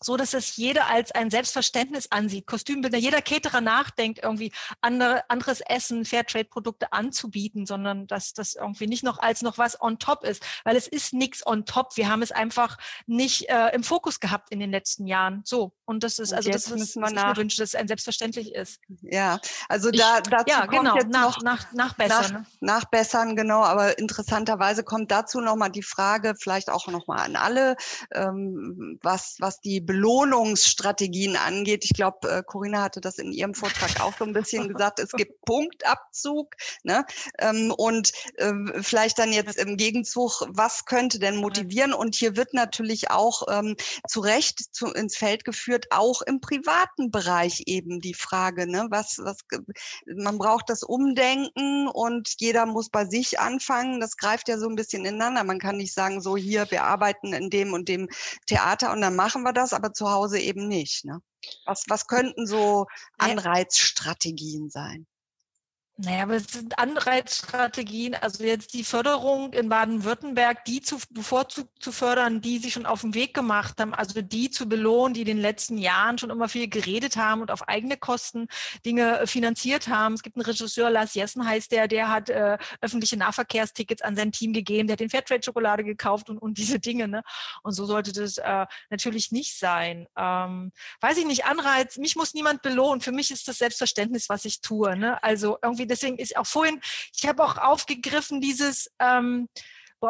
so 0.02 0.16
dass 0.16 0.34
es 0.34 0.56
jeder 0.56 0.86
als 0.88 1.12
ein 1.12 1.30
Selbstverständnis 1.30 2.10
ansieht. 2.10 2.46
Kostümbilder, 2.46 2.98
jeder 2.98 3.22
Caterer 3.22 3.60
nachdenkt, 3.60 4.20
irgendwie 4.22 4.52
andere, 4.80 5.28
anderes 5.28 5.60
Essen, 5.60 6.04
Fairtrade-Produkte 6.04 6.92
anzubieten, 6.92 7.66
sondern 7.66 8.06
dass 8.06 8.32
das 8.32 8.54
irgendwie 8.54 8.86
nicht 8.86 9.04
noch 9.04 9.18
als 9.18 9.42
noch 9.42 9.58
was 9.58 9.80
on 9.80 9.98
top 9.98 10.24
ist, 10.24 10.42
weil 10.64 10.76
es 10.76 10.86
ist 10.86 11.12
nichts 11.12 11.46
on 11.46 11.64
top. 11.64 11.96
Wir 11.96 12.08
haben 12.08 12.22
es 12.22 12.32
einfach 12.32 12.78
nicht 13.06 13.48
äh, 13.48 13.74
im 13.74 13.84
Fokus 13.84 14.20
gehabt 14.20 14.50
in 14.50 14.60
den 14.60 14.70
letzten 14.70 15.06
Jahren. 15.06 15.42
So. 15.44 15.72
Und 15.84 16.04
das 16.04 16.18
ist, 16.18 16.32
also 16.32 16.50
das 16.50 16.66
ist, 16.66 16.96
was 16.96 17.12
ich 17.12 17.16
mir 17.16 17.36
wünsche, 17.36 17.58
dass 17.58 17.70
es 17.70 17.74
ein 17.74 17.88
selbstverständlich 17.88 18.54
ist. 18.54 18.80
Ja, 19.02 19.38
also 19.68 19.90
da, 19.90 20.18
ich, 20.18 20.22
dazu 20.30 20.44
ja, 20.46 20.66
genau, 20.66 20.92
kommt 20.92 21.02
jetzt 21.02 21.12
nach, 21.12 21.36
noch, 21.36 21.42
nach, 21.42 21.72
nachbessern. 21.72 22.22
Nach, 22.22 22.30
ne? 22.32 22.46
Nachbessern, 22.60 23.36
genau. 23.36 23.62
Aber 23.62 23.98
interessanterweise 23.98 24.84
kommt 24.84 25.10
dazu 25.10 25.40
nochmal 25.40 25.70
die 25.70 25.82
Frage, 25.82 26.34
vielleicht 26.38 26.70
auch 26.70 26.86
nochmal 26.88 27.20
an 27.20 27.36
alle, 27.36 27.76
ähm, 28.12 28.98
was, 29.02 29.36
was 29.40 29.60
die 29.60 29.80
Belohnungsstrategien 29.92 31.36
angeht. 31.36 31.84
Ich 31.84 31.92
glaube, 31.92 32.26
äh, 32.30 32.42
Corinna 32.42 32.80
hatte 32.80 33.02
das 33.02 33.18
in 33.18 33.30
ihrem 33.30 33.52
Vortrag 33.52 34.00
auch 34.00 34.16
so 34.16 34.24
ein 34.24 34.32
bisschen 34.32 34.68
gesagt. 34.68 34.98
Es 34.98 35.12
gibt 35.12 35.44
Punktabzug. 35.44 36.56
Ne? 36.82 37.04
Ähm, 37.38 37.74
und 37.76 38.12
äh, 38.36 38.52
vielleicht 38.80 39.18
dann 39.18 39.34
jetzt 39.34 39.58
im 39.58 39.76
Gegenzug, 39.76 40.46
was 40.48 40.86
könnte 40.86 41.18
denn 41.18 41.36
motivieren? 41.36 41.92
Und 41.92 42.14
hier 42.14 42.36
wird 42.36 42.54
natürlich 42.54 43.10
auch 43.10 43.42
ähm, 43.50 43.76
zu 44.08 44.20
Recht 44.20 44.74
zu, 44.74 44.86
ins 44.86 45.14
Feld 45.14 45.44
geführt, 45.44 45.88
auch 45.90 46.22
im 46.22 46.40
privaten 46.40 47.10
Bereich 47.10 47.64
eben 47.66 48.00
die 48.00 48.14
Frage, 48.14 48.66
ne? 48.66 48.86
was, 48.88 49.18
was, 49.18 49.40
man 50.06 50.38
braucht 50.38 50.70
das 50.70 50.82
Umdenken 50.82 51.86
und 51.86 52.36
jeder 52.38 52.64
muss 52.64 52.88
bei 52.88 53.04
sich 53.04 53.38
anfangen. 53.40 54.00
Das 54.00 54.16
greift 54.16 54.48
ja 54.48 54.56
so 54.56 54.70
ein 54.70 54.74
bisschen 54.74 55.04
ineinander. 55.04 55.44
Man 55.44 55.58
kann 55.58 55.76
nicht 55.76 55.92
sagen, 55.92 56.22
so 56.22 56.34
hier, 56.34 56.70
wir 56.70 56.84
arbeiten 56.84 57.34
in 57.34 57.50
dem 57.50 57.74
und 57.74 57.90
dem 57.90 58.08
Theater 58.46 58.90
und 58.92 59.02
dann 59.02 59.16
machen 59.16 59.42
wir 59.42 59.52
das, 59.52 59.74
aber 59.82 59.92
zu 59.92 60.10
Hause 60.10 60.38
eben 60.38 60.68
nicht. 60.68 61.04
Ne? 61.04 61.20
Was, 61.64 61.84
was 61.88 62.06
könnten 62.06 62.46
so 62.46 62.86
Anreizstrategien 63.18 64.70
sein? 64.70 65.06
Naja, 66.04 66.24
aber 66.24 66.34
es 66.34 66.48
sind 66.48 66.80
Anreizstrategien, 66.80 68.16
also 68.16 68.42
jetzt 68.42 68.74
die 68.74 68.82
Förderung 68.82 69.52
in 69.52 69.68
Baden-Württemberg, 69.68 70.64
die 70.64 70.82
zu, 70.82 70.98
bevorzugt 71.10 71.80
zu 71.80 71.92
fördern, 71.92 72.40
die 72.40 72.58
sich 72.58 72.72
schon 72.72 72.86
auf 72.86 73.02
den 73.02 73.14
Weg 73.14 73.34
gemacht 73.34 73.78
haben, 73.78 73.94
also 73.94 74.20
die 74.20 74.50
zu 74.50 74.68
belohnen, 74.68 75.14
die 75.14 75.20
in 75.20 75.28
den 75.28 75.38
letzten 75.38 75.78
Jahren 75.78 76.18
schon 76.18 76.30
immer 76.30 76.48
viel 76.48 76.66
geredet 76.66 77.16
haben 77.16 77.40
und 77.40 77.52
auf 77.52 77.68
eigene 77.68 77.96
Kosten 77.96 78.48
Dinge 78.84 79.20
äh, 79.20 79.26
finanziert 79.28 79.86
haben. 79.86 80.14
Es 80.14 80.24
gibt 80.24 80.34
einen 80.34 80.44
Regisseur, 80.44 80.90
Lars 80.90 81.14
Jessen 81.14 81.46
heißt 81.46 81.70
der, 81.70 81.86
der 81.86 82.08
hat 82.08 82.30
äh, 82.30 82.58
öffentliche 82.80 83.16
Nahverkehrstickets 83.16 84.02
an 84.02 84.16
sein 84.16 84.32
Team 84.32 84.52
gegeben, 84.52 84.88
der 84.88 84.94
hat 84.94 85.00
den 85.00 85.10
Fairtrade-Schokolade 85.10 85.84
gekauft 85.84 86.28
und, 86.30 86.38
und 86.38 86.58
diese 86.58 86.80
Dinge. 86.80 87.06
Ne? 87.06 87.22
Und 87.62 87.74
so 87.74 87.86
sollte 87.86 88.12
das 88.12 88.38
äh, 88.38 88.66
natürlich 88.90 89.30
nicht 89.30 89.56
sein. 89.56 90.08
Ähm, 90.18 90.72
weiß 91.00 91.16
ich 91.18 91.26
nicht, 91.26 91.44
Anreiz, 91.44 91.96
mich 91.96 92.16
muss 92.16 92.34
niemand 92.34 92.60
belohnen. 92.62 93.00
Für 93.00 93.12
mich 93.12 93.30
ist 93.30 93.46
das 93.46 93.58
Selbstverständnis, 93.58 94.28
was 94.28 94.44
ich 94.44 94.62
tue. 94.62 94.96
Ne? 94.96 95.22
Also 95.22 95.58
irgendwie 95.62 95.91
deswegen 95.92 96.18
ist 96.18 96.36
auch 96.36 96.46
vorhin, 96.46 96.80
ich 97.16 97.26
habe 97.28 97.44
auch 97.44 97.58
aufgegriffen, 97.58 98.40
dieses 98.40 98.90
ähm, 98.98 99.48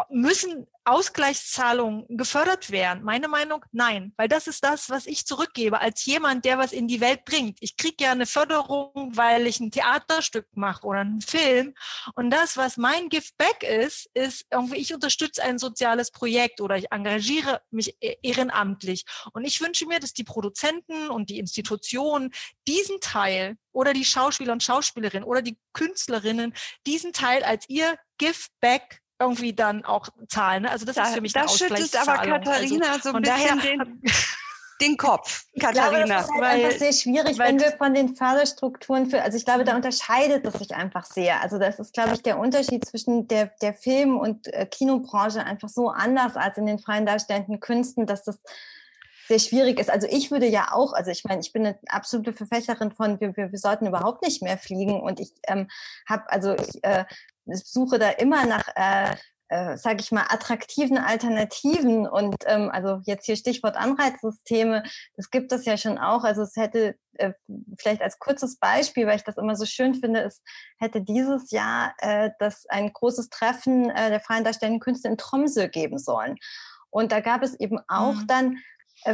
müssen 0.09 0.67
Ausgleichszahlungen 0.85 2.07
gefördert 2.09 2.71
werden? 2.71 3.03
Meine 3.05 3.29
Meinung, 3.29 3.65
nein, 3.73 4.13
weil 4.17 4.29
das 4.29 4.47
ist 4.47 4.65
das, 4.65 4.91
was 4.91 5.07
ich 5.07 5.27
zurückgebe 5.27 5.81
als 5.81 6.05
jemand, 6.05 6.45
der 6.45 6.59
was 6.59 6.73
in 6.73 6.89
die 6.89 7.01
Welt 7.01 7.25
bringt. 7.25 7.59
Ich 7.61 7.77
kriege 7.77 8.05
ja 8.05 8.13
eine 8.13 8.27
Förderung, 8.27 9.13
weil 9.15 9.47
ich 9.47 9.61
ein 9.61 9.71
Theaterstück 9.71 10.47
mache 10.55 10.87
oder 10.87 11.01
einen 11.01 11.21
Film. 11.21 11.75
Und 12.15 12.31
das, 12.31 12.57
was 12.57 12.77
mein 12.77 13.09
Gift 13.09 13.37
Back 13.37 13.63
ist, 13.63 14.09
ist 14.15 14.47
irgendwie, 14.51 14.77
ich 14.77 14.93
unterstütze 14.93 15.43
ein 15.43 15.59
soziales 15.59 16.11
Projekt 16.11 16.61
oder 16.61 16.77
ich 16.77 16.91
engagiere 16.91 17.63
mich 17.71 17.97
e-, 18.01 18.17
ehrenamtlich. 18.23 19.05
Und 19.33 19.45
ich 19.45 19.61
wünsche 19.61 19.87
mir, 19.87 20.01
dass 20.01 20.13
die 20.13 20.25
Produzenten 20.25 21.11
und 21.11 21.31
die 21.31 21.39
Institutionen 21.39 22.33
diesen 22.67 23.01
Teil 23.01 23.57
oder 23.73 23.93
die 23.93 24.05
Schauspieler 24.05 24.53
und 24.53 24.63
Schauspielerinnen 24.63 25.27
oder 25.27 25.43
die 25.43 25.59
Künstlerinnen 25.73 26.55
diesen 26.87 27.13
Teil 27.13 27.43
als 27.43 27.69
ihr 27.69 27.99
Gift 28.19 28.53
Back 28.61 29.01
irgendwie 29.18 29.52
dann 29.52 29.84
auch 29.84 30.09
zahlen. 30.28 30.64
Ne? 30.64 30.70
Also 30.70 30.84
das 30.84 30.97
da, 30.97 31.05
ist 31.05 31.14
für 31.14 31.20
mich 31.20 31.32
das 31.32 31.56
schüttelt 31.56 31.94
aber 31.97 32.20
also 32.20 32.30
Katharina 32.32 32.86
also, 32.93 33.10
so 33.10 33.16
ein 33.16 33.22
bisschen 33.22 33.39
daher, 33.39 33.56
den, 33.56 34.02
den 34.80 34.97
Kopf, 34.97 35.44
Katharina. 35.59 35.98
Ja, 35.98 36.06
das 36.06 36.24
ist 36.24 36.32
halt 36.32 36.43
weil, 36.43 36.64
einfach 36.64 36.78
sehr 36.78 36.93
schwierig, 36.93 37.39
wenn 37.39 37.60
wir 37.60 37.72
von 37.72 37.94
den 37.94 38.16
Förderstrukturen 38.16 39.09
für, 39.09 39.22
also 39.22 39.36
ich 39.36 39.44
glaube, 39.44 39.64
da 39.64 39.76
unterscheidet 39.76 40.44
es 40.44 40.55
sich 40.55 40.74
einfach 40.74 41.05
sehr. 41.05 41.40
Also 41.40 41.59
das 41.59 41.78
ist, 41.78 41.94
glaube 41.94 42.14
ich, 42.14 42.22
der 42.22 42.39
Unterschied 42.39 42.84
zwischen 42.84 43.28
der, 43.28 43.52
der 43.62 43.74
Film- 43.74 44.18
und 44.18 44.52
äh, 44.52 44.66
Kinobranche 44.66 45.44
einfach 45.44 45.68
so 45.68 45.89
anders 45.89 46.36
als 46.36 46.59
in 46.59 46.66
den 46.66 46.78
freien 46.78 47.06
darstellenden 47.06 47.60
Künsten, 47.60 48.06
dass 48.06 48.24
das 48.24 48.40
sehr 49.28 49.39
schwierig 49.39 49.78
ist. 49.78 49.90
Also 49.90 50.06
ich 50.10 50.30
würde 50.30 50.47
ja 50.47 50.72
auch, 50.72 50.93
also 50.93 51.10
ich 51.10 51.24
meine, 51.24 51.40
ich 51.40 51.52
bin 51.52 51.64
eine 51.64 51.78
absolute 51.89 52.32
Verfecherin 52.32 52.93
von, 52.93 53.20
wir, 53.20 53.36
wir, 53.36 53.52
wir 53.52 53.59
sollten 53.59 53.86
überhaupt 53.86 54.22
nicht 54.22 54.43
mehr 54.43 54.59
fliegen 54.59 55.01
und 55.01 55.20
ich 55.20 55.32
ähm, 55.47 55.68
habe, 56.06 56.30
also 56.30 56.55
ich 56.55 56.82
äh, 56.82 57.05
suche 57.47 57.98
da 57.98 58.10
immer 58.10 58.47
nach 58.47 58.69
äh, 58.74 59.16
äh, 59.52 59.77
sage 59.77 60.01
ich 60.01 60.10
mal, 60.10 60.24
attraktiven 60.31 60.97
Alternativen 60.97 62.09
und 62.09 62.36
ähm, 62.47 62.70
also 62.73 63.01
jetzt 63.05 63.27
hier 63.27 63.36
Stichwort 63.36 63.77
Anreizsysteme, 63.77 64.82
das 65.14 65.28
gibt 65.28 65.52
es 65.52 65.66
ja 65.66 65.77
schon 65.77 65.98
auch. 65.98 66.24
Also 66.24 66.40
es 66.40 66.56
hätte 66.56 66.94
äh, 67.19 67.32
vielleicht 67.78 68.01
als 68.01 68.19
kurzes 68.19 68.59
Beispiel, 68.59 69.06
weil 69.06 69.16
ich 69.16 69.24
das 69.24 69.36
immer 69.36 69.55
so 69.55 69.66
schön 69.66 69.94
finde, 69.94 70.23
es 70.23 70.43
hätte 70.78 71.02
dieses 71.02 71.51
Jahr 71.51 71.93
äh, 71.98 72.31
das 72.39 72.64
ein 72.70 72.94
großes 72.94 73.28
Treffen 73.28 73.90
äh, 73.90 74.09
der 74.09 74.20
freien 74.20 74.43
darstellenden 74.43 74.81
Künste 74.81 75.09
in 75.09 75.19
Tromsø 75.19 75.69
geben 75.69 75.98
sollen. 75.98 76.36
Und 76.89 77.12
da 77.12 77.20
gab 77.20 77.43
es 77.43 77.59
eben 77.60 77.78
auch 77.89 78.14
mhm. 78.14 78.27
dann 78.27 78.56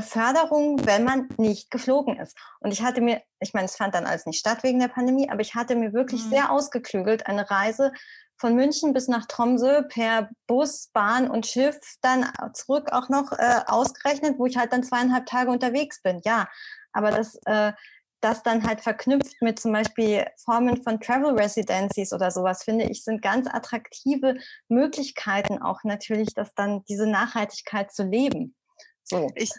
Förderung, 0.00 0.84
wenn 0.86 1.04
man 1.04 1.28
nicht 1.36 1.70
geflogen 1.70 2.18
ist. 2.18 2.36
Und 2.60 2.72
ich 2.72 2.82
hatte 2.82 3.00
mir, 3.00 3.22
ich 3.40 3.54
meine, 3.54 3.66
es 3.66 3.76
fand 3.76 3.94
dann 3.94 4.06
alles 4.06 4.26
nicht 4.26 4.38
statt 4.38 4.62
wegen 4.62 4.80
der 4.80 4.88
Pandemie, 4.88 5.30
aber 5.30 5.40
ich 5.40 5.54
hatte 5.54 5.76
mir 5.76 5.92
wirklich 5.92 6.24
mhm. 6.24 6.30
sehr 6.30 6.52
ausgeklügelt 6.52 7.26
eine 7.26 7.50
Reise 7.50 7.92
von 8.36 8.54
München 8.54 8.92
bis 8.92 9.08
nach 9.08 9.26
Tromsø 9.26 9.82
per 9.82 10.30
Bus, 10.46 10.90
Bahn 10.92 11.28
und 11.28 11.46
Schiff 11.46 11.78
dann 12.02 12.30
zurück 12.52 12.92
auch 12.92 13.08
noch 13.08 13.32
äh, 13.32 13.62
ausgerechnet, 13.66 14.38
wo 14.38 14.46
ich 14.46 14.56
halt 14.56 14.72
dann 14.72 14.84
zweieinhalb 14.84 15.26
Tage 15.26 15.50
unterwegs 15.50 16.00
bin. 16.02 16.20
Ja, 16.24 16.48
aber 16.92 17.10
das, 17.10 17.36
äh, 17.46 17.72
das 18.20 18.42
dann 18.42 18.66
halt 18.66 18.80
verknüpft 18.80 19.40
mit 19.40 19.58
zum 19.58 19.72
Beispiel 19.72 20.26
Formen 20.44 20.82
von 20.82 21.00
Travel 21.00 21.38
Residencies 21.38 22.12
oder 22.12 22.30
sowas, 22.30 22.64
finde 22.64 22.84
ich, 22.84 23.04
sind 23.04 23.22
ganz 23.22 23.48
attraktive 23.48 24.36
Möglichkeiten 24.68 25.60
auch 25.60 25.82
natürlich, 25.84 26.34
das 26.34 26.54
dann 26.54 26.84
diese 26.84 27.06
Nachhaltigkeit 27.06 27.92
zu 27.92 28.04
leben. 28.04 28.54
So. 29.10 29.30
Ich, 29.34 29.50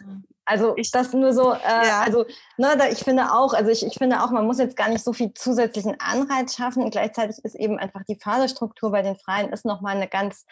also 0.44 0.76
ich 0.76 0.90
das 0.90 1.12
nur 1.12 1.32
so, 1.32 1.52
äh, 1.52 1.58
ja. 1.64 2.02
also 2.02 2.24
ne, 2.56 2.74
da, 2.78 2.88
ich 2.88 2.98
finde 2.98 3.32
auch, 3.32 3.52
also 3.52 3.70
ich, 3.70 3.84
ich 3.84 3.94
finde 3.94 4.22
auch, 4.22 4.30
man 4.30 4.46
muss 4.46 4.58
jetzt 4.58 4.76
gar 4.76 4.88
nicht 4.88 5.04
so 5.04 5.12
viel 5.12 5.34
zusätzlichen 5.34 5.96
Anreiz 6.00 6.54
schaffen 6.54 6.82
und 6.82 6.90
gleichzeitig 6.90 7.38
ist 7.44 7.56
eben 7.56 7.78
einfach 7.78 8.02
die 8.08 8.16
Förderstruktur 8.16 8.90
bei 8.92 9.02
den 9.02 9.16
Freien 9.16 9.52
ist 9.52 9.64
nochmal 9.64 9.96
eine 9.96 10.08
ganz 10.08 10.46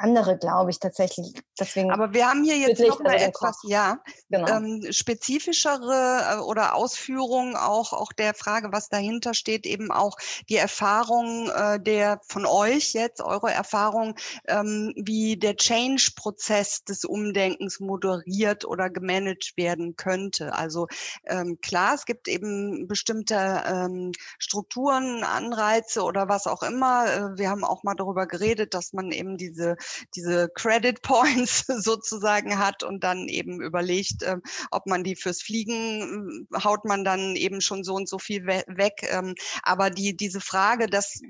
andere, 0.00 0.38
glaube 0.38 0.70
ich, 0.70 0.78
tatsächlich. 0.78 1.34
Deswegen 1.58 1.90
Aber 1.90 2.12
wir 2.14 2.26
haben 2.26 2.42
hier 2.42 2.56
jetzt 2.56 2.80
noch 2.80 3.00
mal 3.00 3.14
etwas, 3.14 3.58
ja, 3.64 3.98
genau. 4.30 4.48
ähm, 4.48 4.86
spezifischere 4.90 6.38
äh, 6.38 6.40
oder 6.40 6.74
Ausführungen 6.74 7.54
auch, 7.54 7.92
auch 7.92 8.12
der 8.12 8.34
Frage, 8.34 8.72
was 8.72 8.88
dahinter 8.88 9.34
steht, 9.34 9.66
eben 9.66 9.90
auch 9.90 10.16
die 10.48 10.56
Erfahrung 10.56 11.50
äh, 11.50 11.78
der 11.80 12.20
von 12.26 12.46
euch 12.46 12.94
jetzt, 12.94 13.20
eure 13.20 13.52
Erfahrung, 13.52 14.16
ähm, 14.48 14.92
wie 14.96 15.36
der 15.36 15.56
Change-Prozess 15.56 16.84
des 16.84 17.04
Umdenkens 17.04 17.78
moderiert 17.80 18.64
oder 18.64 18.88
gemanagt 18.88 19.52
werden 19.56 19.96
könnte. 19.96 20.54
Also 20.54 20.88
ähm, 21.26 21.58
klar, 21.60 21.94
es 21.94 22.06
gibt 22.06 22.26
eben 22.26 22.88
bestimmte 22.88 23.62
ähm, 23.66 24.12
Strukturen, 24.38 25.24
Anreize 25.24 26.02
oder 26.02 26.28
was 26.28 26.46
auch 26.46 26.62
immer. 26.62 27.06
Äh, 27.06 27.38
wir 27.38 27.50
haben 27.50 27.64
auch 27.64 27.82
mal 27.82 27.94
darüber 27.94 28.26
geredet, 28.26 28.72
dass 28.72 28.92
man 28.92 29.12
eben 29.12 29.36
diese 29.36 29.76
diese 30.14 30.48
Credit 30.54 31.00
Points 31.02 31.64
sozusagen 31.66 32.58
hat 32.58 32.82
und 32.82 33.04
dann 33.04 33.28
eben 33.28 33.60
überlegt, 33.60 34.22
äh, 34.22 34.36
ob 34.70 34.86
man 34.86 35.04
die 35.04 35.16
fürs 35.16 35.42
Fliegen 35.42 36.46
äh, 36.52 36.60
haut 36.62 36.84
man 36.84 37.04
dann 37.04 37.36
eben 37.36 37.60
schon 37.60 37.84
so 37.84 37.94
und 37.94 38.08
so 38.08 38.18
viel 38.18 38.46
we 38.46 38.64
weg. 38.66 39.06
Ähm, 39.10 39.34
aber 39.62 39.90
die, 39.90 40.16
diese 40.16 40.40
Frage, 40.40 40.86
dass 40.86 41.20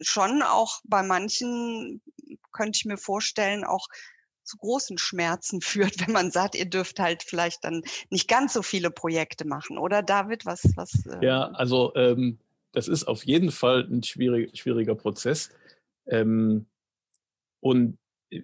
schon 0.00 0.42
auch 0.42 0.80
bei 0.84 1.02
manchen 1.02 2.00
könnte 2.52 2.78
ich 2.78 2.84
mir 2.84 2.96
vorstellen, 2.96 3.64
auch 3.64 3.88
zu 4.44 4.56
großen 4.58 4.98
Schmerzen 4.98 5.60
führt, 5.62 6.06
wenn 6.06 6.12
man 6.12 6.30
sagt, 6.30 6.54
ihr 6.54 6.66
dürft 6.66 7.00
halt 7.00 7.22
vielleicht 7.22 7.64
dann 7.64 7.82
nicht 8.10 8.28
ganz 8.28 8.52
so 8.52 8.62
viele 8.62 8.90
Projekte 8.90 9.46
machen, 9.46 9.78
oder 9.78 10.02
David? 10.02 10.46
Was, 10.46 10.62
was? 10.76 11.06
Äh 11.06 11.24
ja, 11.24 11.50
also 11.50 11.92
ähm, 11.94 12.38
das 12.72 12.88
ist 12.88 13.04
auf 13.04 13.24
jeden 13.24 13.50
Fall 13.50 13.86
ein 13.90 14.02
schwierig, 14.02 14.56
schwieriger 14.58 14.94
Prozess. 14.94 15.50
Ähm, 16.06 16.66
und 17.60 17.98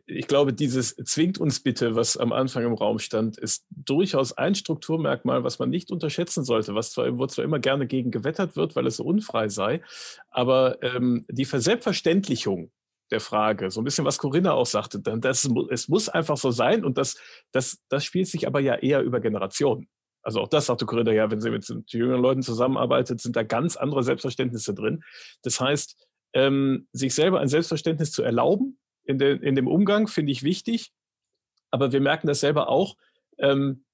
ich 0.06 0.26
glaube, 0.28 0.52
dieses 0.52 0.94
zwingt 0.96 1.38
uns 1.38 1.60
bitte, 1.60 1.96
was 1.96 2.16
am 2.16 2.32
Anfang 2.32 2.64
im 2.64 2.74
Raum 2.74 2.98
stand, 2.98 3.38
ist 3.38 3.66
durchaus 3.70 4.32
ein 4.32 4.54
Strukturmerkmal, 4.54 5.42
was 5.42 5.58
man 5.58 5.70
nicht 5.70 5.90
unterschätzen 5.90 6.44
sollte, 6.44 6.74
was 6.74 6.92
zwar, 6.92 7.18
wo 7.18 7.26
zwar 7.26 7.44
immer 7.44 7.58
gerne 7.58 7.86
gegen 7.86 8.10
gewettert 8.10 8.56
wird, 8.56 8.76
weil 8.76 8.86
es 8.86 8.96
so 8.96 9.04
unfrei 9.04 9.48
sei, 9.48 9.82
aber 10.30 10.82
ähm, 10.82 11.24
die 11.28 11.44
Verselbstverständlichung 11.44 12.70
der 13.10 13.20
Frage. 13.20 13.70
So 13.70 13.80
ein 13.80 13.84
bisschen, 13.84 14.04
was 14.04 14.18
Corinna 14.18 14.52
auch 14.52 14.66
sagte. 14.66 15.00
Das, 15.00 15.48
es 15.70 15.88
muss 15.88 16.08
einfach 16.08 16.36
so 16.36 16.50
sein 16.50 16.84
und 16.84 16.98
das, 16.98 17.18
das, 17.52 17.78
das 17.88 18.04
spielt 18.04 18.28
sich 18.28 18.46
aber 18.46 18.60
ja 18.60 18.76
eher 18.76 19.02
über 19.02 19.20
Generationen. 19.20 19.88
Also 20.22 20.40
auch 20.40 20.48
das 20.48 20.66
sagte 20.66 20.86
Corinna 20.86 21.12
ja, 21.12 21.30
wenn 21.30 21.40
sie 21.40 21.50
mit 21.50 21.66
jüngeren 21.92 22.20
Leuten 22.20 22.42
zusammenarbeitet, 22.42 23.20
sind 23.20 23.36
da 23.36 23.42
ganz 23.42 23.76
andere 23.76 24.02
Selbstverständnisse 24.02 24.74
drin. 24.74 25.02
Das 25.42 25.60
heißt, 25.60 25.96
ähm, 26.34 26.86
sich 26.92 27.14
selber 27.14 27.40
ein 27.40 27.48
Selbstverständnis 27.48 28.12
zu 28.12 28.22
erlauben 28.22 28.78
in, 29.04 29.18
de, 29.18 29.38
in 29.40 29.56
dem 29.56 29.66
Umgang, 29.66 30.06
finde 30.06 30.32
ich 30.32 30.42
wichtig. 30.42 30.92
Aber 31.70 31.92
wir 31.92 32.00
merken 32.00 32.26
das 32.26 32.40
selber 32.40 32.68
auch. 32.68 32.96
Ähm, 33.38 33.84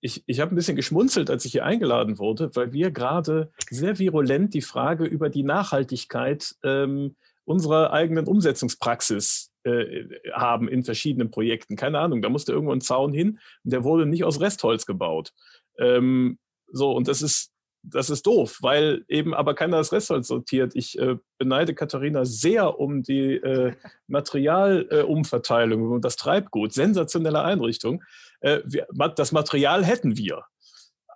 ich, 0.00 0.22
ich 0.26 0.40
habe 0.40 0.54
ein 0.54 0.56
bisschen 0.56 0.76
geschmunzelt, 0.76 1.30
als 1.30 1.44
ich 1.44 1.52
hier 1.52 1.64
eingeladen 1.64 2.18
wurde, 2.18 2.54
weil 2.54 2.72
wir 2.72 2.90
gerade 2.90 3.50
sehr 3.70 3.98
virulent 3.98 4.54
die 4.54 4.62
Frage 4.62 5.04
über 5.04 5.30
die 5.30 5.42
Nachhaltigkeit 5.42 6.54
ähm, 6.62 7.16
unserer 7.46 7.92
eigenen 7.92 8.26
Umsetzungspraxis 8.26 9.52
äh, 9.64 10.04
haben 10.32 10.68
in 10.68 10.84
verschiedenen 10.84 11.30
Projekten. 11.30 11.76
Keine 11.76 12.00
Ahnung, 12.00 12.20
da 12.20 12.28
musste 12.28 12.52
irgendwo 12.52 12.72
ein 12.72 12.80
Zaun 12.80 13.12
hin 13.12 13.38
und 13.64 13.72
der 13.72 13.84
wurde 13.84 14.04
nicht 14.04 14.24
aus 14.24 14.40
Restholz 14.40 14.84
gebaut. 14.84 15.32
Ähm, 15.78 16.38
so, 16.72 16.92
und 16.92 17.08
das 17.08 17.22
ist, 17.22 17.52
das 17.82 18.10
ist 18.10 18.26
doof, 18.26 18.58
weil 18.62 19.04
eben 19.08 19.32
aber 19.32 19.54
keiner 19.54 19.76
das 19.76 19.92
Restholz 19.92 20.26
sortiert. 20.26 20.74
Ich 20.74 20.98
äh, 20.98 21.16
beneide 21.38 21.74
Katharina 21.74 22.24
sehr 22.24 22.80
um 22.80 23.02
die 23.04 23.34
äh, 23.34 23.74
Materialumverteilung 24.08 25.92
und 25.92 26.04
das 26.04 26.16
Treibgut. 26.16 26.72
Sensationelle 26.72 27.42
Einrichtung. 27.42 28.02
Äh, 28.40 28.60
wir, 28.64 28.88
das 29.14 29.30
Material 29.30 29.84
hätten 29.84 30.16
wir 30.16 30.44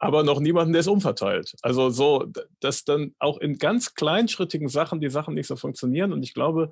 aber 0.01 0.23
noch 0.25 0.41
niemanden, 0.41 0.73
der 0.73 0.81
es 0.81 0.89
umverteilt. 0.89 1.55
Also 1.61 1.91
so, 1.91 2.27
dass 2.59 2.85
dann 2.85 3.15
auch 3.19 3.39
in 3.39 3.59
ganz 3.59 3.95
kleinschrittigen 3.95 4.69
Sachen 4.69 5.01
die 5.01 5.11
Sachen 5.11 5.35
nicht 5.35 5.47
so 5.47 5.57
funktionieren. 5.57 6.13
Und 6.15 6.23
ich 6.23 6.33
glaube, 6.33 6.71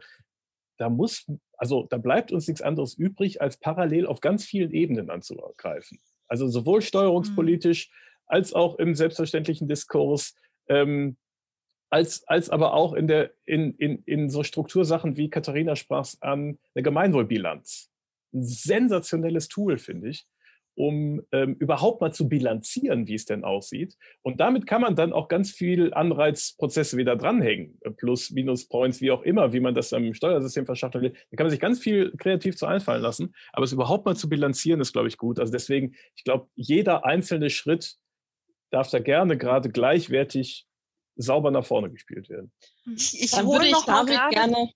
da 0.79 0.89
muss, 0.89 1.31
also 1.59 1.87
da 1.91 1.99
bleibt 1.99 2.33
uns 2.33 2.49
nichts 2.49 2.63
anderes 2.63 2.95
übrig, 2.95 3.43
als 3.43 3.59
parallel 3.59 4.07
auf 4.07 4.21
ganz 4.21 4.47
vielen 4.47 4.73
Ebenen 4.73 5.11
anzugreifen. 5.11 6.01
Also 6.27 6.49
sowohl 6.49 6.81
steuerungspolitisch 6.81 7.91
mhm. 7.91 7.95
als 8.27 8.55
auch 8.55 8.79
im 8.79 8.95
selbstverständlichen 8.95 9.69
Diskurs, 9.69 10.35
ähm, 10.69 11.19
als, 11.91 12.27
als 12.29 12.49
aber 12.49 12.73
auch 12.73 12.95
in, 12.95 13.09
der, 13.09 13.33
in, 13.45 13.75
in, 13.75 14.03
in 14.05 14.31
so 14.31 14.43
Struktursachen 14.43 15.19
wie 15.19 15.29
Katharina 15.29 15.77
sprach 15.77 16.09
an, 16.21 16.59
eine 16.75 16.83
Gemeinwohlbilanz. 16.83 17.91
Ein 18.33 18.45
sensationelles 18.45 19.49
Tool, 19.49 19.77
finde 19.77 20.09
ich 20.09 20.27
um 20.79 21.21
ähm, 21.33 21.57
überhaupt 21.59 22.01
mal 22.01 22.13
zu 22.13 22.29
bilanzieren, 22.29 23.09
wie 23.09 23.15
es 23.15 23.25
denn 23.25 23.43
aussieht. 23.43 23.97
Und 24.23 24.39
damit 24.39 24.69
kann 24.69 24.81
man 24.81 24.95
dann 24.95 25.13
auch 25.13 25.27
ganz 25.27 25.51
viel 25.51 25.93
Anreizprozesse 25.93 26.97
wieder 26.97 27.17
dranhängen, 27.17 27.79
äh, 27.81 27.91
plus, 27.91 28.31
minus 28.31 28.69
Points, 28.69 29.01
wie 29.01 29.11
auch 29.11 29.23
immer, 29.23 29.53
wie 29.53 29.59
man 29.59 29.75
das 29.75 29.91
im 29.91 30.15
Steuersystem 30.15 30.67
verschaffen 30.67 31.03
will. 31.03 31.11
Da 31.11 31.37
kann 31.37 31.47
man 31.47 31.51
sich 31.51 31.59
ganz 31.59 31.81
viel 31.81 32.13
kreativ 32.17 32.57
zu 32.57 32.67
einfallen 32.67 33.03
lassen. 33.03 33.35
Aber 33.53 33.65
es 33.65 33.73
überhaupt 33.73 34.07
mal 34.07 34.15
zu 34.15 34.29
bilanzieren, 34.29 34.81
ist, 34.81 34.93
glaube 34.93 35.09
ich, 35.09 35.19
gut. 35.19 35.41
Also 35.41 35.51
deswegen, 35.51 35.97
ich 36.15 36.23
glaube, 36.23 36.47
jeder 36.55 37.05
einzelne 37.05 37.51
Schritt 37.51 37.97
darf 38.71 38.89
da 38.89 39.01
gerne 39.01 39.37
gerade 39.37 39.71
gleichwertig 39.71 40.69
sauber 41.17 41.51
nach 41.51 41.67
vorne 41.67 41.91
gespielt 41.91 42.29
werden. 42.29 42.53
Ich, 42.95 43.21
ich 43.21 43.33
würde 43.33 43.67
ich 43.67 43.85
David 43.85 44.21
gerne 44.31 44.71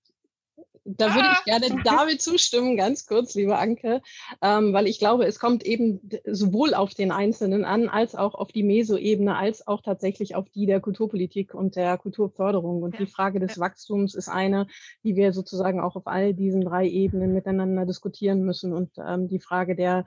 da 0.84 1.14
würde 1.14 1.28
ich 1.32 1.44
gerne 1.44 1.82
David 1.84 2.20
zustimmen, 2.20 2.76
ganz 2.76 3.06
kurz, 3.06 3.34
liebe 3.34 3.56
Anke, 3.56 4.02
ähm, 4.40 4.72
weil 4.72 4.86
ich 4.86 4.98
glaube, 4.98 5.26
es 5.26 5.38
kommt 5.38 5.64
eben 5.64 6.00
sowohl 6.26 6.74
auf 6.74 6.94
den 6.94 7.12
Einzelnen 7.12 7.64
an, 7.64 7.88
als 7.88 8.14
auch 8.14 8.34
auf 8.34 8.50
die 8.50 8.64
Meso-Ebene, 8.64 9.36
als 9.36 9.66
auch 9.66 9.82
tatsächlich 9.82 10.34
auf 10.34 10.48
die 10.50 10.66
der 10.66 10.80
Kulturpolitik 10.80 11.54
und 11.54 11.76
der 11.76 11.98
Kulturförderung. 11.98 12.82
Und 12.82 12.94
ja. 12.94 13.00
die 13.00 13.06
Frage 13.06 13.38
des 13.38 13.58
Wachstums 13.60 14.14
ist 14.14 14.28
eine, 14.28 14.66
die 15.04 15.14
wir 15.14 15.32
sozusagen 15.32 15.80
auch 15.80 15.94
auf 15.94 16.06
all 16.06 16.34
diesen 16.34 16.62
drei 16.62 16.88
Ebenen 16.88 17.32
miteinander 17.32 17.86
diskutieren 17.86 18.42
müssen. 18.42 18.72
Und 18.72 18.90
ähm, 18.98 19.28
die 19.28 19.40
Frage 19.40 19.76
der 19.76 20.04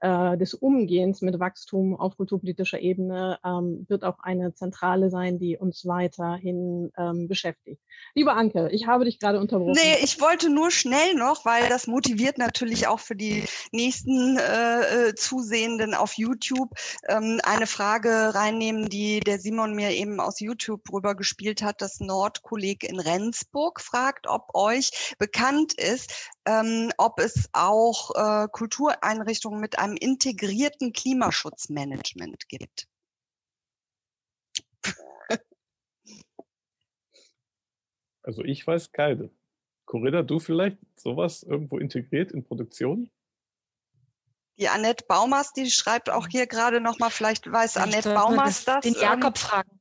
äh, 0.00 0.36
des 0.36 0.54
Umgehens 0.54 1.22
mit 1.22 1.38
Wachstum 1.38 1.96
auf 1.96 2.16
kulturpolitischer 2.16 2.80
Ebene 2.80 3.38
ähm, 3.44 3.86
wird 3.88 4.04
auch 4.04 4.18
eine 4.20 4.54
Zentrale 4.54 5.10
sein, 5.10 5.38
die 5.38 5.56
uns 5.56 5.86
weiterhin 5.86 6.92
ähm, 6.96 7.28
beschäftigt. 7.28 7.80
Lieber 8.14 8.36
Anke, 8.36 8.68
ich 8.70 8.86
habe 8.86 9.04
dich 9.04 9.18
gerade 9.18 9.40
unterbrochen. 9.40 9.72
Nee, 9.72 10.02
ich 10.02 10.20
wollte 10.20 10.50
nur 10.50 10.70
schnell 10.70 11.14
noch, 11.14 11.44
weil 11.44 11.68
das 11.68 11.86
motiviert 11.86 12.38
natürlich 12.38 12.86
auch 12.86 13.00
für 13.00 13.16
die 13.16 13.44
nächsten 13.72 14.38
äh, 14.38 15.08
äh 15.08 15.14
Zusehenden 15.14 15.94
auf 15.94 16.14
YouTube 16.14 16.70
ähm, 17.08 17.40
eine 17.44 17.66
Frage 17.66 18.34
reinnehmen, 18.34 18.88
die 18.88 19.20
der 19.20 19.38
Simon 19.38 19.74
mir 19.74 19.90
eben 19.90 20.20
aus 20.20 20.40
YouTube 20.40 20.82
rübergespielt 20.92 21.62
hat. 21.62 21.82
Das 21.82 22.00
Nordkolleg 22.00 22.84
in 22.84 23.00
Rendsburg 23.00 23.80
fragt, 23.80 24.26
ob 24.28 24.54
euch 24.54 25.14
bekannt 25.18 25.74
ist, 25.74 26.30
ähm, 26.48 26.90
ob 26.96 27.20
es 27.20 27.50
auch 27.52 28.14
äh, 28.14 28.48
Kultureinrichtungen 28.50 29.60
mit 29.60 29.78
einem 29.78 29.96
integrierten 29.96 30.94
Klimaschutzmanagement 30.94 32.48
gibt. 32.48 32.88
Also 38.22 38.44
ich 38.44 38.66
weiß 38.66 38.92
keine. 38.92 39.30
Corinna, 39.86 40.22
du 40.22 40.38
vielleicht 40.38 40.76
sowas 41.00 41.42
irgendwo 41.42 41.78
integriert 41.78 42.30
in 42.30 42.44
Produktion? 42.44 43.10
Die 44.58 44.68
Annette 44.68 45.06
Baumers, 45.06 45.54
die 45.54 45.70
schreibt 45.70 46.10
auch 46.10 46.28
hier 46.28 46.46
gerade 46.46 46.80
nochmal, 46.80 47.10
vielleicht 47.10 47.50
weiß 47.50 47.78
Annette 47.78 48.12
Baumers 48.12 48.66
das. 48.66 48.82
Den 48.82 48.94
Jakob 48.94 49.38
fragen. 49.38 49.77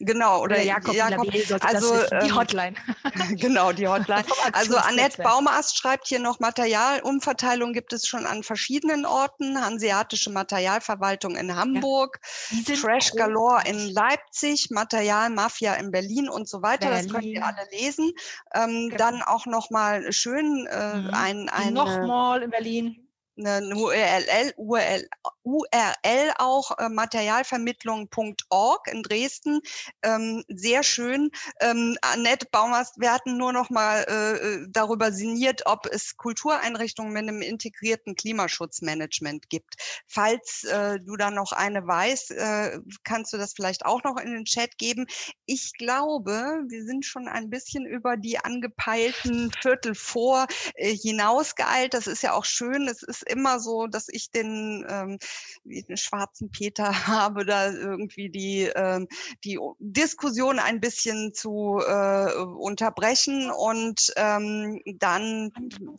Genau, 0.00 0.42
oder, 0.42 0.56
oder 0.56 0.62
Jakob, 0.62 0.94
Jakob 0.94 1.28
also 1.62 1.96
die 2.22 2.28
ähm, 2.28 2.36
Hotline. 2.36 2.76
genau, 3.36 3.72
die 3.72 3.88
Hotline. 3.88 4.24
Also 4.52 4.76
Annette 4.76 5.22
Baumast 5.22 5.76
schreibt 5.76 6.06
hier 6.06 6.20
noch, 6.20 6.38
Materialumverteilung 6.38 7.72
gibt 7.72 7.92
es 7.92 8.06
schon 8.06 8.24
an 8.24 8.44
verschiedenen 8.44 9.04
Orten, 9.04 9.60
Hanseatische 9.60 10.30
Materialverwaltung 10.30 11.36
in 11.36 11.56
Hamburg, 11.56 12.20
ja. 12.50 12.76
Trash 12.76 13.12
Galore 13.12 13.62
in 13.66 13.88
Leipzig, 13.88 14.70
Materialmafia 14.70 15.74
in 15.74 15.90
Berlin 15.90 16.28
und 16.28 16.48
so 16.48 16.62
weiter. 16.62 16.90
Berlin. 16.90 17.06
Das 17.06 17.14
könnt 17.14 17.24
ihr 17.24 17.44
alle 17.44 17.66
lesen. 17.72 18.12
Ähm, 18.54 18.90
genau. 18.90 18.96
Dann 18.96 19.22
auch 19.22 19.46
nochmal 19.46 20.12
schön 20.12 20.66
äh, 20.66 20.96
mhm. 20.96 21.10
ein, 21.12 21.48
ein 21.48 21.74
Nochmal 21.74 22.42
in 22.42 22.50
Berlin 22.50 23.07
eine 23.38 23.74
URL, 23.74 24.52
URL, 24.56 25.08
URL 25.42 26.32
auch 26.38 26.78
äh, 26.78 26.88
materialvermittlung.org 26.88 28.86
in 28.88 29.02
Dresden. 29.02 29.60
Ähm, 30.02 30.44
sehr 30.48 30.82
schön. 30.82 31.30
Ähm, 31.60 31.96
Annette 32.02 32.46
Baumast, 32.50 32.94
wir 32.98 33.12
hatten 33.12 33.36
nur 33.36 33.52
noch 33.52 33.70
mal 33.70 34.04
äh, 34.08 34.36
äh, 34.36 34.66
darüber 34.68 35.12
sinniert, 35.12 35.62
ob 35.66 35.86
es 35.86 36.16
Kultureinrichtungen 36.16 37.12
mit 37.12 37.22
einem 37.22 37.42
integrierten 37.42 38.14
Klimaschutzmanagement 38.14 39.48
gibt. 39.48 39.76
Falls 40.06 40.64
äh, 40.64 41.00
du 41.00 41.16
da 41.16 41.30
noch 41.30 41.52
eine 41.52 41.86
weißt, 41.86 42.32
äh, 42.32 42.80
kannst 43.04 43.32
du 43.32 43.38
das 43.38 43.54
vielleicht 43.54 43.86
auch 43.86 44.02
noch 44.04 44.18
in 44.18 44.32
den 44.32 44.44
Chat 44.44 44.78
geben. 44.78 45.06
Ich 45.46 45.72
glaube, 45.74 46.64
wir 46.68 46.84
sind 46.84 47.04
schon 47.04 47.28
ein 47.28 47.50
bisschen 47.50 47.86
über 47.86 48.16
die 48.16 48.38
angepeilten 48.38 49.52
Viertel 49.62 49.94
vor 49.94 50.46
äh, 50.74 50.94
hinausgeeilt. 50.94 51.94
Das 51.94 52.06
ist 52.06 52.22
ja 52.22 52.32
auch 52.32 52.44
schön. 52.44 52.88
Es 52.88 53.02
ist 53.02 53.27
immer 53.28 53.60
so, 53.60 53.86
dass 53.86 54.08
ich 54.08 54.30
den, 54.30 54.86
ähm, 54.88 55.18
den 55.64 55.96
schwarzen 55.96 56.50
Peter 56.50 56.90
habe, 57.06 57.44
da 57.44 57.70
irgendwie 57.70 58.30
die, 58.30 58.70
ähm, 58.74 59.08
die 59.44 59.58
Diskussion 59.78 60.58
ein 60.58 60.80
bisschen 60.80 61.32
zu 61.34 61.80
äh, 61.86 62.34
unterbrechen 62.34 63.50
und 63.50 64.12
ähm, 64.16 64.80
dann 64.96 65.52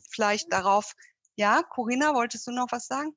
vielleicht 0.09 0.51
darauf, 0.51 0.93
ja, 1.35 1.63
Corinna, 1.63 2.13
wolltest 2.13 2.47
du 2.47 2.51
noch 2.51 2.67
was 2.71 2.87
sagen? 2.87 3.15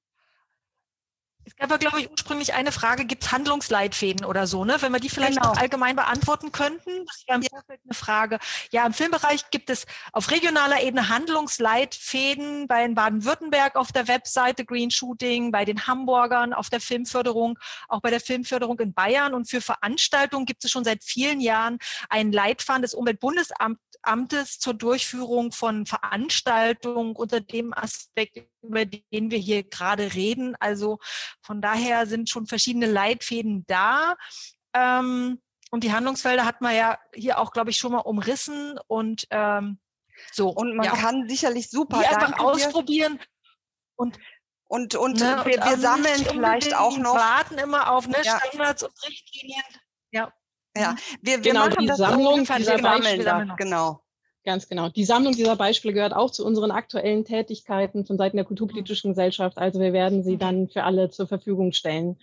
Es 1.45 1.57
gab 1.57 1.71
ja, 1.71 1.77
glaube 1.77 2.01
ich, 2.01 2.11
ursprünglich 2.11 2.55
eine 2.55 2.71
Frage, 2.71 3.05
gibt 3.05 3.25
es 3.25 3.33
Handlungsleitfäden 3.33 4.25
oder 4.25 4.47
so, 4.47 4.65
ne? 4.65 4.77
Wenn 4.81 4.93
wir 4.93 5.01
die 5.01 5.09
vielleicht 5.09 5.39
genau. 5.39 5.51
noch 5.51 5.61
allgemein 5.61 5.97
beantworten 5.97 6.53
könnten. 6.53 7.05
Das 7.07 7.25
war 7.27 7.37
im 7.37 7.43
Vorfeld 7.43 7.81
eine 7.85 7.95
Frage. 7.95 8.39
Ja, 8.71 8.87
im 8.87 8.93
Filmbereich 8.93 9.51
gibt 9.51 9.69
es 9.69 9.87
auf 10.13 10.31
regionaler 10.31 10.83
Ebene 10.83 11.09
Handlungsleitfäden 11.09 12.69
bei 12.69 12.87
Baden-Württemberg 12.89 13.77
auf 13.77 13.91
der 13.91 14.07
Webseite 14.09 14.65
Green 14.65 14.91
Shooting, 14.91 15.51
bei 15.51 15.65
den 15.65 15.87
Hamburgern 15.87 16.53
auf 16.53 16.71
der 16.71 16.81
Filmförderung, 16.81 17.59
auch 17.89 18.01
bei 18.01 18.11
der 18.11 18.21
Filmförderung 18.21 18.79
in 18.79 18.93
Bayern. 18.93 19.35
Und 19.35 19.49
für 19.49 19.61
Veranstaltungen 19.61 20.47
gibt 20.47 20.65
es 20.65 20.71
schon 20.71 20.85
seit 20.85 21.03
vielen 21.03 21.41
Jahren 21.41 21.79
einen 22.09 22.33
Leitfaden 22.33 22.83
des 22.83 22.95
Umweltbundesamtes 24.03 24.59
zur 24.59 24.75
Durchführung 24.75 25.53
von 25.53 25.87
Veranstaltungen 25.87 27.15
unter 27.17 27.41
dem 27.41 27.73
Aspekt, 27.73 28.39
über 28.63 28.85
den 28.85 29.31
wir 29.31 29.39
hier 29.39 29.63
gerade 29.63 30.15
reden. 30.15 30.57
Also 30.61 30.99
von 31.43 31.61
daher 31.61 32.07
sind 32.07 32.29
schon 32.29 32.47
verschiedene 32.47 32.87
Leitfäden 32.87 33.65
da. 33.67 34.17
Ähm, 34.75 35.41
und 35.71 35.85
die 35.85 35.93
Handlungsfelder 35.93 36.45
hat 36.45 36.61
man 36.61 36.75
ja 36.75 36.99
hier 37.15 37.39
auch, 37.39 37.53
glaube 37.53 37.71
ich, 37.71 37.79
schon 37.79 37.93
mal 37.93 37.99
umrissen 37.99 38.79
und 38.89 39.27
ähm, 39.31 39.79
so. 40.33 40.51
Und 40.51 40.77
man 40.77 40.87
ja. 40.87 40.93
kann 40.93 41.29
sicherlich 41.29 41.71
super 41.71 42.01
die 42.01 42.07
einfach 42.07 42.39
ausprobieren 42.39 43.19
und 43.97 44.19
und, 44.69 44.95
und 44.95 45.21
ne, 45.21 45.43
wir, 45.45 45.59
wir 45.59 45.77
sammeln 45.77 46.25
vielleicht 46.25 46.75
auch 46.75 46.97
noch. 46.97 47.15
warten 47.15 47.59
immer 47.59 47.93
auf 47.93 48.09
ne, 48.09 48.17
ja. 48.23 48.41
Standards 48.41 48.83
und 48.83 48.93
Richtlinien. 49.07 49.63
Ja. 50.13 50.33
Ja, 50.77 50.97
wir, 51.21 51.45
wir 51.45 51.53
genau, 51.53 51.67
machen 51.67 51.77
die 51.81 51.87
das 51.87 51.99
Sammlung, 51.99 52.45
so, 52.45 52.55
dieser 52.55 52.79
Beispiele, 52.79 53.55
genau. 53.57 54.01
Ganz 54.45 54.69
genau. 54.69 54.89
Die 54.89 55.05
Sammlung 55.05 55.35
dieser 55.35 55.55
Beispiele 55.55 55.95
gehört 55.95 56.15
auch 56.15 56.31
zu 56.31 56.45
unseren 56.45 56.73
aktuellen 56.73 57.25
Tätigkeiten 57.25 58.05
von 58.05 58.19
Seiten 58.19 58.37
der 58.37 58.45
Kulturpolitischen 58.45 59.13
Gesellschaft. 59.13 59.57
Also 59.57 59.79
wir 59.79 59.93
werden 59.93 60.25
sie 60.25 60.37
dann 60.37 60.69
für 60.69 60.83
alle 60.83 61.11
zur 61.11 61.29
Verfügung 61.29 61.73
stellen. 61.73 62.19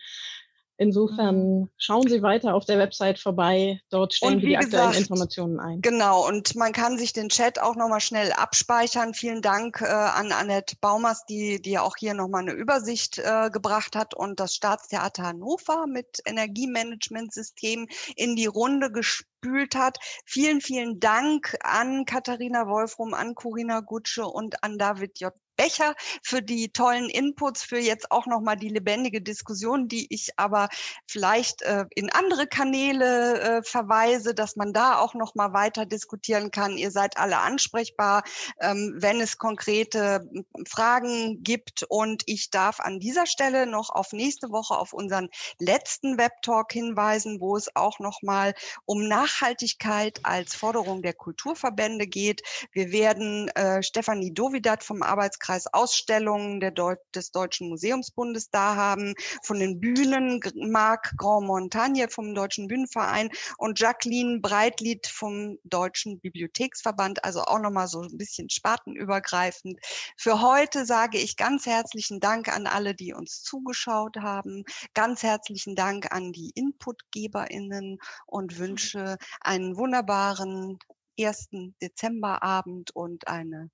Insofern 0.82 1.60
mhm. 1.60 1.70
schauen 1.76 2.08
Sie 2.08 2.22
weiter 2.22 2.56
auf 2.56 2.64
der 2.64 2.78
Website 2.78 3.20
vorbei. 3.20 3.82
Dort 3.90 4.14
stellen 4.14 4.40
wir 4.40 4.48
die 4.48 4.56
gesagt, 4.56 4.76
aktuellen 4.76 4.98
Informationen 4.98 5.60
ein. 5.60 5.82
Genau. 5.82 6.26
Und 6.26 6.56
man 6.56 6.72
kann 6.72 6.98
sich 6.98 7.12
den 7.12 7.28
Chat 7.28 7.60
auch 7.60 7.76
nochmal 7.76 8.00
schnell 8.00 8.32
abspeichern. 8.32 9.14
Vielen 9.14 9.42
Dank 9.42 9.82
äh, 9.82 9.88
an 9.88 10.32
Annette 10.32 10.78
Baumers, 10.80 11.26
die, 11.26 11.62
die 11.62 11.78
auch 11.78 11.98
hier 11.98 12.14
nochmal 12.14 12.44
eine 12.44 12.54
Übersicht 12.54 13.18
äh, 13.18 13.50
gebracht 13.50 13.98
hat 13.98 14.14
und 14.14 14.40
das 14.40 14.56
Staatstheater 14.56 15.24
Hannover 15.24 15.86
mit 15.86 16.22
Energiemanagementsystem 16.26 17.90
in 18.16 18.38
die 18.38 18.46
Runde 18.46 18.90
gespült 18.90 19.76
hat. 19.76 19.98
Vielen, 20.24 20.62
vielen 20.62 21.02
Dank 21.02 21.58
an 21.60 22.06
Katharina 22.06 22.68
Wolfrum, 22.68 23.14
an 23.14 23.36
Corinna 23.36 23.82
Gutsche 23.82 24.26
und 24.26 24.64
an 24.64 24.78
David 24.78 25.20
J. 25.20 25.34
Becher 25.60 25.94
für 26.24 26.42
die 26.42 26.72
tollen 26.72 27.10
Inputs, 27.10 27.64
für 27.64 27.80
jetzt 27.80 28.12
auch 28.12 28.28
nochmal 28.28 28.56
die 28.56 28.70
lebendige 28.70 29.22
Diskussion, 29.22 29.90
die 29.90 30.08
ich 30.10 30.30
aber 30.38 30.70
vielleicht 31.06 31.64
äh, 31.64 31.84
in 31.96 32.10
andere 32.10 32.48
Kanäle 32.48 33.42
äh, 33.42 33.64
verweise, 33.64 34.34
dass 34.34 34.56
man 34.56 34.72
da 34.72 35.00
auch 35.00 35.16
nochmal 35.16 35.52
weiter 35.52 35.86
diskutieren 35.86 36.52
kann. 36.52 36.78
Ihr 36.78 36.92
seid 36.92 37.18
alle 37.18 37.40
ansprechbar, 37.40 38.24
ähm, 38.62 38.96
wenn 39.00 39.20
es 39.20 39.38
konkrete 39.38 40.30
Fragen 40.66 41.44
gibt. 41.44 41.84
Und 41.90 42.24
ich 42.26 42.52
darf 42.52 42.80
an 42.80 43.02
dieser 43.02 43.26
Stelle 43.26 43.66
noch 43.66 43.90
auf 43.90 44.14
nächste 44.14 44.52
Woche 44.52 44.78
auf 44.78 44.94
unseren 44.94 45.28
letzten 45.58 46.18
Webtalk 46.18 46.72
hinweisen, 46.72 47.42
wo 47.42 47.58
es 47.58 47.76
auch 47.76 48.00
nochmal 48.00 48.54
um 48.86 49.10
Nachhaltigkeit 49.10 50.22
als 50.24 50.56
Forderung 50.56 51.02
der 51.02 51.14
Kulturverbände 51.14 52.08
geht. 52.08 52.44
Wir 52.72 52.94
werden 52.94 53.50
äh, 53.50 53.84
Stefanie 53.84 54.34
Dovidat 54.34 54.86
vom 54.86 55.04
Arbeitskreis 55.04 55.49
Landkreis 55.50 55.66
Ausstellungen 55.74 56.60
Deu 56.76 56.96
des 57.16 57.32
Deutschen 57.32 57.70
Museumsbundes 57.70 58.52
da 58.52 58.76
haben, 58.76 59.16
von 59.42 59.60
den 59.60 59.80
Bühnen 59.80 60.40
Marc 60.54 61.18
Grand 61.18 61.48
Montagne 61.48 62.08
vom 62.08 62.36
Deutschen 62.36 62.68
Bühnenverein 62.68 63.32
und 63.58 63.80
Jacqueline 63.80 64.42
Breitlied 64.42 65.08
vom 65.08 65.58
Deutschen 65.64 66.20
Bibliotheksverband, 66.20 67.24
also 67.26 67.42
auch 67.42 67.58
nochmal 67.58 67.88
so 67.88 68.00
ein 68.00 68.16
bisschen 68.16 68.52
spartenübergreifend. 68.52 69.80
Für 70.18 70.40
heute 70.40 70.86
sage 70.86 71.18
ich 71.18 71.36
ganz 71.36 71.66
herzlichen 71.66 72.20
Dank 72.20 72.48
an 72.48 72.68
alle, 72.68 72.94
die 72.94 73.14
uns 73.14 73.42
zugeschaut 73.42 74.18
haben. 74.18 74.64
Ganz 74.94 75.24
herzlichen 75.24 75.76
Dank 75.76 76.12
an 76.12 76.32
die 76.32 76.52
Inputgeberinnen 76.54 77.98
und 78.28 78.60
wünsche 78.60 79.18
einen 79.42 79.78
wunderbaren 79.78 80.78
ersten 81.18 81.76
Dezemberabend 81.82 82.92
und 82.92 83.28
eine 83.28 83.72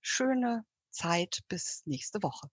schöne 0.00 0.64
Zeit 0.96 1.40
bis 1.48 1.82
nächste 1.86 2.22
Woche. 2.22 2.48